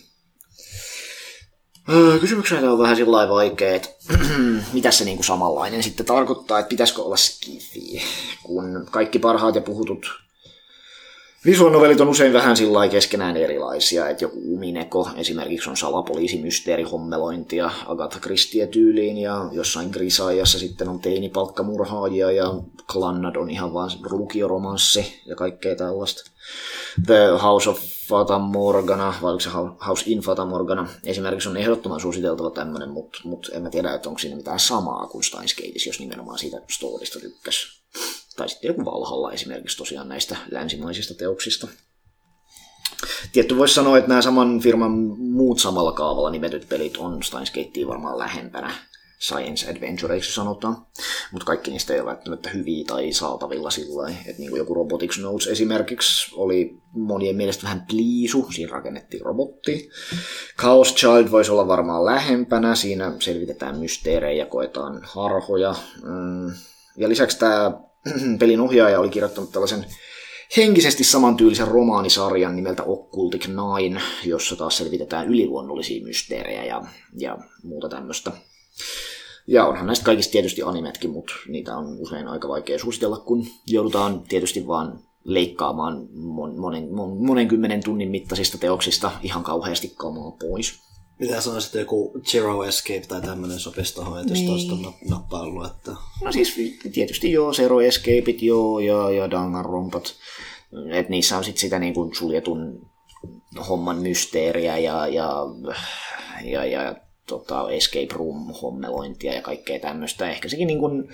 [1.88, 3.88] Öö, kysymyksenä on vähän sillä vaikea, että
[4.72, 8.02] mitä se niin kuin samanlainen sitten tarkoittaa, että pitäisikö olla skifi,
[8.42, 10.26] kun kaikki parhaat ja puhutut
[11.46, 18.66] Visual on usein vähän sillä keskenään erilaisia, että joku Umineko esimerkiksi on salapoliisimysteerihommelointia Agatha Christie
[18.66, 22.54] tyyliin ja jossain Grisaajassa sitten on teinipalkkamurhaajia ja
[22.92, 26.30] Klannad on ihan vaan lukioromanssi ja kaikkea tällaista.
[27.06, 29.50] The House of Fata Morgana, vai oliko se
[29.86, 34.08] House in Fata Morgana, esimerkiksi on ehdottoman suositeltava tämmöinen, mutta mut en mä tiedä, että
[34.08, 37.66] onko siinä mitään samaa kuin Steins Gateissa, jos nimenomaan siitä storista tykkäsi
[38.36, 41.68] tai sitten joku Valhalla esimerkiksi tosiaan näistä länsimaisista teoksista.
[43.32, 47.88] Tietty voisi sanoa, että nämä saman firman muut samalla kaavalla nimetyt pelit on Steins Gatea
[47.88, 48.74] varmaan lähempänä
[49.18, 50.86] science adventureiksi sanotaan,
[51.32, 55.46] mutta kaikki niistä ei ole välttämättä hyviä tai saatavilla sillä että niin joku Robotics Notes
[55.46, 59.90] esimerkiksi oli monien mielestä vähän pliisu, siinä rakennettiin robotti.
[60.60, 65.74] Chaos Child voisi olla varmaan lähempänä, siinä selvitetään mysteerejä, koetaan harhoja.
[66.02, 66.52] Mm.
[66.96, 67.72] Ja lisäksi tämä
[68.38, 69.86] pelin ohjaaja oli kirjoittanut tällaisen
[70.56, 76.82] henkisesti samantyylisen romaanisarjan nimeltä Occultic Nine, jossa taas selvitetään yliluonnollisia mysteerejä ja,
[77.18, 78.32] ja muuta tämmöistä.
[79.46, 84.20] Ja onhan näistä kaikista tietysti animetkin, mutta niitä on usein aika vaikea suositella, kun joudutaan
[84.20, 90.86] tietysti vaan leikkaamaan mon, monen, mon, monen kymmenen tunnin mittaisista teoksista ihan kauheasti kamaa pois.
[91.18, 94.52] Mitä sanoisit, joku Zero Escape tai tämmöinen sopisi tuohon, että niin.
[94.52, 95.90] jos tuosta nappailu, että...
[96.24, 96.54] No siis
[96.92, 100.14] tietysti joo, Zero Escapeit joo, ja, ja Danganronpat.
[100.92, 102.90] Että niissä on sitten sitä niin kuin suljetun
[103.68, 105.36] homman mysteeriä ja, ja,
[106.44, 106.94] ja, ja
[107.26, 110.30] tota, escape room hommelointia ja kaikkea tämmöistä.
[110.30, 111.08] Ehkä sekin niin kuin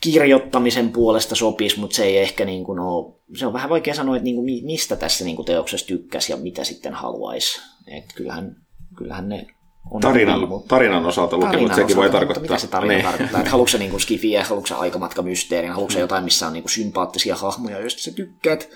[0.00, 4.16] kirjoittamisen puolesta sopisi, mutta se ei ehkä niin kuin ole, se on vähän vaikea sanoa,
[4.16, 7.60] että niin kuin mistä tässä niin kuin teoksessa tykkäsi ja mitä sitten haluaisi.
[7.86, 8.56] Että kyllähän,
[8.96, 9.46] kyllähän ne
[9.90, 12.42] on Tarinan, hyvin, mutta- tarinan osalta lukenut, tarinan sekin voi tarkoittaa.
[12.42, 13.04] Mutta mitä se tarina Niin.
[13.04, 13.40] tarkoittaa?
[13.40, 17.80] Että haluatko niin skifiä, haluatko se aikamatkamysteerin, haluatko jotain, missä on niin kuin sympaattisia hahmoja,
[17.80, 18.68] joista sä tykkäät?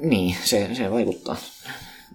[0.00, 1.36] Niin, se, se vaikuttaa.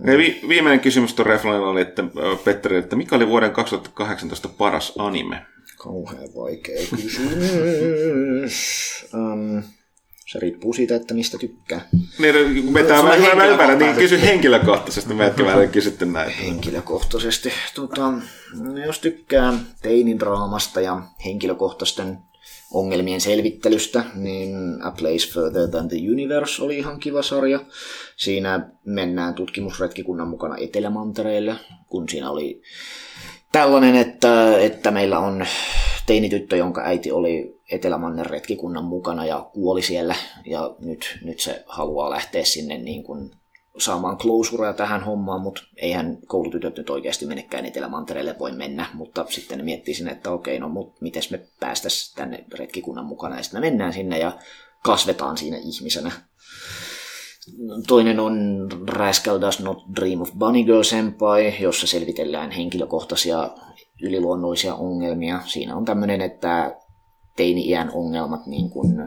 [0.06, 2.04] Ja vi- viimeinen kysymys tuon Reflanilla oli, että
[2.44, 5.46] Petteri, että mikä oli vuoden 2018 paras anime?
[5.78, 8.56] Kauhean vaikea kysymys.
[9.14, 9.64] Um,
[10.28, 11.82] se riippuu siitä, että mistä tykkää.
[12.20, 16.32] Niin, kun metää Sulla mä, mä, mä ymmärrän, niin kysy henkilökohtaisesti, meidätkin vähän kysytty näin.
[16.32, 17.52] Henkilökohtaisesti.
[17.76, 18.14] Tota,
[18.54, 22.18] no jos tykkää teinidraamasta ja henkilökohtaisten
[22.72, 27.60] ongelmien selvittelystä, niin A Place Further Than the Universe oli ihan kiva sarja.
[28.18, 31.56] Siinä mennään tutkimusretkikunnan mukana Etelämantereelle,
[31.88, 32.62] kun siinä oli
[33.52, 35.46] tällainen, että, että meillä on
[36.06, 40.16] teinityttö, jonka äiti oli Etelämannen retkikunnan mukana ja kuoli siellä.
[40.46, 43.32] Ja nyt, nyt se haluaa lähteä sinne niin kuin
[43.78, 49.58] saamaan closurea tähän hommaan, mutta eihän koulutytöt nyt oikeasti menekään Etelämantereelle voi mennä, mutta sitten
[49.58, 53.62] ne miettii sinne, että okei, no mut miten me päästäisiin tänne retkikunnan mukana, ja sitten
[53.62, 54.32] me mennään sinne ja
[54.84, 56.12] kasvetaan siinä ihmisenä.
[57.88, 63.50] Toinen on Rascal Does Not Dream of Bunny Girl Senpai, jossa selvitellään henkilökohtaisia
[64.02, 65.40] yliluonnollisia ongelmia.
[65.46, 66.76] Siinä on tämmöinen, että
[67.38, 68.98] teini-iän ongelmat, niin kuin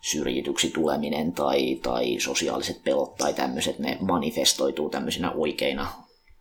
[0.00, 5.92] syrjityksi tuleminen tai, tai sosiaaliset pelot tai tämmöiset, ne manifestoituu tämmöisinä oikeina,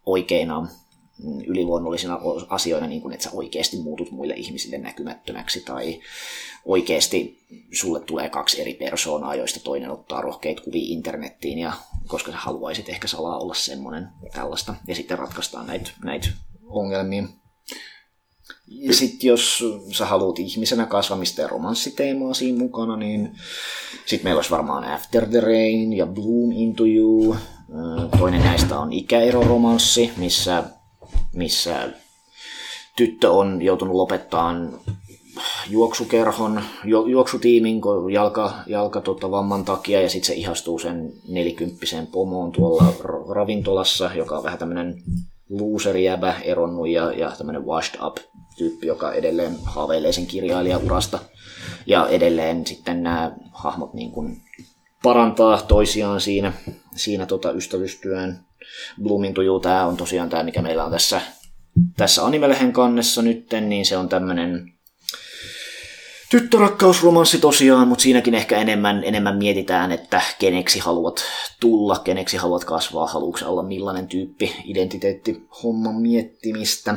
[0.05, 2.19] oikeina mm, yliluonnollisina
[2.49, 5.99] asioina, niin kuin että sä oikeasti muutut muille ihmisille näkymättömäksi tai
[6.65, 7.39] oikeasti
[7.71, 11.73] sulle tulee kaksi eri persoonaa, joista toinen ottaa rohkeita kuvia internettiin, ja
[12.07, 16.27] koska sä haluaisit ehkä salaa olla semmoinen tällaista, ja sitten ratkaistaan näitä näitä
[16.67, 17.23] ongelmia.
[18.79, 23.31] Ja sitten jos sä haluat ihmisenä kasvamista ja romanssiteemaa siinä mukana, niin
[24.05, 27.35] sitten meillä olisi varmaan After the Rain ja Bloom Into You.
[27.69, 30.63] Ö, Toinen näistä on ikäeroromanssi, missä,
[31.33, 31.89] missä
[32.95, 34.79] tyttö on joutunut lopettamaan
[35.69, 37.81] juoksukerhon, ju, juoksutiimin
[38.13, 44.11] jalka, jalka tota, vamman takia ja sitten se ihastuu sen nelikymppiseen pomoon tuolla ra- ravintolassa,
[44.15, 45.03] joka on vähän tämmöinen
[45.59, 48.17] loserijäbä eronnut ja, ja tämmöinen washed up
[48.57, 51.19] tyyppi, joka edelleen haaveilee sen kirjailijaurasta.
[51.85, 54.41] Ja edelleen sitten nämä hahmot niin kuin
[55.03, 56.53] parantaa toisiaan siinä,
[56.95, 58.39] siinä tota ystävystyön.
[59.03, 61.21] Bloomintuju, tämä on tosiaan tämä, mikä meillä on tässä,
[61.97, 64.73] tässä animelehen kannessa nytten, niin se on tämmöinen
[66.31, 71.23] tyttörakkausromanssi tosiaan, mutta siinäkin ehkä enemmän, enemmän mietitään, että keneksi haluat
[71.59, 76.95] tulla, keneksi haluat kasvaa, haluatko olla millainen tyyppi, identiteetti, homman miettimistä.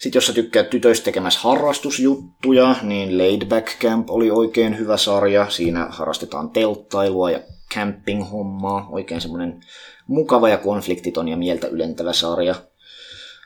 [0.00, 5.50] Sitten jos sä tykkäät tytöistä tekemässä harrastusjuttuja, niin Laid Back Camp oli oikein hyvä sarja.
[5.50, 7.40] Siinä harrastetaan telttailua ja
[7.74, 8.88] camping-hommaa.
[8.90, 9.60] Oikein semmoinen
[10.06, 12.54] mukava ja konfliktiton ja mieltä ylentävä sarja.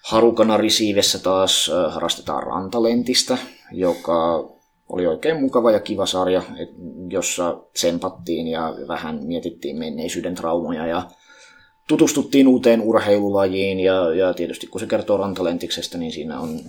[0.03, 3.39] Harukana Risiivessä taas harrastetaan rantalentistä,
[3.73, 4.49] joka
[4.89, 6.43] oli oikein mukava ja kiva sarja,
[7.09, 11.03] jossa tsempattiin ja vähän mietittiin menneisyyden traumoja ja
[11.89, 16.61] tutustuttiin uuteen urheilulajiin ja, ja tietysti kun se kertoo rantalentiksestä, niin siinä on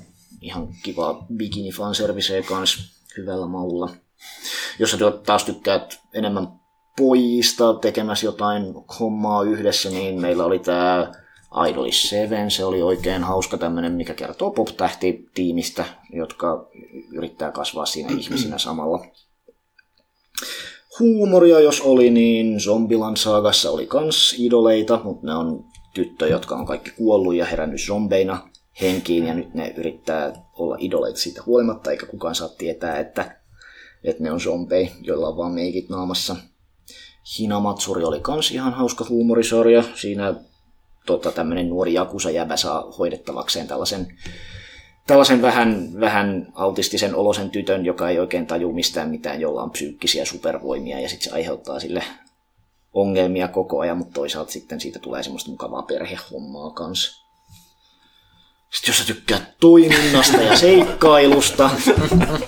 [0.42, 2.82] ihan kiva bikini fanservice kanssa
[3.18, 3.90] hyvällä maulla.
[4.80, 6.48] Jos sä taas tykkäät enemmän
[6.98, 11.12] pojista tekemässä jotain hommaa yhdessä, niin meillä oli tämä
[11.70, 16.70] Idolis 7, se oli oikein hauska tämmöinen, mikä kertoo pop-tähti-tiimistä, jotka
[17.12, 19.06] yrittää kasvaa siinä ihmisinä samalla.
[21.00, 26.66] Huumoria jos oli, niin Zombieland saagassa oli kans idoleita, mutta ne on tyttö, jotka on
[26.66, 28.50] kaikki kuollut ja herännyt zombeina
[28.82, 33.42] henkiin, ja nyt ne yrittää olla idoleita siitä huolimatta, eikä kukaan saa tietää, että,
[34.04, 36.36] että ne on zombeja, joilla on vaan meikit naamassa.
[37.40, 39.84] Hinamatsuri oli kans ihan hauska huumorisarja.
[39.96, 40.36] Siinä
[41.06, 44.08] tota, tämmöinen nuori jakusa jäbä saa hoidettavakseen tällaisen,
[45.08, 50.26] tällaisen vähän, vähän autistisen olosen tytön, joka ei oikein taju mistään mitään, jolla on psyykkisiä
[50.26, 52.04] supervoimia ja sitten se aiheuttaa sille
[52.94, 57.23] ongelmia koko ajan, mutta toisaalta sitten siitä tulee semmoista mukavaa perhehommaa kanssa.
[58.74, 61.70] Sitten jos sä tykkäät toiminnasta ja seikkailusta,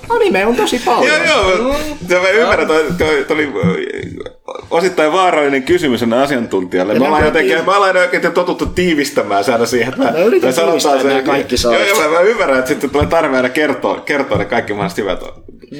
[0.09, 1.19] anime on tosi paljon.
[1.27, 1.75] Joo, joo.
[2.09, 4.29] Se mä ymmärrän, toi, toi, toi oli ö,
[4.69, 6.93] osittain vaarallinen kysymys aina asiantuntijalle.
[6.93, 10.11] Ja Mä mä ollaan jotenkin, mä ollaan oikein totuttu tiivistämään se aina siihen, että Mä
[10.11, 11.87] tai sanotaan tiivistää nämä kaikki Joo, sanat.
[11.87, 15.19] joo, mä, mä ymmärrän, että sitten tulee tarve aina kertoa, kertoa ne kaikki mahdolliset hyvät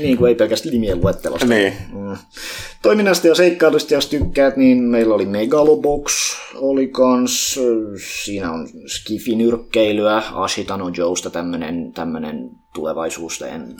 [0.01, 1.45] Niin kuin ei pelkästään nimien luettelosta.
[1.47, 1.73] Niin.
[1.93, 2.17] Mm.
[2.81, 7.59] Toiminnasta ja seikkailusta, jos tykkäät, niin meillä oli Megalobox, oli kans,
[8.23, 13.75] siinä on Skifi-nyrkkeilyä, Ashitano Joesta tämmönen, tämmönen tulevaisuuteen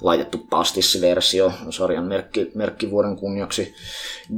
[0.00, 3.74] laitettu pastissiversio sarjan merkki, merkkivuoden kunniaksi.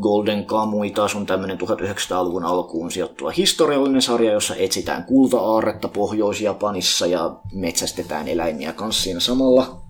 [0.01, 7.36] Golden Kamui taas on tämmöinen 1900-luvun alkuun sijoittuva historiallinen sarja, jossa etsitään kulta-aarretta Pohjois-Japanissa ja
[7.52, 9.82] metsästetään eläimiä kanssa siinä samalla.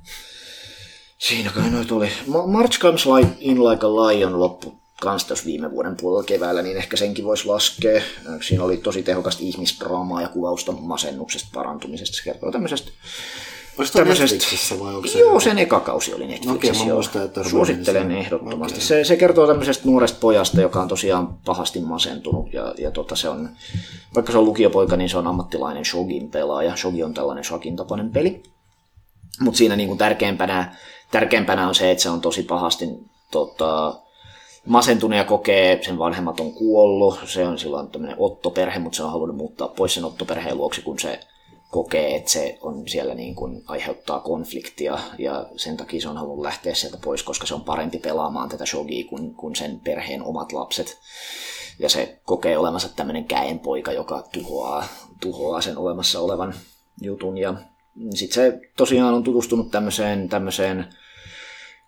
[1.29, 2.09] Siinä kai noit oli.
[2.47, 3.05] March Comes
[3.41, 7.47] in Like a Lion loppu kans tässä viime vuoden puolella keväällä, niin ehkä senkin voisi
[7.47, 8.03] laskea.
[8.41, 12.17] Siinä oli tosi tehokasta ihmisdraamaa ja kuvausta masennuksesta parantumisesta.
[12.17, 12.91] Se kertoo tämmöisestä
[13.93, 15.19] tämä Netflixissä vai onko se?
[15.19, 16.73] Joo, sen eka kausi oli Netflixissä.
[16.73, 18.13] Okei, mä muistan, että Suosittelen sen.
[18.13, 18.75] ehdottomasti.
[18.75, 18.87] Okay.
[18.87, 22.53] Se, se kertoo tämmöisestä nuoresta pojasta, joka on tosiaan pahasti masentunut.
[22.53, 23.49] Ja, ja tota, se on,
[24.15, 26.77] vaikka se on lukiopoika, niin se on ammattilainen Shogin pelaaja.
[26.77, 28.43] Shogi on tällainen Shogin tapainen peli.
[29.41, 30.77] Mutta siinä niin kuin tärkeimpänä,
[31.13, 32.87] tärkeimpänä on se, että se on tosi pahasti
[33.31, 33.95] tota,
[34.67, 37.19] masentunut ja kokee, sen vanhemmat on kuollut.
[37.25, 40.99] Se on silloin tämmöinen Otto-perhe, mutta se on halunnut muuttaa pois sen Otto-perheen luoksi, kun
[40.99, 41.21] se
[41.71, 46.45] kokee, että se on siellä niin kuin aiheuttaa konfliktia ja sen takia se on halunnut
[46.45, 50.53] lähteä sieltä pois, koska se on parempi pelaamaan tätä shogia kuin, kuin sen perheen omat
[50.53, 50.99] lapset.
[51.79, 54.85] Ja se kokee olevansa tämmöinen käenpoika, joka tuhoaa,
[55.21, 56.55] tuhoaa sen olemassa olevan
[57.01, 57.39] jutun.
[57.39, 57.55] Ja
[58.15, 60.87] sitten se tosiaan on tutustunut tämmöiseen, tämmöiseen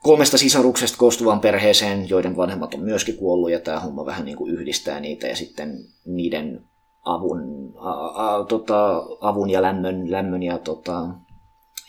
[0.05, 4.55] kolmesta sisaruksesta koostuvaan perheeseen, joiden vanhemmat on myöskin kuollut, ja tämä homma vähän niin kuin
[4.55, 6.65] yhdistää niitä, ja sitten niiden
[7.05, 11.09] avun, a, a, tota, avun ja lämmön, lämmön ja tota,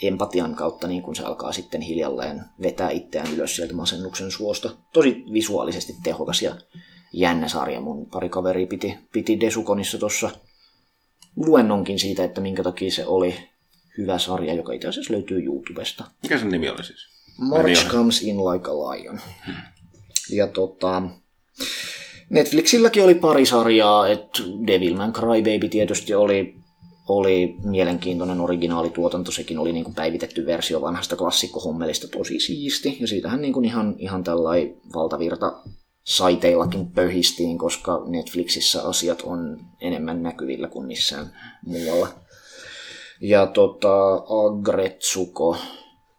[0.04, 4.70] empatian kautta niin kun se alkaa sitten hiljalleen vetää itseään ylös sieltä masennuksen suosta.
[4.94, 6.56] Tosi visuaalisesti tehokas ja
[7.14, 7.82] jännä sarja.
[7.82, 10.30] Mun pari kaveri piti, piti Desukonissa tuossa
[11.36, 13.36] luennonkin siitä, että minkä takia se oli
[13.98, 16.04] hyvä sarja, joka itse asiassa löytyy YouTubesta.
[16.24, 17.15] Mikä sen nimi oli siis?
[17.38, 19.20] March Comes in Like a Lion.
[20.30, 21.02] Ja tota,
[22.30, 26.56] Netflixilläkin oli pari sarjaa, että Devilman Crybaby tietysti oli,
[27.10, 33.42] oli mielenkiintoinen originaalituotanto, sekin oli niin kuin päivitetty versio vanhasta klassikkohommelista, tosi siisti, ja siitähän
[33.42, 35.54] niin kuin ihan, ihan tällainen valtavirta
[36.04, 41.32] saiteillakin pöhistiin, koska Netflixissä asiat on enemmän näkyvillä kuin missään
[41.66, 42.08] muualla.
[43.22, 45.58] Ja tota, Agretsuko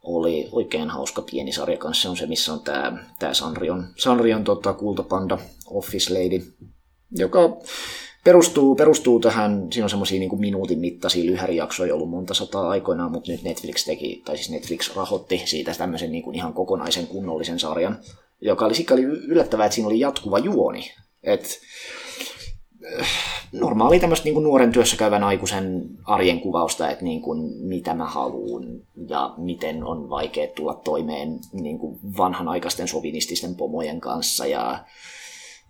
[0.06, 2.02] oli oikein hauska pieni sarja kanssa.
[2.02, 6.52] Se on se, missä on tämä tää Sanrion, Sanrion tota, kultapanda Office Lady,
[7.10, 7.38] joka
[8.24, 13.32] perustuu, perustuu tähän, siinä on semmoisia niin minuutin mittaisia lyhärijaksoja ollut monta sataa aikoinaan, mutta
[13.32, 17.98] nyt Netflix teki, tai siis Netflix rahoitti siitä tämmöisen niin kuin ihan kokonaisen kunnollisen sarjan,
[18.40, 20.92] joka oli sikäli yllättävää, että siinä oli jatkuva juoni.
[21.22, 21.60] Et,
[23.52, 28.04] normaali tämmöistä niin kuin nuoren työssä käyvän aikuisen arjen kuvausta, että niin kuin, mitä mä
[28.04, 28.64] haluan
[29.08, 34.84] ja miten on vaikea tulla toimeen niin kuin vanhanaikaisten sovinististen pomojen kanssa ja,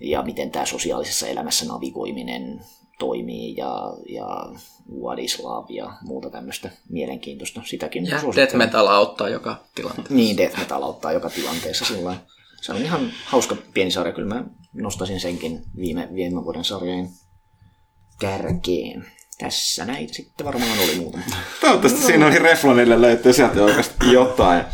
[0.00, 2.60] ja miten tämä sosiaalisessa elämässä navigoiminen
[2.98, 4.52] toimii ja, ja
[5.00, 7.62] what is love ja muuta tämmöistä mielenkiintoista.
[7.64, 10.14] Sitäkin ja death metal auttaa joka tilanteessa.
[10.14, 12.16] Niin, death metal auttaa joka tilanteessa sillä
[12.60, 17.08] Se on ihan hauska pieni sarja, kyllä mä nostasin senkin viime, viime vuoden sarjojen
[18.20, 19.06] kärkeen.
[19.38, 21.24] Tässä näitä sitten varmaan oli muutama.
[21.60, 22.06] Toivottavasti no.
[22.06, 24.64] siinä oli Reflonille löytyy sieltä oikeasti jotain.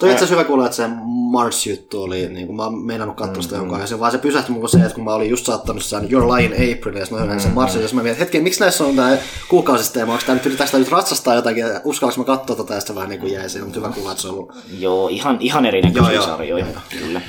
[0.00, 0.88] Toi itse hyvä kuulla, että se
[1.30, 3.70] Mars-juttu oli, niin kuin mä oon meinannut katsoa sitä mm-hmm.
[3.70, 6.40] jonkun se vaan se pysähtyi mulle se, että kun mä olin just saattanut sen Your
[6.40, 7.40] in April, ja mä mm-hmm.
[7.40, 10.46] sen Mars, ja mä mietin, että hetken, miksi näissä on tää kuukausisteema, onko tää nyt,
[10.46, 13.50] yritetäänkö nyt ratsastaa jotakin, ja uskallanko mä katsoa tota, ja sitten vähän niin kuin jäi
[13.50, 14.52] se, mutta hyvä kuulla, että se on ollut.
[14.78, 17.20] Joo, ihan, ihan erinäköisiä sarjoja, kyllä.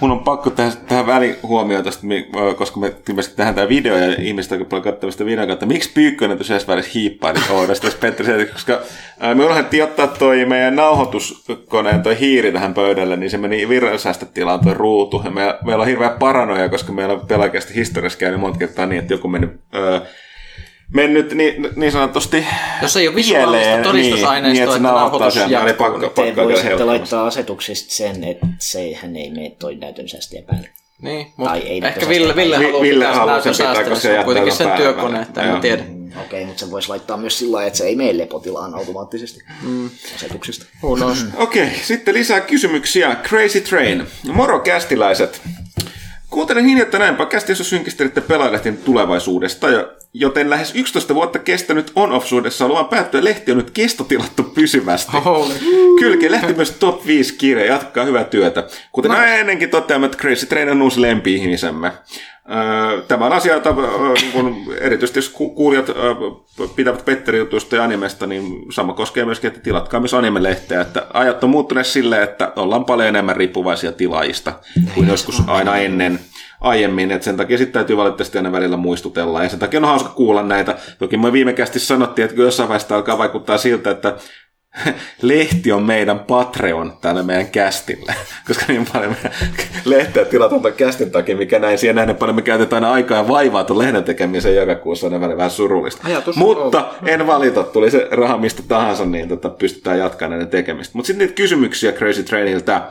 [0.00, 2.06] Mun on pakko tehdä tähän väliin huomioon tästä,
[2.56, 5.66] koska me ilmeisesti tehdään tämä video ja ihmiset on paljon katsomista videon kautta.
[5.66, 8.80] Miksi Pyykkönen tosiaan välissä hiippaili kohdasta, jos Petteri koska
[9.34, 14.60] me unohdettiin ottaa toi meidän nauhoituskoneen toi hiiri tähän pöydälle, niin se meni virallisesta tilaan
[14.60, 15.22] toi ruutu.
[15.24, 18.98] Ja meillä, meillä on hirveä paranoja, koska meillä on pelkästään historiassa käynyt monta kertaa niin,
[18.98, 20.00] että joku mennyt öö,
[20.94, 22.46] mennyt niin, niin sanotusti
[22.82, 25.86] Jos ei ole visuaalista todistusaineistoa, niin, niin, että, että nauhoitus jatkuu.
[25.86, 30.42] Pakko, pakko Te voisitte laittaa asetuksista sen, että se, hän ei mene toi näytön säästäjä
[30.42, 30.68] päälle.
[31.02, 34.52] Niin, mutta ei ehkä Ville, Ville haluaa Ville haluaa sen pitää, koska se on kuitenkin
[34.52, 35.82] sen työkone, että en tiedä.
[35.82, 39.40] Mm, Okei, okay, mutta sen voisi laittaa myös sillä että se ei mene lepotilaan automaattisesti
[39.62, 39.90] mm.
[40.14, 40.66] asetuksista.
[41.36, 43.16] Okei, okay, sitten lisää kysymyksiä.
[43.22, 44.06] Crazy Train.
[44.32, 45.40] Moro kästiläiset.
[46.30, 52.68] Kuuntelin hiljattain näin kästi, jossa synkistelitte pelaajalehtin tulevaisuudesta ja joten lähes 11 vuotta kestänyt on-off-suhdessa
[52.68, 55.12] luvan päättyä lehti on nyt kestotilattu pysyvästi.
[55.24, 55.54] Holy.
[55.98, 58.66] Kylki lehti myös top 5 kirja jatkaa hyvää työtä.
[58.92, 61.92] Kuten aina ennenkin toteamme, että Crazy Train on uusi lempi-ihmisemme.
[63.08, 65.86] Tämä on asia, jota niin kun erityisesti jos ku- kuulijat
[66.76, 70.80] pitävät Petteri jutusta ja animesta, niin sama koskee myöskin, että tilatkaa myös anime-lehteä.
[70.80, 74.52] Että ajat on muuttuneet silleen, että ollaan paljon enemmän riippuvaisia tilaajista
[74.94, 76.20] kuin joskus aina ennen
[76.60, 80.08] aiemmin, että sen takia sitten täytyy valitettavasti aina välillä muistutella, ja sen takia on hauska
[80.08, 80.76] kuulla näitä.
[80.98, 84.16] Toki me viime kästi sanottiin, että jossain vaiheessa alkaa vaikuttaa siltä, että
[85.22, 88.14] lehti on meidän Patreon tälle meidän kästille,
[88.46, 89.38] koska niin paljon meidän
[89.84, 93.28] lehteä tilataan tuon kästin takia, mikä näin siihen nähden paljon me käytetään aina aikaa ja
[93.28, 96.02] vaivaa tuon lehden tekemiseen joka kuussa on välillä vähän surullista.
[96.04, 100.48] Ajatus on Mutta en valita, tuli se raha mistä tahansa, niin tota, pystytään jatkamaan näiden
[100.48, 100.92] tekemistä.
[100.98, 102.82] Mutta sitten niitä kysymyksiä Crazy Trainilta.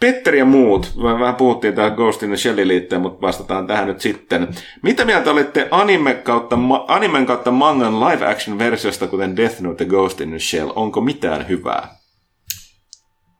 [0.00, 3.86] Petteri ja muut, me vähän puhuttiin tähän Ghost in the Shellin liittyen, mutta vastataan tähän
[3.86, 4.48] nyt sitten.
[4.82, 6.58] Mitä mieltä olitte anime kautta,
[6.88, 10.72] animen kautta mangan live action versiosta, kuten Death Note ja Ghost in the Shell?
[10.76, 12.00] Onko mitään hyvää?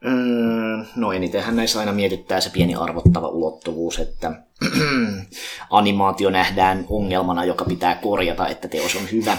[0.07, 4.33] Öö, no enitenhän näissä aina mietittää se pieni arvottava ulottuvuus, että
[5.71, 9.37] animaatio nähdään ongelmana, joka pitää korjata, että teos on hyvä.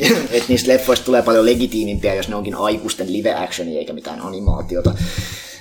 [0.30, 4.94] että niistä leffoista tulee paljon legitiimimpiä, jos ne onkin aikuisten live actionia eikä mitään animaatiota.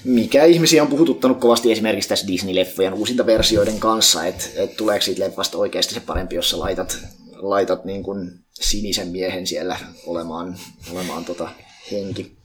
[0.03, 5.21] Mikä ihmisiä on puhututtanut kovasti esimerkiksi tässä Disney-leffojen uusinta versioiden kanssa, että et tuleeko siitä
[5.23, 6.97] leffasta oikeasti se parempi, jos sä laitat,
[7.35, 10.55] laitat niin kuin sinisen miehen siellä olemaan,
[10.91, 11.49] olemaan tota
[11.91, 12.37] henki.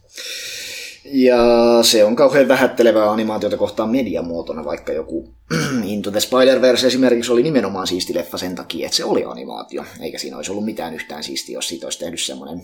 [1.05, 1.39] Ja
[1.83, 5.35] se on kauhean vähättelevää animaatiota kohtaan mediamuotona, vaikka joku
[5.85, 10.19] Into the Spider-Verse esimerkiksi oli nimenomaan siisti leffa sen takia, että se oli animaatio, eikä
[10.19, 12.63] siinä olisi ollut mitään yhtään siistiä, jos siitä olisi tehnyt semmoinen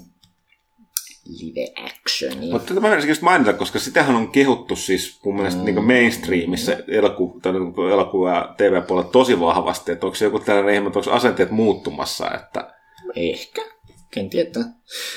[1.27, 2.51] live action.
[2.51, 5.65] Mutta tätä mä menisin just mainita, koska sitähän on kehuttu siis mun mielestä mm.
[5.65, 10.74] niin mainstreamissa eloku, tai niin elokuva- ja TV-puolella tosi vahvasti, että onko se joku tällainen
[10.74, 12.74] ihme, että onko asenteet muuttumassa, että
[13.16, 13.62] Ehkä.
[14.11, 14.62] Ken tietää.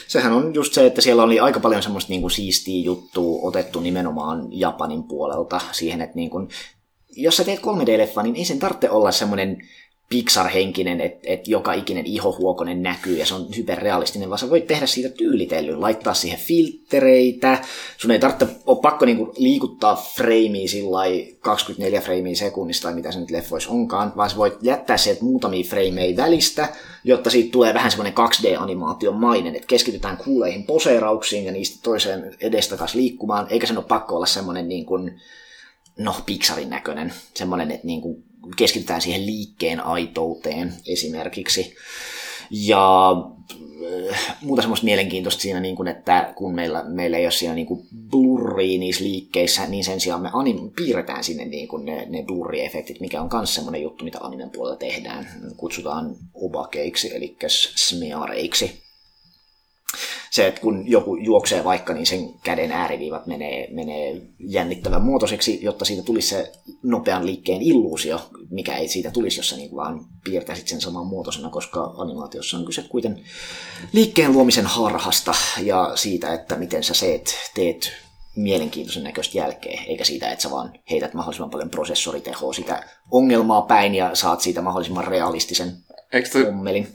[0.07, 3.79] Sehän on just se, että siellä oli aika paljon semmoista niin kuin siistiä juttua otettu
[3.79, 6.49] nimenomaan Japanin puolelta siihen, että niin kuin,
[7.15, 9.57] jos sä teet 3D-leffa, niin ei sen tarvitse olla semmoinen
[10.09, 14.85] Pixar-henkinen, että et joka ikinen ihohuokonen näkyy ja se on hyperrealistinen, vaan sä voit tehdä
[14.85, 17.61] siitä tyylitellyn, laittaa siihen filtreitä,
[17.97, 20.99] sun ei tarvitse ole pakko niinku liikuttaa freimiä sillä
[21.39, 25.63] 24 freimiä sekunnista tai mitä se nyt leffoissa onkaan, vaan sä voit jättää sieltä muutamia
[25.63, 26.69] freimejä välistä,
[27.03, 32.95] jotta siitä tulee vähän semmoinen 2D-animaation mainen, että keskitytään kuuleihin poseerauksiin ja niistä toiseen edestakas
[32.95, 35.21] liikkumaan, eikä sen ole pakko olla semmoinen niin kuin,
[35.99, 38.01] no, Pixarin näköinen, semmoinen, että niin
[38.57, 41.75] keskitytään siihen liikkeen aitouteen esimerkiksi.
[42.51, 43.11] Ja
[44.11, 47.67] äh, muuta semmoista mielenkiintoista siinä, niin kuin, että kun meillä, meillä ei ole siinä niin
[47.67, 52.23] kuin blurria niissä liikkeissä, niin sen sijaan me anim, piirretään sinne niin kuin ne, ne
[52.23, 55.27] blurri-efektit, mikä on myös semmoinen juttu, mitä animen puolella tehdään.
[55.57, 57.37] Kutsutaan obakeiksi, eli
[57.75, 58.84] smeareiksi
[60.31, 65.85] se, että kun joku juoksee vaikka, niin sen käden ääriviivat menee, menee jännittävän muotoiseksi, jotta
[65.85, 66.51] siitä tulisi se
[66.83, 71.49] nopean liikkeen illuusio, mikä ei siitä tulisi, jos sä niin vaan piirtäisit sen saman muotoisena,
[71.49, 73.21] koska animaatiossa on kyse kuiten
[73.93, 75.33] liikkeen luomisen harhasta
[75.63, 77.91] ja siitä, että miten sä seet, teet
[78.35, 83.95] mielenkiintoisen näköistä jälkeä, eikä siitä, että sä vaan heität mahdollisimman paljon prosessoritehoa sitä ongelmaa päin
[83.95, 85.77] ja saat siitä mahdollisimman realistisen
[86.13, 86.45] Eikö toi,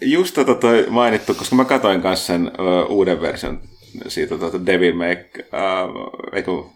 [0.00, 3.60] just tota toi mainittu, koska mä katsoin kanssa sen uh, uuden version
[4.08, 6.72] siitä tota Devil Make, uh, eiku,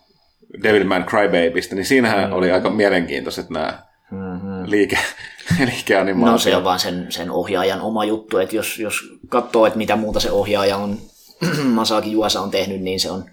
[0.63, 2.33] Devilman Crybabystä, niin siinähän mm-hmm.
[2.33, 4.71] oli aika mielenkiintoiset nämä mm-hmm.
[4.71, 4.99] liike,
[5.75, 6.33] liikeanimaatiot.
[6.33, 8.95] No se on vaan sen, sen ohjaajan oma juttu, että jos, jos
[9.29, 10.99] katsoo, että mitä muuta se ohjaaja on,
[11.65, 13.25] Masaki Juasa on tehnyt, niin se on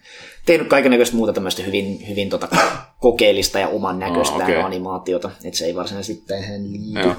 [0.46, 2.48] tehnyt kaikenlaista muuta tämmöistä hyvin, hyvin tota
[3.00, 4.56] kokeellista ja oman näköistä oh, okay.
[4.56, 7.00] animaatiota, että se ei varsinaisesti tähän liity.
[7.00, 7.16] Joo.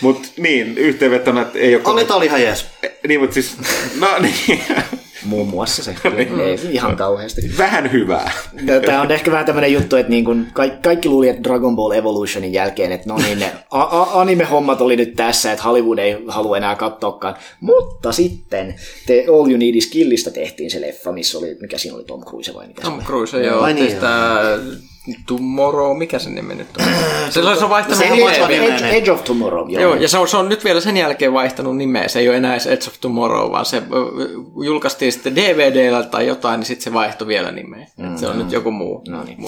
[0.00, 1.82] Mutta niin, yhteenvetona, että ei ole...
[1.84, 2.66] Alita oli ihan jees.
[3.08, 3.56] Niin, mutta siis,
[3.98, 4.62] no niin.
[5.24, 7.42] Muun muassa se, ei ihan kauheasti.
[7.58, 8.32] Vähän hyvää.
[8.86, 11.90] Tämä on ehkä vähän tämmöinen juttu, että niin kun kaikki, kaikki luuli, että Dragon Ball
[11.90, 13.52] Evolutionin jälkeen, että no niin, ne
[14.12, 17.36] anime-hommat oli nyt tässä, että Hollywood ei halua enää katsoakaan.
[17.60, 18.74] Mutta sitten
[19.06, 22.24] te All You Need Is Killistä tehtiin se leffa, missä oli, mikä siinä oli, Tom
[22.24, 23.60] Cruise vai mikä Tom Cruise, joo.
[23.60, 23.96] Ai niin,
[25.26, 26.84] Tomorrow, mikä sen nimi nyt on?
[27.30, 29.82] se on vaihtanut se Edge, of, Edge, Edge of Tomorrow, joo.
[29.82, 32.08] joo ja se on, se on nyt vielä sen jälkeen vaihtanut nimeä.
[32.08, 33.82] Se ei ole enää Edge of Tomorrow, vaan se
[34.64, 37.86] julkaistiin sitten DVDllä tai jotain, niin sitten se vaihtoi vielä nimeä.
[37.96, 38.16] Mm-hmm.
[38.16, 38.42] Se on mm.
[38.42, 39.02] nyt joku muu.
[39.08, 39.38] No niin.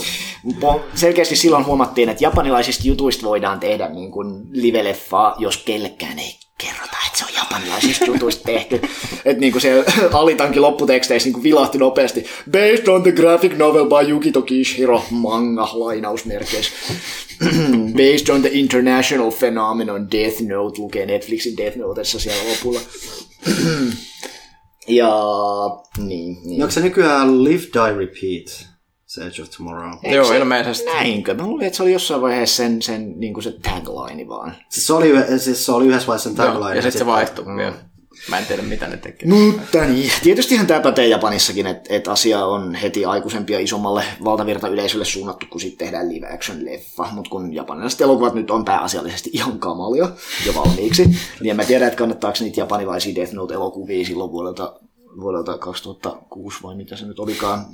[0.95, 6.97] Selkeästi silloin huomattiin, että japanilaisista jutuista voidaan tehdä niin kuin live-leffaa, jos kellekään ei kerrota,
[7.07, 8.81] että se on japanilaisista jutuista tehty.
[9.25, 12.27] Että niinku se alitankin lopputeksteissä niinku vilahti nopeasti.
[12.51, 16.73] Based on the graphic novel by Yukito Kishiro, manga, lainausmerkeissä.
[18.01, 22.81] Based on the international phenomenon Death Note, lukee Netflixin Death Notessa siellä lopulla.
[24.89, 25.11] ja
[25.99, 26.63] niin, niin.
[26.63, 28.71] Onko se nykyään Live, Die, Repeat?
[29.07, 29.93] Se Edge of Tomorrow.
[30.03, 30.87] Joo, se ilmeisesti.
[30.87, 31.35] Näinkö?
[31.35, 34.57] Mä luulin, että se oli jossain vaiheessa sen, sen niin kuin se tagline vaan.
[34.69, 36.67] Siis se oli, siis se oli yhdessä vaiheessa sen tagline.
[36.67, 37.57] Joo, ja sitten se vaihtui mm.
[37.57, 37.75] vielä.
[38.29, 39.29] Mä en tiedä, mitä ne tekee.
[39.29, 44.69] Mutta niin, tietystihän tämä pätee Japanissakin, että et asia on heti aikuisempi ja isommalle valtavirta
[44.69, 47.09] yleisölle suunnattu, kun sitten tehdään live action leffa.
[47.13, 50.09] Mutta kun japanilaiset elokuvat nyt on pääasiallisesti ihan kamalia
[50.47, 51.05] jo valmiiksi,
[51.41, 54.81] niin en mä tiedä, että kannattaako niitä japanilaisia Death Note-elokuvia silloin vuodelta
[55.21, 57.67] vuodelta 2006 vai mitä se nyt olikaan,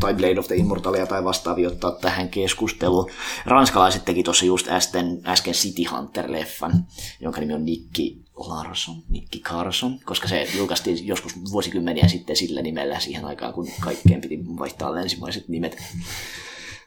[0.00, 3.10] tai Blade of the Immortalia tai vastaavia ottaa tähän keskusteluun.
[3.46, 6.78] Ranskalaiset teki tuossa just äsken, äsken City Hunter-leffan,
[7.20, 13.00] jonka nimi on Nikki Larson, Nikki Carson, koska se julkaistiin joskus vuosikymmeniä sitten sillä nimellä
[13.00, 15.76] siihen aikaan, kun kaikkeen piti vaihtaa länsimaiset nimet.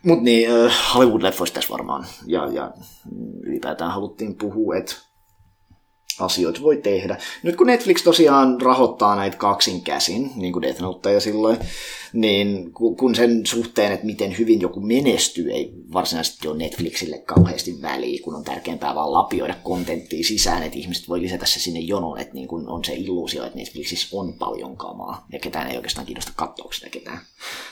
[0.03, 0.49] Mutta niin,
[0.95, 2.71] Hollywood-leffoista tässä varmaan, ja, ja
[3.43, 4.95] ylipäätään haluttiin puhua, että
[6.21, 7.17] asioita voi tehdä.
[7.43, 11.57] Nyt kun Netflix tosiaan rahoittaa näitä kaksin käsin, niin kuin Death Note ja silloin,
[12.13, 18.19] niin kun sen suhteen, että miten hyvin joku menestyy, ei varsinaisesti ole Netflixille kauheasti väliä,
[18.23, 22.33] kun on tärkeämpää vaan lapioida kontenttia sisään, että ihmiset voi lisätä se sinne jonoon, että
[22.33, 26.31] niin kun on se illuusio, että Netflixissä on paljon kamaa, ja ketään ei oikeastaan kiinnosta
[26.35, 27.19] katsoa sitä ketään.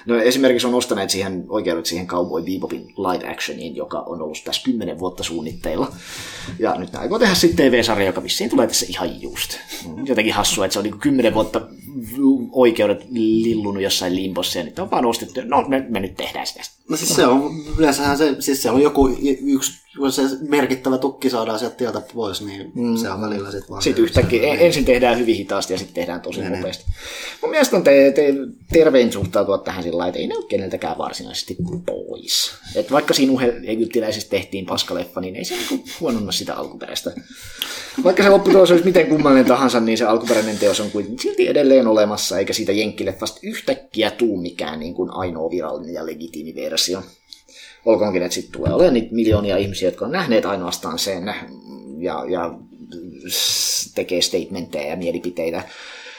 [0.06, 4.62] No esimerkiksi on ostaneet siihen oikeudet siihen Cowboy Bebopin live actioniin, joka on ollut tässä
[4.66, 5.92] kymmenen vuotta suunnitteilla.
[6.60, 9.58] Ja nyt ne aikoo tehdä sitten TV-sarja, joka vissiin tulee tässä ihan just.
[10.06, 11.62] Jotenkin hassua, että se on niin kymmenen vuotta
[12.52, 16.77] oikeudet lillunut jossain limbossa ja nyt on vaan ostettu, no me, me nyt tehdään sitä.
[16.90, 19.10] No siis se on, yleensähän se, siis se on joku
[19.46, 22.98] yksi, kun se merkittävä tukki saadaan sieltä tieltä pois, niin mm.
[22.98, 23.82] se on välillä sitten vaan.
[23.82, 26.86] Sitten yhtäkkiä, se, ensin tehdään hyvin hitaasti ja sitten tehdään tosi ne, nopeasti.
[27.42, 28.34] Mun mielestä on te, te,
[28.74, 32.52] tervein suhtautua tähän sillä lailla, että ei ne ole keneltäkään varsinaisesti pois.
[32.76, 33.34] Et vaikka siinä
[33.64, 37.12] egyptiläisessä tehtiin paskaleffa, niin ei se niinku huononna sitä alkuperäistä.
[38.04, 41.88] Vaikka se lopputulos olisi miten kummallinen tahansa, niin se alkuperäinen teos on kuitenkin silti edelleen
[41.88, 46.77] olemassa, eikä siitä jenkkileffasta yhtäkkiä tuu mikään niin kuin ainoa virallinen ja legitiimi versio.
[47.86, 51.24] Olkoonkin, että sitten tulee olemaan niitä miljoonia ihmisiä, jotka on nähneet ainoastaan sen
[51.98, 52.60] ja, ja
[53.96, 55.64] tekee statementteja ja mielipiteitä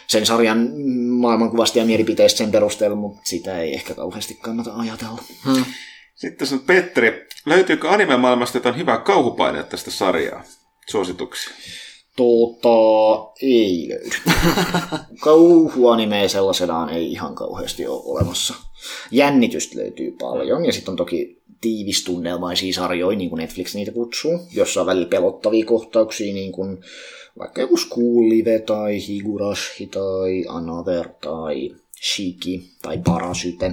[0.06, 0.70] sen sarjan
[1.08, 5.22] maailmankuvasta ja mielipiteistä sen perusteella, mutta sitä ei ehkä kauheasti kannata ajatella.
[5.44, 5.64] Hmm.
[6.14, 7.26] Sitten tässä on Petteri.
[7.46, 10.44] Löytyykö anime-maailmasta jotain hyvää kauhupainetta tästä sarjaa?
[10.90, 11.54] Suosituksia.
[12.18, 14.16] Tota, ei löydy.
[15.20, 18.54] Kauhuanimea sellaisenaan ei ihan kauheasti ole olemassa.
[19.10, 24.80] Jännitystä löytyy paljon, ja sitten on toki tiivistunnelmaisia sarjoja, niin kuin Netflix niitä kutsuu, jossa
[24.80, 26.78] on välillä pelottavia kohtauksia, niin kuin
[27.38, 31.70] vaikka joku School Live tai Higurashi tai Another tai
[32.14, 33.72] Shiki tai Parasyte,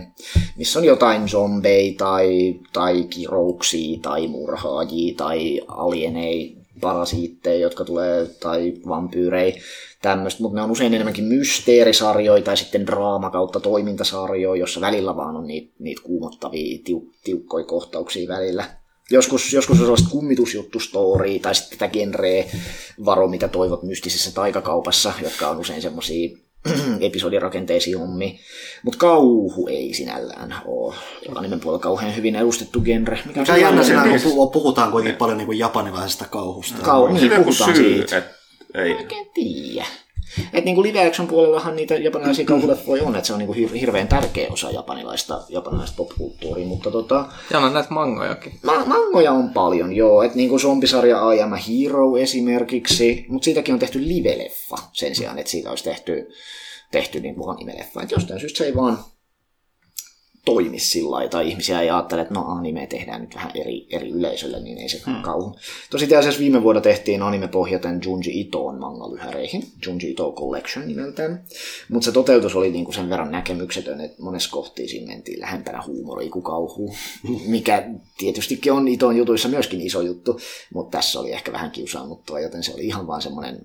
[0.58, 8.74] missä on jotain zombeja tai, tai kirouksia tai murhaajia tai alienei parasiitteja, jotka tulee, tai
[8.88, 9.62] vampyyrei,
[10.02, 15.36] tämmöistä, mutta ne on usein enemmänkin mysteerisarjoja tai sitten draama kautta toimintasarjoja, jossa välillä vaan
[15.36, 18.66] on niitä, niitä kuumottavia, tiuk, tiukkoja kohtauksia välillä.
[19.12, 22.44] Joskus, joskus on sellaista kummitusjuttustoria tai sitten tätä genreä
[23.06, 26.38] varo, mitä toivot mystisessä taikakaupassa, jotka on usein semmoisia
[27.00, 28.40] episodirakenteisiin hommi.
[28.84, 30.96] Mutta kauhu ei sinällään ole
[31.36, 33.20] animen puolella kauhean hyvin edustettu genre.
[33.26, 36.78] Mikä on jännä siinä, kun puhutaan kuitenkin paljon niin kuin japanilaisesta kauhusta.
[36.82, 38.18] Kau- niin, puhutaan syy, siitä.
[38.18, 38.26] Et,
[38.74, 38.94] ei.
[38.94, 39.86] Mä oikein tiedä.
[40.54, 44.48] Et niinku live action puolellahan niitä japanilaisia kauhuleffoja on, että se on niinku hirveän tärkeä
[44.52, 47.26] osa japanilaista, japanilaista popkulttuuria, mutta tota...
[47.52, 48.60] Ja on näitä mangojakin.
[48.64, 53.74] Ma- mangoja on paljon, joo, että niinku zombisarja I Am a Hero esimerkiksi, mutta siitäkin
[53.74, 56.30] on tehty live-leffa sen sijaan, että siitä olisi tehty,
[56.92, 58.04] tehty niinku anime-leffa.
[58.04, 58.98] Et jostain syystä se ei vaan
[60.46, 64.10] toimi sillä lailla, tai ihmisiä ei ajattele, että no anime tehdään nyt vähän eri, eri
[64.10, 65.22] yleisölle, niin ei se hmm.
[65.22, 65.56] kauhu.
[65.90, 71.44] Tosi asiassa viime vuonna tehtiin anime pohjaten Junji Itoon manga-lyhäreihin, Junji Ito Collection nimeltään,
[71.90, 76.32] mutta se toteutus oli niinku sen verran näkemyksetön, että monessa kohtia siinä mentiin lähempänä huumoria
[76.32, 76.96] kuin kauhu,
[77.48, 80.40] mikä tietystikin on Itoon jutuissa myöskin iso juttu,
[80.74, 83.62] mutta tässä oli ehkä vähän kiusaannuttua, joten se oli ihan vaan semmoinen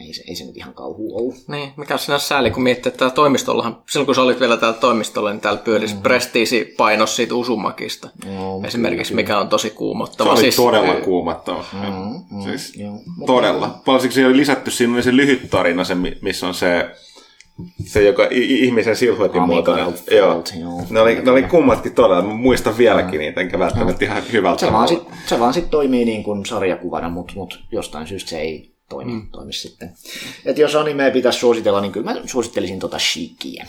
[0.00, 1.34] ei se, ei se nyt ihan kauhu ollut.
[1.48, 4.56] Niin, mikä on siinä sääli, kun miettii, että täällä toimistollahan, silloin kun sä olit vielä
[4.56, 6.02] täällä toimistolla, niin täällä pyörisi mm.
[6.02, 8.08] prestiisi painos siitä Usumakista.
[8.34, 9.22] No, Esimerkiksi, kyllä.
[9.22, 10.28] mikä on tosi kuumottava.
[10.28, 11.64] Se oli siis, todella kuumottava.
[11.72, 12.98] Mm, mm, siis, joo.
[13.26, 13.82] Todella.
[13.86, 16.90] Varsinkin se oli lisätty, siinä oli se lyhyt tarina, se, missä on se
[17.84, 19.86] se, joka ihmisen silhuetin muotoinen.
[20.10, 20.44] Joo.
[20.60, 20.82] joo.
[20.90, 24.72] Ne oli, ne oli kummatkin todella, mä muistan vieläkin niitä, enkä välttämättä ihan hyvältä se
[24.72, 28.73] vaan, sit, se vaan sit toimii niin kuin sarjakuvana, mutta mut jostain syystä se ei
[28.88, 29.28] toimi, mm.
[29.32, 29.94] toimi sitten.
[30.44, 33.66] Et jos animea pitäisi suositella, niin kyllä mä suosittelisin tota Shikiä.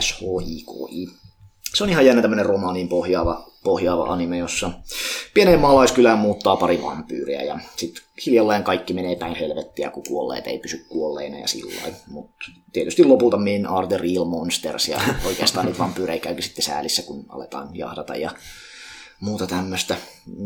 [0.00, 1.06] S-H-I-K-I.
[1.74, 4.70] Se on ihan jännä tämmöinen romaaniin pohjaava, pohjaava anime, jossa
[5.34, 10.58] pieneen maalaiskylään muuttaa pari vampyyriä ja sitten hiljalleen kaikki menee päin helvettiä, kun kuolleet ei
[10.58, 15.78] pysy kuolleina ja sillä Mutta tietysti lopulta men are the real monsters ja oikeastaan niitä
[15.78, 18.30] vampyyrejä käykin sitten säälissä, kun aletaan jahdata ja
[19.20, 19.96] muuta tämmöistä.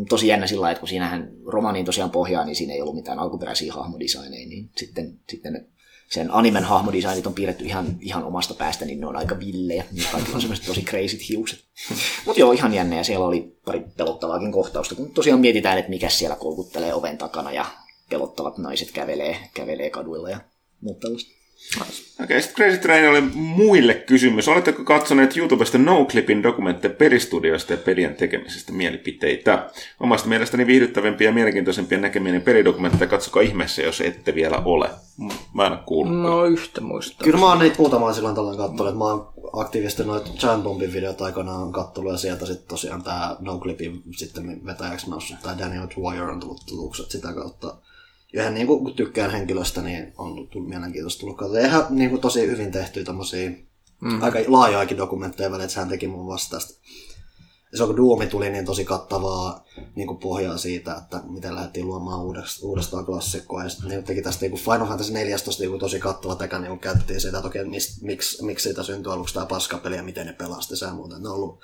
[0.08, 3.72] Tosi jännä sillä että kun siinähän romaaniin tosiaan pohjaa, niin siinä ei ollut mitään alkuperäisiä
[3.72, 5.66] hahmodesigneja, niin sitten, sitten
[6.10, 9.84] sen animen hahmodesignit on piirretty ihan, ihan omasta päästä, niin ne on aika villejä.
[9.92, 11.64] Niin kaikilla on semmoiset tosi crazy hiukset.
[12.26, 16.08] Mutta joo, ihan jännä ja siellä oli pari pelottavaakin kohtausta, kun tosiaan mietitään, että mikä
[16.08, 17.66] siellä kolkuttelee oven takana ja
[18.10, 20.40] pelottavat naiset kävelee, kävelee kaduilla ja
[20.80, 21.41] muuta tällaista.
[21.80, 24.48] Okei, okay, sitten Crazy Train oli muille kysymys.
[24.48, 29.70] Oletteko katsoneet YouTubesta NoClipin dokumentteja pelistudioista ja pelien tekemisestä mielipiteitä?
[30.00, 34.90] Omasta mielestäni viihdyttävimpiä ja mielenkiintoisempia näkeminen pelidokumentteja katsokaa ihmeessä, jos ette vielä ole.
[35.54, 36.20] Mä en kuullut.
[36.22, 37.24] No yhtä muista.
[37.24, 38.98] Kyllä mä oon niitä muutamaa silloin tällöin katsonut.
[38.98, 44.02] Mä oon aktiivisesti noita Giant Bombin videot aikanaan katsonut ja sieltä sitten tosiaan tää NoClipin
[44.16, 47.74] sitten vetäjäksi noussut tää Daniel Dwyer on tullut tutuksi sitä kautta
[48.32, 51.58] ja hän niin kuin, tykkään henkilöstä, niin on tullut mielenkiintoista tullut katsoa.
[51.58, 53.50] Ja ihan niin kuin, tosi hyvin tehty tommosia
[54.00, 54.22] mm.
[54.22, 56.74] aika laajoakin dokumentteja välillä, että hän teki mun vastaista.
[57.72, 61.86] Ja se kun Doomi tuli, niin tosi kattavaa niin kuin pohjaa siitä, että miten lähdettiin
[61.86, 63.62] luomaan uudestaan, uudestaan klassikkoa.
[63.62, 67.20] Ja sitten niin teki tästä niin Final Fantasy 14 niin tosi kattava teka, niin käytettiin
[67.20, 70.74] sitä, että okei, miksi, miksi, miksi siitä syntyi aluksi tämä paskapeli ja miten ne pelasti
[70.84, 71.18] ja muuta.
[71.18, 71.60] Ne on ollut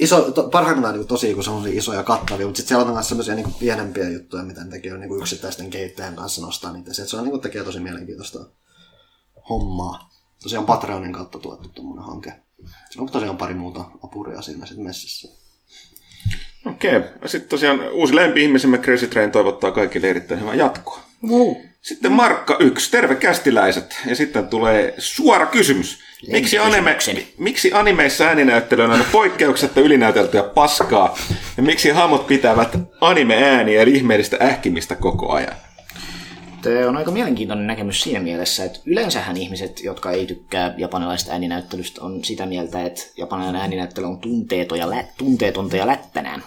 [0.00, 3.34] iso, to, parhaimmillaan niin tosi kun on isoja kattavia, mutta sitten siellä on myös sellaisia
[3.34, 6.94] niin pienempiä juttuja, mitä ne tekee niin yksittäisten kehittäjän kanssa nostaa niitä.
[6.94, 8.38] Se, se on, niin kuin, tekee tosi mielenkiintoista
[9.48, 10.10] hommaa.
[10.42, 12.32] Tosiaan Patreonin kautta tuettu tuommoinen hanke.
[12.90, 15.28] Se on tosiaan pari muuta apuria siinä sitten messissä.
[16.66, 16.96] Okei.
[16.96, 17.10] Okay.
[17.26, 21.00] Sitten tosiaan uusi lempi-ihmisemme Crazy Train toivottaa kaikille erittäin hyvää jatkoa.
[21.28, 21.56] Wow.
[21.88, 24.00] Sitten Markka 1, terve kästiläiset.
[24.06, 25.98] Ja sitten tulee suora kysymys.
[26.32, 26.96] Miksi, anime,
[27.38, 31.18] miksi animeissa ääninäyttely on aina poikkeuksetta ylinäyteltyä paskaa?
[31.56, 35.54] Ja miksi hahmot pitävät anime-ääniä eli ihmeellistä ähkimistä koko ajan?
[36.62, 42.04] Tämä on aika mielenkiintoinen näkemys siinä mielessä, että yleensähän ihmiset, jotka ei tykkää japanilaisesta ääninäyttelystä,
[42.04, 46.42] on sitä mieltä, että japanilainen ääninäyttely on tunteeton ja, lä- tunteetonta ja lättänään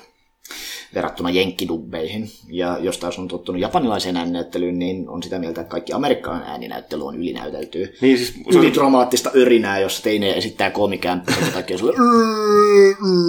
[0.95, 2.28] verrattuna jenkkidubbeihin.
[2.48, 7.08] Ja jos taas on tottunut japanilaiseen ääninäyttelyyn, niin on sitä mieltä, että kaikki amerikkalainen ääninäyttely
[7.08, 7.88] on ylinäyteltyä.
[8.02, 11.94] Niin siis, Ylidramaattista örinää, jossa teine esittää komikämppää ja kaikkea sulle...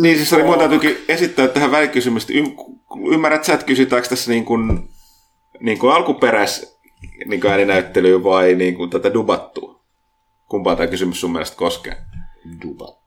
[0.03, 2.33] niin siis oli, mun täytyykin esittää tähän välikysymystä.
[3.13, 4.89] ymmärrät sä, että kysytäänkö tässä niin kuin,
[5.61, 6.79] niin kuin alkuperäis
[7.27, 9.83] niin kuin ääninäyttelyä vai niin kuin tätä dubattua?
[10.49, 11.97] Kumpaa tämä kysymys sun mielestä koskee?
[12.63, 13.02] Dubat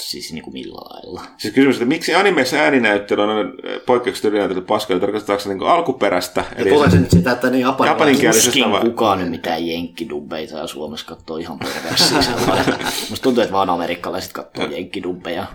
[0.00, 1.22] Siis niin kuin millä lailla?
[1.38, 3.52] Siis kysymys, että miksi animeissa ääninäyttely on
[3.86, 6.44] poikkeuksellisesti ylinäytelty paskalle, tarkoittaako se niin alkuperäistä?
[6.56, 8.80] Eli tulee se nyt sitä, että niin japaninkielisestä Tuskin vai?
[8.80, 12.18] kukaan nyt mitään jenkkidubbeita ja Suomessa katsoo ihan perversiä
[13.10, 15.46] Musta tuntuu, että vaan amerikkalaiset katsoo jenkkidubbeja.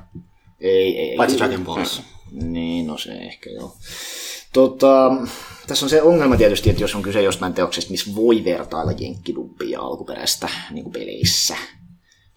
[0.59, 2.01] Ei, ei, Paitsi Dragon Balls.
[2.31, 3.75] Niin, no se ehkä joo.
[4.53, 5.11] Tota,
[5.67, 9.81] tässä on se ongelma tietysti, että jos on kyse jostain teoksesta, missä voi vertailla jenkkidubbia
[9.81, 11.55] alkuperäistä niin kuin peleissä,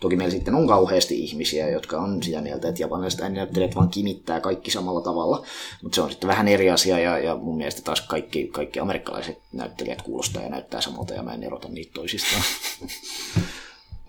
[0.01, 4.41] Toki meillä sitten on kauheasti ihmisiä, jotka on sitä mieltä, että japanilaiset ääninäyttelijät vaan kimittää
[4.41, 5.47] kaikki samalla tavalla,
[5.83, 9.39] mutta se on sitten vähän eri asia ja, ja mun mielestä taas kaikki, kaikki amerikkalaiset
[9.53, 12.43] näyttelijät kuulostaa ja näyttää samalta ja mä en erota niitä toisistaan.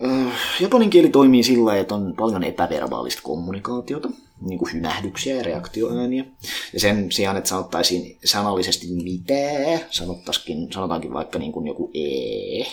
[0.04, 6.24] Äh, japanin kieli toimii sillä että on paljon epäverbaalista kommunikaatiota, niin kuin hynähdyksiä ja reaktioääniä.
[6.72, 12.66] Ja sen sijaan, että sanottaisiin sanallisesti mitä, sanottaisiin, sanotaankin vaikka niin kuin joku ee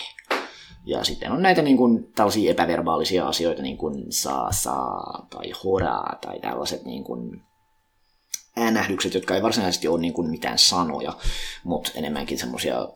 [0.84, 6.18] ja sitten on näitä niin kuin, tällaisia epäverbaalisia asioita, niin kuin saa, saa tai horaa
[6.20, 7.42] tai tällaiset niin kuin,
[8.56, 11.16] äänähdykset, jotka ei varsinaisesti ole niin kuin mitään sanoja,
[11.64, 12.88] mutta enemmänkin semmoisia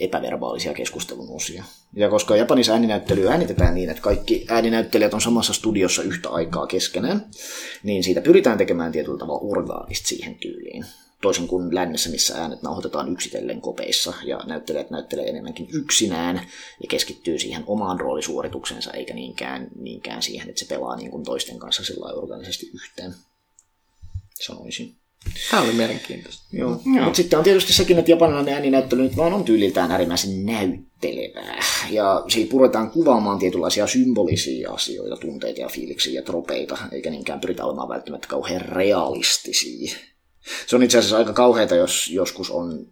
[0.00, 1.64] epäverbaalisia keskustelun osia.
[1.92, 7.26] Ja koska Japanissa ääninäyttely äänitetään niin, että kaikki ääninäyttelijät on samassa studiossa yhtä aikaa keskenään,
[7.82, 10.84] niin siitä pyritään tekemään tietyllä tavalla siihen tyyliin
[11.22, 16.36] toisin kuin lännessä, missä äänet nauhoitetaan yksitellen kopeissa ja näyttelijät näyttelee enemmänkin yksinään
[16.82, 21.58] ja keskittyy siihen omaan roolisuorituksensa eikä niinkään, niinkään siihen, että se pelaa niin kuin toisten
[21.58, 23.14] kanssa sillä organisesti yhteen,
[24.40, 24.96] sanoisin.
[25.50, 26.42] Tämä oli mielenkiintoista.
[26.52, 26.80] Joo.
[26.94, 27.04] Joo.
[27.04, 31.64] Mutta sitten on tietysti sekin, että japanilainen ääninäyttely nyt vaan on tyyliltään äärimmäisen näyttelevää.
[31.90, 37.64] Ja siitä puretaan kuvaamaan tietynlaisia symbolisia asioita, tunteita ja fiiliksiä ja tropeita, eikä niinkään pyritä
[37.64, 39.96] olemaan välttämättä kauhean realistisia.
[40.66, 42.86] Se on itse asiassa aika kauheata, jos joskus on,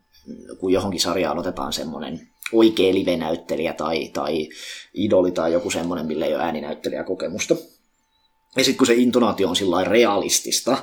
[0.59, 4.49] kun johonkin sarjaan otetaan semmoinen oikea live-näyttelijä tai, tai
[4.95, 7.57] idoli tai joku semmoinen, millä ei ole ääninäyttelijäkokemusta.
[8.57, 10.79] Ja sitten kun se intonaatio on sillä realistista,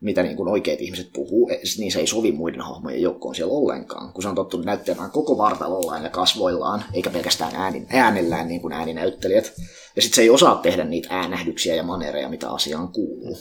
[0.00, 4.12] mitä niin kuin oikeat ihmiset puhuu, niin se ei sovi muiden hahmojen joukkoon siellä ollenkaan,
[4.12, 8.72] kun se on tottunut näyttämään koko vartalollaan ja kasvoillaan, eikä pelkästään äänin, äänellään niin kuin
[8.72, 9.52] ääninäyttelijät.
[9.96, 13.38] Ja sitten se ei osaa tehdä niitä äänähdyksiä ja manereja, mitä asiaan kuuluu.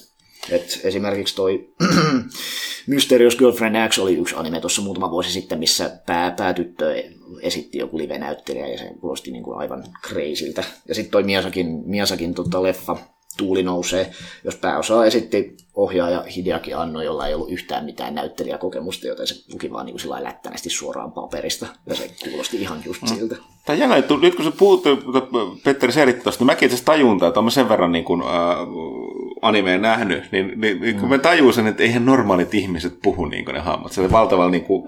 [0.50, 1.70] Et esimerkiksi toi
[2.88, 7.04] Mysterious Girlfriend X oli yksi anime tuossa muutama vuosi sitten, missä pää, päätyttö
[7.42, 10.64] esitti joku live-näyttelijä ja se kuulosti niin kuin aivan crazyltä.
[10.88, 12.98] Ja sitten toi Miasakin, Miasakin tota leffa
[13.38, 14.12] Tuuli nousee,
[14.44, 19.72] jos pääosaa esitti ohjaaja Hideaki Anno, jolla ei ollut yhtään mitään näyttelijäkokemusta, joten se luki
[19.72, 23.08] vaan niin kuin lättänästi suoraan paperista, ja se kuulosti ihan just mm.
[23.08, 23.36] siltä.
[23.66, 24.84] Tämä jännä, nyt kun sä puhut,
[25.64, 28.28] Petteri selitti tuosta, niin mäkin itse tajun, että olen sen verran niin kuin, äh,
[29.42, 31.10] animeen nähnyt, niin, niin, niin kun mm.
[31.10, 33.92] mä tajun sen, että eihän normaalit ihmiset puhu niin kuin ne hahmot.
[33.92, 34.84] Se on valtavalla niin kuin,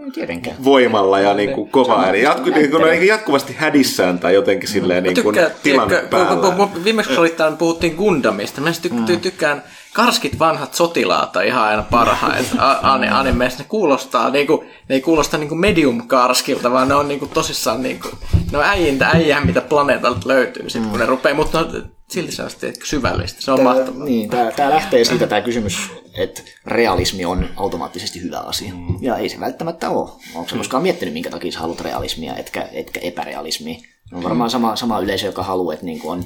[0.63, 2.21] voimalla ja niin kuin, kova ääni.
[2.21, 6.69] Jatku, niin kuin, niin jatkuvasti hädissään tai jotenkin silleen niin kuin, tilanne päällä.
[6.83, 7.11] Viimeksi
[7.57, 8.61] puhuttiin Gundamista.
[8.61, 12.79] Mä tykkään, tykkään karskit vanhat sotilaat on ihan aina parhaita
[13.11, 13.59] animeissa.
[13.59, 18.09] Ne kuulostaa, niinku, ne ei kuulosta niinku medium-karskilta, vaan ne on niinku tosissaan niinku,
[18.51, 20.89] ne on äijintä äijää, mitä planeetalta löytyy sit, mm.
[20.89, 23.41] kun ne rupeaa, mutta ne on silti sellaista syvällistä.
[23.41, 24.05] Se on tää, mahtavaa.
[24.05, 25.77] Niin, tämä, tämä lähtee siitä tämä kysymys,
[26.17, 28.73] että realismi on automaattisesti hyvä asia.
[28.73, 28.97] Mm.
[29.01, 30.09] Ja ei se välttämättä ole.
[30.35, 33.79] Onko se koskaan miettinyt, minkä takia sä haluat realismia, etkä, etkä epärealismia?
[34.13, 36.23] On varmaan sama, sama yleisö, joka haluaa, että niin on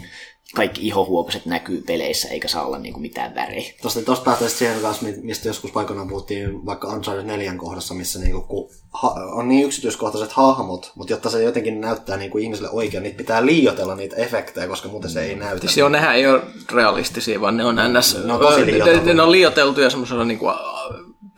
[0.56, 3.74] kaikki ihohuokoset näkyy peleissä, eikä saa olla niinku mitään väriä.
[3.82, 8.42] Tuosta, tuosta päästäisiin siihen kanssa, mistä joskus paikoinaan puhuttiin vaikka Uncharted 4 kohdassa, missä niinku,
[8.42, 13.16] kun ha- on niin yksityiskohtaiset hahmot, mutta jotta se jotenkin näyttää niinku ihmiselle oikein, niin
[13.16, 15.62] pitää liioitella niitä efektejä, koska muuten se ei näytä.
[15.62, 16.42] Siis joo, nehän ei ole
[16.72, 18.18] realistisia, vaan ne on ns.
[18.26, 18.66] Ne on, tosi
[19.06, 20.46] ne, ne on liioteltuja semmoisella niinku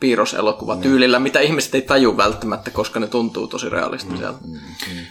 [0.00, 1.22] piirroselokuvatyylillä, mm.
[1.22, 4.38] mitä ihmiset ei taju välttämättä, koska ne tuntuu tosi realistiselta.
[4.44, 5.06] Mm, mm, mm.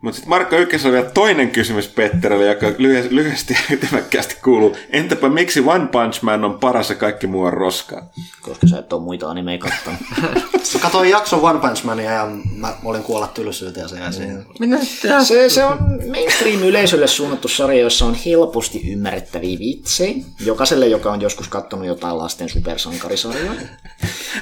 [0.00, 4.76] Mutta sitten Markka Ykkösellä on vielä toinen kysymys Petterille, joka lyhyesti, lyhyesti ja ytimäkkäästi kuuluu.
[4.90, 8.10] Entäpä miksi One Punch Man on paras ja kaikki muu on roskaa?
[8.42, 10.00] Koska sä et ole muita animeja kattonut.
[10.74, 14.46] mä katsoin jakson One Punch Mania ja mä olin kuolla tylsyyteen ja se jäi siihen.
[14.60, 14.78] Mm.
[15.24, 15.78] Se, se on
[16.10, 20.24] mainstream-yleisölle suunnattu sarja, jossa on helposti ymmärrettäviä vitsejä.
[20.40, 23.54] Jokaiselle, joka on joskus katsonut jotain lasten supersankarisarjaa.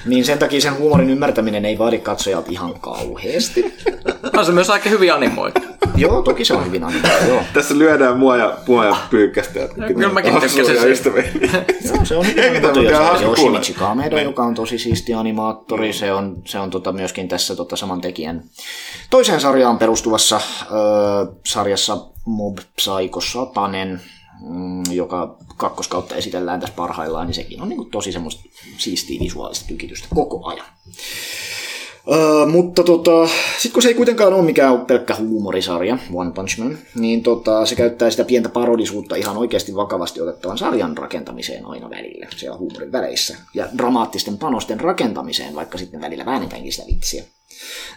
[0.06, 3.74] Niin sen takia sen huumorin ymmärtäminen ei vaadi katsojalta ihan kauheasti.
[4.36, 5.45] On se myös aika hyvin animoitu.
[5.96, 7.42] joo, toki se on hyvin animoitu, joo.
[7.52, 9.60] Tässä lyödään mua ja, mua ja pyykkästä.
[9.86, 10.64] Kyllä mäkin tykkäsin
[11.94, 12.80] joo, se on hyvin animoitu.
[12.80, 15.92] Ja se on Shinichi Kamedo, joka on tosi siisti animaattori.
[15.92, 18.44] Se on, se on tota myöskin tässä tota saman tekijän
[19.10, 20.76] toiseen sarjaan perustuvassa ö,
[21.46, 24.00] sarjassa Mob Psycho Satanen,
[24.40, 28.42] mm, joka kakkoskautta esitellään tässä parhaillaan, niin sekin on niin kuin tosi semmoista
[28.78, 30.66] siistiä visuaalista tykitystä koko ajan.
[32.06, 33.28] Uh, mutta tota,
[33.58, 37.74] sitten kun se ei kuitenkaan ole mikään pelkkä huumorisarja, One Punch Man, niin tota, se
[37.74, 43.36] käyttää sitä pientä parodisuutta ihan oikeasti vakavasti otettavan sarjan rakentamiseen aina välillä, siellä huumorin väleissä.
[43.54, 47.24] Ja dramaattisten panosten rakentamiseen, vaikka sitten välillä väännetäänkin sitä vitsiä.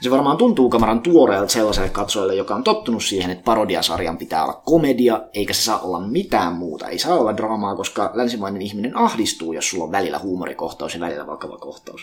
[0.02, 4.62] Se varmaan tuntuu kameran tuoreelta sellaiselle katsojalle, joka on tottunut siihen, että parodiasarjan pitää olla
[4.66, 6.88] komedia, eikä se saa olla mitään muuta.
[6.88, 11.28] Ei saa olla draamaa, koska länsimainen ihminen ahdistuu, jos sulla on välillä huumorikohtaus ja välillä
[11.28, 12.02] vakava kohtaus.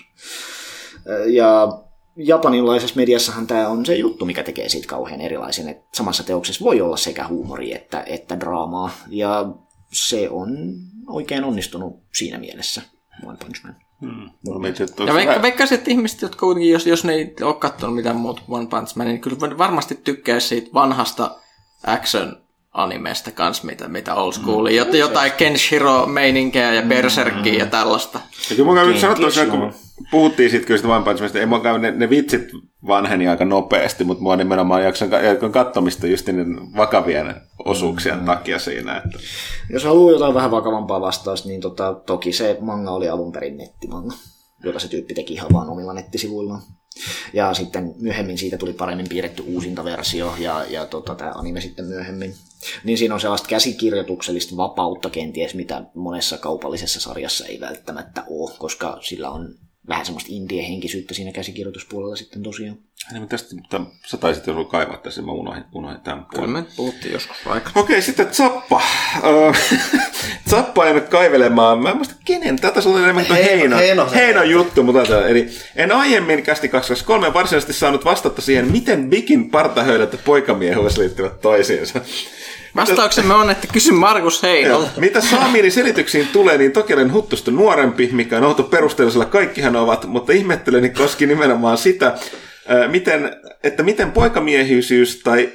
[1.27, 1.79] Ja
[2.17, 6.81] japanilaisessa mediassahan tämä on se juttu, mikä tekee siitä kauhean erilaisen, että samassa teoksessa voi
[6.81, 9.47] olla sekä huumori että, että draamaa, ja
[9.93, 10.49] se on
[11.09, 12.83] oikein onnistunut siinä mielessä,
[13.27, 13.77] One Punch Man.
[14.01, 14.31] Hmm.
[15.07, 18.43] ja vaikka, vaikka että ihmiset, jotka kuitenkin, jos, jos ne ei ole katsonut mitään muuta
[18.49, 21.37] One Punch Man, niin kyllä varmasti tykkää siitä vanhasta
[21.87, 22.46] action
[22.77, 24.69] animesta kanssa, mitä, mitä old school.
[24.69, 24.75] Mm.
[24.75, 27.59] Jot, jotain Kenshiro-meininkeä ja Berserkia mm.
[27.59, 28.21] ja tällaista.
[28.51, 29.73] Ja kyllä mun sanottu, että kun
[30.11, 32.49] puhuttiin siitä kyllä Punch Manista, ei mun ne, ne vitsit
[32.87, 38.25] vanheni aika nopeasti, mutta mua nimenomaan jakson, jakson katsomista just niin vakavien osuuksien mm.
[38.25, 38.97] takia siinä.
[38.97, 39.19] Että...
[39.71, 44.15] Jos haluaa jotain vähän vakavampaa vastausta, niin tota, toki se manga oli alun perin nettimanga,
[44.65, 46.63] jota se tyyppi teki ihan vaan omilla nettisivuillaan.
[47.33, 51.85] Ja sitten myöhemmin siitä tuli paremmin piirretty uusinta versio ja, ja tota, tämä anime sitten
[51.85, 52.35] myöhemmin.
[52.85, 58.99] Niin siinä on sellaista käsikirjoituksellista vapautta kenties, mitä monessa kaupallisessa sarjassa ei välttämättä ole, koska
[59.01, 59.55] sillä on
[59.89, 62.79] vähän semmoista indie-henkisyyttä siinä käsikirjoituspuolella sitten tosiaan.
[63.13, 66.49] Niin, mutta tästä mutta sä taisit jo kaivaa tässä, mä unohdin, unohdin tämän puolen.
[66.49, 67.71] Kyllä me puhuttiin joskus vaikka.
[67.75, 68.83] Okei, sitten Zappa.
[70.51, 71.79] Zappa ei nyt kaivelemaan.
[71.79, 73.77] Mä en muista kenen, tätä on enemmän kuin Heino.
[73.77, 79.51] Heino, Heino juttu, mutta eli en aiemmin kästi 223 varsinaisesti saanut vastata siihen, miten Bikin
[79.51, 82.01] partahöydät ja poikamiehuus liittyvät toisiinsa.
[82.77, 84.91] Vastauksemme on, että kysy Markus Heinolta.
[85.01, 90.07] Mitä Saamirin selityksiin tulee, niin toki olen huttusta nuorempi, mikä on outo perusteellisella kaikkihan ovat,
[90.07, 92.15] mutta ihmetteleni koski nimenomaan sitä,
[92.91, 95.53] miten, että miten poikamiehisyys tai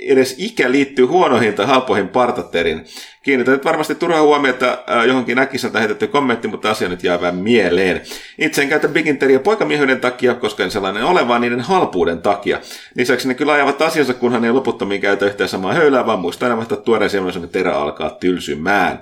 [0.00, 2.84] edes ikä liittyy huonoihin tai halpoihin partaterin.
[3.22, 7.36] Kiinnitän nyt varmasti turhaa huomiota äh, johonkin äkkiseltä heitetty kommentti, mutta asia nyt jää vähän
[7.36, 8.00] mieleen.
[8.38, 12.60] Itse en käytä biginteriä poikamiehyyden takia, koska en sellainen ole, vaan niiden halpuuden takia.
[12.94, 16.56] Lisäksi ne kyllä ajavat asiansa, kunhan ne loputtomiin käytä yhtään samaa höylää, vaan muistaa aina
[16.56, 18.98] vaihtaa tuoreen semmoisen terä alkaa tylsymään.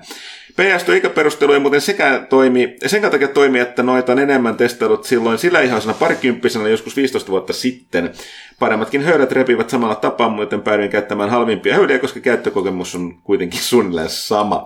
[0.55, 5.37] PS ikäperustelu ei muuten sekä toimi, sen takia toimi, että noita on enemmän testaillut silloin
[5.37, 8.11] sillä ihaisena parikymppisenä joskus 15 vuotta sitten.
[8.59, 14.09] Paremmatkin höydät repivät samalla tapaa, muuten päädyin käyttämään halvimpia höyliä, koska käyttökokemus on kuitenkin suunnilleen
[14.09, 14.65] sama.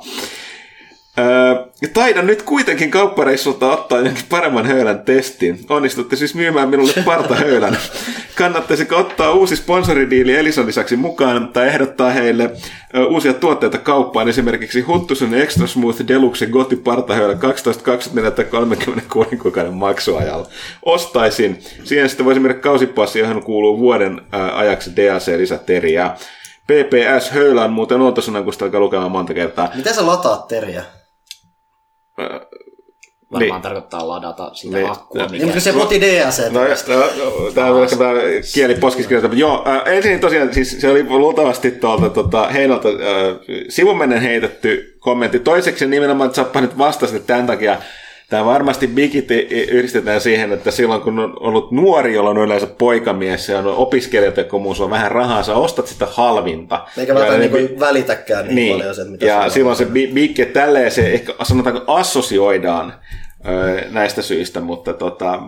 [1.17, 1.55] Öö,
[1.93, 5.59] taidan nyt kuitenkin kauppareissulta ottaa jonkin paremman höylän testin.
[5.69, 7.77] Onnistutte siis myymään minulle partahöylän.
[8.35, 12.51] Kannattaisiko ottaa uusi sponsoridiili Elison lisäksi mukaan tai ehdottaa heille
[13.09, 19.73] uusia tuotteita kauppaan, esimerkiksi Huttusen Extra Smooth Deluxe Goti partahöylä 12, 24 tai 36 kuukauden
[19.73, 20.47] maksuajalla.
[20.85, 21.59] Ostaisin.
[21.83, 24.21] Siihen sitten voisi mennä kausipassi, johon kuuluu vuoden
[24.53, 26.11] ajaksi DLC-lisäteriä.
[26.67, 29.69] PPS Höylä on muuten oltosanan, kun sitä alkaa lukemaan monta kertaa.
[29.75, 30.83] Miten sä lataat teriä?
[33.31, 33.61] Varmaan Niin.
[33.61, 34.91] tarkoittaa ladata sitä Niin.
[34.91, 35.45] akkua, Niin, mikä...
[35.45, 36.51] Niin, se poti DLC.
[36.51, 38.15] No, no, tämä on ehkä vähän
[38.53, 42.95] kieli poskiskirjoita, mutta joo, äh, ensin tosiaan siis se oli luultavasti tuolta tota, Heinolta äh,
[43.69, 45.39] sivumennen heitetty kommentti.
[45.39, 47.77] Toiseksi nimenomaan Zappa nyt vastasi, että tämän takia
[48.30, 49.32] tämä varmasti bigit
[49.72, 54.38] yhdistetään siihen, että silloin kun on ollut nuori, jolla on yleensä poikamies ja on opiskelijat
[54.38, 56.85] ja kun on vähän rahaa, sä ostat sitä halvinta.
[56.98, 58.77] Eikä välttämättä ne niinku välitäkään niin, niin.
[58.77, 59.77] paljon se, mitä ja sulla silloin on.
[59.77, 62.93] se bi- big, että tälleen se ehkä sanotaanko assosioidaan
[63.90, 65.40] näistä syistä, mutta tota,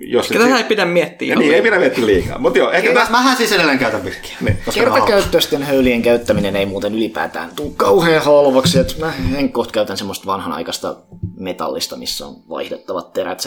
[0.00, 1.34] jos Ehkä tätä ei pidä miettiä.
[1.34, 2.38] ja niin, ei pidä miettiä liikaa.
[2.38, 3.10] Mutta joo, ehkä Mä, tästä...
[3.12, 4.36] mähän siis edelleen käytän virkkiä.
[4.40, 4.58] Niin.
[4.74, 8.78] Kertakäyttöisten höylien käyttäminen ei muuten ylipäätään tule kauhean halvaksi.
[8.78, 10.96] Et mä en kohta käytän semmoista vanhanaikaista
[11.36, 13.40] metallista, missä on vaihdettavat terät,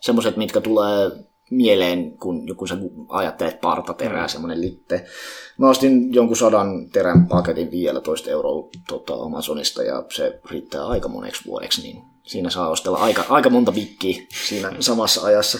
[0.00, 1.10] semmoiset, mitkä tulee
[1.50, 2.76] mieleen, kun joku sä
[3.08, 5.04] ajattelet partaterää, semmoinen litte.
[5.58, 11.44] Mä ostin jonkun sadan terän paketin 15 euroa tota, Amazonista ja se riittää aika moneksi
[11.46, 15.58] vuodeksi, niin siinä saa ostella aika, aika monta vikkiä siinä samassa ajassa.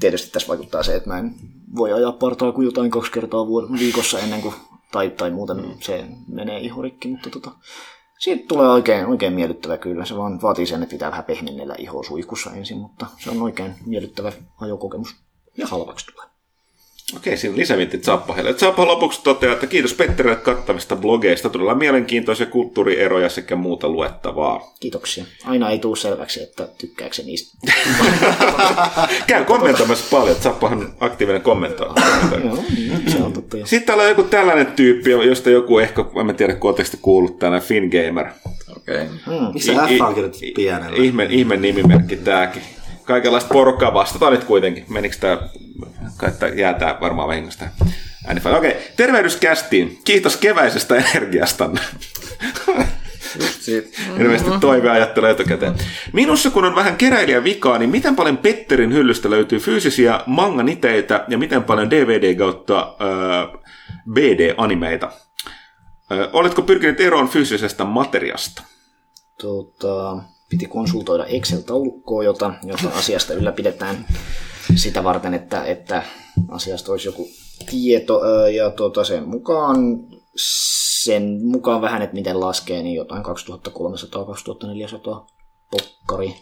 [0.00, 1.34] Tietysti tässä vaikuttaa se, että mä en
[1.76, 3.46] voi ajaa partaa kuin jotain kaksi kertaa
[3.78, 4.54] viikossa ennen kuin,
[4.92, 7.50] tai, tai muuten se menee ihorikki, mutta tota,
[8.18, 10.04] siitä tulee oikein, oikein miellyttävä kyllä.
[10.04, 13.74] Se vaan vaatii sen, että pitää vähän pehmennellä ihoa suihkussa ensin, mutta se on oikein
[13.86, 15.16] miellyttävä ajokokemus.
[15.56, 16.27] Ja halvaksi tulee.
[17.16, 18.54] Okei, siinä lisävintti Zappahelle.
[18.54, 21.48] Zappa lopuksi toteaa, että kiitos Petterille kattavista blogeista.
[21.48, 24.74] Todella mielenkiintoisia kulttuurieroja sekä muuta luettavaa.
[24.80, 25.24] Kiitoksia.
[25.44, 27.58] Aina ei tule selväksi, että tykkääkö se niistä.
[29.26, 30.36] Käy kommentoimassa paljon.
[30.36, 31.92] Zappahan on aktiivinen kommentoija.
[32.44, 32.58] Joo,
[33.06, 33.56] se on totta.
[33.56, 33.66] jo.
[33.66, 38.26] Sitten täällä on joku tällainen tyyppi, josta joku ehkä, en tiedä, kun kuullut, tällainen Fingamer.
[38.76, 39.02] Okei.
[39.26, 39.52] Okay.
[39.52, 40.96] Miksi se F on kirjoitettu pienellä?
[40.96, 42.62] Ihme, ihme nimimerkki tääkin.
[43.04, 44.84] Kaikenlaista porukkaa vastataan nyt kuitenkin.
[44.88, 45.48] Menikö tää,
[46.18, 47.64] kai tää jää tää varmaan vahingosta.
[48.56, 49.98] Okei, tervehdys kästiin.
[50.04, 51.80] Kiitos keväisestä energiastanne.
[53.40, 53.88] Just siitä.
[54.18, 55.74] Ilmeisesti toive ajattelee etukäteen.
[56.12, 61.38] Minussa kun on vähän keräilijä vikaa, niin miten paljon Petterin hyllystä löytyy fyysisiä manganiteitä ja
[61.38, 63.60] miten paljon DVD kautta äh,
[64.12, 65.06] BD-animeita?
[66.12, 68.62] Äh, oletko pyrkinyt eroon fyysisestä materiasta?
[69.42, 74.06] Tota, piti konsultoida Excel-taulukkoa, jota, jota asiasta ylläpidetään
[74.74, 76.02] sitä varten, että, että
[76.48, 77.28] asiasta olisi joku
[77.70, 78.20] tieto.
[78.54, 79.76] Ja tota, sen mukaan
[80.36, 83.28] sen mukaan vähän, että miten laskee, niin jotain 2300-2400
[85.70, 86.34] pokkari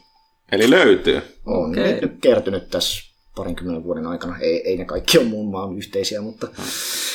[0.52, 1.22] Eli löytyy.
[1.46, 2.00] on okay.
[2.00, 3.05] nyt kertynyt tässä
[3.36, 4.38] parinkymmenen vuoden aikana.
[4.38, 6.48] Ei, ei ne kaikki ole muun maan yhteisiä, mutta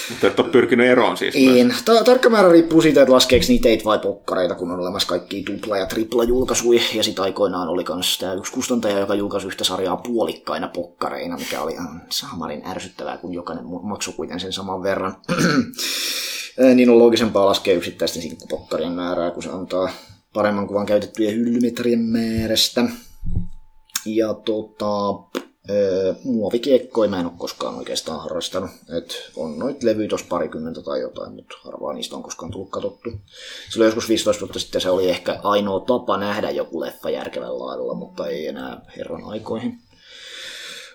[0.09, 1.35] Mutta et ole pyrkinyt eroon siis.
[1.35, 1.75] en.
[1.85, 5.43] Ta- tarkka määrä riippuu siitä, että laskeeko niitä teit vai pokkareita, kun on olemassa kaikki
[5.43, 6.82] tupla- ja tripla julkaisuja.
[6.93, 11.61] Ja sitten aikoinaan oli myös tämä yksi kustantaja, joka julkaisi yhtä sarjaa puolikkaina pokkareina, mikä
[11.61, 15.16] oli ihan samarin ärsyttävää, kun jokainen maksoi kuitenkin sen saman verran.
[16.75, 19.90] Niin on loogisempaa laskea yksittäisten sinkkupokkarien määrää, kun se antaa
[20.33, 22.85] paremman kuvan käytettyjen hyllymetrien määrästä.
[24.06, 25.14] Ja tota,
[25.69, 28.69] öö, muovikiekkoja mä en ole koskaan oikeastaan harrastanut.
[28.98, 33.09] Et on noit levyjä tuossa parikymmentä tai jotain, mutta harvaa niistä on koskaan tullut katsottu.
[33.69, 37.93] Silloin joskus 15 vuotta sitten se oli ehkä ainoa tapa nähdä joku leffa järkevällä lailla,
[37.93, 39.77] mutta ei enää herran aikoihin.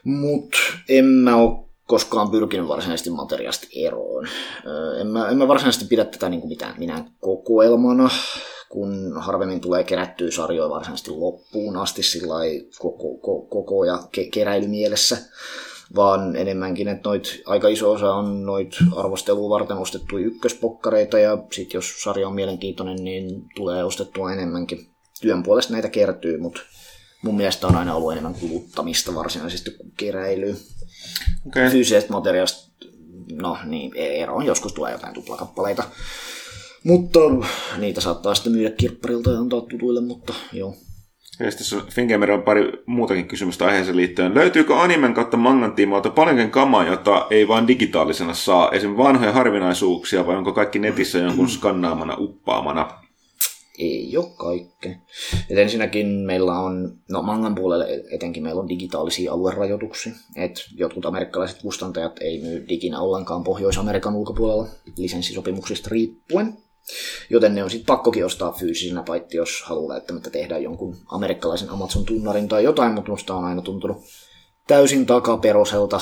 [0.05, 0.57] Mut
[0.89, 4.29] en mä ole koskaan pyrkinyt varsinaisesti materiaasta eroon.
[4.67, 8.11] Öö, En mä, en mä varsinaisesti pidä tätä niin kuin mitään, minään kokoelmana,
[8.69, 12.35] kun harvemmin tulee kerättyä sarjoja varsinaisesti loppuun asti sillä
[12.79, 15.19] koko, koko, koko ja ke, keräilymielessä,
[15.97, 21.79] vaan enemmänkin, että noit, aika iso osa on noit arvostelua varten ostettuja ykköspokkareita, ja sitten
[21.79, 24.87] jos sarja on mielenkiintoinen, niin tulee ostettua enemmänkin.
[25.21, 26.61] Työn puolesta näitä kertyy, mutta
[27.23, 30.55] mun mielestä on aina ollut enemmän kuluttamista varsinaisesti kuin keräilyä
[31.47, 31.71] Okay.
[31.71, 32.71] fyysisestä materiaalista
[33.33, 35.83] no niin, eroon joskus tulee jotain tuplakappaleita.
[36.87, 37.21] Mutta
[37.79, 40.75] niitä saattaa sitten myydä kirpparilta ja antaa tutuille, mutta joo.
[41.41, 44.35] Ja sitten Fingamer on pari muutakin kysymystä aiheeseen liittyen.
[44.35, 48.71] Löytyykö animen kautta mangan tiimoilta paljonkin kamaa, jota ei vain digitaalisena saa?
[48.71, 48.97] Esim.
[48.97, 52.91] vanhoja harvinaisuuksia vai onko kaikki netissä jonkun skannaamana uppaamana?
[53.79, 54.97] Ei ole kaikkea.
[55.51, 60.13] Et ensinnäkin meillä on, no mangan puolelle etenkin meillä on digitaalisia aluerajoituksia.
[60.37, 64.67] Et jotkut amerikkalaiset kustantajat ei myy diginä ollenkaan Pohjois-Amerikan ulkopuolella
[64.97, 66.66] lisenssisopimuksista riippuen.
[67.31, 72.49] Joten ne on sitten pakkokin ostaa fyysisenä, paitsi jos haluaa välttämättä tehdä jonkun amerikkalaisen Amazon-tunnarin
[72.49, 74.03] tai jotain, mutta musta on aina tuntunut
[74.67, 76.01] täysin takaperoselta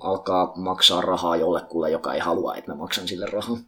[0.00, 3.58] alkaa maksaa rahaa jollekulle, joka ei halua, että mä maksan sille rahaa.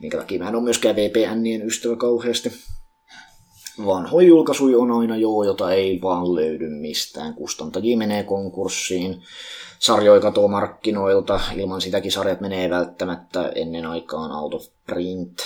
[0.00, 2.52] Minkä takia mä en ole myöskään VPNien ystävä kauheasti.
[3.86, 7.34] Vanhoja julkaisuja on aina joo, jota ei vaan löydy mistään.
[7.34, 9.22] Kustantajia menee konkurssiin,
[9.78, 15.38] sarjoja katoo markkinoilta, ilman sitäkin sarjat menee välttämättä ennen aikaan out of print.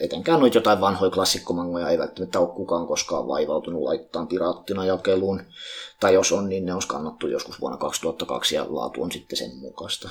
[0.00, 5.42] Etenkään noita jotain vanhoja klassikkomangoja ei välttämättä ole kukaan koskaan vaivautunut laittaa piraattina jakeluun.
[6.00, 9.56] Tai jos on, niin ne on skannattu joskus vuonna 2002 ja laatu on sitten sen
[9.56, 10.08] mukaista.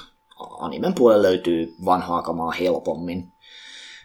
[0.60, 3.34] Animen puolelle löytyy vanhaa kamaa helpommin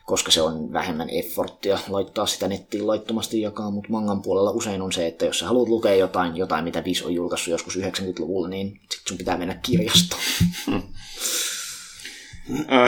[0.08, 4.92] koska se on vähemmän efforttia laittaa sitä nettiin laittomasti jakaa, mutta mangan puolella usein on
[4.92, 8.80] se, että jos sä haluat lukea jotain, jotain mitä Viz on julkaissut joskus 90-luvulla, niin
[8.90, 10.22] sit sun pitää mennä kirjastoon.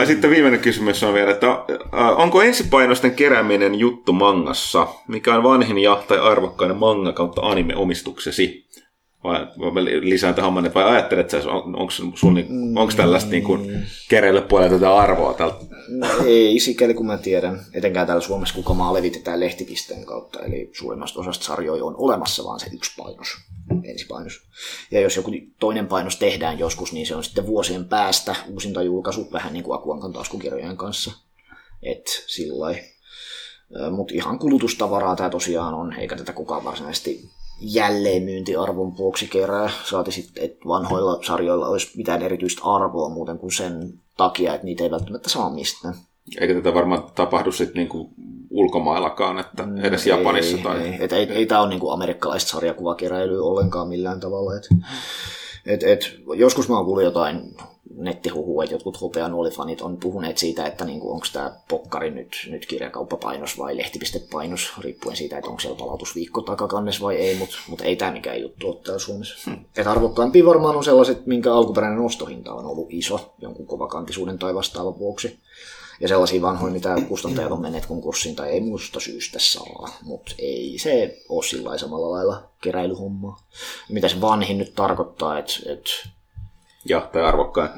[0.07, 1.47] Sitten viimeinen kysymys on vielä, että
[2.17, 4.87] onko ensipainosten kerääminen juttu mangassa?
[5.07, 8.65] Mikä on vanhin ja tai arvokkainen manga kautta anime-omistuksesi?
[9.23, 12.37] Vai, vai lisään tähän homman, vai ajattelet sä, on, onko, sun,
[12.75, 15.65] onko tällaista niin kuin, kereille puolella tätä arvoa tältä?
[15.87, 17.65] No, ei, sikäli kun mä tiedän.
[17.73, 22.69] Etenkään täällä Suomessa kukamaa levitetään lehtipisteen kautta, eli suurimmasta osasta sarjoja on olemassa vaan se
[22.73, 23.27] yksi painos,
[23.83, 24.41] ensipainos.
[24.91, 29.31] Ja jos joku toinen painos tehdään joskus, niin se on sitten vuosien päästä uusinta julkaisu,
[29.31, 31.11] vähän niin kuin Akuankan taskukirjojen kanssa.
[31.83, 32.75] Et sillä
[33.91, 37.29] Mutta ihan kulutustavaraa tämä tosiaan on, eikä tätä kukaan varsinaisesti
[37.61, 39.69] jälleenmyyntiarvon vuoksi kerää.
[39.83, 44.83] Saati sitten, että vanhoilla sarjoilla olisi mitään erityistä arvoa muuten kuin sen takia, että niitä
[44.83, 45.93] ei välttämättä saa mistään.
[46.39, 48.09] Eikä tätä varmaan tapahdu sitten niinku
[48.49, 50.57] ulkomaillakaan, että mm, edes ei, Japanissa.
[50.57, 50.81] Ei, tai...
[50.81, 54.55] ei, ei, ei, ei tämä ole niinku amerikkalaista sarjakuvakeräilyä ollenkaan millään tavalla.
[54.55, 54.67] Et,
[55.65, 57.55] et, et, joskus mä oon kuullut jotain
[57.97, 63.57] nettihuhu, että jotkut hopeanuolifanit on puhuneet siitä, että niinku, onko tämä pokkari nyt, nyt kirjakauppapainos
[63.57, 68.11] vai lehtipistepainos, riippuen siitä, että onko siellä palautusviikko takakannes vai ei, mutta mut ei tämä
[68.11, 69.51] mikään juttu ole täällä Suomessa.
[69.51, 69.65] Hmm.
[69.77, 74.99] Et arvokkaimpia varmaan on sellaiset, minkä alkuperäinen ostohinta on ollut iso jonkun kovakantisuuden tai vastaavan
[74.99, 75.39] vuoksi.
[75.99, 79.89] Ja sellaisia vanhoja, mitä kustantajat on menneet konkurssiin tai ei muusta syystä saa.
[80.01, 83.39] Mutta ei se ole sillä samalla lailla keräilyhommaa.
[83.89, 85.85] Mitä se vanhin nyt tarkoittaa, että et
[86.85, 87.69] ja, tai arvokkain.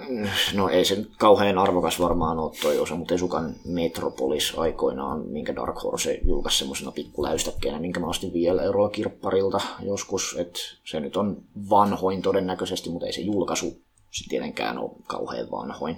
[0.53, 5.83] No ei se kauhean arvokas varmaan ole toi osa, mutta Esukan Metropolis aikoinaan, minkä Dark
[5.83, 11.37] Horse julkaisi semmoisena pikkuläystäkkeenä, minkä mä ostin vielä eurolla kirpparilta joskus, että se nyt on
[11.69, 15.97] vanhoin todennäköisesti, mutta ei se julkaisu se tietenkään ole kauhean vanhoin.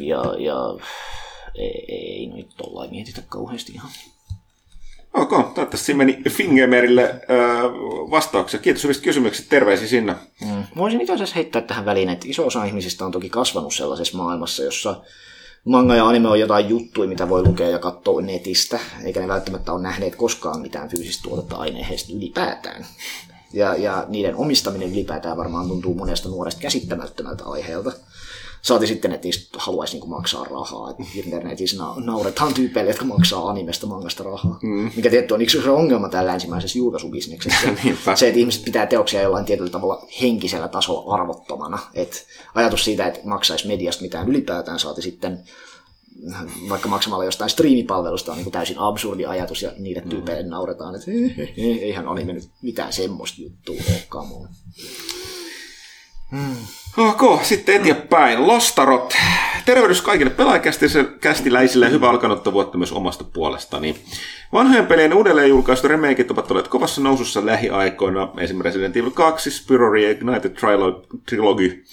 [0.00, 0.56] Ja, ja
[1.54, 3.90] ei, ei noin tollain mietitä kauheasti ihan.
[5.14, 7.18] Ok, toivottavasti meni Fingemerille äh,
[8.10, 8.60] vastauksia.
[8.60, 10.14] Kiitos hyvistä kysymyksistä, terveisiä sinne.
[10.40, 10.64] Mm.
[10.76, 14.62] Voisin itse asiassa heittää tähän väliin, että iso osa ihmisistä on toki kasvanut sellaisessa maailmassa,
[14.62, 15.00] jossa
[15.64, 19.72] manga ja anime on jotain juttuja, mitä voi lukea ja katsoa netistä, eikä ne välttämättä
[19.72, 22.86] ole nähneet koskaan mitään fyysistä tuotetta aineesta ylipäätään.
[23.52, 27.92] Ja, ja niiden omistaminen ylipäätään varmaan tuntuu monesta nuoresta käsittämättömältä aiheelta.
[28.62, 30.90] Saati sitten, että niistä haluaisi niin maksaa rahaa.
[30.90, 34.58] Et internetissä na- nauretaan tyypeille, jotka maksaa animesta mangasta rahaa.
[34.62, 34.90] Mm.
[34.96, 37.68] Mikä tietty on yksi ongelma täällä länsimaisessa julkaisubisneksessä.
[38.14, 41.78] se, että ihmiset pitää teoksia jollain tietyllä tavalla henkisellä tasolla arvottomana.
[41.94, 45.44] Et ajatus siitä, että maksaisi mediasta mitään ylipäätään, saati sitten
[46.68, 51.10] vaikka maksamalla jostain striimipalvelusta on niin täysin absurdi ajatus ja niille tyypeille nauretaan, että
[51.80, 54.48] eihän anime nyt mitään semmoista juttua ole, come on.
[56.32, 56.56] Hmm.
[56.96, 58.46] Ok, sitten eteenpäin.
[58.46, 59.14] Lostarot.
[59.64, 63.96] Tervehdys kaikille pelaajakästiläisille ja hyvää alkanutta vuotta myös omasta puolestani.
[64.52, 68.28] Vanhojen pelien uudelleen julkaistu remakeit ovat olleet kovassa nousussa lähiaikoina.
[68.38, 70.50] Esimerkiksi Resident Evil 2, Spyro Reignited
[71.28, 71.84] Trilogy,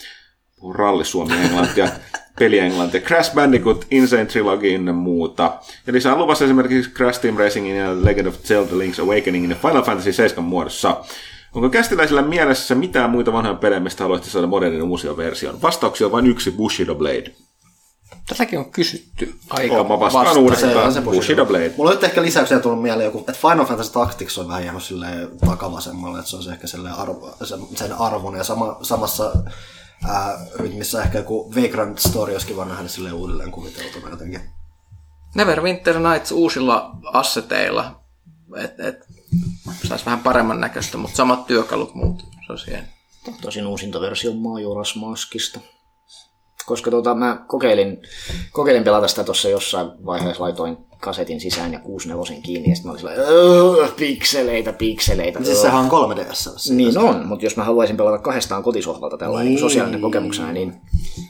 [0.73, 1.89] Ralli Suomi englantia,
[2.39, 5.59] peli englantia, Crash Bandicoot, Insane Trilogy ja muuta.
[5.87, 9.83] Ja lisää luvassa esimerkiksi Crash Team Racingin ja Legend of Zelda Link's Awakeningin ja Final
[9.83, 11.03] Fantasy 7 muodossa.
[11.53, 15.61] Onko kästiläisillä mielessä mitään muita vanhoja pelejä, mistä haluaisitte saada modernin uusia version?
[15.61, 17.33] Vastauksia on vain yksi Bushido Blade.
[18.27, 20.39] Tätäkin on kysytty aika oh, mä vastaan vasta.
[20.39, 20.93] uudestaan.
[20.93, 21.73] Se, se Bushido Blade.
[21.77, 24.83] Mulla on nyt ehkä lisäyksiä tullut mieleen joku, että Final Fantasy Tactics on vähän jäänyt
[24.83, 29.31] silleen takavasemmalle, että se on ehkä silleen arvo, sen, sen arvon ja sama, samassa
[30.07, 34.41] ää, rytmissä ehkä joku Vagrant Story olisikin vaan nähdä silleen uudelleen kuviteltuna jotenkin.
[35.35, 38.01] Neverwinter Nights uusilla asseteilla.
[38.55, 39.05] Et, et,
[39.89, 42.19] saisi vähän paremman näköistä, mutta samat työkalut muut.
[42.19, 42.87] Se olisi hieno.
[43.41, 45.59] Tosin uusinta versio Majoras Maskista.
[46.65, 47.97] Koska tota, mä kokeilin,
[48.51, 52.91] kokeilin pelata sitä tuossa jossain vaiheessa, laitoin kasetin sisään ja 64 kiinni, ja sitten mä
[52.91, 55.43] olin sellainen, "Öö, pikseleitä, pikseleitä.
[55.43, 56.71] Siis öö." sehän on 3DS.
[56.73, 59.59] Niin on, mutta jos mä haluaisin pelata kahdestaan kotisohvalta tällainen niin.
[59.59, 60.81] sosiaalinen kokemuksena, niin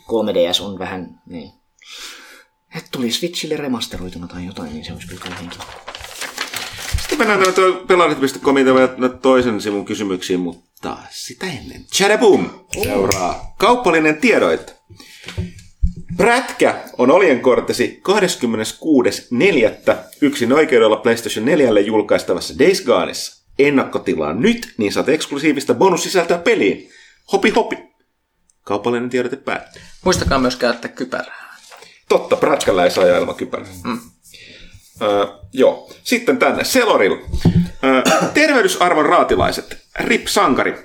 [0.08, 1.52] 3DS on vähän, niin.
[2.76, 5.64] Et tuli Switchille remasteroituna tai jotain, niin se olisi kyllä kauhean kiva.
[7.20, 7.44] Mennään
[7.88, 11.86] pelaarit.comin tämän toisen sivun kysymyksiin, mutta sitä ennen.
[11.94, 12.50] Chadaboom
[12.84, 14.76] seuraa kaupallinen tiedoit.
[16.18, 18.02] Prätkä on oljenkorttesi
[19.90, 19.96] 26.4.
[20.22, 23.46] yksin oikeudella PlayStation 4 julkaistavassa Days Goneissa.
[23.60, 26.90] Ennakkotilaa nyt, niin saat eksklusiivista bonussisältöä peliin.
[27.32, 27.78] Hopi hopi.
[28.62, 29.82] Kaupallinen tiedote päättyy.
[30.06, 31.58] Muistakaa myös käyttää kypärää.
[32.10, 33.68] Totta, prätkällä ei saa ajaa ilman kypärää.
[33.84, 34.00] Mm.
[35.02, 35.90] Öö, joo.
[36.04, 37.18] Sitten tänne, Seloril.
[37.84, 38.02] Öö,
[38.34, 39.78] tervehdysarvon raatilaiset.
[40.00, 40.76] Rip Sankari.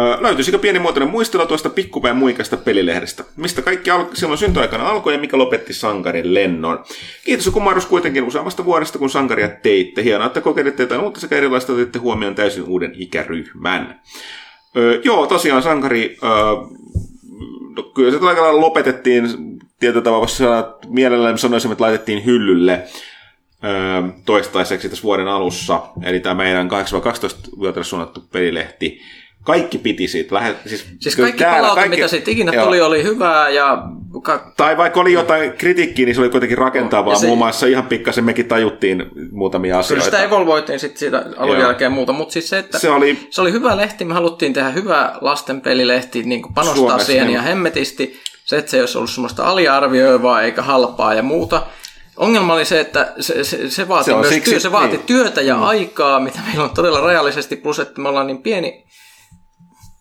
[0.00, 3.24] Öö, löytyisikö pienimuotoinen muistelu tuosta pikkupään muikasta pelilehdestä?
[3.36, 6.84] Mistä kaikki al- silloin syntyaikana alkoi ja mikä lopetti Sankarin lennon?
[7.24, 10.04] Kiitos kumarus kuitenkin useammasta vuodesta, kun Sankaria teitte.
[10.04, 14.00] Hienoa, että kokeilitte jotain uutta sekä erilaista otitte huomioon täysin uuden ikäryhmän.
[14.76, 16.16] Öö, joo, tosiaan Sankari...
[16.22, 16.30] Öö,
[17.76, 19.28] no, kyllä se aika lopetettiin
[19.80, 22.82] tietyllä tavalla, mielellään sanoisin, että laitettiin hyllylle
[24.24, 25.80] toistaiseksi tässä vuoden alussa.
[26.02, 29.00] Eli tämä meidän 8-12-vuotiaille suunnattu pelilehti.
[29.44, 30.34] Kaikki piti siitä.
[30.34, 32.64] Lähe, siis, Siis kyllä kaikki palaute, mitä siitä ikinä joo.
[32.64, 33.82] tuli, oli hyvää ja
[34.56, 37.12] Tai vaikka oli jotain kritiikkiä, niin se oli kuitenkin rakentavaa.
[37.12, 40.04] Ja se- Muun muassa ihan pikkasen mekin tajuttiin muutamia kyllä asioita.
[40.04, 41.62] sitä evolvoitiin sitten siitä alun Joo.
[41.64, 44.70] jälkeen muuta, mutta siis se, että Se oli se oli hyvä lehti, me haluttiin tehdä
[44.70, 47.34] hyvä lastenpelilehti, niin kuin panostaa Suomessa, siihen niin.
[47.34, 48.20] ja hemmetisti.
[48.44, 51.62] Se, että se ei olisi ollut semmoista aliarvioivaa eikä halpaa ja muuta.
[52.16, 55.06] Ongelma oli se, että se, se, se vaati Se myös siksi- työ, se vaati niin.
[55.06, 58.86] työtä ja aikaa, mitä meillä on todella rajallisesti, plus että me ollaan niin pieni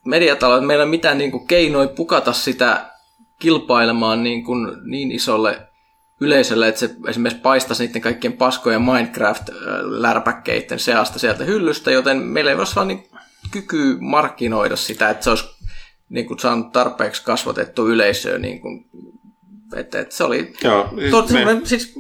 [0.06, 2.92] mediatalo, että meillä ei ole mitään niin kuin keinoja pukata sitä
[3.40, 5.68] kilpailemaan niin, kuin niin isolle
[6.22, 12.58] yleisölle, että se esimerkiksi paistaisi niiden kaikkien paskojen Minecraft-lärpäkkeiden seasta sieltä hyllystä, joten meillä ei
[12.58, 13.08] olisi vaan niin
[13.52, 15.46] kyky markkinoida sitä, että se olisi
[16.10, 18.38] niin kuin saanut tarpeeksi kasvatettu yleisöä.
[18.38, 18.86] Niin kuin,
[19.76, 20.54] että, että se oli...
[20.64, 21.96] Joo, siis to, me- siis,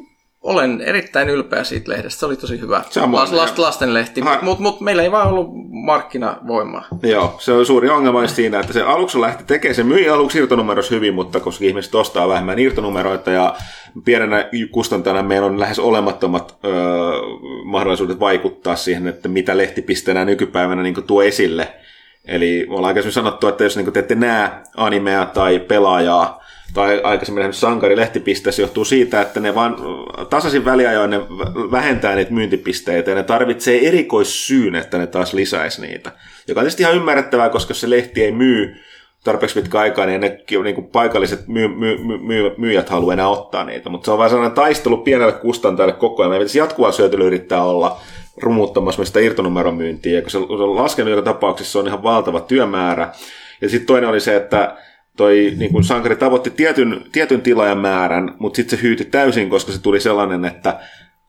[0.45, 2.19] olen erittäin ylpeä siitä lehdestä.
[2.19, 2.81] Se oli tosi hyvä.
[2.89, 6.87] Samoin, Last, lastenlehti, Ha- mutta mut, mut meillä ei vaan ollut markkinavoimaa.
[7.03, 10.37] Joo, se on suuri ongelma just siinä, että se aluksi lähti tekemään, se myi aluksi
[10.37, 13.55] irtonumerossa hyvin, mutta koska ihmiset ostaa vähemmän irtonumeroita ja
[14.05, 16.73] pienenä kustantajana meillä on lähes olemattomat öö,
[17.63, 21.73] mahdollisuudet vaikuttaa siihen, että mitä lehtipiste enää nykypäivänä niin tuo esille.
[22.25, 26.44] Eli ollaan aikaisemmin sanottu, että jos niin te ette näe animea tai pelaajaa,
[26.75, 29.75] tai aikaisemmin nähnyt sankari lehtipisteessä johtuu siitä, että ne vaan
[30.29, 35.81] tasaisin väliajoin ne vä- vähentää niitä myyntipisteitä ja ne tarvitsee erikoissyyn, että ne taas lisäisi
[35.81, 36.11] niitä.
[36.47, 38.75] Joka on tietysti ihan ymmärrettävää, koska se lehti ei myy
[39.23, 43.27] tarpeeksi pitkä aikaa, niin ne niin kuin paikalliset myy, myy, myy, myy, myyjät haluaa enää
[43.27, 43.89] ottaa niitä.
[43.89, 46.29] Mutta se on vaan sellainen taistelu pienelle kustantajalle koko ajan.
[46.31, 46.91] Meidän pitäisi jatkuvaa
[47.25, 48.01] yrittää olla
[48.37, 52.03] rumuttamassa myös sitä irtonumeron myyntiä, kun se se on laskenut joka tapauksessa, se on ihan
[52.03, 53.11] valtava työmäärä.
[53.61, 54.75] Ja sitten toinen oli se, että
[55.17, 59.71] toi niin kun sankari tavoitti tietyn, tietyn tilaajan määrän, mutta sitten se hyyti täysin, koska
[59.71, 60.79] se tuli sellainen, että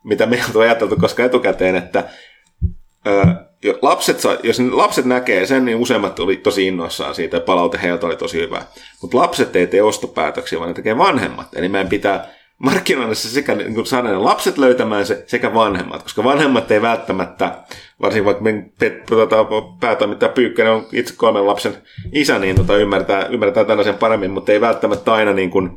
[0.05, 2.05] mitä me on ajateltu koska etukäteen, että
[3.06, 3.26] ö,
[3.82, 8.06] lapset, saa- jos lapset näkee sen, niin useimmat oli tosi innoissaan siitä ja palaute heiltä
[8.06, 8.62] oli tosi hyvä.
[9.02, 11.48] Mutta lapset ei tee ostopäätöksiä, vaan ne tekee vanhemmat.
[11.56, 16.02] Eli meidän pitää markkinoida se sekä niin kuin saada ne lapset löytämään se sekä vanhemmat,
[16.02, 17.58] koska vanhemmat ei välttämättä,
[18.02, 18.44] varsinkin vaikka
[18.84, 19.47] pet- tota,
[19.81, 21.75] päätoimittaja Pyykkönen on itse kolmen lapsen
[22.12, 25.70] isä, niin tota, ymmärtää, ymmärtää tällaisen paremmin, mutta ei välttämättä aina niin kuin,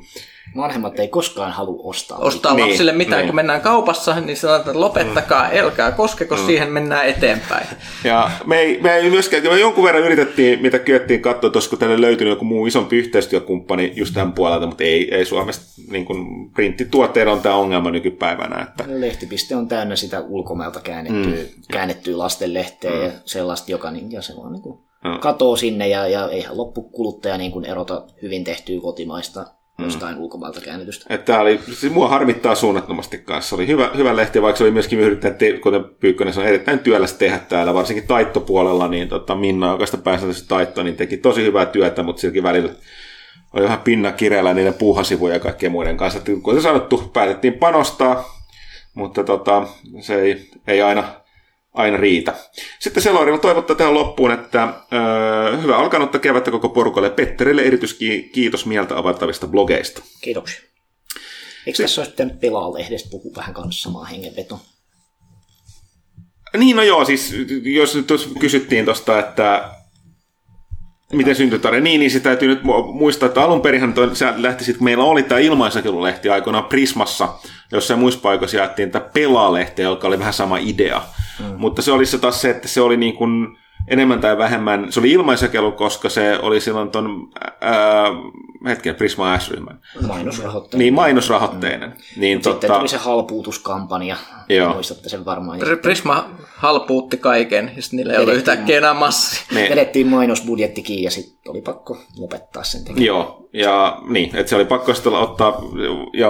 [0.57, 2.17] Vanhemmat ei koskaan halua ostaa.
[2.17, 3.27] Ostaa Niin, lapsille mitään, niin.
[3.27, 7.67] kun mennään kaupassa, niin sanotaan, että lopettakaa, älkää koskeko, siihen mennään eteenpäin.
[8.03, 11.75] Ja me ei, me ei myöskään, me jonkun verran yritettiin, mitä kyettiin katsoa, että olisiko
[11.75, 16.49] tälle löytynyt joku muu isompi yhteistyökumppani just tämän puolelta, mutta ei, ei Suomessa niin kuin
[16.51, 18.61] printtituotteilla on tämä ongelma nykypäivänä.
[18.61, 21.61] Että, Lehtipiste on täynnä sitä ulkomailta käännettyä, mm.
[21.71, 23.01] käännettyä lastenlehteä mm.
[23.01, 25.19] ja sellaista, joka niin, ja se vaan niin kuin Mm.
[25.19, 29.45] katoo sinne ja, ja eihän loppukuluttaja niin kuin erota hyvin tehtyä kotimaista
[29.83, 31.13] jostain ulkomailta käännetystä.
[31.13, 33.49] että tämä oli, siis mua harmittaa suunnattomasti kanssa.
[33.49, 36.79] Se oli hyvä, hyvä lehti, vaikka se oli myöskin yrittänyt, te, kuten Pyykkönen sanoi, erittäin
[36.79, 41.43] työlästä tehdä täällä, varsinkin taittopuolella, niin tota, Minna, joka sitä pääsääntöisesti taitto, niin teki tosi
[41.43, 42.69] hyvää työtä, mutta silläkin välillä
[43.53, 46.19] oli vähän pinna kireellä niiden puuhasivuja ja kaikkien muiden kanssa.
[46.43, 48.39] Kuten sanottu, päätettiin panostaa,
[48.93, 49.67] mutta tota,
[49.99, 51.03] se ei, ei aina
[51.73, 52.35] aina riitä.
[52.79, 58.97] Sitten Selorilla toivottaa tähän loppuun, että öö, hyvä alkanutta kevättä koko porukalle Petterille erityiskiitos mieltä
[58.97, 60.01] avartavista blogeista.
[60.21, 60.61] Kiitoksia.
[61.67, 64.59] Eikö tässä olisi pitänyt pelaa-lehdestä puhua vähän kanssa samaa hengenveto?
[66.57, 67.33] Niin, no joo, siis
[67.63, 68.07] jos nyt
[68.39, 69.69] kysyttiin tuosta, että
[71.13, 74.33] miten syntyi tarina, niin, niin se täytyy nyt mu- muistaa, että alun perinhän toi, se
[74.37, 77.29] lähti sitten, kun meillä oli tämä ilmaisakelulehti aikoinaan Prismassa,
[77.71, 81.01] jossa muissa paikoissa jaettiin tätä pelaalehtiä, joka oli vähän sama idea.
[81.39, 81.45] Mm.
[81.57, 83.57] Mutta se oli se taas se, että se oli niin kuin
[83.87, 87.29] enemmän tai vähemmän, se oli ilmaisjakelu, koska se oli silloin ton,
[87.61, 88.05] ää,
[88.67, 89.79] hetken, Prisma S-ryhmän.
[90.07, 90.79] Mainosrahoitteinen.
[90.85, 91.93] Niin, mainosrahoitteinen.
[92.17, 94.15] Niin, Sitten tota, tuli se halpuutuskampanja.
[94.49, 94.73] Joo.
[94.73, 95.59] Muistatte sen varmaan.
[95.59, 99.41] Pri- Prisma halpuutti kaiken, ja sitten niillä ei ollut yhtään enää massi.
[99.53, 103.05] ne, Vedettiin mainosbudjetti kiinni ja sitten oli pakko lopettaa sen tekeminen.
[103.07, 105.61] Joo, ja niin, että se oli pakko sitten ottaa,
[106.13, 106.27] ja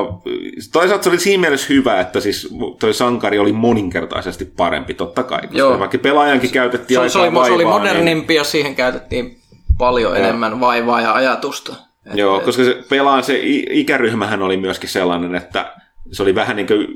[0.73, 5.41] toisaalta se oli siinä mielessä hyvä, että siis toi sankari oli moninkertaisesti parempi, totta kai,
[5.41, 5.79] koska Joo.
[5.79, 9.39] vaikka pelaajankin käytettiin Se, oli- se, oli, aikaa se oli vaivaa, modernimpi ja siihen käytettiin
[9.77, 11.75] paljon enemmän vaivaa ja ajatusta.
[12.09, 13.39] Niin, joo, koska se pelaan, se
[13.69, 15.73] ikäryhmähän oli myöskin sellainen, että
[16.11, 16.87] se oli vähän niin kuin,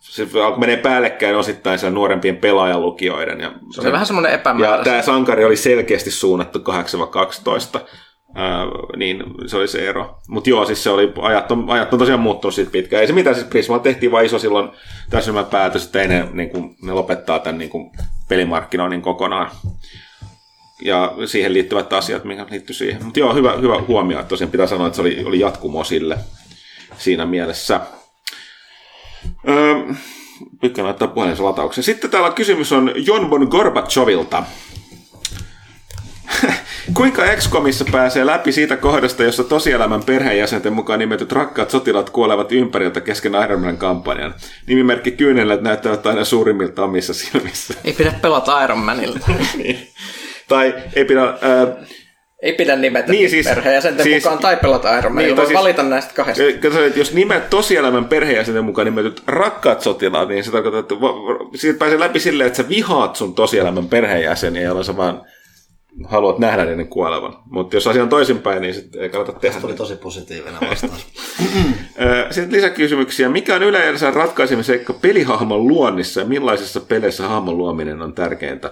[0.00, 3.40] se alkoi menee päällekkäin osittain siellä nuorempien pelaajalukijoiden.
[3.40, 4.84] Ja, Se oli vähän semmoinen ja epämääräinen.
[4.84, 7.80] tämä sankari oli selkeästi suunnattu 8-12,
[8.34, 8.64] Ää,
[8.96, 10.18] niin se oli se ero.
[10.28, 13.00] Mutta joo, siis se oli, ajat on, ajat on tosiaan muuttunut siitä pitkään.
[13.00, 14.70] Ei se mitään, siis Prismalla tehtiin vain iso silloin
[15.10, 17.90] täysin päätös, että ei ne, niin kuin, ne lopettaa tämän niin kuin,
[18.28, 19.50] pelimarkkinoinnin kokonaan.
[20.84, 23.04] Ja siihen liittyvät asiat, mikä liittyy siihen.
[23.04, 26.18] Mutta joo, hyvä, hyvä huomio, että tosiaan pitää sanoa, että se oli, oli jatkumo sille
[26.98, 27.80] siinä mielessä.
[29.48, 29.74] Öö,
[30.60, 31.84] Tykkään laittaa puhelinsa latauksen.
[31.84, 34.42] Sitten täällä kysymys on Jon Bon Gorbachovilta.
[36.94, 43.00] Kuinka XCOMissa pääsee läpi siitä kohdasta, jossa tosielämän perheenjäsenten mukaan nimetyt rakkaat sotilaat kuolevat ympäriltä
[43.00, 44.34] kesken Iron Manin kampanjan?
[44.66, 47.74] Nimimerkki kyynelät näyttävät aina suurimmilta omissa silmissä.
[47.84, 49.18] Ei pidä pelata Iron Manilla.
[50.54, 51.22] tai ei pidä...
[51.22, 51.66] Ää,
[52.42, 55.26] Ei pidä nimetä Niin, siis- perheenjäsenten siis- mukaan tai pelata Iron Manilla.
[55.28, 56.42] Niin, voi siis- valita näistä kahdesta.
[56.52, 60.94] Katsotaan, että jos nimet tosielämän perheenjäsenten mukaan nimetyt rakkaat sotilaat, niin se tarkoittaa, että
[61.58, 65.22] siitä pääsee läpi silleen, että sä vihaat sun tosielämän perheenjäseniä, jolloin sä vaan
[66.04, 67.36] haluat nähdä niiden kuolevan.
[67.50, 69.60] Mutta jos asia on toisinpäin, niin sitten ei kannata tehdä.
[69.60, 71.06] Tuli tosi positiivinen vastaus.
[72.30, 73.28] Sitten lisäkysymyksiä.
[73.28, 78.70] Mikä on yleensä ratkaisemiseikka pelihahmon luonnissa ja millaisissa peleissä hahmon luominen on tärkeintä?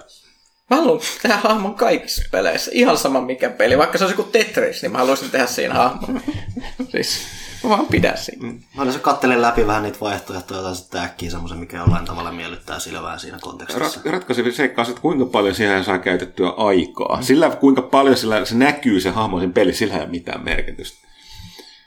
[0.70, 2.70] Mä haluan tehdä hahmon kaikissa peleissä.
[2.74, 3.78] Ihan sama mikä peli.
[3.78, 6.20] Vaikka se olisi joku Tetris, niin mä haluaisin tehdä siinä hahmon.
[6.92, 7.26] siis
[7.64, 8.48] mä vaan pidän siinä.
[8.48, 12.78] Mä yleensä kattelen läpi vähän niitä vaihtoehtoja tai sitten äkkiä semmoisen, mikä jollain tavalla miellyttää
[12.78, 14.00] silmää siinä kontekstissa.
[14.00, 17.22] Rat- ratkaiseva seikka on että kuinka paljon siihen saa käytettyä aikaa.
[17.22, 21.08] Sillä kuinka paljon sillä, se näkyy se hahmo siinä peli, sillä ei ole mitään merkitystä.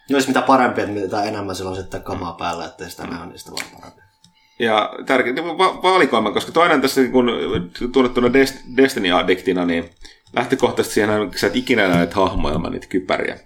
[0.10, 3.40] Jos mitä parempi, että mitä enemmän sillä on sitten kamaa päällä, ettei sitä näe, niin
[3.40, 4.03] sitä vaan parempi.
[4.64, 7.32] Ja tärkeä va- valikoima, koska toinen tässä niin kun
[7.92, 9.90] tunnettuna Dest- Destiny-addiktina, niin
[10.36, 13.40] lähtökohtaisesti siihen sä et ikinä näet hahmoja ilman niitä kypäriä.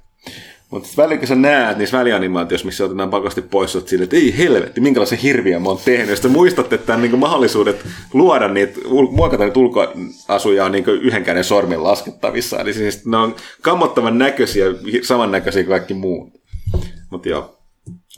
[0.70, 4.38] Mutta välillä kun sä näet niissä välianimaatioissa, missä otetaan pakosti pois, sä oot että ei
[4.38, 6.10] helvetti, minkälaisen hirviä mä oon tehnyt.
[6.10, 8.80] Ja sitten muistatte, että tämän niin mahdollisuudet luoda niitä,
[9.12, 12.60] muokata niitä ulkoasuja on niin yhden käden sormin laskettavissa.
[12.60, 14.66] Eli siis ne on kammottavan näköisiä,
[15.04, 16.34] samannäköisiä kuin kaikki muut.
[17.12, 17.60] Mutta joo,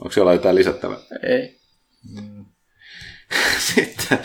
[0.01, 0.97] onko siellä jotain lisättävää?
[1.23, 1.59] Ei.
[3.75, 4.19] Sitten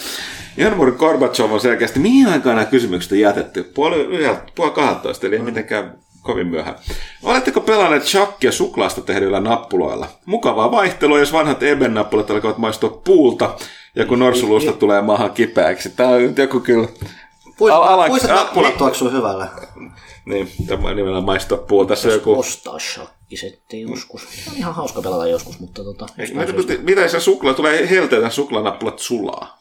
[0.56, 3.62] Janmur Gorbachev on selkeästi, mihin aikaan nämä kysymykset on jätetty?
[3.62, 4.08] Puoli,
[4.54, 6.76] puoli 12, eli ei mitenkään kovin myöhään.
[7.22, 10.08] Oletteko pelanneet shakkia suklaasta tehdyillä nappuloilla?
[10.26, 13.56] Mukavaa vaihtelua, jos vanhat eben-nappulat alkavat maistua puulta,
[13.94, 15.90] ja kun norsuluusta tulee maahan kipeäksi.
[15.90, 16.88] Tämä on joku kyllä...
[17.58, 19.46] Puistat nappulat tuoksuu hyvälle.
[20.24, 21.88] Niin, tämä nimellä maistua puulta.
[21.88, 22.38] Tässä on joku...
[22.38, 22.78] Ostaa
[23.24, 24.22] shakkisetti joskus.
[24.50, 26.06] On ihan hauska pelata joskus, mutta tota...
[26.16, 29.58] Mitä, mitä se suklaa tulee helteitä, suklaanappulat sulaa?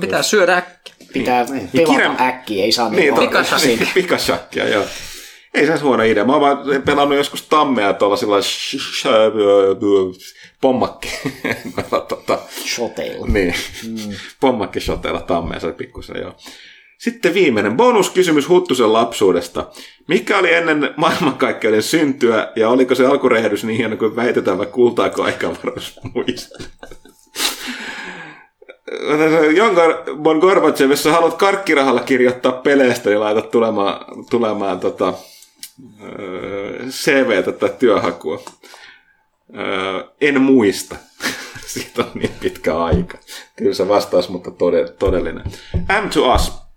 [0.00, 0.94] Pitää syödä äkkiä.
[1.12, 3.28] Pitää Niin, pelata kirjan- äkkiä, ei saa Niin, niin, totta.
[3.28, 3.76] Pikashakkia.
[3.76, 4.84] Niin, pikashakkia, joo.
[5.54, 6.24] Ei se huono idea.
[6.24, 8.36] Mä oon vaan pelannut joskus tammea tuolla sillä
[10.60, 11.08] pommakki.
[12.08, 13.26] tota, shoteilla.
[13.26, 13.54] niin,
[13.88, 14.14] mm.
[14.40, 16.34] pommakkishoteilla tammea, se oli pikkusen joo.
[16.98, 19.66] Sitten viimeinen bonuskysymys Huttusen lapsuudesta.
[20.08, 25.22] Mikä oli ennen maailmankaikkeuden syntyä ja oliko se alkurehdys niin hieno kuin väitetään vai kultaako
[25.22, 26.64] aikavaruus muista?
[29.56, 29.82] Jonka
[30.22, 35.14] Bon Gorbachev, jos haluat karkkirahalla kirjoittaa peleistä, niin laita tulemaan, tulemaan tota,
[36.88, 38.42] CVtä tai työhakua.
[40.20, 40.96] En muista.
[41.66, 43.18] Siitä on niin pitkä aika.
[43.56, 45.44] Kyllä se vastaus, mutta tode- todellinen.
[45.74, 46.67] M to Us.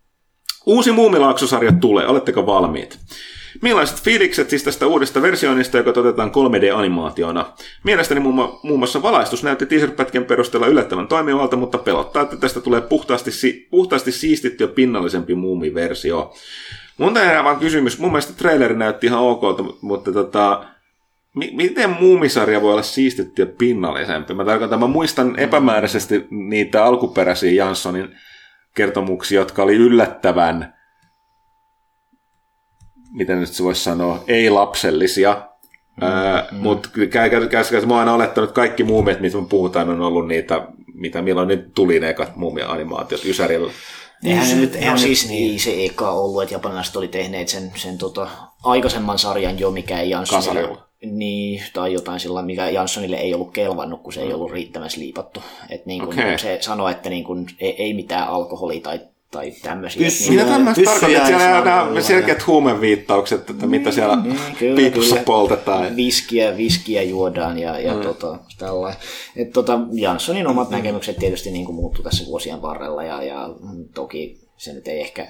[0.66, 2.08] Uusi Muumilaaksosarja tulee.
[2.08, 3.00] Oletteko valmiit?
[3.62, 7.46] Millaiset fiilikset siis tästä uudesta versioinnista, joka toteutetaan 3D-animaationa?
[7.84, 12.62] Mielestäni muun, mu- muun muassa valaistus näytti teaser-pätkän perusteella yllättävän toimivalta, mutta pelottaa, että tästä
[12.62, 16.34] tulee puhtaasti, si- puhtaasti siistitty ja pinnallisempi muumiversio.
[16.98, 18.00] Mun tehdään vaan kysymys.
[18.00, 19.42] Mun mielestä traileri näytti ihan ok,
[19.82, 20.66] mutta tota,
[21.36, 24.34] mi- miten muumisarja voi olla siistitty ja pinnallisempi?
[24.34, 28.10] Mä tarkoitan, mä muistan epämääräisesti niitä alkuperäisiä Janssonin
[28.76, 30.74] kertomuksia, jotka oli yllättävän,
[33.12, 35.48] miten nyt se voisi sanoa, ei-lapsellisia.
[36.02, 36.64] Mm, mm.
[36.64, 36.90] Mutta
[37.88, 41.48] mä oon aina olettanut, että kaikki muumit, mistä me puhutaan, on ollut niitä, mitä milloin
[41.48, 43.72] nyt tuli ne ekat muumia-animaatiot Ysärillä.
[44.24, 45.48] Eihän Niin, se nyt, eihän siis niin.
[45.48, 45.60] niin.
[45.60, 48.30] se eka ollut, että japanilaiset oli tehneet sen, sen tota,
[48.64, 50.91] aikaisemman sarjan jo, mikä ei Janssonille, Kasarilla.
[51.06, 55.44] Niin, tai jotain sillä, mikä Janssonille ei ollut kelvannut, kun se ei ollut riittävän sliipattu.
[55.70, 56.40] Et niin kun Okei.
[56.40, 59.00] se sanoi, että niin kun, ei, ei mitään alkoholia tai,
[59.32, 60.02] tai tämmöisiä.
[60.08, 61.26] Pyssy- Niin, Mitä Joo, tämmöistä tarkoittaa?
[61.28, 65.26] Siellä on nämä selkeät huumeviittaukset, että mitä siellä Mm, kyllä, piipussa kyllä.
[65.26, 65.96] poltetaan.
[65.96, 68.02] Viskiä, viskiä juodaan ja, ja mm.
[68.02, 69.02] tota, tällainen.
[69.36, 70.76] Et tota, Janssonin omat mm.
[70.76, 75.00] näkemykset tietysti niin kuin muuttui tässä vuosien varrella ja, ja mm, toki se nyt ei
[75.02, 75.28] ehkä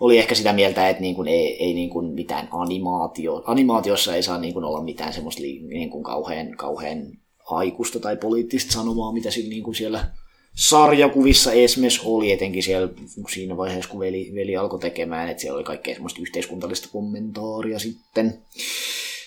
[0.00, 4.22] oli ehkä sitä mieltä, että niin kuin ei, ei niin kuin mitään animaatio, animaatiossa ei
[4.22, 7.18] saa niin kuin olla mitään semmoista niin kuin kauhean, kauhean
[7.50, 10.10] aikuista tai poliittista sanomaa, mitä siinä, niin kuin siellä
[10.56, 12.88] sarjakuvissa esimerkiksi oli, etenkin siellä
[13.32, 18.42] siinä vaiheessa, kun veli, veli alkoi tekemään, että siellä oli kaikkea semmoista yhteiskuntallista kommentaaria sitten.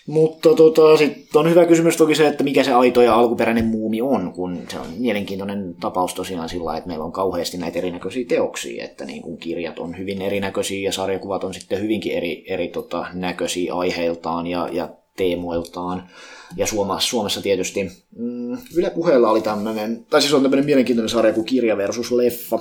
[0.10, 4.02] Mutta tota, sitten on hyvä kysymys toki se, että mikä se aito ja alkuperäinen muumi
[4.02, 8.86] on, kun se on mielenkiintoinen tapaus tosiaan sillä, että meillä on kauheasti näitä erinäköisiä teoksia,
[8.86, 13.06] että niin kuin kirjat on hyvin erinäköisiä ja sarjakuvat on sitten hyvinkin eri, eri tota,
[13.14, 16.10] näköisiä aiheiltaan ja, ja teemoiltaan.
[16.58, 21.34] Ja Suomessa, Suomessa tietysti mm, Yle Puheella oli tämmöinen, tai siis on tämmöinen mielenkiintoinen sarja
[21.34, 22.60] kuin Kirja versus Leffa,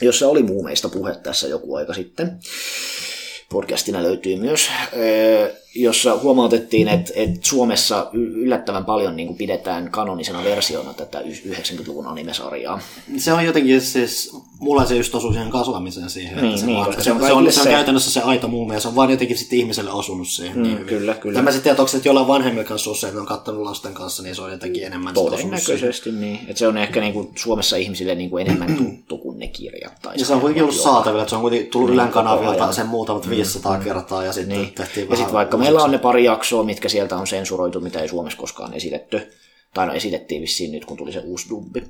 [0.00, 2.38] jossa oli muumeista puhe tässä joku aika sitten
[3.52, 10.44] podcastina löytyy myös, öö, jossa huomautettiin, että, että Suomessa yllättävän paljon niin kuin pidetään kanonisena
[10.44, 12.80] versiona tätä y- 90-luvun animesarjaa.
[13.16, 16.36] Se on jotenkin siis, mulla se just osuu siihen kasvamiseen siihen.
[16.36, 18.74] Niin, että se, niin, koska se, on se, on, se on käytännössä se aito muumi
[18.74, 20.56] ja se on vaan jotenkin sitten ihmiselle osunut siihen.
[20.56, 20.86] Mm, niin hyvin.
[20.86, 21.34] kyllä, kyllä.
[21.34, 23.94] Tai mä sitten tiedän, että onko se että jollain vanhemmilla kanssa usein, on kattanut lasten
[23.94, 25.50] kanssa, niin se on jotenkin enemmän sit osunut siihen.
[25.50, 26.38] Todennäköisesti niin.
[26.40, 29.92] Että se on ehkä niin kuin Suomessa ihmisille niin kuin enemmän tuttu kuin ne kirjat.
[30.02, 32.72] Tai Ja se on kuitenkin ollut saatavilla, että se on kuitenkin tullut Niin, Ylen kanavilta
[32.72, 34.72] sen muutamat 500 kertaa ja sitten Niin.
[34.74, 38.00] tehtiin Ja vähän sitten vaikka meillä on ne pari jaksoa, mitkä sieltä on sensuroitu, mitä
[38.00, 39.32] ei Suomessa koskaan esitetty,
[39.74, 41.82] tai no esitettiin vissiin nyt, kun tuli se uusi dubbi,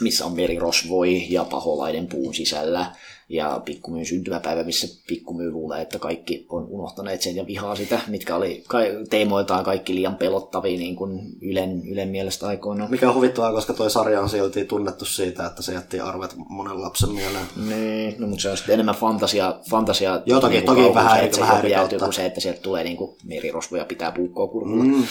[0.00, 2.92] missä on merirosvoi ja paholainen puun sisällä,
[3.28, 8.36] ja pikkumyyn syntymäpäivä, missä pikkumyy luulee, että kaikki on unohtaneet sen ja vihaa sitä, mitkä
[8.36, 8.64] oli
[9.10, 12.90] teemoiltaan kaikki liian pelottavia niin kuin Ylen, Ylen mielestä aikoinaan.
[12.90, 16.82] Mikä on huvittavaa, koska toi sarja on silti tunnettu siitä, että se jätti arvet monen
[16.82, 17.46] lapsen mieleen.
[17.68, 21.18] Niin, no, mutta se on sitten enemmän fantasia, fantasia Joo, toki- niinku toki kauhua vähän
[21.18, 21.98] se, että se vähän kautta.
[21.98, 24.84] kuin se, että sieltä tulee niinku merirosvoja pitää puukkoa kurkulla.
[24.84, 25.02] Mm.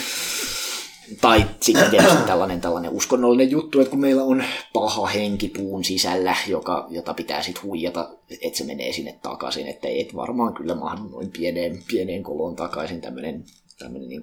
[1.22, 4.44] Tai sitten tietysti tällainen, tällainen uskonnollinen juttu, että kun meillä on
[4.74, 8.10] paha henki puun sisällä, joka, jota pitää sitten huijata,
[8.42, 13.02] että se menee sinne takaisin, että et varmaan kyllä mahdu noin pieneen, pieneen koloon takaisin
[13.02, 13.46] tämmöinen,
[13.80, 14.22] tämmöinen niin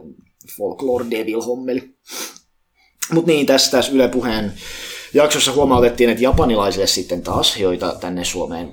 [0.56, 1.94] folklore devil hommeli.
[3.12, 4.52] Mutta niin, tässä, tässä Yle Puheen
[5.14, 8.72] jaksossa huomautettiin, että japanilaisille sitten taas, joita tänne Suomeen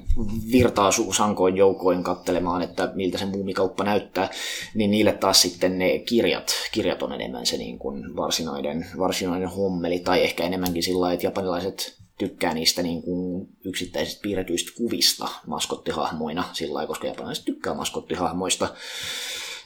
[0.52, 4.30] virtaa sankoin joukoin kattelemaan, että miltä se muumikauppa näyttää,
[4.74, 10.00] niin niille taas sitten ne kirjat, kirjat on enemmän se niin kuin varsinainen, varsinainen hommeli,
[10.00, 16.74] tai ehkä enemmänkin sillä että japanilaiset tykkää niistä niin kuin yksittäisistä piirretyistä kuvista maskottihahmoina, sillä
[16.74, 18.68] lailla, koska japanilaiset tykkää maskottihahmoista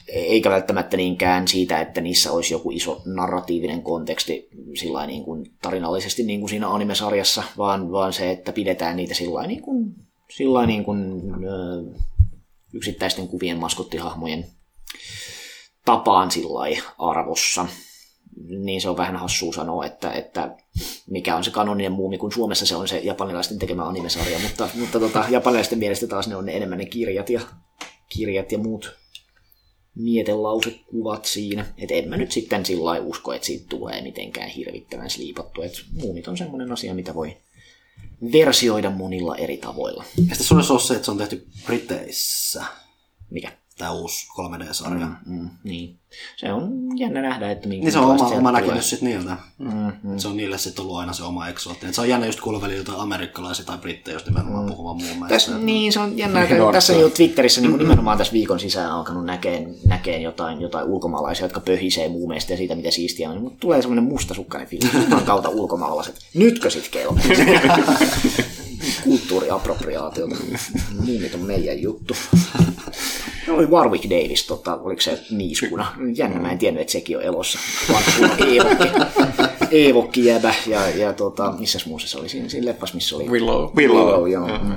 [0.08, 6.22] eikä välttämättä niinkään siitä, että niissä olisi joku iso narratiivinen konteksti sillä niin kuin tarinallisesti
[6.22, 9.94] niin kuin siinä animesarjassa, vaan, vaan se, että pidetään niitä sillä niin kuin,
[10.36, 11.84] sillä niin kuin, ö,
[12.72, 14.46] yksittäisten kuvien maskottihahmojen
[15.84, 17.66] tapaan sillä arvossa.
[18.58, 20.56] Niin se on vähän hassua sanoa, että, että
[21.10, 25.00] mikä on se kanoninen muumi, kun Suomessa se on se japanilaisten tekemä animesarja, mutta, mutta
[25.00, 27.40] tota, japanilaisten mielestä taas ne on ne enemmän ne kirjat ja,
[28.08, 29.03] kirjat ja muut
[29.94, 31.66] mietelausekkuvat siinä.
[31.78, 35.62] Että en mä nyt sitten sillä lailla usko, että siitä tulee mitenkään hirvittävän sliipattu.
[35.62, 37.36] Että muumit on semmoinen asia, mitä voi
[38.32, 40.04] versioida monilla eri tavoilla.
[40.16, 42.64] Ja sitten sulle se on se, että se on tehty Briteissä,
[43.30, 43.52] Mikä?
[43.78, 45.06] Tämä uusi 3D-sarja.
[45.06, 45.38] Mm.
[45.40, 45.98] Mm, niin.
[46.36, 49.36] Se on jännä nähdä, että minkä Niin se on oma, oma näkemys sitten niiltä.
[49.58, 51.88] Mm, Et Se on niille sitten ollut aina se oma eksoottinen.
[51.88, 55.08] Et Se on jännä just kuulla välillä jotain amerikkalaisia tai brittejä, jos nimenomaan puhumaan muun
[55.08, 55.28] mielestä.
[55.28, 58.60] Tässä, niin, se on jännä, Niin että tässä jo Twitterissä niin kuin nimenomaan tässä viikon
[58.60, 63.42] sisään alkanut näkeen, näkeen jotain, jotain ulkomaalaisia, jotka pöhisee muumeista ja siitä, mitä siistiä on.
[63.42, 66.14] Mutta tulee semmoinen mustasukkainen fiilis, Jumalan kautta ulkomaalaiset.
[66.34, 67.24] Nytkö sit kelpaa?
[69.04, 70.36] Kulttuuriappropriaatiota.
[71.06, 72.16] Muumit on meidän juttu.
[73.46, 75.92] No oli Warwick Davis, tota, oliko se niiskuna?
[76.14, 77.58] Jännä, mä en tiennyt, että sekin on elossa.
[78.46, 78.90] Eevokki,
[79.78, 80.54] Eevokki jäbä.
[80.66, 82.28] Ja, ja tota, missä muussa se oli?
[82.28, 83.76] Siinä, siinä leffas, missä oli Willow.
[83.76, 84.06] Willow.
[84.06, 84.48] Willow joo.
[84.58, 84.72] Mm.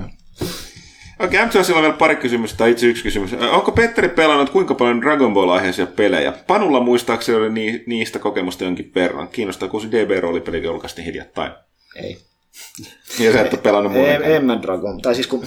[1.20, 3.34] Okei, okay, on vielä pari kysymystä, tai itse yksi kysymys.
[3.34, 6.32] Onko Petteri pelannut kuinka paljon Dragon Ball-aiheisia pelejä?
[6.48, 9.28] Panulla muistaakseni oli ni- niistä kokemusta jonkin verran.
[9.28, 11.52] Kiinnostaa, kun se DB-roolipeli julkaistiin hiljattain.
[11.96, 12.27] Ei.
[13.20, 14.32] Ja sä et ole pelannut En, muutenkaan.
[14.32, 15.02] en mä Dragon.
[15.02, 15.46] Tai siis kun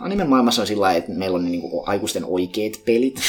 [0.00, 3.20] anime maailmassa on sillä että meillä on ne niinku aikuisten oikeat pelit.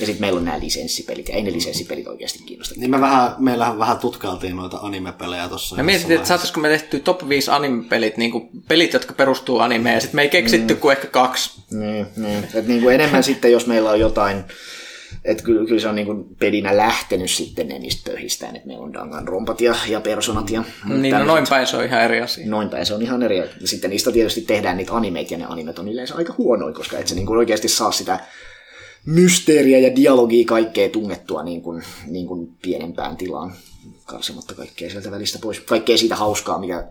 [0.00, 2.74] Ja sitten meillä on nämä lisenssipelit, ja ei ne lisenssipelit oikeasti kiinnosta.
[2.78, 5.76] Niin me vähän, meillähän vähän tutkailtiin noita anime-pelejä tuossa.
[5.76, 9.94] Me mietittiin, että saataisiko me tehtyä top 5 anime-pelit, niin kuin pelit, jotka perustuu animeen,
[9.94, 11.60] ja sitten me ei keksitty kuin ehkä kaksi.
[11.70, 12.46] Niin, niin.
[12.54, 14.44] Et niinku enemmän sitten, jos meillä on jotain,
[15.24, 18.92] että kyllä, kyllä se on niinku pelinä lähtenyt sitten ne niistä pöhistään, että meillä on
[18.92, 22.46] Danganronpat ja, ja Personat ja Niin, no noin päin se on ihan eri asia.
[22.46, 23.38] Noin päin, se on ihan eri.
[23.38, 26.98] Ja sitten niistä tietysti tehdään niitä animeita, ja ne animet on yleensä aika huonoja, koska
[26.98, 28.20] et se niinku oikeasti saa sitä
[29.06, 33.52] mysteeriä ja dialogia kaikkea tungettua niin kuin, niin kuin pienempään tilaan
[34.06, 35.60] karsimatta kaikkea sieltä välistä pois.
[35.60, 36.84] Kaikkea siitä hauskaa, mikä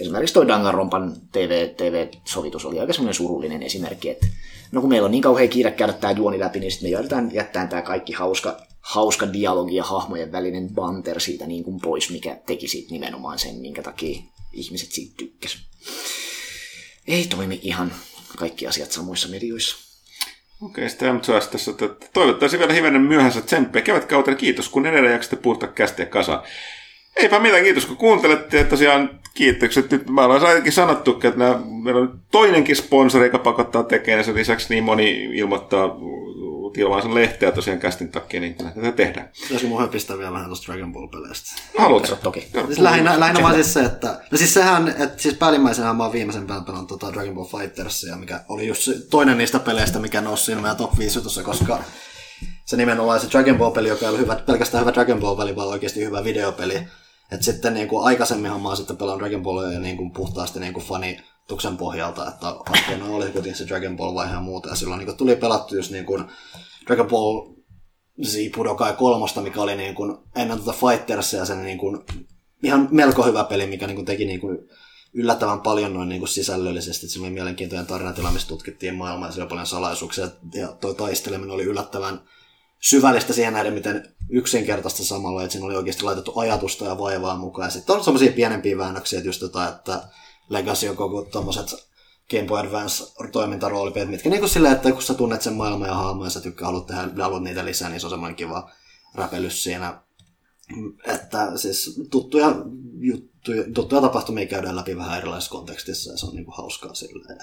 [0.00, 4.26] esimerkiksi toi Danganronpan TV, TV-sovitus oli aika semmoinen surullinen esimerkki, että
[4.72, 7.34] no kun meillä on niin kauhean kiire käydä tämä juoni läpi, niin sitten me joudutaan
[7.34, 12.36] jättämään tämä kaikki hauska, hauska dialogi ja hahmojen välinen banter siitä niin kuin pois, mikä
[12.46, 14.22] teki siitä nimenomaan sen, minkä takia
[14.52, 15.58] ihmiset siitä tykkäs.
[17.08, 17.92] Ei toimi ihan
[18.36, 19.76] kaikki asiat samoissa medioissa.
[20.62, 24.36] Okei, sitten MTS tässä, että toivottavasti vielä hivenen myöhässä tsemppiä kevätkautena.
[24.36, 26.42] Kiitos, kun edelleen jaksatte puuttaa kästiä kasaan.
[27.18, 28.58] Eipä mitään, kiitos kun kuuntelette.
[28.58, 29.90] Ja tosiaan kiitokset.
[29.90, 34.24] Nyt mä olen ainakin sanottu, että nämä, meillä on toinenkin sponsori, joka pakottaa tekemään.
[34.24, 35.96] Sen lisäksi niin moni ilmoittaa
[36.72, 39.30] tilmaansa lehteä tosiaan kästin takia, niin tätä tehdään.
[39.42, 41.62] Pitäisikö mun pistää vielä vähän tuosta Dragon Ball-peleistä?
[41.78, 42.16] Haluatko?
[42.16, 42.48] Toki.
[42.66, 44.20] Siis lähinnä, lähinnä vaan siis se, että...
[44.30, 48.16] No siis sehän, että siis päällimmäisenä mä oon viimeisen päivän pelannut tota Dragon Ball Fightersia,
[48.16, 51.78] mikä oli just se toinen niistä peleistä, mikä nousi siinä meidän top 5 jutussa, koska
[52.64, 56.04] se nimenomaan se Dragon Ball-peli, joka ei ollut hyvä, pelkästään hyvä Dragon Ball-peli, vaan oikeasti
[56.04, 56.74] hyvä videopeli.
[57.32, 60.72] Että sitten niin kuin aikaisemminhan mä oon sitten pelannut Dragon Ballia niin kuin puhtaasti niin
[60.72, 65.06] kuin fanituksen pohjalta, että aikoinaan oli kuitenkin se Dragon Ball-vaihe ja muuta, ja silloin niin
[65.06, 66.24] kuin tuli pelattu just niin kuin
[66.86, 67.54] Dragon Ball
[68.26, 71.98] Z Budokai kolmosta, mikä oli niin kuin ennen tuota Fightersia sen niin kuin
[72.62, 74.58] ihan melko hyvä peli, mikä niin kuin teki niin kuin
[75.14, 77.06] yllättävän paljon noin niin kuin sisällöllisesti.
[77.06, 80.28] Että se oli mielenkiintoinen tarinatila, missä tutkittiin maailmaa ja siellä oli paljon salaisuuksia.
[80.54, 82.20] Ja toi taisteleminen oli yllättävän
[82.80, 87.70] syvällistä siihen nähden, miten yksinkertaista samalla, että siinä oli oikeasti laitettu ajatusta ja vaivaa mukaan.
[87.70, 90.08] Sitten on semmoisia pienempiä väännöksiä, että just tota, että
[90.48, 91.88] Legacy on koko tommoset
[92.30, 95.94] Game Boy Advance toimintaroolipelit, mitkä niin kuin silleen, että kun sä tunnet sen maailman ja
[95.94, 98.70] hahmoja ja sä tykkää, haluat, tehdä, haluat niitä lisää, niin se on semmoinen kiva
[99.14, 100.02] räpelys siinä.
[101.04, 102.54] Että siis tuttuja
[103.00, 107.38] juttuja, tuttuja tapahtumia käydään läpi vähän erilaisessa kontekstissa ja se on niin kuin hauskaa silleen.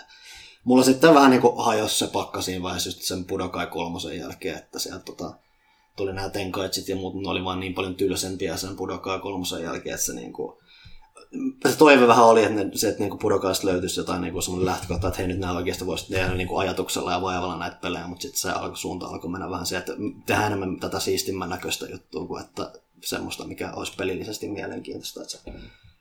[0.65, 4.57] Mulla sitten vähän niin kuin hajosi se pakka siinä vaiheessa just sen Budokai kolmosen jälkeen,
[4.57, 5.33] että sieltä tota,
[5.95, 9.93] tuli nämä tenkaitsit ja muut, ne oli vaan niin paljon tylsempiä sen Budokai kolmosen jälkeen,
[9.93, 10.57] että se niin kuin,
[11.69, 15.07] se toive vähän oli, että ne, se, että niinku Budokaista löytyisi jotain niinku semmoinen lähtökohta,
[15.07, 18.39] että hei nyt nämä oikeasti voisi tehdä niinku ajatuksella ja vaivalla näitä pelejä, mutta sitten
[18.39, 19.93] se alkoi, suunta alkoi mennä vähän se, että
[20.25, 22.71] tehdään enemmän tätä siistimmän näköistä juttua kuin että
[23.03, 25.39] semmoista, mikä olisi pelillisesti mielenkiintoista, että se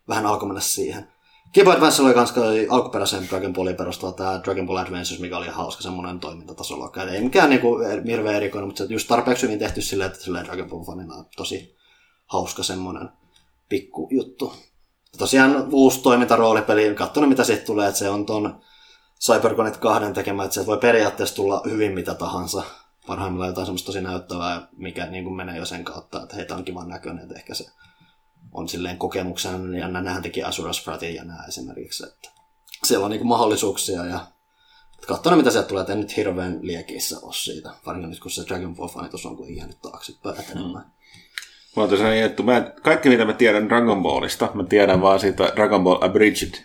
[0.09, 1.09] vähän alkoi mennä siihen.
[1.55, 2.35] Game Advance oli kans
[2.71, 6.93] alkuperäisen Dragon Ballin perustuva tämä Dragon Ball Adventures, mikä oli hauska semmoinen toimintatasolla.
[7.13, 10.69] Ei mikään niinku hirveän erikoinen, mutta se just tarpeeksi hyvin tehty silleen, että silleen Dragon
[10.71, 11.77] Ball fanina tosi
[12.27, 13.09] hauska semmoinen
[13.69, 14.53] pikku juttu.
[15.19, 18.61] Tosiaan uusi toimintaroolipeli, katsonut mitä siitä tulee, että se on ton
[19.21, 22.63] CyberConnect 2 tekemä, että se voi periaatteessa tulla hyvin mitä tahansa.
[23.07, 26.65] Parhaimmillaan jotain semmoista tosi näyttävää, mikä niin kuin menee jo sen kautta, että heitä on
[26.65, 27.65] kivan näköinen, että ehkä se
[28.55, 32.31] on silleen kokemuksena, ja nämähän teki Asuras Fratin ja nämä esimerkiksi, että
[32.85, 34.27] siellä on niin mahdollisuuksia ja
[35.07, 38.45] katsonut mitä sieltä tulee, että en nyt hirveän liekissä ole siitä, varsinkin nyt kun se
[38.49, 40.85] Dragon Ball fanitus on kuitenkin jäänyt taaksepäin etenemään.
[41.77, 45.21] Mä oon tosiaan niin, että mä, kaikki mitä mä tiedän Dragon Ballista, mä tiedän vaan
[45.21, 46.65] siitä Dragon Ball Abridged,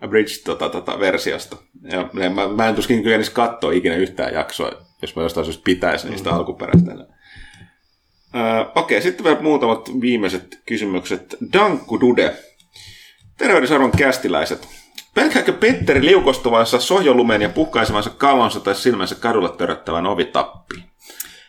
[0.00, 1.56] Abridged tota, tota, versiosta.
[1.92, 6.08] Ja mä, mä en tuskin kykenisi katsoa ikinä yhtään jaksoa, jos mä jostain syystä pitäisi
[6.10, 7.17] niistä alkuperäistä.
[8.34, 11.36] Öö, Okei, sitten vielä muutamat viimeiset kysymykset.
[11.52, 12.36] Dankku Dude.
[13.38, 14.68] Tervehdysarvon kästiläiset.
[15.14, 20.84] Pelkääkö Petteri liukostuvansa sohjolumeen ja puhkaisevansa kalvonsa tai silmänsä kadulle töröttävän ovitappiin?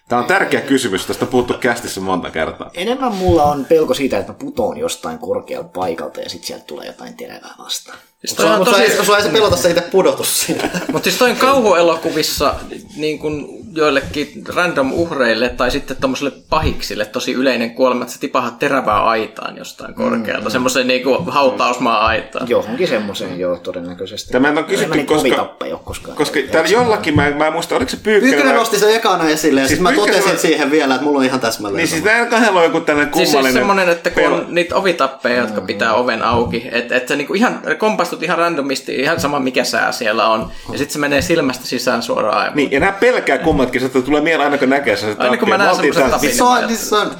[0.10, 2.72] Tämä on tärkeä kysymys, tästä on puhuttu kästissä monta kertaa.
[2.74, 6.88] Enemmän mulla on pelko siitä, että mä putoon jostain korkealta paikalta ja sitten sieltä tulee
[6.88, 7.98] jotain terävää vastaan.
[8.26, 9.06] Siis toi on tosi...
[9.06, 10.70] sua ei se pelota se itse pudotus siinä.
[10.92, 12.56] mutta siis toi on kauhuelokuvissa
[12.96, 18.60] niin kun joillekin random uhreille tai sitten tuommoiselle pahiksille tosi yleinen kuolema, että sä tipahat
[18.60, 20.52] terävää aitaan jostain korkealta, mm.
[20.52, 22.50] semmoiseen niinku hautausmaa aitaan.
[22.50, 24.32] Johonkin semmoiseen, joo, todennäköisesti.
[24.32, 26.18] Tämä on kysytty, Enemmän koska- ole koskaan.
[26.18, 28.34] Koska täällä jollakin, mä, mä en muista, oliko se Pyykkönen?
[28.34, 31.20] Pyykkönen nosti sen ekana esille ja Siis siis mä Pyykkönen- totesin siihen vielä, että mulla
[31.20, 33.54] on ihan täsmälleen Niin siis näillä kahdella on joku tällainen Siis, kummallinen...
[33.54, 37.34] siis semmoinen, että kun on niitä ovitappeja, jotka pitää oven auki, että et sä niinku
[37.34, 41.68] ihan kompastut ihan randomisti, ihan sama mikä sää siellä on, ja sitten se menee silmästä
[41.68, 42.52] sisään suoraan.
[42.56, 45.16] Niin, ja nämä pelkää kummatkin, että tulee mieleen aina kun näkee sen.
[45.22, 46.36] Aina kun mä näen semmoisen tapin.
[46.36, 47.12] Se on, siis se on,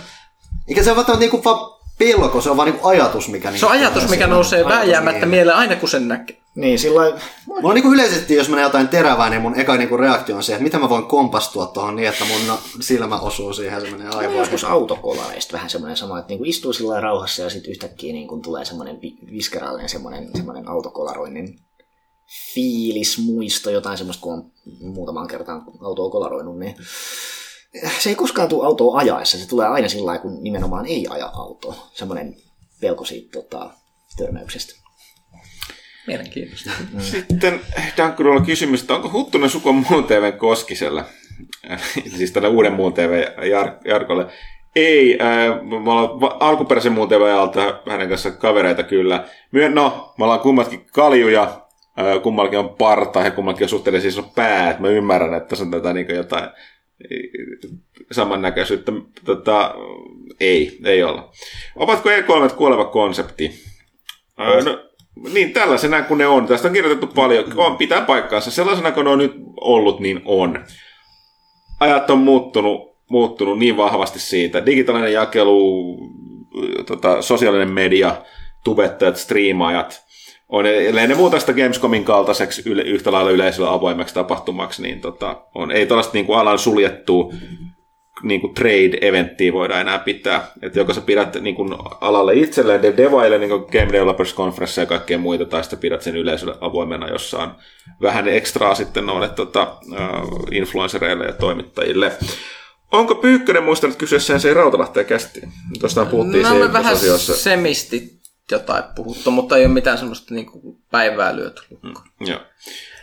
[0.68, 3.72] eikä se ole välttämättä niinku vaan pelko, se on vaan niinku ajatus, mikä Se on
[3.72, 5.30] niinku ajatus, mikä nousee vääjäämättä niin.
[5.30, 6.38] mieleen aina kun sen näkee.
[6.56, 7.02] Niin, sillä
[7.46, 10.52] Mulla on niinku yleisesti, jos menee jotain terävää, niin mun eka niinku reaktio on se,
[10.52, 14.20] että miten mä voin kompastua tuohon niin, että mun silmä osuu siihen se menee Aivan.
[14.20, 14.40] aivoihin.
[14.40, 18.66] Joskus autokolareista vähän semmoinen sama, että niinku istuu sillä rauhassa ja sitten yhtäkkiä niinku tulee
[18.66, 21.60] semmoinen vi- viskeraalinen semmoinen, semmoinen autokolaroinnin
[22.54, 26.76] fiilis, muisto, jotain semmoista, kun on muutamaan kertaan autoa kolaroinut, niin
[28.00, 31.30] se ei koskaan tule autoa ajaessa, se tulee aina sillä lailla, kun nimenomaan ei aja
[31.34, 31.76] autoa.
[31.94, 32.36] Semmoinen
[32.82, 33.70] pelko siitä tota,
[34.18, 34.74] törmäyksestä.
[36.08, 36.72] Mielenkiintoista.
[37.00, 37.62] Sitten
[37.98, 41.06] Dankkurolla kysymys, että onko Huttunen suku muun TVn Koskiselle?
[42.18, 44.26] siis tällä uuden muun TV Jar- Jarkolle.
[44.76, 46.10] Ei, äh, me ollaan
[46.40, 49.28] alkuperäisen muun TV alta hänen kanssa kavereita kyllä.
[49.52, 51.69] Myön, no, me ollaan kummatkin kaljuja,
[52.24, 55.72] kummallakin on parta ja kummallakin on suhteellisen iso pää, että mä ymmärrän, että tässä on
[55.72, 56.50] tätä niin jotain
[58.12, 58.92] samannäköisyyttä.
[59.26, 59.76] Tota,
[60.40, 61.32] ei, ei olla.
[61.76, 63.52] Ovatko E3 kuoleva konsepti?
[64.40, 64.90] Öö, no,
[65.34, 66.48] niin, tällaisena kuin ne on.
[66.48, 67.46] Tästä on kirjoitettu paljon.
[67.56, 68.52] On, pitää paikkaansa.
[68.52, 70.66] Sellaisena kuin ne on nyt ollut, niin on.
[71.80, 74.66] Ajat on muuttunut, muuttunut niin vahvasti siitä.
[74.66, 75.98] Digitaalinen jakelu,
[76.88, 78.16] tota, sosiaalinen media,
[78.64, 80.09] tubettajat, striimaajat.
[80.50, 85.42] On, ellei ne muuta sitä Gamescomin kaltaiseksi yle, yhtä lailla yleisöllä avoimeksi tapahtumaksi, niin tota,
[85.56, 87.34] on, ei tällaista niin kuin alan suljettua
[88.24, 90.52] niin kuin trade-eventtiä voidaan enää pitää.
[90.62, 94.82] Että joko sä pidät niin kuin alalle itselleen, de- devaille niin kuin Game Developers Conference
[94.82, 97.52] ja kaikkea muita, tai sitten pidät sen yleisölle avoimena, jossa on
[98.02, 102.12] vähän ekstraa sitten noille tota, uh, influencereille ja toimittajille.
[102.92, 105.52] Onko Pyykkönen muistanut kysyä sen se Rautalahteen kästiin?
[105.80, 107.36] Tuosta puhuttiin No siinä vähän osiossa.
[107.36, 108.19] semisti
[108.52, 112.08] jotain puhuttu, mutta ei ole mitään semmoista niinku päivää lyöty lukkoon.
[112.20, 112.40] Joo.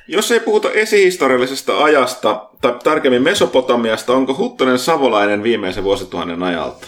[0.08, 6.86] Jos ei puhuta esihistoriallisesta ajasta, tai tarkemmin Mesopotamiasta, onko Huttonen savolainen viimeisen vuosituhannen ajalta?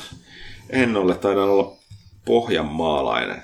[0.70, 1.77] En ole, taidan olla
[2.25, 3.43] pohjanmaalainen.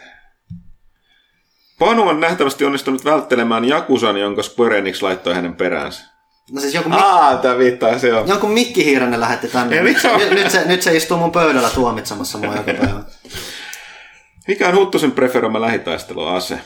[1.78, 6.05] Panu on nähtävästi onnistunut välttelemään Jakusan, jonka Square Enix laittoi hänen peräänsä.
[6.52, 8.28] No siis joku, Aa, tämä viittaa se on.
[8.28, 9.83] joku Hiiranen lähetti tänne.
[9.83, 13.02] Nyt, nyt, nyt, se, nyt se istuu mun pöydällä tuomitsemassa mua joka päivä.
[14.48, 16.58] Mikä on Huttusen preferoima lähitaisteluase?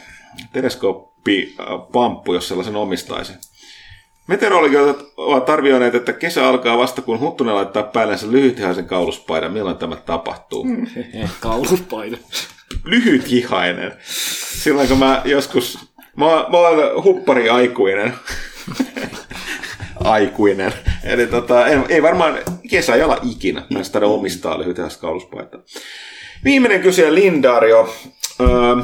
[0.52, 3.32] Teleskooppi äh, pamppu, jos sellaisen omistaisi.
[4.26, 9.52] Meteorologit ovat arvioineet, että kesä alkaa vasta kun Huttunen laittaa päällensä lyhytihaisen kauluspaidan.
[9.52, 10.66] Milloin tämä tapahtuu?
[10.68, 10.86] Mm.
[12.84, 13.92] Lyhythihainen.
[14.62, 15.78] Silloin kun mä joskus...
[16.16, 18.12] Mä, mä oon huppari aikuinen.
[20.04, 20.72] aikuinen.
[21.04, 22.38] Eli tota, ei, ei varmaan
[22.70, 23.62] kesä ei olla ikinä.
[23.70, 25.60] Mä sitä omistaa lyhytihaista kauluspaitaa.
[26.44, 27.94] Viimeinen kysyjä Lindario.
[28.40, 28.76] Öö,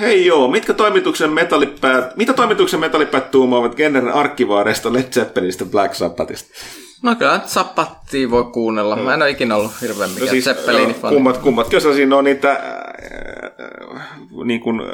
[0.00, 6.54] hei joo, mitkä toimituksen metallipäät, mitä toimituksen metallipäät tuumaavat genren arkkivaareista, Led Zeppelinistä, Black Sabbathista?
[7.02, 8.96] No kyllä nyt Sappattia voi kuunnella.
[8.96, 11.14] Mä en ole ikinä ollut hirveän mikään no siis, Zeppelin-fani.
[11.14, 11.68] kummat, kummat.
[11.68, 14.08] Kyllä siinä on niitä äh,
[14.44, 14.86] niin kuin, äh,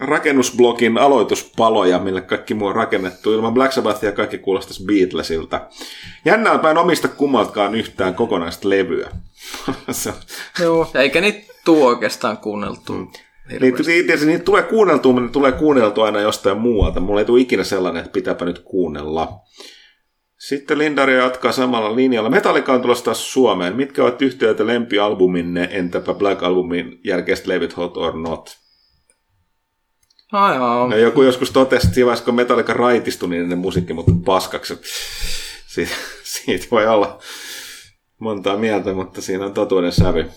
[0.00, 3.32] rakennusblogin aloituspaloja, millä kaikki muu on rakennettu.
[3.32, 5.60] Ilman Black Sabbathia kaikki kuulostaisi Beatlesilta.
[6.24, 9.10] Jännä on, mä en omista kummaltakaan yhtään kokonaista levyä.
[10.60, 12.92] Joo, eikä niitä tuu oikeastaan kuunneltu.
[12.92, 13.92] Niitä, hirveästi.
[13.92, 17.00] niitä, niitä tulee kuunneltua, mutta ne tulee kuunneltua aina jostain muualta.
[17.00, 19.32] Mulla ei tule ikinä sellainen, että pitääpä nyt kuunnella.
[20.38, 22.30] Sitten Lindario jatkaa samalla linjalla.
[22.30, 23.76] Metallica on tulossa taas Suomeen.
[23.76, 28.58] Mitkä ovat yhtiöitä lempialbuminne, entäpä Black Albumin jälkeiset levyt Hot or Not?
[30.32, 30.86] Ai joo.
[30.86, 34.78] No, joku joskus totesi, että siinä kun Metallica raitistui, niin ne musiikki muuttui paskaksi.
[35.68, 37.18] Siitä, siitä voi olla
[38.18, 40.30] montaa mieltä, mutta siinä on totuuden sävy.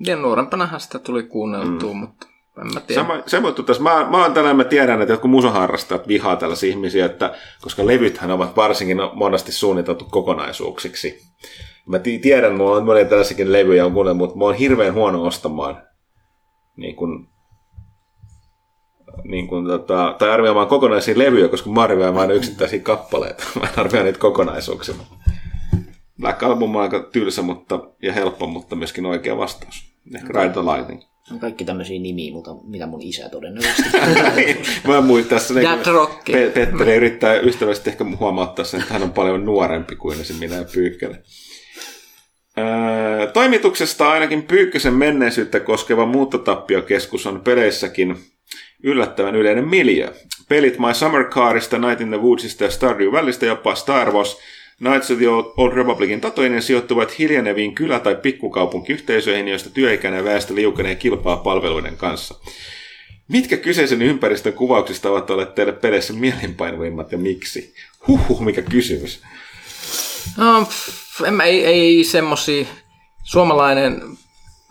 [0.00, 1.98] Ja nuorempanahan sitä tuli kuunneltua, mm.
[1.98, 2.26] mutta
[2.60, 2.94] en.
[2.94, 3.82] Sama, sama juttu tässä.
[3.82, 8.56] Mä, mä tällainen, mä tiedän, että jotkut musaharrastajat vihaa tällaisia ihmisiä, että, koska levythän ovat
[8.56, 11.20] varsinkin monesti suunniteltu kokonaisuuksiksi.
[11.86, 15.24] Mä ti- tiedän, mulla on monia tällaisiakin levyjä on kuunnellut, mutta mä oon hirveän huono
[15.24, 15.86] ostamaan
[16.76, 17.28] niin kun,
[19.24, 23.44] niin kun, tota, tai arvioimaan kokonaisia levyjä, koska mä arvioin vain yksittäisiä kappaleita.
[23.60, 24.94] Mä en arvioi niitä kokonaisuuksia.
[26.20, 29.96] Black Album on aika tylsä mutta, ja helppo, mutta myöskin oikea vastaus.
[30.14, 31.02] Ehkä Ride the Lightning.
[31.32, 33.90] On kaikki tämmöisiä nimiä, mutta mitä mun isä todennäköisesti.
[34.88, 35.62] Mä muistan tässä, niin.
[36.32, 40.36] Pe- Petteri yrittää ystävällisesti ehkä huomauttaa sen, että hän on paljon nuorempi kuin esim.
[40.36, 41.22] minä ja Pyykkönen.
[42.58, 48.16] Öö, toimituksesta ainakin Pyykkösen menneisyyttä koskeva muuttotappiokeskus on peleissäkin
[48.82, 50.12] yllättävän yleinen miljö.
[50.48, 54.38] Pelit My Summer Carista, Night in the Woodsista ja Stardew Valleystä jopa Star Wars
[54.78, 60.94] Knights of the Old, Republicin tatoinen sijoittuvat hiljeneviin kylä- tai pikkukaupunkiyhteisöihin, joista työikäinen väestö liukenee
[60.94, 62.34] kilpaa palveluiden kanssa.
[63.28, 67.74] Mitkä kyseisen ympäristön kuvauksista ovat olleet teille peleissä mielinpainuvimmat ja miksi?
[68.08, 69.22] Huhhuh, mikä kysymys.
[70.36, 72.66] No, pff, en mä, ei, ei semmosia.
[73.22, 74.02] Suomalainen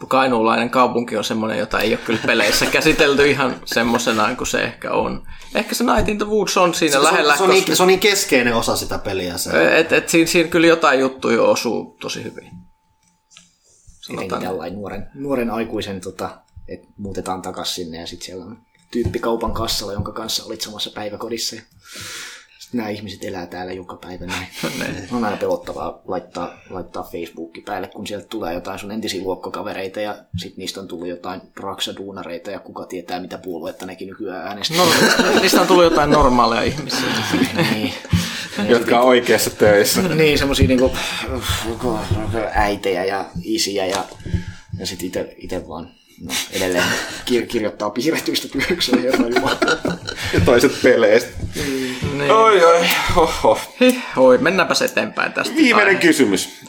[0.07, 4.91] kainuulainen kaupunki on semmoinen, jota ei ole kyllä peleissä käsitelty ihan semmoisenaan kuin se ehkä
[4.91, 5.27] on.
[5.55, 7.31] Ehkä se Night in the Woods on siinä Se, lähellä.
[7.33, 9.37] on, se, on niin, se on niin keskeinen osa sitä peliä.
[9.37, 9.79] Se.
[9.79, 12.51] Et, et siinä, siinä kyllä jotain juttuja osuu tosi hyvin.
[14.09, 16.29] Jotenkin tällainen nuoren, nuoren aikuisen, tota,
[16.67, 18.57] että muutetaan takas sinne ja sitten siellä on
[18.91, 21.55] tyyppi kaupan kassalla, jonka kanssa olit samassa päiväkodissa.
[22.75, 24.47] Sitten nämä ihmiset elää täällä joka päivä näin.
[25.11, 30.15] on aina pelottavaa laittaa, laittaa Facebookin päälle, kun sieltä tulee jotain sun entisiä luokkokavereita ja
[30.37, 34.77] sitten niistä on tullut jotain raksaduunareita ja kuka tietää mitä puoluetta nekin nykyään äänestää.
[34.77, 34.85] No,
[35.41, 36.99] niistä on tullut jotain normaaleja ihmisiä.
[37.71, 37.93] niin.
[38.69, 40.01] Jotka on oikeassa töissä.
[40.01, 40.91] niin, semmosia niinku
[42.53, 44.03] äitejä ja isiä ja,
[44.79, 45.89] ja sit ite, ite vaan
[46.21, 46.83] no, edelleen
[47.31, 49.03] kir- kirjoittaa piirretyistä työkseen.
[50.33, 51.34] Ja toiset peleistä.
[51.55, 52.31] Niin.
[52.31, 52.81] Oi, oi.
[53.81, 55.55] Hih, oi, mennäänpäs eteenpäin tästä.
[55.55, 56.65] Viimeinen kysymys.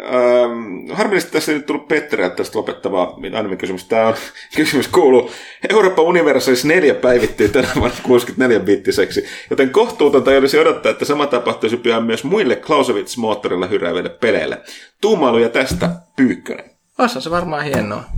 [0.00, 3.84] Ähm, harmillisesti tässä ei nyt tullut Petteriä tästä lopettavaa anime-kysymys.
[3.84, 4.14] Tämä on,
[4.56, 5.30] kysymys kuuluu,
[5.70, 11.76] Euroopan Universalis 4 päivittyy tänä vuonna 64-bittiseksi, joten kohtuutonta ei olisi odottaa, että sama tapahtuisi
[11.76, 14.60] pian myös muille Clausewitz-moottorilla hyrääville peleille.
[15.00, 16.70] Tuumailuja tästä Pyykkönen.
[16.98, 18.04] Olisihan se varmaan hienoa.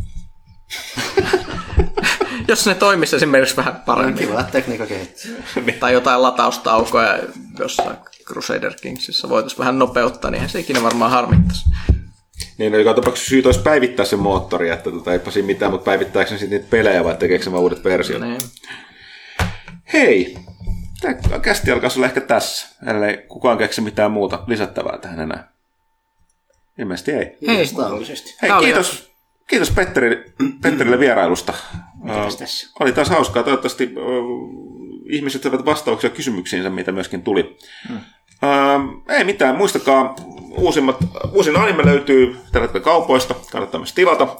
[2.48, 4.14] Jos ne toimisi esimerkiksi vähän paremmin.
[4.14, 5.42] Kiva, että tekniikka kehittyy.
[5.80, 7.18] tai jotain lataustaukoja
[7.58, 11.64] jossain Crusader Kingsissa voitaisiin vähän nopeuttaa, niin se ikinä varmaan harmittaisi.
[12.58, 15.84] Niin, no, joka tapauksessa syyt olisi päivittää se moottori, että tota, eipä siinä mitään, mutta
[15.84, 18.22] päivittääkö sitten niitä pelejä vai tekeekö vaan uudet versiot?
[18.22, 18.38] Niin.
[19.92, 20.36] Hei,
[21.00, 25.52] tämä kästi alkaa olla ehkä tässä, ellei kukaan keksi mitään muuta lisättävää tähän enää.
[26.78, 27.36] Ilmeisesti ei.
[27.46, 27.70] Hei.
[28.42, 29.10] Hei, kiitos,
[29.46, 31.52] kiitos Petteri, Petterille vierailusta.
[32.02, 32.70] Mitäs tässä?
[32.80, 33.42] Oli taas hauskaa.
[33.42, 34.00] Toivottavasti ö,
[35.10, 37.56] ihmiset saavat vastauksia kysymyksiinsä, mitä myöskin tuli.
[37.88, 38.00] Hmm.
[39.08, 40.14] ei mitään, muistakaa,
[40.56, 40.96] uusimmat,
[41.32, 44.36] uusin anime löytyy tällä hetkellä kaupoista, kannattaa myös tilata.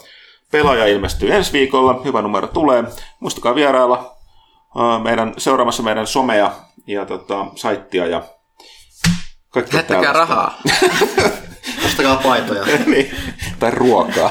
[0.51, 2.85] Pelaaja ilmestyy ensi viikolla, hyvä numero tulee.
[3.21, 4.17] Muistakaa vierailla
[4.77, 6.53] ö, meidän, seuraamassa meidän somea
[6.87, 8.23] ja tota, saittia ja
[9.51, 10.61] kaikkea Lähettäkää rahaa.
[11.87, 12.65] Ostakaa paitoja.
[12.87, 13.11] niin,
[13.59, 14.31] tai ruokaa.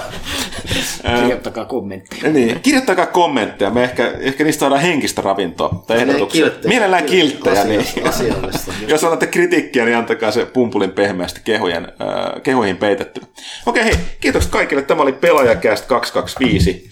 [1.22, 2.32] Kirjoittakaa kommentteja.
[2.32, 6.46] Niin, kirjoittakaa kommentteja, me ehkä, ehkä niistä saadaan henkistä ravintoa tai ehdotuksia.
[6.46, 6.70] kilttejä.
[6.70, 7.86] Mielellään kilttejä, niin.
[8.04, 8.74] Asiallista-.
[8.88, 13.22] Jos annatte kritiikkiä, niin antakaa se pumpulin pehmeästi kehujen, äh, kehuihin peitetty.
[13.66, 14.82] Okei, hei, kiitokset kaikille.
[14.82, 16.90] Tämä oli Pelaajakäst 225.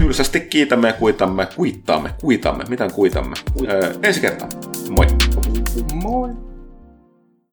[0.00, 3.34] Tylsästi kiitämme ja kuitamme, kuittaamme, kuitamme, mitään kuitamme.
[3.68, 4.48] Äh, ensi kertaa.
[4.88, 5.06] Moi.
[5.94, 6.53] Moi.